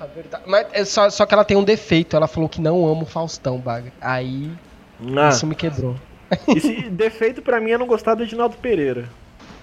Porra, 0.00 0.10
verdade. 0.14 0.44
Mas 0.46 0.66
é 0.72 0.84
só, 0.84 1.10
só 1.10 1.26
que 1.26 1.34
ela 1.34 1.44
tem 1.44 1.56
um 1.56 1.64
defeito. 1.64 2.16
Ela 2.16 2.26
falou 2.26 2.48
que 2.48 2.60
não 2.60 2.86
ama 2.88 3.02
o 3.02 3.06
Faustão, 3.06 3.58
Baga. 3.58 3.92
Aí. 4.00 4.50
Ah. 5.16 5.28
Isso 5.28 5.46
me 5.46 5.54
quebrou. 5.54 5.96
Esse 6.48 6.88
defeito 6.90 7.42
pra 7.42 7.60
mim 7.60 7.72
é 7.72 7.78
não 7.78 7.86
gostar 7.86 8.14
do 8.14 8.22
Edinaldo 8.22 8.56
Pereira. 8.56 9.08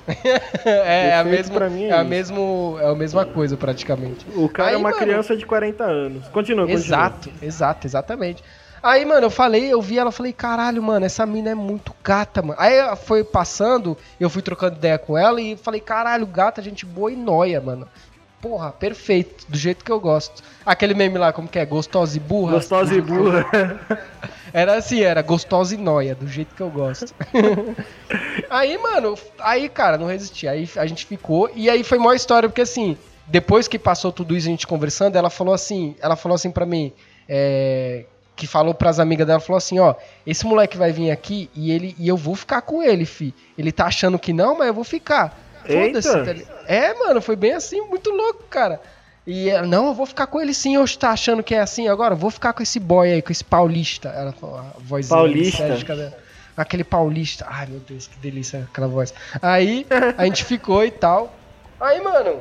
é, 0.65 1.09
é, 1.09 1.17
a 1.17 1.23
mesma, 1.23 1.65
é, 1.65 1.83
é, 1.83 1.91
a 1.91 2.03
mesmo, 2.03 2.77
é 2.79 2.87
a 2.87 2.95
mesma 2.95 3.25
coisa, 3.25 3.57
praticamente. 3.57 4.25
O 4.35 4.47
cara 4.47 4.69
é 4.69 4.71
Aí, 4.71 4.75
é 4.75 4.77
uma 4.77 4.89
mano, 4.89 5.01
criança 5.01 5.35
de 5.35 5.45
40 5.45 5.83
anos. 5.83 6.27
Continua, 6.29 6.65
continua. 6.65 6.85
Exato, 6.85 7.29
exato, 7.41 7.87
exatamente. 7.87 8.43
Aí, 8.81 9.03
mano, 9.03 9.25
eu 9.25 9.29
falei, 9.29 9.73
eu 9.73 9.81
vi 9.81 9.97
ela, 9.97 10.11
falei, 10.11 10.31
caralho, 10.31 10.81
mano, 10.81 11.05
essa 11.05 11.25
mina 11.25 11.49
é 11.49 11.55
muito 11.55 11.93
gata, 12.01 12.41
mano. 12.41 12.57
Aí 12.57 12.73
foi 12.95 13.21
passando, 13.23 13.97
eu 14.17 14.29
fui 14.29 14.41
trocando 14.41 14.77
ideia 14.77 14.97
com 14.97 15.17
ela 15.17 15.41
e 15.41 15.57
falei, 15.57 15.81
caralho, 15.81 16.25
gata, 16.25 16.61
gente 16.61 16.85
boa 16.85 17.11
e 17.11 17.15
noia, 17.15 17.59
mano 17.59 17.87
porra, 18.41 18.71
perfeito, 18.71 19.45
do 19.49 19.57
jeito 19.57 19.83
que 19.83 19.91
eu 19.91 19.99
gosto. 19.99 20.43
Aquele 20.65 20.93
meme 20.93 21.17
lá, 21.17 21.33
como 21.33 21.47
que 21.47 21.59
é? 21.59 21.65
Gostosa 21.65 22.17
e 22.17 22.19
burra? 22.19 22.53
Gostosa 22.53 22.93
e 22.93 23.01
burra. 23.01 23.45
Era 24.53 24.75
assim, 24.75 25.01
era 25.01 25.21
gostosa 25.21 25.75
e 25.75 25.77
noia, 25.77 26.15
do 26.15 26.25
jeito 26.25 26.55
que 26.55 26.61
eu 26.61 26.69
gosto. 26.69 27.13
aí, 28.49 28.77
mano, 28.77 29.15
aí, 29.39 29.67
cara, 29.67 29.97
não 29.97 30.07
resisti. 30.07 30.47
Aí 30.47 30.67
a 30.77 30.85
gente 30.85 31.05
ficou, 31.05 31.51
e 31.53 31.69
aí 31.69 31.83
foi 31.83 31.97
uma 31.97 32.15
história, 32.15 32.47
porque 32.47 32.61
assim, 32.61 32.97
depois 33.27 33.67
que 33.67 33.77
passou 33.77 34.11
tudo 34.11 34.35
isso, 34.35 34.47
a 34.47 34.51
gente 34.51 34.65
conversando, 34.65 35.17
ela 35.17 35.29
falou 35.29 35.53
assim, 35.53 35.95
ela 35.99 36.15
falou 36.15 36.35
assim 36.35 36.49
pra 36.49 36.65
mim, 36.65 36.93
é, 37.27 38.05
que 38.37 38.47
falou 38.47 38.73
pras 38.73 38.99
amigas 38.99 39.27
dela, 39.27 39.39
falou 39.39 39.57
assim, 39.57 39.79
ó, 39.79 39.95
esse 40.25 40.45
moleque 40.45 40.77
vai 40.77 40.91
vir 40.91 41.11
aqui 41.11 41.49
e 41.53 41.71
ele 41.71 41.93
e 41.99 42.07
eu 42.07 42.15
vou 42.15 42.33
ficar 42.33 42.61
com 42.61 42.81
ele, 42.81 43.05
fi. 43.05 43.35
Ele 43.57 43.71
tá 43.71 43.85
achando 43.85 44.17
que 44.17 44.31
não, 44.31 44.57
mas 44.57 44.67
eu 44.67 44.73
vou 44.73 44.85
ficar. 44.85 45.37
Foda-se, 45.67 46.09
tá 46.09 46.53
É, 46.65 46.93
mano, 46.93 47.21
foi 47.21 47.35
bem 47.35 47.53
assim, 47.53 47.81
muito 47.81 48.09
louco, 48.09 48.43
cara. 48.49 48.81
E 49.25 49.49
ela, 49.49 49.67
não, 49.67 49.87
eu 49.87 49.93
vou 49.93 50.05
ficar 50.05 50.25
com 50.27 50.39
ele 50.39 50.53
sim, 50.53 50.77
hoje 50.77 50.97
tá 50.97 51.09
achando 51.09 51.43
que 51.43 51.53
é 51.53 51.59
assim 51.59 51.89
agora, 51.89 52.15
vou 52.15 52.31
ficar 52.31 52.53
com 52.53 52.63
esse 52.63 52.79
boy 52.79 53.11
aí, 53.11 53.21
com 53.21 53.31
esse 53.31 53.43
paulista. 53.43 54.07
Ela 54.09 54.31
falou, 54.31 54.57
a 54.57 54.73
voz 54.79 55.09
Paulista? 55.09 55.63
Aquele 56.55 56.83
paulista. 56.83 57.45
Ai, 57.47 57.67
meu 57.67 57.79
Deus, 57.81 58.07
que 58.07 58.17
delícia 58.19 58.67
aquela 58.71 58.87
voz. 58.87 59.13
Aí, 59.41 59.85
a 60.17 60.23
gente 60.25 60.45
ficou 60.45 60.83
e 60.83 60.91
tal. 60.91 61.35
Aí, 61.79 62.01
mano, 62.01 62.39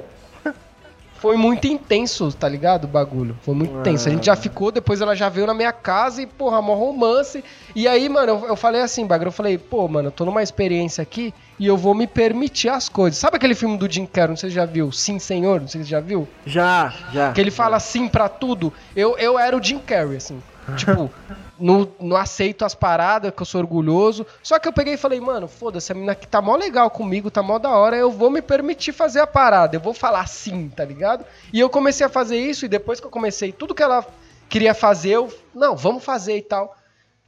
foi 1.27 1.37
muito 1.37 1.67
intenso, 1.67 2.33
tá 2.33 2.49
ligado? 2.49 2.85
O 2.85 2.89
bagulho. 2.89 3.37
Foi 3.43 3.53
muito 3.53 3.77
intenso. 3.77 4.09
A 4.09 4.13
gente 4.13 4.27
já 4.27 4.35
ah. 4.35 4.37
ficou, 4.37 4.71
depois 4.71 5.01
ela 5.01 5.17
já 5.17 5.29
veio 5.29 5.47
na 5.47 5.55
minha 5.55 5.73
casa 5.73 6.23
e, 6.23 6.27
porra, 6.27 6.63
mó 6.63 6.75
romance. 6.75 7.43
E 7.75 7.89
aí, 7.89 8.09
mano, 8.09 8.33
eu, 8.33 8.49
eu 8.51 8.57
falei 8.57 8.81
assim, 8.81 9.05
bagulho, 9.05 9.29
eu 9.29 9.33
falei, 9.33 9.59
pô, 9.59 9.89
mano, 9.89 10.09
eu 10.09 10.13
tô 10.13 10.25
numa 10.25 10.43
experiência 10.43 11.03
aqui 11.03 11.35
e 11.59 11.67
eu 11.67 11.77
vou 11.77 11.95
me 11.95 12.07
permitir 12.07 12.69
as 12.69 12.89
coisas. 12.89 13.19
Sabe 13.19 13.37
aquele 13.37 13.57
filme 13.57 13.77
do 13.77 13.91
Jim 13.91 14.07
Carrey, 14.07 14.31
não 14.31 14.37
sei 14.37 14.51
se 14.51 14.55
já 14.55 14.65
viu? 14.65 14.93
Sim, 14.93 15.19
Senhor, 15.19 15.61
não 15.61 15.69
sei 15.69 15.83
se 15.83 15.91
já 15.91 15.99
viu? 15.99 16.29
Já, 16.47 16.95
já. 17.13 17.33
Que 17.33 17.41
ele 17.41 17.51
fala 17.51 17.81
sim 17.81 18.07
pra 18.07 18.29
tudo. 18.29 18.73
Eu, 18.95 19.19
eu 19.19 19.37
era 19.37 19.57
o 19.57 19.63
Jim 19.63 19.79
Carrey, 19.79 20.17
assim. 20.17 20.41
Tipo, 20.75 21.11
não, 21.59 21.89
não 22.01 22.17
aceito 22.17 22.65
as 22.65 22.75
paradas, 22.75 23.33
que 23.35 23.41
eu 23.41 23.47
sou 23.47 23.61
orgulhoso. 23.61 24.27
Só 24.43 24.59
que 24.59 24.67
eu 24.67 24.73
peguei 24.73 24.95
e 24.95 24.99
falei, 24.99 25.21
mano, 25.21 25.47
foda-se, 25.47 25.93
a 25.93 25.95
menina 25.95 26.15
que 26.15 26.27
tá 26.27 26.43
mó 26.43 26.57
legal 26.57 26.91
comigo, 26.91 27.31
tá 27.31 27.43
mó 27.43 27.59
da 27.59 27.71
hora, 27.71 27.97
eu 27.97 28.11
vou 28.11 28.31
me 28.31 28.43
permitir 28.43 28.93
fazer 28.93 29.21
a 29.21 29.27
parada, 29.27 29.77
eu 29.77 29.81
vou 29.81 29.95
falar 29.95 30.27
sim, 30.27 30.69
tá 30.69 30.85
ligado? 30.85 31.25
E 31.53 31.61
eu 31.61 31.71
comecei 31.71 32.05
a 32.05 32.11
fazer 32.11 32.39
isso, 32.39 32.65
e 32.65 32.69
depois 32.69 33.01
que 33.01 33.07
eu 33.07 33.11
comecei, 33.11 33.53
tudo 33.53 33.75
que 33.75 33.83
ela 33.83 34.05
queria 34.49 34.75
fazer, 34.75 35.11
eu, 35.11 35.33
não, 35.55 35.77
vamos 35.77 36.05
fazer 36.05 36.37
e 36.37 36.43
tal. 36.43 36.77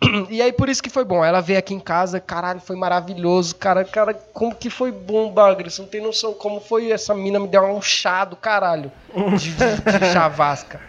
E 0.30 0.40
aí 0.40 0.52
por 0.52 0.68
isso 0.68 0.82
que 0.82 0.90
foi 0.90 1.04
bom. 1.04 1.24
Ela 1.24 1.40
veio 1.40 1.58
aqui 1.58 1.74
em 1.74 1.80
casa, 1.80 2.20
caralho, 2.20 2.60
foi 2.60 2.76
maravilhoso. 2.76 3.56
Cara, 3.56 3.84
cara, 3.84 4.14
como 4.14 4.54
que 4.54 4.70
foi 4.70 4.92
bom, 4.92 5.30
Bagre? 5.30 5.68
Você 5.68 5.82
não 5.82 5.88
tem 5.88 6.00
noção 6.00 6.32
como 6.34 6.60
foi 6.60 6.92
essa 6.92 7.14
mina 7.14 7.40
me 7.40 7.48
deu 7.48 7.64
um 7.64 7.82
chá 7.82 8.24
do 8.24 8.36
caralho 8.36 8.92
de, 9.36 9.50
de 9.52 10.12
chavasca. 10.12 10.80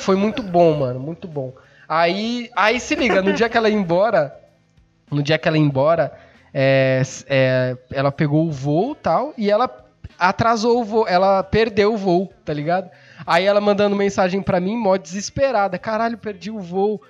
Foi 0.00 0.16
muito 0.16 0.42
bom, 0.42 0.78
mano, 0.78 0.98
muito 0.98 1.28
bom. 1.28 1.52
Aí, 1.88 2.50
aí 2.56 2.80
se 2.80 2.94
liga, 2.94 3.22
no 3.22 3.32
dia 3.32 3.48
que 3.48 3.56
ela 3.56 3.68
ia 3.68 3.76
embora, 3.76 4.36
no 5.10 5.22
dia 5.22 5.38
que 5.38 5.46
ela 5.46 5.56
ia 5.56 5.62
embora, 5.62 6.12
é, 6.52 7.02
é, 7.28 7.76
ela 7.92 8.10
pegou 8.10 8.46
o 8.46 8.50
voo 8.50 8.94
tal, 8.94 9.32
e 9.38 9.50
ela 9.50 9.70
atrasou 10.18 10.80
o 10.80 10.84
voo, 10.84 11.06
ela 11.06 11.42
perdeu 11.42 11.94
o 11.94 11.96
voo, 11.96 12.32
tá 12.44 12.52
ligado? 12.52 12.90
Aí 13.26 13.44
ela 13.44 13.60
mandando 13.60 13.94
mensagem 13.94 14.42
pra 14.42 14.60
mim, 14.60 14.76
mó 14.76 14.96
desesperada, 14.96 15.78
caralho, 15.78 16.18
perdi 16.18 16.50
o 16.50 16.60
voo, 16.60 17.00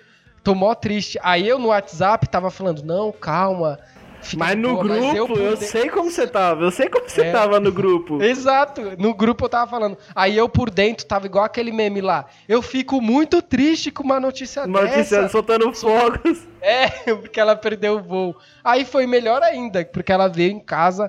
tô 0.43 0.55
mó 0.55 0.75
triste. 0.75 1.19
Aí 1.23 1.49
eu 1.49 1.59
no 1.59 1.69
WhatsApp 1.69 2.29
tava 2.29 2.51
falando, 2.51 2.83
não, 2.83 3.13
calma, 3.13 3.79
Fica 4.27 4.45
mas 4.45 4.57
no 4.57 4.73
boa, 4.73 4.85
grupo, 4.85 5.05
mas 5.05 5.17
eu, 5.17 5.37
eu, 5.37 5.57
sei 5.57 5.89
como 5.89 6.11
você 6.11 6.27
tava. 6.27 6.65
Eu 6.65 6.71
sei 6.73 6.89
como 6.89 7.09
você 7.09 7.23
é. 7.23 7.33
tava 7.33 7.61
no 7.61 7.71
grupo. 7.71 8.21
Exato. 8.23 8.83
No 8.99 9.15
grupo 9.15 9.45
eu 9.45 9.49
tava 9.49 9.71
falando. 9.71 9.97
Aí 10.15 10.37
eu 10.37 10.49
por 10.49 10.69
dentro 10.69 11.07
tava 11.07 11.27
igual 11.27 11.45
aquele 11.45 11.71
meme 11.71 12.01
lá. 12.01 12.27
Eu 12.49 12.61
fico 12.61 13.01
muito 13.01 13.41
triste 13.41 13.93
com 13.93 14.03
uma 14.03 14.19
notícia 14.19 14.65
uma 14.65 14.83
dessa. 14.83 14.97
Notícia 14.97 15.29
soltando 15.29 15.73
fogos. 15.73 16.47
É, 16.69 16.89
porque 17.15 17.39
ela 17.39 17.55
perdeu 17.55 17.99
o 17.99 18.03
voo. 18.03 18.37
Aí 18.65 18.85
foi 18.85 19.07
melhor 19.07 19.41
ainda, 19.41 19.85
porque 19.85 20.11
ela 20.11 20.27
veio 20.27 20.51
em 20.51 20.59
casa 20.59 21.09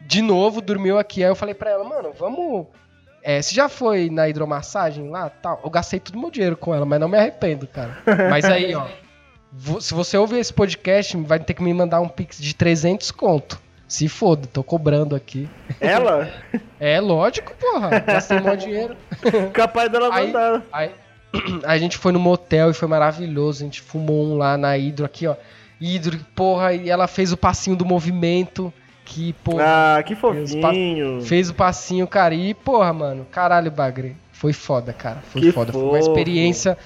de 0.00 0.22
novo, 0.22 0.62
dormiu 0.62 0.98
aqui. 0.98 1.22
Aí 1.22 1.30
eu 1.30 1.36
falei 1.36 1.54
pra 1.54 1.70
ela, 1.70 1.84
mano, 1.84 2.14
vamos 2.18 2.66
É, 3.22 3.42
você 3.42 3.54
já 3.54 3.68
foi 3.68 4.08
na 4.08 4.26
hidromassagem 4.26 5.10
lá 5.10 5.28
tal? 5.28 5.60
Eu 5.62 5.68
gastei 5.68 6.00
todo 6.00 6.14
o 6.14 6.18
meu 6.18 6.30
dinheiro 6.30 6.56
com 6.56 6.74
ela, 6.74 6.86
mas 6.86 6.98
não 6.98 7.08
me 7.08 7.18
arrependo, 7.18 7.66
cara. 7.66 7.98
Mas 8.30 8.46
aí, 8.46 8.74
ó. 8.74 8.86
Se 9.80 9.94
você 9.94 10.16
ouvir 10.16 10.38
esse 10.38 10.52
podcast, 10.52 11.16
vai 11.18 11.38
ter 11.40 11.54
que 11.54 11.62
me 11.62 11.72
mandar 11.72 12.00
um 12.00 12.08
pix 12.08 12.38
de 12.38 12.54
300 12.54 13.10
conto. 13.10 13.60
Se 13.88 14.08
foda, 14.08 14.48
tô 14.52 14.62
cobrando 14.64 15.14
aqui. 15.14 15.48
Ela? 15.80 16.28
É 16.80 17.00
lógico, 17.00 17.54
porra. 17.54 18.00
Gastei 18.00 18.40
mó 18.40 18.54
dinheiro. 18.54 18.96
Capaz 19.52 19.90
dela 19.90 20.08
Aí- 20.12 20.26
mandar. 20.26 20.62
Aí 20.72 20.90
a 21.64 21.78
gente 21.78 21.96
foi 21.96 22.12
no 22.12 22.18
motel 22.18 22.70
e 22.70 22.74
foi 22.74 22.88
maravilhoso. 22.88 23.62
A 23.62 23.64
gente 23.66 23.80
fumou 23.80 24.26
um 24.26 24.36
lá 24.36 24.56
na 24.58 24.76
Hidro, 24.76 25.04
aqui, 25.06 25.26
ó. 25.26 25.36
Hidro, 25.80 26.18
porra, 26.34 26.72
e 26.72 26.88
ela 26.90 27.06
fez 27.06 27.32
o 27.32 27.36
passinho 27.36 27.76
do 27.76 27.84
movimento. 27.84 28.72
Que, 29.04 29.32
porra, 29.34 29.62
Ah, 29.98 30.02
que 30.02 30.16
fofinho. 30.16 31.20
fez 31.22 31.48
o 31.48 31.54
passinho, 31.54 32.06
cara. 32.08 32.34
E, 32.34 32.54
porra, 32.54 32.92
mano, 32.92 33.24
caralho, 33.30 33.70
Bagre. 33.70 34.16
Foi 34.32 34.52
foda, 34.52 34.92
cara. 34.92 35.18
Foi 35.30 35.42
Que 35.42 35.52
foda. 35.52 35.72
Foi 35.72 35.80
uma 35.82 35.92
fofo. 35.98 36.08
experiência. 36.10 36.76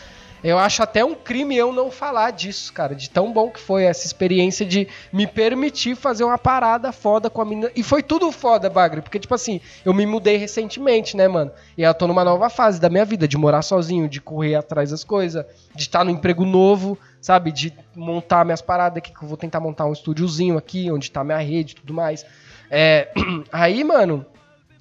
Eu 0.43 0.59
acho 0.59 0.82
até 0.82 1.05
um 1.05 1.14
crime 1.14 1.57
eu 1.57 1.72
não 1.72 1.91
falar 1.91 2.30
disso, 2.30 2.72
cara. 2.72 2.95
De 2.95 3.11
tão 3.11 3.32
bom 3.32 3.51
que 3.51 3.61
foi 3.61 3.84
essa 3.84 4.07
experiência 4.07 4.64
de 4.64 4.88
me 5.12 5.26
permitir 5.26 5.95
fazer 5.95 6.24
uma 6.24 6.38
parada 6.38 6.93
foda 6.93 7.28
com 7.28 7.43
a 7.43 7.45
menina. 7.45 7.70
E 7.76 7.82
foi 7.82 8.03
tudo 8.03 8.32
foda, 8.32 8.70
Bagre. 8.70 9.03
Porque, 9.03 9.18
tipo 9.18 9.34
assim, 9.34 9.61
eu 9.84 9.93
me 9.93 10.07
mudei 10.07 10.36
recentemente, 10.36 11.16
né, 11.16 11.28
mano? 11.28 11.51
E 11.76 11.82
eu 11.82 11.95
tô 11.95 12.07
numa 12.07 12.24
nova 12.24 12.49
fase 12.49 12.80
da 12.80 12.88
minha 12.88 13.05
vida, 13.05 13.28
de 13.28 13.36
morar 13.36 13.62
sozinho, 13.62 14.09
de 14.09 14.20
correr 14.20 14.55
atrás 14.55 14.91
das 14.91 15.05
coisas, 15.05 15.45
de 15.74 15.82
estar 15.82 16.05
no 16.05 16.11
emprego 16.11 16.45
novo, 16.45 16.99
sabe? 17.20 17.53
De 17.53 17.72
montar 17.95 18.45
minhas 18.45 18.62
paradas 18.62 18.99
aqui, 18.99 19.12
que 19.12 19.22
eu 19.22 19.28
vou 19.28 19.36
tentar 19.36 19.61
montar 19.61 19.84
um 19.86 19.93
estúdiozinho 19.93 20.57
aqui, 20.57 20.91
onde 20.91 21.11
tá 21.11 21.22
minha 21.22 21.38
rede 21.38 21.72
e 21.72 21.76
tudo 21.76 21.93
mais. 21.93 22.24
É, 22.70 23.09
aí, 23.53 23.84
mano, 23.84 24.24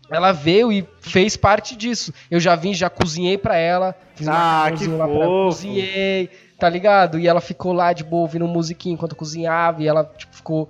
ela 0.09 0.31
veio 0.31 0.71
e 0.71 0.87
fez 1.01 1.37
parte 1.37 1.75
disso. 1.75 2.13
Eu 2.29 2.39
já 2.39 2.55
vim, 2.55 2.73
já 2.73 2.89
cozinhei 2.89 3.37
pra 3.37 3.55
ela, 3.55 3.95
fiz 4.15 4.27
um 4.27 4.31
Ah, 4.31 4.35
macarrãozinho 4.35 4.91
que 4.91 4.97
lá 4.97 5.07
pra 5.07 5.15
ela, 5.15 5.45
cozinhei, 5.45 6.29
tá 6.57 6.69
ligado? 6.69 7.19
E 7.19 7.27
ela 7.27 7.41
ficou 7.41 7.73
lá 7.73 7.93
de 7.93 8.03
boa 8.03 8.21
ouvindo 8.21 8.47
musiquinha 8.47 8.93
enquanto 8.93 9.15
cozinhava, 9.15 9.81
e 9.81 9.87
ela 9.87 10.03
tipo, 10.17 10.35
ficou 10.35 10.69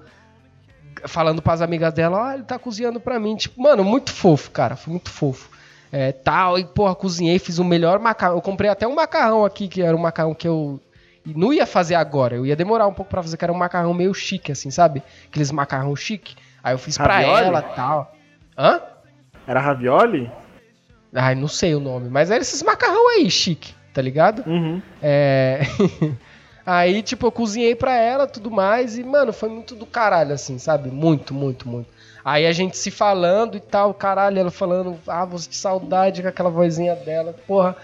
falando 1.05 1.41
pras 1.41 1.61
amigas 1.61 1.93
dela, 1.93 2.17
ó, 2.17 2.31
ele 2.33 2.43
tá 2.43 2.59
cozinhando 2.59 2.99
pra 2.99 3.19
mim. 3.19 3.35
Tipo, 3.35 3.61
mano, 3.61 3.83
muito 3.83 4.11
fofo, 4.11 4.51
cara, 4.51 4.75
foi 4.75 4.91
muito 4.91 5.09
fofo. 5.09 5.49
É, 5.91 6.11
tal, 6.11 6.59
e 6.59 6.65
porra, 6.65 6.93
cozinhei, 6.93 7.39
fiz 7.39 7.57
o 7.57 7.63
melhor 7.63 7.97
macarrão. 7.99 8.35
Eu 8.35 8.41
comprei 8.41 8.69
até 8.69 8.87
um 8.87 8.93
macarrão 8.93 9.43
aqui, 9.43 9.67
que 9.67 9.81
era 9.81 9.95
um 9.95 9.99
macarrão 9.99 10.35
que 10.35 10.47
eu 10.47 10.79
não 11.25 11.51
ia 11.53 11.65
fazer 11.65 11.95
agora, 11.95 12.35
eu 12.35 12.45
ia 12.45 12.55
demorar 12.55 12.87
um 12.87 12.93
pouco 12.93 13.09
pra 13.09 13.21
fazer, 13.21 13.37
que 13.37 13.43
era 13.43 13.53
um 13.53 13.57
macarrão 13.57 13.93
meio 13.93 14.13
chique, 14.13 14.51
assim, 14.51 14.69
sabe? 14.69 15.01
Aqueles 15.27 15.51
macarrão 15.51 15.95
chique. 15.95 16.35
Aí 16.63 16.73
eu 16.73 16.77
fiz 16.77 16.97
pra 16.97 17.15
Ravioli? 17.15 17.45
ela 17.45 17.61
tal. 17.61 18.13
Hã? 18.57 18.81
Era 19.49 19.59
ravioli? 19.59 20.29
Ai, 21.11 21.33
não 21.33 21.47
sei 21.47 21.73
o 21.73 21.79
nome, 21.79 22.07
mas 22.07 22.29
era 22.29 22.39
esses 22.39 22.61
macarrão 22.61 23.09
aí, 23.09 23.31
chique, 23.31 23.73
tá 23.91 23.99
ligado? 23.99 24.43
Uhum. 24.45 24.79
É. 25.01 25.61
Aí, 26.63 27.01
tipo, 27.01 27.25
eu 27.25 27.31
cozinhei 27.31 27.73
pra 27.73 27.95
ela 27.95 28.27
tudo 28.27 28.51
mais 28.51 28.95
e, 28.95 29.03
mano, 29.03 29.33
foi 29.33 29.49
muito 29.49 29.73
do 29.73 29.87
caralho, 29.87 30.35
assim, 30.35 30.59
sabe? 30.59 30.91
Muito, 30.91 31.33
muito, 31.33 31.67
muito. 31.67 31.87
Aí 32.23 32.45
a 32.45 32.51
gente 32.51 32.77
se 32.77 32.91
falando 32.91 33.57
e 33.57 33.59
tal, 33.59 33.91
caralho, 33.91 34.37
ela 34.37 34.51
falando, 34.51 34.95
ah, 35.07 35.25
vou 35.25 35.39
de 35.39 35.55
saudade 35.55 36.21
com 36.21 36.27
aquela 36.27 36.51
vozinha 36.51 36.95
dela, 36.95 37.33
porra. 37.47 37.75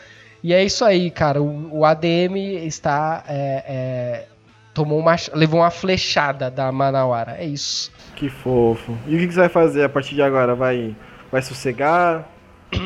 E 0.43 0.53
é 0.53 0.63
isso 0.63 0.86
aí, 0.86 1.09
cara. 1.09 1.41
O, 1.41 1.80
o 1.80 1.84
ADM 1.84 2.38
está. 2.63 3.24
é, 3.28 3.63
é, 3.68 4.26
tomou 4.72 4.99
uma. 4.99 5.16
levou 5.34 5.61
uma 5.61 5.72
flechada 5.72 6.51
da 6.51 6.72
Manauara. 6.72 7.38
É 7.39 7.45
isso. 7.45 7.91
Que 8.16 8.30
fofo. 8.30 8.95
E 9.07 9.16
o 9.16 9.20
que 9.20 9.28
que 9.28 9.34
você 9.34 9.39
vai 9.39 9.49
fazer 9.49 9.84
a 9.84 9.89
partir 9.89 10.13
de 10.13 10.22
agora? 10.22 10.53
Vai, 10.53 10.95
vai 11.36 11.42
sossegar? 11.42 12.30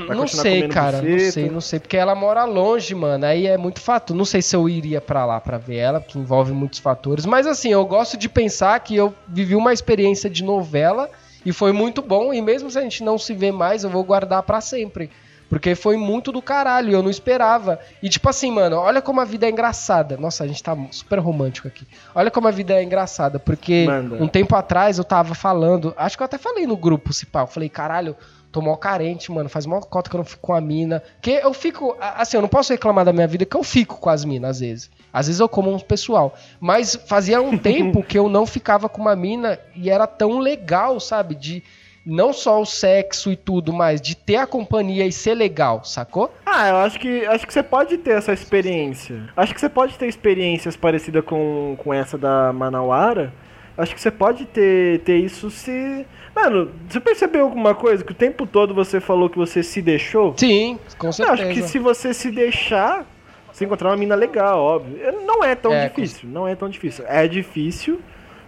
Vai 0.07 0.17
não 0.17 0.27
sei, 0.27 0.67
cara, 0.67 1.01
não 1.01 1.09
buceta? 1.11 1.31
sei, 1.31 1.49
não 1.49 1.61
sei, 1.61 1.79
porque 1.79 1.95
ela 1.95 2.15
mora 2.15 2.43
longe, 2.45 2.95
mano. 2.95 3.25
Aí 3.25 3.45
é 3.45 3.57
muito 3.57 3.79
fato. 3.79 4.13
Não 4.13 4.25
sei 4.25 4.41
se 4.41 4.55
eu 4.55 4.67
iria 4.67 4.99
pra 4.99 5.23
lá 5.23 5.39
pra 5.39 5.57
ver 5.57 5.77
ela, 5.77 6.01
porque 6.01 6.17
envolve 6.17 6.51
muitos 6.51 6.79
fatores. 6.79 7.25
Mas 7.27 7.45
assim, 7.45 7.69
eu 7.69 7.85
gosto 7.85 8.17
de 8.17 8.27
pensar 8.27 8.79
que 8.79 8.95
eu 8.95 9.13
vivi 9.27 9.55
uma 9.55 9.71
experiência 9.71 10.29
de 10.29 10.43
novela 10.43 11.09
e 11.45 11.53
foi 11.53 11.71
muito 11.71 12.01
bom. 12.01 12.33
E 12.33 12.41
mesmo 12.41 12.71
se 12.71 12.77
a 12.79 12.81
gente 12.81 13.03
não 13.03 13.19
se 13.19 13.33
vê 13.33 13.51
mais, 13.51 13.83
eu 13.83 13.89
vou 13.89 14.03
guardar 14.03 14.41
pra 14.43 14.59
sempre. 14.61 15.11
Porque 15.49 15.73
foi 15.73 15.97
muito 15.97 16.31
do 16.31 16.43
caralho, 16.43 16.91
eu 16.91 17.01
não 17.01 17.09
esperava. 17.09 17.79
E 18.03 18.07
tipo 18.07 18.29
assim, 18.29 18.51
mano, 18.51 18.77
olha 18.77 19.01
como 19.01 19.19
a 19.19 19.25
vida 19.25 19.47
é 19.47 19.49
engraçada. 19.49 20.15
Nossa, 20.15 20.43
a 20.43 20.47
gente 20.47 20.61
tá 20.61 20.77
super 20.91 21.17
romântico 21.17 21.67
aqui. 21.67 21.87
Olha 22.13 22.29
como 22.29 22.47
a 22.47 22.51
vida 22.51 22.75
é 22.75 22.83
engraçada, 22.83 23.39
porque 23.39 23.85
Manda. 23.87 24.23
um 24.23 24.27
tempo 24.27 24.55
atrás 24.55 24.99
eu 24.99 25.03
tava 25.03 25.33
falando, 25.33 25.91
acho 25.97 26.15
que 26.15 26.21
eu 26.21 26.25
até 26.25 26.37
falei 26.37 26.67
no 26.67 26.77
grupo, 26.77 27.11
se 27.11 27.25
pá, 27.25 27.41
eu 27.41 27.47
falei, 27.47 27.67
caralho, 27.67 28.15
tô 28.51 28.61
mó 28.61 28.75
carente, 28.75 29.31
mano, 29.31 29.49
faz 29.49 29.65
mó 29.65 29.79
cota 29.79 30.09
que 30.09 30.15
eu 30.15 30.19
não 30.19 30.25
fico 30.25 30.41
com 30.41 30.53
a 30.53 30.61
mina. 30.61 31.03
Que 31.21 31.31
eu 31.31 31.53
fico, 31.53 31.95
assim, 31.99 32.37
eu 32.37 32.41
não 32.41 32.49
posso 32.49 32.71
reclamar 32.71 33.05
da 33.05 33.13
minha 33.13 33.27
vida 33.27 33.45
que 33.45 33.55
eu 33.55 33.63
fico 33.63 33.99
com 33.99 34.09
as 34.09 34.25
minas 34.25 34.49
às 34.51 34.59
vezes. 34.59 34.91
Às 35.13 35.27
vezes 35.27 35.39
eu 35.39 35.49
como 35.49 35.73
um 35.73 35.79
pessoal. 35.79 36.35
Mas 36.59 36.95
fazia 37.07 37.41
um 37.41 37.55
tempo 37.59 38.03
que 38.03 38.17
eu 38.17 38.29
não 38.29 38.45
ficava 38.45 38.89
com 38.89 39.01
uma 39.01 39.15
mina 39.15 39.59
e 39.75 39.89
era 39.89 40.07
tão 40.07 40.39
legal, 40.39 40.99
sabe? 40.99 41.35
De 41.35 41.63
não 42.05 42.33
só 42.33 42.61
o 42.61 42.65
sexo 42.65 43.31
e 43.31 43.35
tudo, 43.35 43.71
mas 43.71 44.01
de 44.01 44.15
ter 44.15 44.37
a 44.37 44.47
companhia 44.47 45.05
e 45.05 45.11
ser 45.11 45.35
legal, 45.35 45.83
sacou? 45.83 46.33
Ah, 46.45 46.69
eu 46.69 46.77
acho 46.77 46.99
que 46.99 47.25
acho 47.25 47.45
que 47.45 47.53
você 47.53 47.61
pode 47.61 47.97
ter 47.97 48.17
essa 48.17 48.33
experiência. 48.33 49.29
Acho 49.35 49.53
que 49.53 49.59
você 49.59 49.69
pode 49.69 49.97
ter 49.97 50.07
experiências 50.07 50.75
parecidas 50.75 51.23
com, 51.23 51.75
com 51.77 51.93
essa 51.93 52.17
da 52.17 52.51
Manauara. 52.51 53.31
Acho 53.77 53.95
que 53.95 54.01
você 54.01 54.11
pode 54.11 54.45
ter, 54.45 54.99
ter 55.01 55.17
isso 55.17 55.49
se. 55.49 56.05
Mano, 56.43 56.71
você 56.87 56.99
percebeu 56.99 57.43
alguma 57.45 57.75
coisa? 57.75 58.03
Que 58.03 58.11
o 58.11 58.15
tempo 58.15 58.45
todo 58.47 58.73
você 58.73 58.99
falou 58.99 59.29
que 59.29 59.37
você 59.37 59.61
se 59.63 59.81
deixou? 59.81 60.33
Sim, 60.37 60.79
com 60.97 61.07
Eu 61.07 61.13
certeza. 61.13 61.33
acho 61.47 61.53
que 61.53 61.63
se 61.67 61.79
você 61.79 62.13
se 62.13 62.31
deixar, 62.31 63.05
você 63.51 63.65
encontrar 63.65 63.89
uma 63.89 63.97
mina 63.97 64.15
legal, 64.15 64.59
óbvio. 64.59 64.97
Não 65.25 65.43
é 65.43 65.55
tão 65.55 65.73
É, 65.73 65.87
difícil, 65.89 66.29
não 66.29 66.47
é 66.47 66.55
tão 66.55 66.69
difícil. 66.69 67.03
É 67.07 67.27
difícil, 67.27 67.99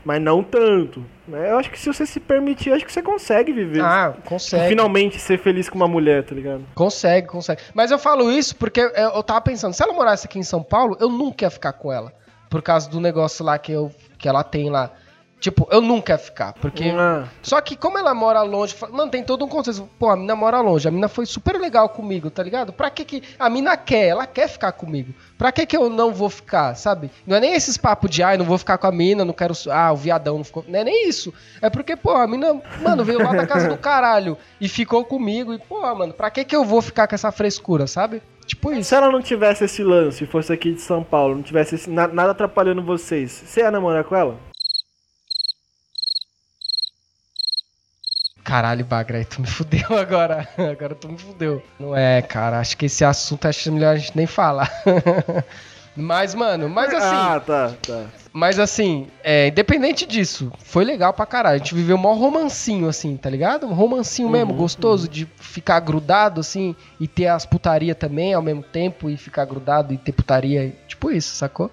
mas 0.06 0.22
não 0.22 0.42
tanto. 0.42 1.04
né? 1.28 1.52
Eu 1.52 1.58
acho 1.60 1.70
que 1.70 1.78
se 1.80 1.88
você 1.92 2.06
se 2.06 2.20
permitir, 2.20 2.72
acho 2.72 2.86
que 2.86 2.92
você 2.94 3.02
consegue 3.02 3.52
viver. 3.52 3.82
Ah, 3.82 4.14
consegue. 4.26 4.70
Finalmente 4.70 5.20
ser 5.20 5.38
feliz 5.38 5.68
com 5.70 5.76
uma 5.76 5.88
mulher, 5.88 6.24
tá 6.24 6.34
ligado? 6.34 6.64
Consegue, 6.74 7.28
consegue. 7.28 7.62
Mas 7.74 7.92
eu 7.92 8.00
falo 8.00 8.32
isso 8.32 8.56
porque 8.56 8.80
eu, 8.80 8.90
eu 8.90 9.24
tava 9.24 9.42
pensando, 9.42 9.74
se 9.74 9.84
ela 9.84 9.94
morasse 9.94 10.26
aqui 10.28 10.40
em 10.40 10.44
São 10.44 10.64
Paulo, 10.64 10.96
eu 11.00 11.10
nunca 11.10 11.46
ia 11.46 11.50
ficar 11.52 11.74
com 11.74 11.92
ela. 11.92 12.14
Por 12.50 12.62
causa 12.62 12.90
do 12.90 13.00
negócio 13.00 13.46
lá 13.46 13.58
que, 13.58 13.72
eu, 13.72 13.92
que 14.18 14.28
ela 14.28 14.44
tem 14.44 14.70
lá. 14.70 14.92
Tipo, 15.42 15.68
eu 15.72 15.82
nunca 15.82 16.14
ia 16.14 16.20
ficar. 16.20 16.54
Porque. 16.54 16.94
Ah, 16.96 17.24
Só 17.42 17.60
que 17.62 17.76
como 17.76 17.98
ela 17.98 18.14
mora 18.14 18.44
longe, 18.44 18.76
mano, 18.92 19.10
tem 19.10 19.24
todo 19.24 19.44
um 19.44 19.48
contexto. 19.48 19.90
Pô, 19.98 20.08
a 20.12 20.16
mina 20.16 20.36
mora 20.36 20.62
longe, 20.62 20.88
a 20.88 20.92
mina 20.92 21.08
foi 21.08 21.26
super 21.26 21.60
legal 21.60 21.90
comigo, 21.90 22.30
tá 22.30 22.44
ligado? 22.44 22.72
Pra 22.72 22.92
que 22.92 23.04
que. 23.04 23.24
A 23.40 23.50
mina 23.50 23.76
quer, 23.76 24.06
ela 24.10 24.28
quer 24.28 24.48
ficar 24.48 24.72
comigo. 24.72 25.12
Pra 25.40 25.52
que 25.52 25.66
que 25.66 25.76
eu 25.76 25.90
não 25.90 26.14
vou 26.14 26.30
ficar, 26.30 26.76
sabe? 26.76 27.10
Não 27.26 27.36
é 27.36 27.40
nem 27.40 27.56
esses 27.56 27.76
papos 27.76 28.12
de, 28.12 28.22
ai, 28.22 28.38
não 28.38 28.46
vou 28.46 28.60
ficar 28.60 28.78
com 28.78 28.86
a 28.86 28.92
mina, 28.92 29.26
não 29.26 29.34
quero. 29.34 29.56
Ah, 29.72 29.92
o 29.92 29.96
viadão 29.96 30.38
não 30.38 30.44
ficou. 30.44 30.64
Não 30.68 30.80
é 30.80 30.84
nem 30.84 31.10
isso. 31.10 31.34
É 31.60 31.72
porque, 31.72 31.96
pô, 31.96 32.12
a 32.12 32.28
mina, 32.28 32.62
mano, 32.80 33.04
veio 33.04 33.18
lá 33.24 33.34
da 33.34 33.48
casa 33.48 33.68
do 33.68 33.78
caralho 33.78 34.38
e 34.62 34.70
ficou 34.70 35.04
comigo. 35.04 35.56
E, 35.56 35.58
pô, 35.58 35.82
mano, 35.96 36.14
pra 36.14 36.30
que 36.30 36.46
que 36.46 36.56
eu 36.56 36.64
vou 36.64 36.84
ficar 36.84 37.08
com 37.08 37.16
essa 37.16 37.32
frescura, 37.32 37.88
sabe? 37.88 38.22
Tipo 38.46 38.72
isso. 38.74 38.90
se 38.90 38.96
ela 38.96 39.10
não 39.12 39.22
tivesse 39.22 39.64
esse 39.64 39.82
lance, 39.84 40.26
fosse 40.26 40.52
aqui 40.54 40.74
de 40.74 40.82
São 40.82 41.04
Paulo, 41.04 41.36
não 41.36 41.42
tivesse 41.42 41.76
esse- 41.76 41.90
na- 41.90 42.08
nada 42.08 42.32
atrapalhando 42.32 42.84
vocês, 42.84 43.32
você 43.32 43.62
ia 43.62 43.72
namorar 43.72 44.04
com 44.04 44.16
ela? 44.16 44.36
Caralho, 48.52 48.84
Bagra, 48.84 49.18
aí 49.18 49.24
tu 49.24 49.40
me 49.40 49.48
fudeu 49.48 49.86
agora. 49.98 50.46
Agora 50.58 50.94
tu 50.94 51.08
me 51.08 51.18
fudeu. 51.18 51.64
Não 51.80 51.96
é, 51.96 52.22
cara, 52.22 52.60
acho 52.60 52.76
que 52.76 52.88
esse 52.88 53.06
assunto 53.06 53.48
acho 53.48 53.72
melhor 53.72 53.94
a 53.94 53.96
gente 53.96 54.12
nem 54.14 54.28
falar. 54.28 54.70
Mas, 55.96 56.34
mano, 56.34 56.70
mas 56.70 56.94
assim. 56.94 57.16
Ah, 57.16 57.42
tá, 57.46 57.74
tá. 57.86 58.06
Mas 58.32 58.58
assim, 58.58 59.08
é, 59.22 59.50
independente 59.50 60.06
disso, 60.06 60.50
foi 60.64 60.86
legal 60.86 61.14
pra 61.14 61.26
caralho. 61.26 61.56
A 61.56 61.58
gente 61.58 61.76
viveu 61.76 61.98
um 61.98 62.00
maior 62.00 62.16
romancinho, 62.16 62.88
assim, 62.88 63.18
tá 63.18 63.30
ligado? 63.30 63.68
Um 63.68 63.74
romancinho 63.74 64.30
mesmo, 64.30 64.54
gostoso, 64.54 65.10
de 65.10 65.28
ficar 65.36 65.82
grudado, 65.82 66.40
assim, 66.40 66.74
e 66.98 67.10
ter 67.10 67.28
as 67.28 67.46
putaria 67.46 67.94
também 67.94 68.34
ao 68.34 68.42
mesmo 68.42 68.64
tempo, 68.64 69.10
e 69.10 69.18
ficar 69.18 69.44
grudado 69.44 69.94
e 69.94 69.98
ter 69.98 70.14
putaria, 70.14 70.74
tipo 70.88 71.12
isso, 71.12 71.36
sacou? 71.36 71.70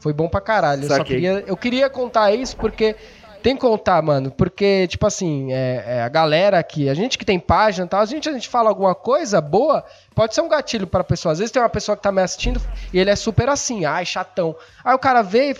Foi 0.00 0.12
bom 0.14 0.28
pra 0.28 0.40
caralho. 0.40 0.82
Eu 0.84 0.88
só 0.88 1.04
queria, 1.04 1.44
eu 1.46 1.56
queria 1.56 1.88
contar 1.90 2.32
isso 2.32 2.56
porque 2.56 2.96
tem 3.42 3.54
que 3.54 3.60
contar, 3.60 4.00
mano, 4.02 4.30
porque, 4.30 4.86
tipo 4.88 5.06
assim, 5.06 5.52
é, 5.52 5.84
é, 5.86 6.02
a 6.02 6.08
galera 6.08 6.58
aqui, 6.58 6.88
a 6.88 6.94
gente 6.94 7.18
que 7.18 7.24
tem 7.24 7.38
página 7.38 7.86
e 7.86 7.88
tal, 7.88 8.00
a 8.00 8.04
gente, 8.04 8.28
a 8.28 8.32
gente 8.32 8.48
fala 8.48 8.68
alguma 8.68 8.94
coisa 8.94 9.40
boa, 9.40 9.84
pode 10.14 10.34
ser 10.34 10.40
um 10.40 10.48
gatilho 10.48 10.86
pra 10.86 11.02
pessoa. 11.02 11.32
Às 11.32 11.38
vezes 11.38 11.50
tem 11.50 11.62
uma 11.62 11.68
pessoa 11.68 11.96
que 11.96 12.02
tá 12.02 12.12
me 12.12 12.22
assistindo 12.22 12.60
e 12.92 12.98
ele 12.98 13.10
é 13.10 13.16
super 13.16 13.48
assim, 13.48 13.84
ai, 13.84 14.04
chatão. 14.04 14.54
Aí 14.84 14.94
o 14.94 14.98
cara 14.98 15.22
vê 15.22 15.52
e 15.52 15.56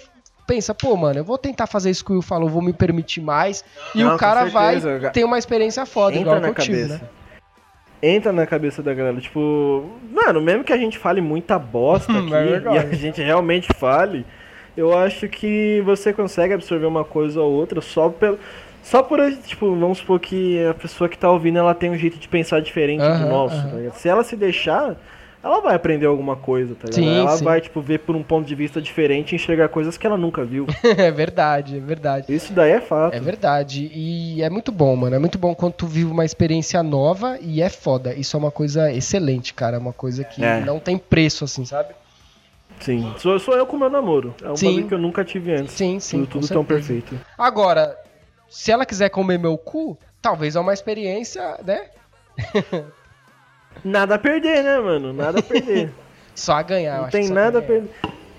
pensa, 0.47 0.75
pô, 0.75 0.97
mano, 0.97 1.21
eu 1.21 1.25
vou 1.25 1.39
tentar 1.39 1.67
fazer 1.67 1.91
isso 1.91 2.05
que 2.05 2.11
o 2.11 2.15
Will 2.15 2.23
falou, 2.23 2.49
vou 2.49 2.61
me 2.63 2.73
permitir 2.73 3.21
mais. 3.21 3.65
E 3.95 4.03
Não, 4.03 4.17
o 4.17 4.19
cara 4.19 4.45
vai 4.47 4.81
ter 5.13 5.25
uma 5.25 5.39
experiência 5.39 5.87
foda, 5.87 6.17
Entra 6.17 6.23
igual 6.23 6.41
na 6.41 6.49
eu 6.49 6.55
tive, 6.55 6.83
cabeça. 6.83 6.95
né? 6.95 7.01
Entra 8.03 8.33
na 8.33 8.47
cabeça 8.47 8.83
da 8.83 8.95
galera, 8.95 9.21
tipo, 9.21 9.91
mano, 10.11 10.41
mesmo 10.41 10.65
que 10.65 10.73
a 10.73 10.77
gente 10.77 10.99
fale 10.99 11.21
muita 11.21 11.59
bosta 11.59 12.11
aqui, 12.19 12.35
É 12.35 12.75
e 12.75 12.79
a 12.79 12.95
gente 12.95 13.21
realmente 13.23 13.69
fale, 13.77 14.27
eu 14.77 14.97
acho 14.97 15.29
que 15.29 15.81
você 15.85 16.13
consegue 16.13 16.55
absorver 16.55 16.87
uma 16.87 17.05
coisa 17.05 17.41
ou 17.41 17.53
outra 17.53 17.81
só 17.81 18.09
pelo, 18.09 18.39
Só 18.83 19.03
por, 19.03 19.19
tipo, 19.47 19.75
vamos 19.77 19.99
supor 19.99 20.19
que 20.21 20.65
a 20.65 20.75
pessoa 20.75 21.09
que 21.09 21.19
tá 21.19 21.31
ouvindo, 21.31 21.59
ela 21.59 21.75
tem 21.75 21.91
um 21.91 21.99
jeito 21.99 22.19
de 22.19 22.27
pensar 22.29 22.61
diferente 22.61 23.03
Aham, 23.03 23.25
do 23.25 23.29
nosso, 23.29 23.57
aham. 23.57 23.85
tá? 23.91 23.93
Se 23.93 24.09
ela 24.09 24.25
se 24.25 24.35
deixar, 24.37 24.97
ela 25.45 25.61
vai 25.61 25.75
aprender 25.75 26.07
alguma 26.07 26.35
coisa, 26.37 26.75
tá 26.75 26.87
ligado? 26.89 26.95
Sim, 27.05 27.19
ela 27.19 27.37
sim. 27.37 27.45
vai, 27.45 27.61
tipo, 27.61 27.81
ver 27.83 27.99
por 28.01 28.17
um 28.17 28.23
ponto 28.23 28.47
de 28.47 28.55
vista 28.55 28.81
diferente 28.81 29.33
e 29.33 29.37
enxergar 29.37 29.69
coisas 29.69 29.99
que 29.99 30.07
ela 30.07 30.17
nunca 30.17 30.45
viu. 30.45 30.67
é 30.97 31.11
verdade, 31.11 31.77
é 31.77 31.81
verdade. 31.81 32.35
Isso 32.35 32.53
daí 32.55 32.73
é 32.73 32.81
fato. 32.81 33.15
É 33.15 33.21
verdade. 33.21 33.91
E 33.95 34.43
é 34.43 34.49
muito 34.49 34.73
bom, 34.73 34.97
mano. 34.97 35.15
É 35.15 35.19
muito 35.19 35.39
bom 35.39 35.55
quando 35.55 35.75
tu 35.75 35.87
vive 35.87 36.11
uma 36.11 36.25
experiência 36.25 36.83
nova 36.83 37.39
e 37.41 37.61
é 37.61 37.69
foda. 37.69 38.15
Isso 38.15 38.35
é 38.37 38.39
uma 38.41 38.51
coisa 38.51 38.91
excelente, 38.93 39.53
cara. 39.53 39.77
É 39.77 39.79
uma 39.81 39.93
coisa 39.93 40.25
que 40.25 40.43
É. 40.43 40.61
não 40.61 40.79
tem 40.79 40.97
preço, 40.97 41.45
assim, 41.45 41.65
sabe? 41.67 41.91
Sim. 42.81 43.15
Sou, 43.19 43.39
sou 43.39 43.55
eu 43.57 43.67
com 43.67 43.77
meu 43.77 43.91
namoro. 43.91 44.35
É 44.43 44.51
um 44.51 44.55
bagulho 44.55 44.89
que 44.89 44.95
eu 44.95 44.99
nunca 44.99 45.25
tive 45.25 45.55
antes. 45.55 45.75
Sim, 45.75 46.01
sim. 46.01 46.25
tudo 46.25 46.41
tudo 46.41 46.49
tão 46.49 46.65
perfeito. 46.65 47.19
Agora, 47.39 47.97
se 48.49 48.73
ela 48.73 48.85
quiser 48.87 49.11
comer 49.11 49.39
meu 49.39 49.57
cu, 49.59 49.99
talvez 50.21 50.57
é 50.57 50.61
uma 50.61 50.73
experiência, 50.75 51.59
né? 51.65 51.87
Nada 53.85 54.17
a 54.17 54.19
perder, 54.19 54.63
né, 54.63 54.79
mano? 54.79 55.13
Nada 55.13 55.39
a 55.39 55.43
perder. 55.43 55.91
Só 56.35 56.55
a 56.55 56.63
ganhar. 56.63 56.93
eu 56.95 56.99
Não 56.99 57.05
acho 57.05 57.13
tem 57.13 57.29
nada 57.29 57.59
a 57.59 57.63
perder. 57.63 57.91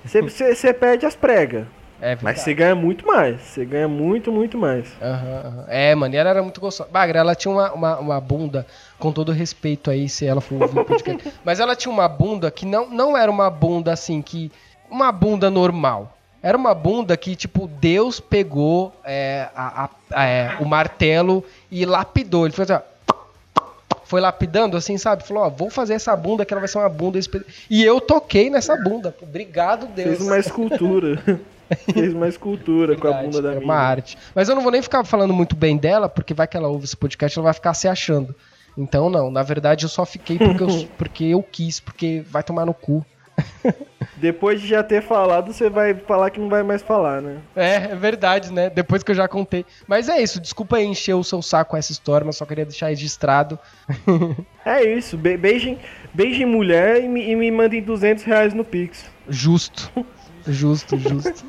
Você- 0.03 0.21
Você 0.21 0.55
você 0.55 0.73
perde 0.73 1.05
as 1.05 1.15
pregas. 1.15 1.65
É. 2.01 2.17
Mas 2.19 2.39
você 2.41 2.51
ganha 2.55 2.73
muito 2.73 3.05
mais. 3.05 3.39
Você 3.41 3.63
ganha 3.63 3.87
muito, 3.87 4.31
muito 4.31 4.57
mais. 4.57 4.91
Aham, 4.99 5.41
aham. 5.45 5.65
É, 5.67 5.93
mano, 5.93 6.15
e 6.15 6.17
ela 6.17 6.31
era 6.31 6.41
muito 6.41 6.59
gostosa. 6.59 6.89
Bagra, 6.91 7.19
ela 7.19 7.35
tinha 7.35 7.51
uma, 7.53 7.71
uma, 7.73 7.99
uma 7.99 8.19
bunda, 8.21 8.65
com 9.01 9.11
todo 9.11 9.31
respeito 9.33 9.89
aí, 9.91 10.07
se 10.07 10.25
ela 10.25 10.39
for 10.39 10.61
ouvir 10.61 10.79
o 10.79 10.85
podcast. 10.85 11.33
Mas 11.43 11.59
ela 11.59 11.75
tinha 11.75 11.91
uma 11.91 12.07
bunda 12.07 12.49
que 12.49 12.65
não, 12.65 12.89
não 12.89 13.17
era 13.17 13.29
uma 13.29 13.49
bunda 13.49 13.91
assim, 13.91 14.21
que. 14.21 14.51
Uma 14.89 15.11
bunda 15.11 15.49
normal. 15.49 16.17
Era 16.43 16.57
uma 16.57 16.73
bunda 16.73 17.15
que, 17.15 17.35
tipo, 17.35 17.67
Deus 17.67 18.19
pegou 18.19 18.93
é, 19.03 19.47
a- 19.55 19.89
a- 20.11 20.25
é, 20.25 20.57
o 20.59 20.65
martelo 20.65 21.43
e 21.69 21.85
lapidou. 21.85 22.45
Ele 22.45 22.53
fez 22.53 22.69
assim, 22.71 22.83
ó, 22.83 23.63
foi 24.05 24.19
lapidando 24.19 24.75
assim, 24.75 24.97
sabe? 24.97 25.23
Falou, 25.25 25.43
ó, 25.43 25.49
vou 25.49 25.69
fazer 25.69 25.93
essa 25.93 26.15
bunda 26.15 26.43
que 26.45 26.53
ela 26.53 26.59
vai 26.59 26.67
ser 26.67 26.77
uma 26.79 26.89
bunda. 26.89 27.19
E 27.69 27.83
eu 27.83 28.01
toquei 28.01 28.49
nessa 28.49 28.75
bunda. 28.75 29.15
Obrigado, 29.21 29.85
Deus. 29.87 30.17
Fez 30.17 30.21
uma 30.21 30.37
escultura. 30.39 31.21
Fez 31.93 32.13
uma 32.13 32.27
escultura 32.27 32.97
com 32.97 33.07
a 33.07 33.13
bunda 33.13 33.41
da 33.41 33.49
é 33.51 33.55
minha. 33.55 33.63
uma 33.63 33.75
arte. 33.75 34.17
Mas 34.35 34.49
eu 34.49 34.55
não 34.55 34.61
vou 34.61 34.73
nem 34.73 34.81
ficar 34.81 35.05
falando 35.05 35.33
muito 35.33 35.55
bem 35.55 35.77
dela, 35.77 36.09
porque 36.09 36.33
vai 36.33 36.45
que 36.45 36.57
ela 36.57 36.67
ouve 36.67 36.83
esse 36.83 36.97
podcast, 36.97 37.37
ela 37.39 37.45
vai 37.45 37.53
ficar 37.53 37.73
se 37.73 37.87
achando. 37.87 38.35
Então, 38.77 39.09
não, 39.09 39.29
na 39.29 39.43
verdade 39.43 39.85
eu 39.85 39.89
só 39.89 40.05
fiquei 40.05 40.37
porque 40.37 40.63
eu, 40.63 40.87
porque 40.97 41.23
eu 41.25 41.43
quis, 41.43 41.79
porque 41.79 42.23
vai 42.29 42.43
tomar 42.43 42.65
no 42.65 42.73
cu. 42.73 43.05
Depois 44.17 44.61
de 44.61 44.67
já 44.67 44.83
ter 44.83 45.01
falado, 45.01 45.51
você 45.51 45.69
vai 45.69 45.93
falar 45.93 46.29
que 46.29 46.39
não 46.39 46.49
vai 46.49 46.61
mais 46.63 46.81
falar, 46.81 47.21
né? 47.21 47.37
É, 47.55 47.75
é 47.75 47.95
verdade, 47.95 48.51
né? 48.51 48.69
Depois 48.69 49.01
que 49.01 49.11
eu 49.11 49.15
já 49.15 49.27
contei. 49.27 49.65
Mas 49.87 50.09
é 50.09 50.21
isso, 50.21 50.39
desculpa 50.39 50.77
aí 50.77 50.85
encher 50.85 51.15
o 51.15 51.23
seu 51.23 51.41
saco 51.41 51.71
com 51.71 51.77
essa 51.77 51.91
história, 51.91 52.25
mas 52.25 52.37
só 52.37 52.45
queria 52.45 52.65
deixar 52.65 52.87
registrado. 52.87 53.57
É 54.63 54.83
isso. 54.83 55.17
Be 55.17 55.35
beijem, 55.35 55.79
beijem 56.13 56.45
mulher 56.45 57.03
e 57.03 57.07
me, 57.07 57.27
e 57.31 57.35
me 57.35 57.49
mandem 57.49 57.81
200 57.81 58.23
reais 58.23 58.53
no 58.53 58.63
Pix. 58.63 59.09
Justo. 59.27 59.91
Justo, 60.45 60.99
justo. 60.99 61.43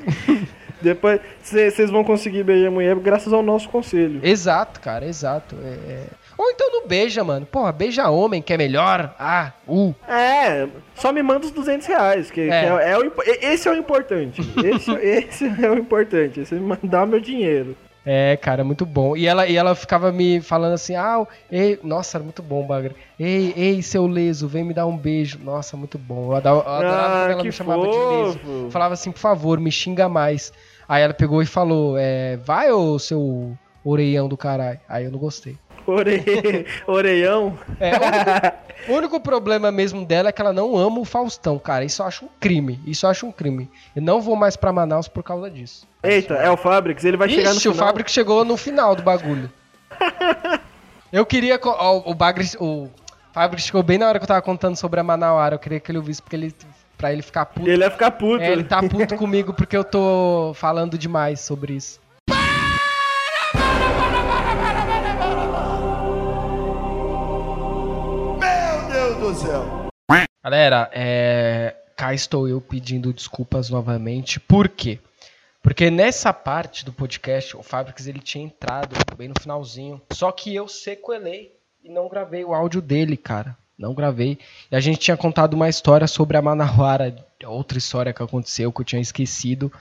Depois 0.80 1.20
vocês 1.42 1.90
vão 1.90 2.02
conseguir 2.02 2.42
beijar 2.42 2.68
a 2.68 2.70
mulher 2.70 2.96
graças 2.96 3.30
ao 3.30 3.42
nosso 3.42 3.68
conselho. 3.68 4.20
exato, 4.22 4.80
cara, 4.80 5.06
exato. 5.06 5.56
É, 5.62 5.68
é. 5.68 6.06
Ou 6.42 6.50
então 6.50 6.70
não 6.72 6.86
beija, 6.88 7.22
mano. 7.22 7.46
Porra, 7.46 7.70
beija 7.72 8.08
homem, 8.10 8.42
que 8.42 8.52
é 8.52 8.56
melhor. 8.56 9.14
Ah, 9.18 9.52
uh. 9.68 9.94
É, 10.08 10.66
só 10.94 11.12
me 11.12 11.22
manda 11.22 11.46
os 11.46 11.52
200 11.52 11.86
reais, 11.86 12.30
que, 12.30 12.44
que 12.46 12.50
É. 12.52 12.64
é, 12.66 12.90
é 12.92 12.98
o, 12.98 13.12
esse 13.40 13.68
é 13.68 13.70
o 13.70 13.74
importante. 13.76 14.40
Esse, 14.64 14.90
esse 14.92 15.64
é 15.64 15.70
o 15.70 15.78
importante. 15.78 16.44
Você 16.44 16.56
me 16.56 16.60
mandar 16.82 17.04
o 17.04 17.06
meu 17.06 17.20
dinheiro. 17.20 17.76
É, 18.04 18.36
cara, 18.36 18.64
muito 18.64 18.84
bom. 18.84 19.16
E 19.16 19.26
ela, 19.28 19.46
e 19.46 19.56
ela 19.56 19.76
ficava 19.76 20.10
me 20.10 20.40
falando 20.40 20.72
assim, 20.72 20.96
ah, 20.96 21.24
ei, 21.50 21.78
nossa, 21.84 22.18
muito 22.18 22.42
bom, 22.42 22.66
Bagra. 22.66 22.92
Ei, 23.18 23.54
ei, 23.56 23.80
seu 23.80 24.06
leso, 24.08 24.48
vem 24.48 24.64
me 24.64 24.74
dar 24.74 24.86
um 24.86 24.96
beijo. 24.96 25.38
Nossa, 25.44 25.76
muito 25.76 25.96
bom. 25.98 26.30
Eu 26.32 26.34
adorava, 26.36 26.68
eu 26.68 26.74
adorava 26.74 27.06
Ah, 27.06 27.20
quando 27.26 27.30
ela 27.30 27.40
que 27.42 27.46
me 27.46 27.52
chamava 27.52 27.82
de 27.82 27.96
leso. 27.96 28.38
fofo. 28.40 28.70
Falava 28.72 28.94
assim, 28.94 29.12
por 29.12 29.20
favor, 29.20 29.60
me 29.60 29.70
xinga 29.70 30.08
mais. 30.08 30.52
Aí 30.88 31.02
ela 31.04 31.14
pegou 31.14 31.40
e 31.40 31.46
falou, 31.46 31.96
é, 31.96 32.36
vai, 32.38 32.72
ô 32.72 32.98
seu 32.98 33.56
orelhão 33.84 34.28
do 34.28 34.36
caralho. 34.36 34.80
Aí 34.88 35.04
eu 35.04 35.10
não 35.12 35.18
gostei. 35.20 35.56
Ore... 35.86 36.66
Oreião. 36.86 37.58
É, 37.80 37.92
o, 37.96 38.04
único, 38.04 38.56
o 38.88 38.92
único 38.92 39.20
problema 39.20 39.70
mesmo 39.70 40.04
dela 40.04 40.28
é 40.28 40.32
que 40.32 40.40
ela 40.40 40.52
não 40.52 40.76
ama 40.76 41.00
o 41.00 41.04
Faustão, 41.04 41.58
cara. 41.58 41.84
Isso 41.84 42.02
eu 42.02 42.06
acho 42.06 42.24
um 42.24 42.28
crime. 42.40 42.80
Isso 42.86 43.06
eu 43.06 43.10
acho 43.10 43.26
um 43.26 43.32
crime. 43.32 43.70
Eu 43.94 44.02
não 44.02 44.20
vou 44.20 44.36
mais 44.36 44.56
pra 44.56 44.72
Manaus 44.72 45.08
por 45.08 45.22
causa 45.22 45.50
disso. 45.50 45.86
Eita, 46.02 46.34
é 46.34 46.50
o 46.50 46.56
Fabrics, 46.56 47.04
ele 47.04 47.16
vai 47.16 47.28
chegar 47.28 47.50
no 47.50 47.56
Ixi, 47.56 47.68
o 47.68 47.72
final. 47.72 47.86
Fábrico 47.86 48.10
chegou 48.10 48.44
no 48.44 48.56
final 48.56 48.96
do 48.96 49.02
bagulho. 49.02 49.50
eu 51.12 51.24
queria. 51.24 51.58
ó, 51.62 52.10
o 52.10 52.14
Bagre. 52.14 52.46
O 52.58 52.88
Fábrico 53.32 53.62
chegou 53.62 53.82
bem 53.82 53.98
na 53.98 54.08
hora 54.08 54.18
que 54.18 54.24
eu 54.24 54.28
tava 54.28 54.42
contando 54.42 54.76
sobre 54.76 54.98
a 54.98 55.04
Manauara. 55.04 55.54
Eu 55.54 55.58
queria 55.58 55.80
que 55.80 55.90
ele 55.90 55.98
ouvisse 55.98 56.20
porque 56.20 56.36
ele. 56.36 56.54
Pra 56.98 57.12
ele 57.12 57.22
ficar 57.22 57.46
puto. 57.46 57.68
Ele 57.68 57.82
vai 57.82 57.90
ficar 57.90 58.10
puto. 58.12 58.42
É, 58.42 58.52
ele 58.52 58.62
tá 58.62 58.80
puto 58.80 59.16
comigo 59.16 59.52
porque 59.52 59.76
eu 59.76 59.82
tô 59.82 60.52
falando 60.54 60.96
demais 60.96 61.40
sobre 61.40 61.74
isso. 61.74 62.00
Galera, 70.44 70.90
é... 70.92 71.74
cá 71.96 72.12
estou 72.12 72.48
eu 72.48 72.60
pedindo 72.60 73.12
desculpas 73.12 73.70
novamente. 73.70 74.40
Por 74.40 74.68
quê? 74.68 74.98
Porque 75.62 75.90
nessa 75.90 76.32
parte 76.32 76.84
do 76.84 76.92
podcast, 76.92 77.56
o 77.56 77.62
Fabrics 77.62 78.08
ele 78.08 78.18
tinha 78.18 78.44
entrado 78.44 78.96
bem 79.16 79.28
no 79.28 79.34
finalzinho. 79.40 80.02
Só 80.12 80.32
que 80.32 80.52
eu 80.52 80.66
sequelei 80.66 81.52
e 81.84 81.88
não 81.88 82.08
gravei 82.08 82.44
o 82.44 82.52
áudio 82.52 82.82
dele, 82.82 83.16
cara. 83.16 83.56
Não 83.78 83.94
gravei. 83.94 84.38
E 84.70 84.76
a 84.76 84.80
gente 84.80 84.98
tinha 84.98 85.16
contado 85.16 85.54
uma 85.54 85.68
história 85.68 86.06
sobre 86.06 86.36
a 86.36 86.42
Manauara, 86.42 87.14
outra 87.44 87.78
história 87.78 88.12
que 88.12 88.22
aconteceu 88.22 88.72
que 88.72 88.80
eu 88.80 88.84
tinha 88.84 89.00
esquecido. 89.00 89.72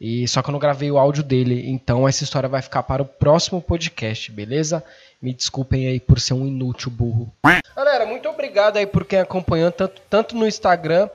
E 0.00 0.26
só 0.28 0.42
que 0.42 0.50
eu 0.50 0.52
não 0.52 0.58
gravei 0.58 0.90
o 0.90 0.98
áudio 0.98 1.22
dele. 1.24 1.68
Então 1.68 2.06
essa 2.06 2.22
história 2.22 2.48
vai 2.48 2.62
ficar 2.62 2.84
para 2.84 3.02
o 3.02 3.06
próximo 3.06 3.60
podcast, 3.60 4.30
beleza? 4.30 4.84
Me 5.20 5.32
desculpem 5.32 5.86
aí 5.86 5.98
por 5.98 6.20
ser 6.20 6.34
um 6.34 6.46
inútil 6.46 6.90
burro. 6.90 7.32
Galera, 7.74 8.06
muito 8.06 8.28
obrigado 8.28 8.76
aí 8.76 8.86
por 8.86 9.04
quem 9.04 9.18
acompanhou, 9.18 9.70
tanto, 9.70 10.00
tanto 10.08 10.36
no 10.36 10.46
Instagram 10.46 11.08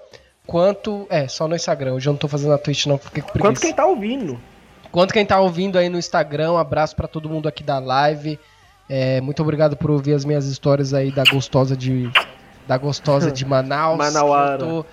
quanto. 0.45 1.05
É, 1.09 1.27
só 1.27 1.47
no 1.47 1.55
Instagram. 1.55 1.93
Hoje 1.93 2.09
eu 2.09 2.13
não 2.13 2.17
tô 2.17 2.27
fazendo 2.27 2.51
na 2.51 2.57
Twitch, 2.57 2.87
não, 2.87 2.97
porque 2.97 3.21
com 3.21 3.39
Quanto 3.39 3.61
quem 3.61 3.73
tá 3.73 3.85
ouvindo. 3.85 4.39
Quanto 4.91 5.13
quem 5.13 5.25
tá 5.25 5.39
ouvindo 5.39 5.77
aí 5.77 5.87
no 5.87 5.99
Instagram, 5.99 6.53
um 6.53 6.57
abraço 6.57 6.95
pra 6.95 7.07
todo 7.07 7.29
mundo 7.29 7.47
aqui 7.47 7.63
da 7.63 7.77
live. 7.77 8.39
É, 8.89 9.21
muito 9.21 9.41
obrigado 9.43 9.77
por 9.77 9.91
ouvir 9.91 10.13
as 10.13 10.25
minhas 10.25 10.47
histórias 10.47 10.93
aí 10.95 11.11
da 11.11 11.23
gostosa 11.23 11.77
de 11.77 12.11
da 12.67 12.75
gostosa 12.77 13.31
de 13.31 13.45
Manaus. 13.45 13.97
Manauara. 13.97 14.85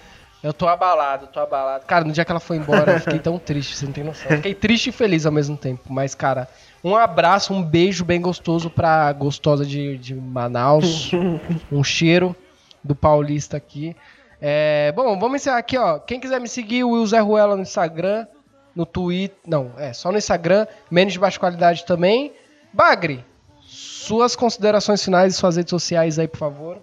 Eu 0.47 0.55
tô, 0.55 0.69
abalado, 0.69 1.27
tô 1.27 1.41
abalado. 1.41 1.85
Cara, 1.87 2.05
no 2.05 2.13
dia 2.13 2.25
que 2.25 2.31
ela 2.31 2.39
foi 2.39 2.57
embora, 2.57 2.93
eu 2.93 3.01
fiquei 3.01 3.19
tão 3.19 3.37
triste, 3.37 3.75
você 3.75 3.85
não 3.85 3.93
tem 3.93 4.05
noção. 4.05 4.31
Eu 4.31 4.37
Fiquei 4.37 4.55
triste 4.55 4.91
e 4.91 4.93
feliz 4.93 5.27
ao 5.27 5.33
mesmo 5.33 5.57
tempo. 5.57 5.93
Mas, 5.93 6.15
cara, 6.15 6.47
um 6.85 6.95
abraço, 6.95 7.53
um 7.53 7.61
beijo 7.61 8.05
bem 8.05 8.21
gostoso 8.21 8.71
pra 8.71 9.13
gostosa 9.13 9.67
de, 9.67 9.99
de 9.99 10.15
Manaus. 10.15 11.11
um 11.73 11.83
cheiro 11.83 12.37
do 12.85 12.95
paulista 12.95 13.57
aqui. 13.57 13.97
É, 14.41 14.93
bom, 14.95 15.18
vamos 15.18 15.43
encerrar 15.43 15.59
aqui, 15.59 15.77
ó. 15.77 15.99
Quem 15.99 16.21
quiser 16.21 16.41
me 16.41 16.47
seguir, 16.47 16.85
o 16.85 16.91
Will 16.91 17.07
Zé 17.09 17.18
Ruela 17.18 17.57
no 17.57 17.63
Instagram, 17.63 18.25
no 18.73 18.87
Twitter. 18.87 19.37
Não, 19.45 19.73
é 19.77 19.93
só 19.93 20.13
no 20.13 20.18
Instagram, 20.18 20.68
menos 20.89 21.13
de 21.13 21.18
baixa 21.18 21.41
qualidade 21.41 21.85
também. 21.85 22.33
Bagre, 22.73 23.25
suas 23.63 24.37
considerações 24.37 25.03
finais 25.03 25.35
e 25.35 25.37
suas 25.37 25.57
redes 25.57 25.71
sociais 25.71 26.21
aí, 26.21 26.29
por 26.29 26.39
favor. 26.39 26.79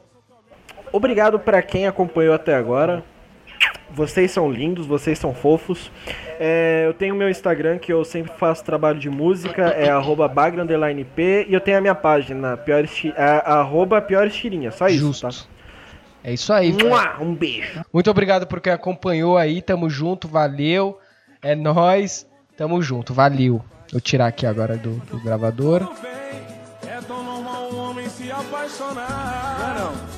Obrigado 0.92 1.40
pra 1.40 1.62
quem 1.62 1.88
acompanhou 1.88 2.34
até 2.34 2.54
agora. 2.54 3.13
Vocês 3.92 4.32
são 4.32 4.52
lindos, 4.52 4.88
vocês 4.88 5.20
são 5.20 5.34
fofos. 5.34 5.92
É, 6.40 6.84
eu 6.88 6.94
tenho 6.94 7.16
meu 7.16 7.30
Instagram 7.30 7.78
que 7.78 7.94
eu 7.94 8.04
sempre 8.04 8.32
faço 8.38 8.64
trabalho 8.64 9.00
de 9.00 9.10
música, 9.10 9.68
é 9.68 9.90
arroba 9.90 10.28
bagra 10.28 10.64
underline 10.64 11.04
P, 11.06 11.46
e 11.48 11.54
eu 11.54 11.62
tenho 11.62 11.78
a 11.78 11.82
minha 11.82 11.94
página, 11.94 12.58
piores, 12.58 12.92
é, 13.16 13.44
arroba 13.46 14.02
piores 14.02 14.36
tirinhas, 14.36 14.76
só 14.76 14.88
isso, 14.88 15.00
Justo. 15.00 15.28
tá? 15.28 15.36
É 16.24 16.34
isso 16.34 16.52
aí. 16.54 16.72
Mua, 16.72 17.18
um 17.20 17.36
beijo. 17.36 17.84
Muito 17.92 18.10
obrigado 18.10 18.48
por 18.48 18.62
quem 18.62 18.72
acompanhou 18.72 19.38
aí. 19.38 19.62
Tamo 19.62 19.90
junto, 19.90 20.28
valeu. 20.28 20.98
É 21.42 21.54
nóis. 21.54 22.26
Tamo 22.56 22.82
junto, 22.82 23.14
valeu. 23.14 23.62
Vou 23.92 24.00
tirar 24.00 24.28
aqui 24.28 24.46
agora 24.46 24.78
do, 24.78 24.92
do 25.12 25.20
gravador. 25.20 25.82
É 26.88 27.02
tão 27.06 27.24
normal 27.24 27.70
um 27.74 27.78
homem 27.78 28.08
se 28.08 28.32
apaixonar. 28.32 29.76
Não, 29.78 30.13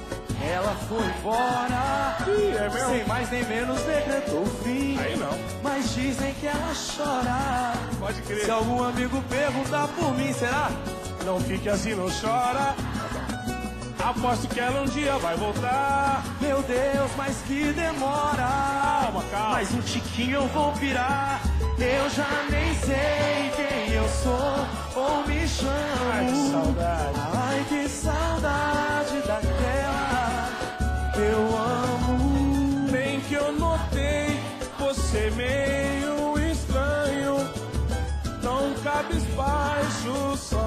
ela 0.55 0.73
foi 0.87 1.05
embora. 1.05 2.17
Ih, 2.27 2.55
é 2.55 2.69
mesmo? 2.69 2.89
Sem 2.89 3.05
mais 3.05 3.29
nem 3.29 3.43
menos 3.45 3.81
decretou 3.81 4.41
o 4.41 4.63
fim. 4.63 4.97
Aí 4.99 5.17
não. 5.17 5.37
Mas 5.61 5.93
dizem 5.93 6.33
que 6.35 6.47
ela 6.47 6.73
chora. 6.95 7.73
Pode 7.99 8.21
crer. 8.21 8.45
Se 8.45 8.51
algum 8.51 8.83
amigo 8.83 9.21
perguntar 9.23 9.87
por 9.89 10.15
mim, 10.15 10.31
será? 10.33 10.71
Não 11.25 11.39
fique 11.41 11.67
assim, 11.67 11.93
não 11.93 12.07
chora. 12.09 12.73
Aposto 13.99 14.47
que 14.47 14.59
ela 14.59 14.81
um 14.81 14.85
dia 14.85 15.17
vai 15.17 15.35
voltar. 15.35 16.23
Meu 16.39 16.61
Deus, 16.61 17.11
mas 17.17 17.37
que 17.47 17.73
demora. 17.73 19.01
Calma, 19.01 19.23
calma. 19.31 19.49
Mais 19.51 19.73
um 19.73 19.81
tiquinho 19.81 20.35
eu 20.35 20.47
vou 20.47 20.71
pirar. 20.73 21.41
Eu 21.77 22.09
já 22.11 22.45
nem 22.49 22.73
sei 22.75 23.51
quem 23.55 23.93
eu 23.93 24.07
sou 24.07 25.03
ou 25.03 25.27
me 25.27 25.45
chamo. 25.47 25.71
Ai, 26.13 26.25
que 26.25 26.51
saudade. 26.51 27.19
Ai, 27.33 27.65
que 27.67 27.89
saudade 27.89 28.94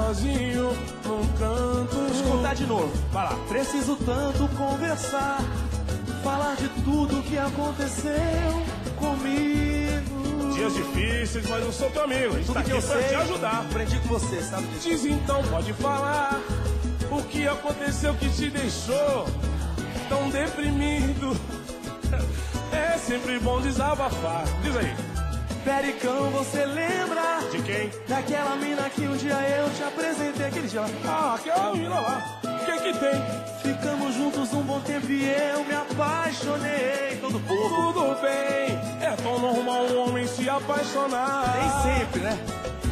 sozinho 0.09 0.73
num 1.05 1.27
canto. 1.39 1.97
Deixa 2.09 2.25
eu 2.25 2.31
contar 2.31 2.55
de 2.55 2.67
novo. 2.67 2.91
Vai 3.13 3.25
lá. 3.25 3.37
Preciso 3.49 3.97
tanto 3.97 4.49
conversar, 4.57 5.41
falar 6.23 6.57
de 6.57 6.69
tudo 6.83 7.23
que 7.23 7.37
aconteceu 7.37 8.65
comigo. 8.97 10.55
Dias 10.55 10.75
difíceis, 10.75 11.47
mas 11.49 11.63
eu 11.63 11.73
sou 11.73 11.91
teu 11.91 12.05
amigo. 12.05 12.35
A 12.35 12.39
gente 12.39 12.47
tá 12.47 12.53
Tudo 12.55 12.65
que 12.65 12.71
aqui 12.71 12.71
eu 12.71 12.83
pra 12.83 13.01
sei, 13.01 13.09
te 13.09 13.15
ajudar. 13.15 13.61
aprendi 13.61 13.99
com 14.01 14.09
você, 14.09 14.43
sabe 14.43 14.67
disso? 14.69 14.89
Diz 14.89 15.05
então, 15.05 15.43
pode 15.45 15.73
falar 15.75 16.41
o 17.11 17.23
que 17.25 17.47
aconteceu 17.47 18.15
que 18.15 18.29
te 18.31 18.49
deixou 18.51 19.27
tão 20.09 20.31
deprimido. 20.31 21.37
É 22.71 22.99
sempre 22.99 23.39
bom 23.39 23.61
desabafar. 23.63 24.45
Diz 24.63 24.77
aí, 24.77 24.95
Pericão, 25.65 26.31
você 26.31 26.65
lembra 26.65 27.41
de 27.51 27.63
quem? 27.63 27.91
daquela 28.09 28.57
mina 28.57 28.89
que 28.91 29.03
um 29.03 29.17
dia 29.17 29.35
eu 29.35 29.71
te 29.71 29.83
apresentei 29.83 30.47
aquele 30.47 30.67
dia? 30.69 30.83
Ah, 31.05 31.35
aquela 31.35 31.73
menina 31.73 32.01
lá. 32.01 32.41
O 32.45 32.65
que 32.65 32.73
que 32.73 32.99
tem? 32.99 33.75
Ficamos 33.75 34.15
juntos 34.15 34.53
um 34.53 34.63
bom 34.63 34.81
tempo 34.81 35.11
e 35.11 35.25
eu 35.25 35.65
me 35.65 35.75
apaixonei 35.75 37.19
todo 37.21 37.41
pouco. 37.41 37.93
Tudo 37.93 38.21
bem, 38.21 38.79
tão 39.23 39.39
normal 39.39 39.83
um 39.85 40.09
homem 40.09 40.27
se 40.27 40.49
apaixonar. 40.49 41.55
Nem 41.57 41.99
sempre, 42.01 42.21
né? 42.21 42.39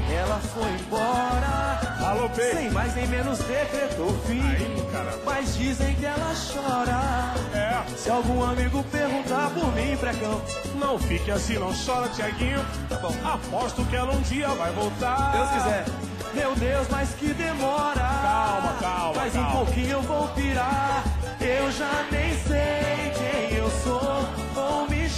Ela 0.09 0.39
foi 0.39 0.71
embora, 0.71 1.81
Alô, 2.09 2.31
P. 2.31 2.41
sem 2.53 2.71
mais 2.71 2.95
nem 2.95 3.09
menos 3.09 3.39
decretou 3.39 4.17
fim. 4.27 4.41
Aí. 4.41 4.87
Mas 5.25 5.57
dizem 5.57 5.95
que 5.97 6.07
ela 6.07 6.33
chora. 6.53 7.35
É, 7.53 7.97
Se 7.97 8.09
algum 8.09 8.43
amigo 8.45 8.85
perguntar 8.85 9.51
por 9.51 9.73
mim, 9.75 9.97
precão, 9.97 10.41
não 10.77 10.97
fique 10.99 11.31
assim, 11.31 11.59
não 11.59 11.73
chora, 11.75 12.09
Tiaguinho. 12.11 12.65
tá 12.89 12.97
bom. 12.99 13.13
Aposto 13.25 13.85
que 13.87 13.97
ela 13.97 14.13
um 14.13 14.21
dia 14.23 14.49
vai 14.49 14.71
voltar. 14.73 15.33
Deus 15.33 15.51
quiser. 15.51 15.85
Meu 16.33 16.55
Deus, 16.55 16.87
mas 16.89 17.11
que 17.11 17.35
demora. 17.35 17.95
Calma, 18.01 18.77
calma, 18.81 19.31
calma. 19.31 19.49
um 19.49 19.65
pouquinho 19.65 19.91
eu 19.91 20.03
vou 20.03 20.29
pirar. 20.29 21.03
Eu 21.41 21.71
já 21.73 22.07
nem 22.13 22.33
sei 22.45 23.13
quem 23.19 23.59
eu 23.59 23.71
sou 23.83 24.36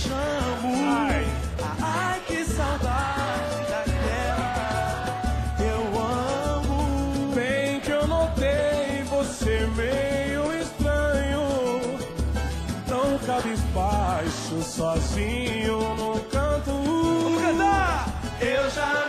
chamo. 0.08 0.72
Ai. 0.86 1.26
Ai, 1.82 2.20
que 2.26 2.44
saudade 2.44 3.60
daquela 3.70 5.22
que 5.56 5.64
eu 5.64 5.82
amo. 6.00 7.34
Bem 7.34 7.80
que 7.80 7.90
eu 7.90 8.06
notei 8.06 9.02
você 9.08 9.68
meio 9.76 10.52
estranho, 10.60 11.98
tão 12.86 13.18
cabisbaixo, 13.26 14.62
sozinho 14.62 15.94
no 15.96 16.20
canto. 16.30 16.70
Vamos 16.70 17.42
cantar! 17.42 18.08
Eu 18.40 18.70
já 18.70 19.07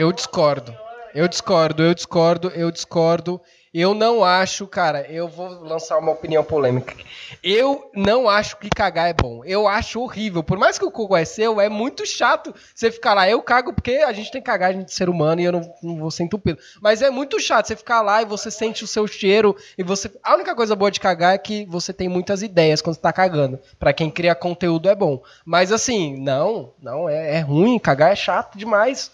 Eu 0.00 0.12
discordo. 0.12 0.74
Eu 1.14 1.28
discordo, 1.28 1.82
eu 1.82 1.92
discordo, 1.92 2.48
eu 2.54 2.70
discordo. 2.70 3.38
Eu 3.72 3.92
não 3.92 4.24
acho, 4.24 4.66
cara, 4.66 5.02
eu 5.10 5.28
vou 5.28 5.48
lançar 5.60 5.98
uma 5.98 6.10
opinião 6.10 6.42
polêmica. 6.42 6.96
Eu 7.42 7.90
não 7.94 8.28
acho 8.28 8.56
que 8.56 8.70
cagar 8.70 9.10
é 9.10 9.12
bom. 9.12 9.44
Eu 9.44 9.68
acho 9.68 10.00
horrível. 10.00 10.42
Por 10.42 10.58
mais 10.58 10.78
que 10.78 10.86
o 10.86 10.90
cu 10.90 11.14
é 11.14 11.26
seu, 11.26 11.60
é 11.60 11.68
muito 11.68 12.06
chato 12.06 12.54
você 12.74 12.90
ficar 12.90 13.12
lá. 13.12 13.28
Eu 13.28 13.42
cago 13.42 13.74
porque 13.74 13.98
a 13.98 14.12
gente 14.12 14.32
tem 14.32 14.40
cagagem 14.40 14.82
de 14.82 14.92
ser 14.92 15.10
humano 15.10 15.42
e 15.42 15.44
eu 15.44 15.52
não, 15.52 15.74
não 15.82 15.96
vou 15.98 16.10
ser 16.10 16.22
entupido. 16.22 16.58
Mas 16.80 17.02
é 17.02 17.10
muito 17.10 17.38
chato 17.38 17.66
você 17.66 17.76
ficar 17.76 18.00
lá 18.00 18.22
e 18.22 18.24
você 18.24 18.50
sente 18.50 18.82
o 18.82 18.88
seu 18.88 19.06
cheiro 19.06 19.54
e 19.76 19.82
você. 19.82 20.10
A 20.24 20.34
única 20.34 20.54
coisa 20.54 20.74
boa 20.74 20.90
de 20.90 20.98
cagar 20.98 21.34
é 21.34 21.38
que 21.38 21.66
você 21.66 21.92
tem 21.92 22.08
muitas 22.08 22.42
ideias 22.42 22.80
quando 22.80 22.94
você 22.96 23.02
tá 23.02 23.12
cagando. 23.12 23.60
Pra 23.78 23.92
quem 23.92 24.10
cria 24.10 24.34
conteúdo 24.34 24.88
é 24.88 24.94
bom. 24.94 25.22
Mas 25.44 25.70
assim, 25.70 26.16
não, 26.20 26.72
não, 26.80 27.06
é, 27.06 27.36
é 27.36 27.40
ruim. 27.40 27.78
Cagar 27.78 28.12
é 28.12 28.16
chato 28.16 28.56
demais. 28.56 29.12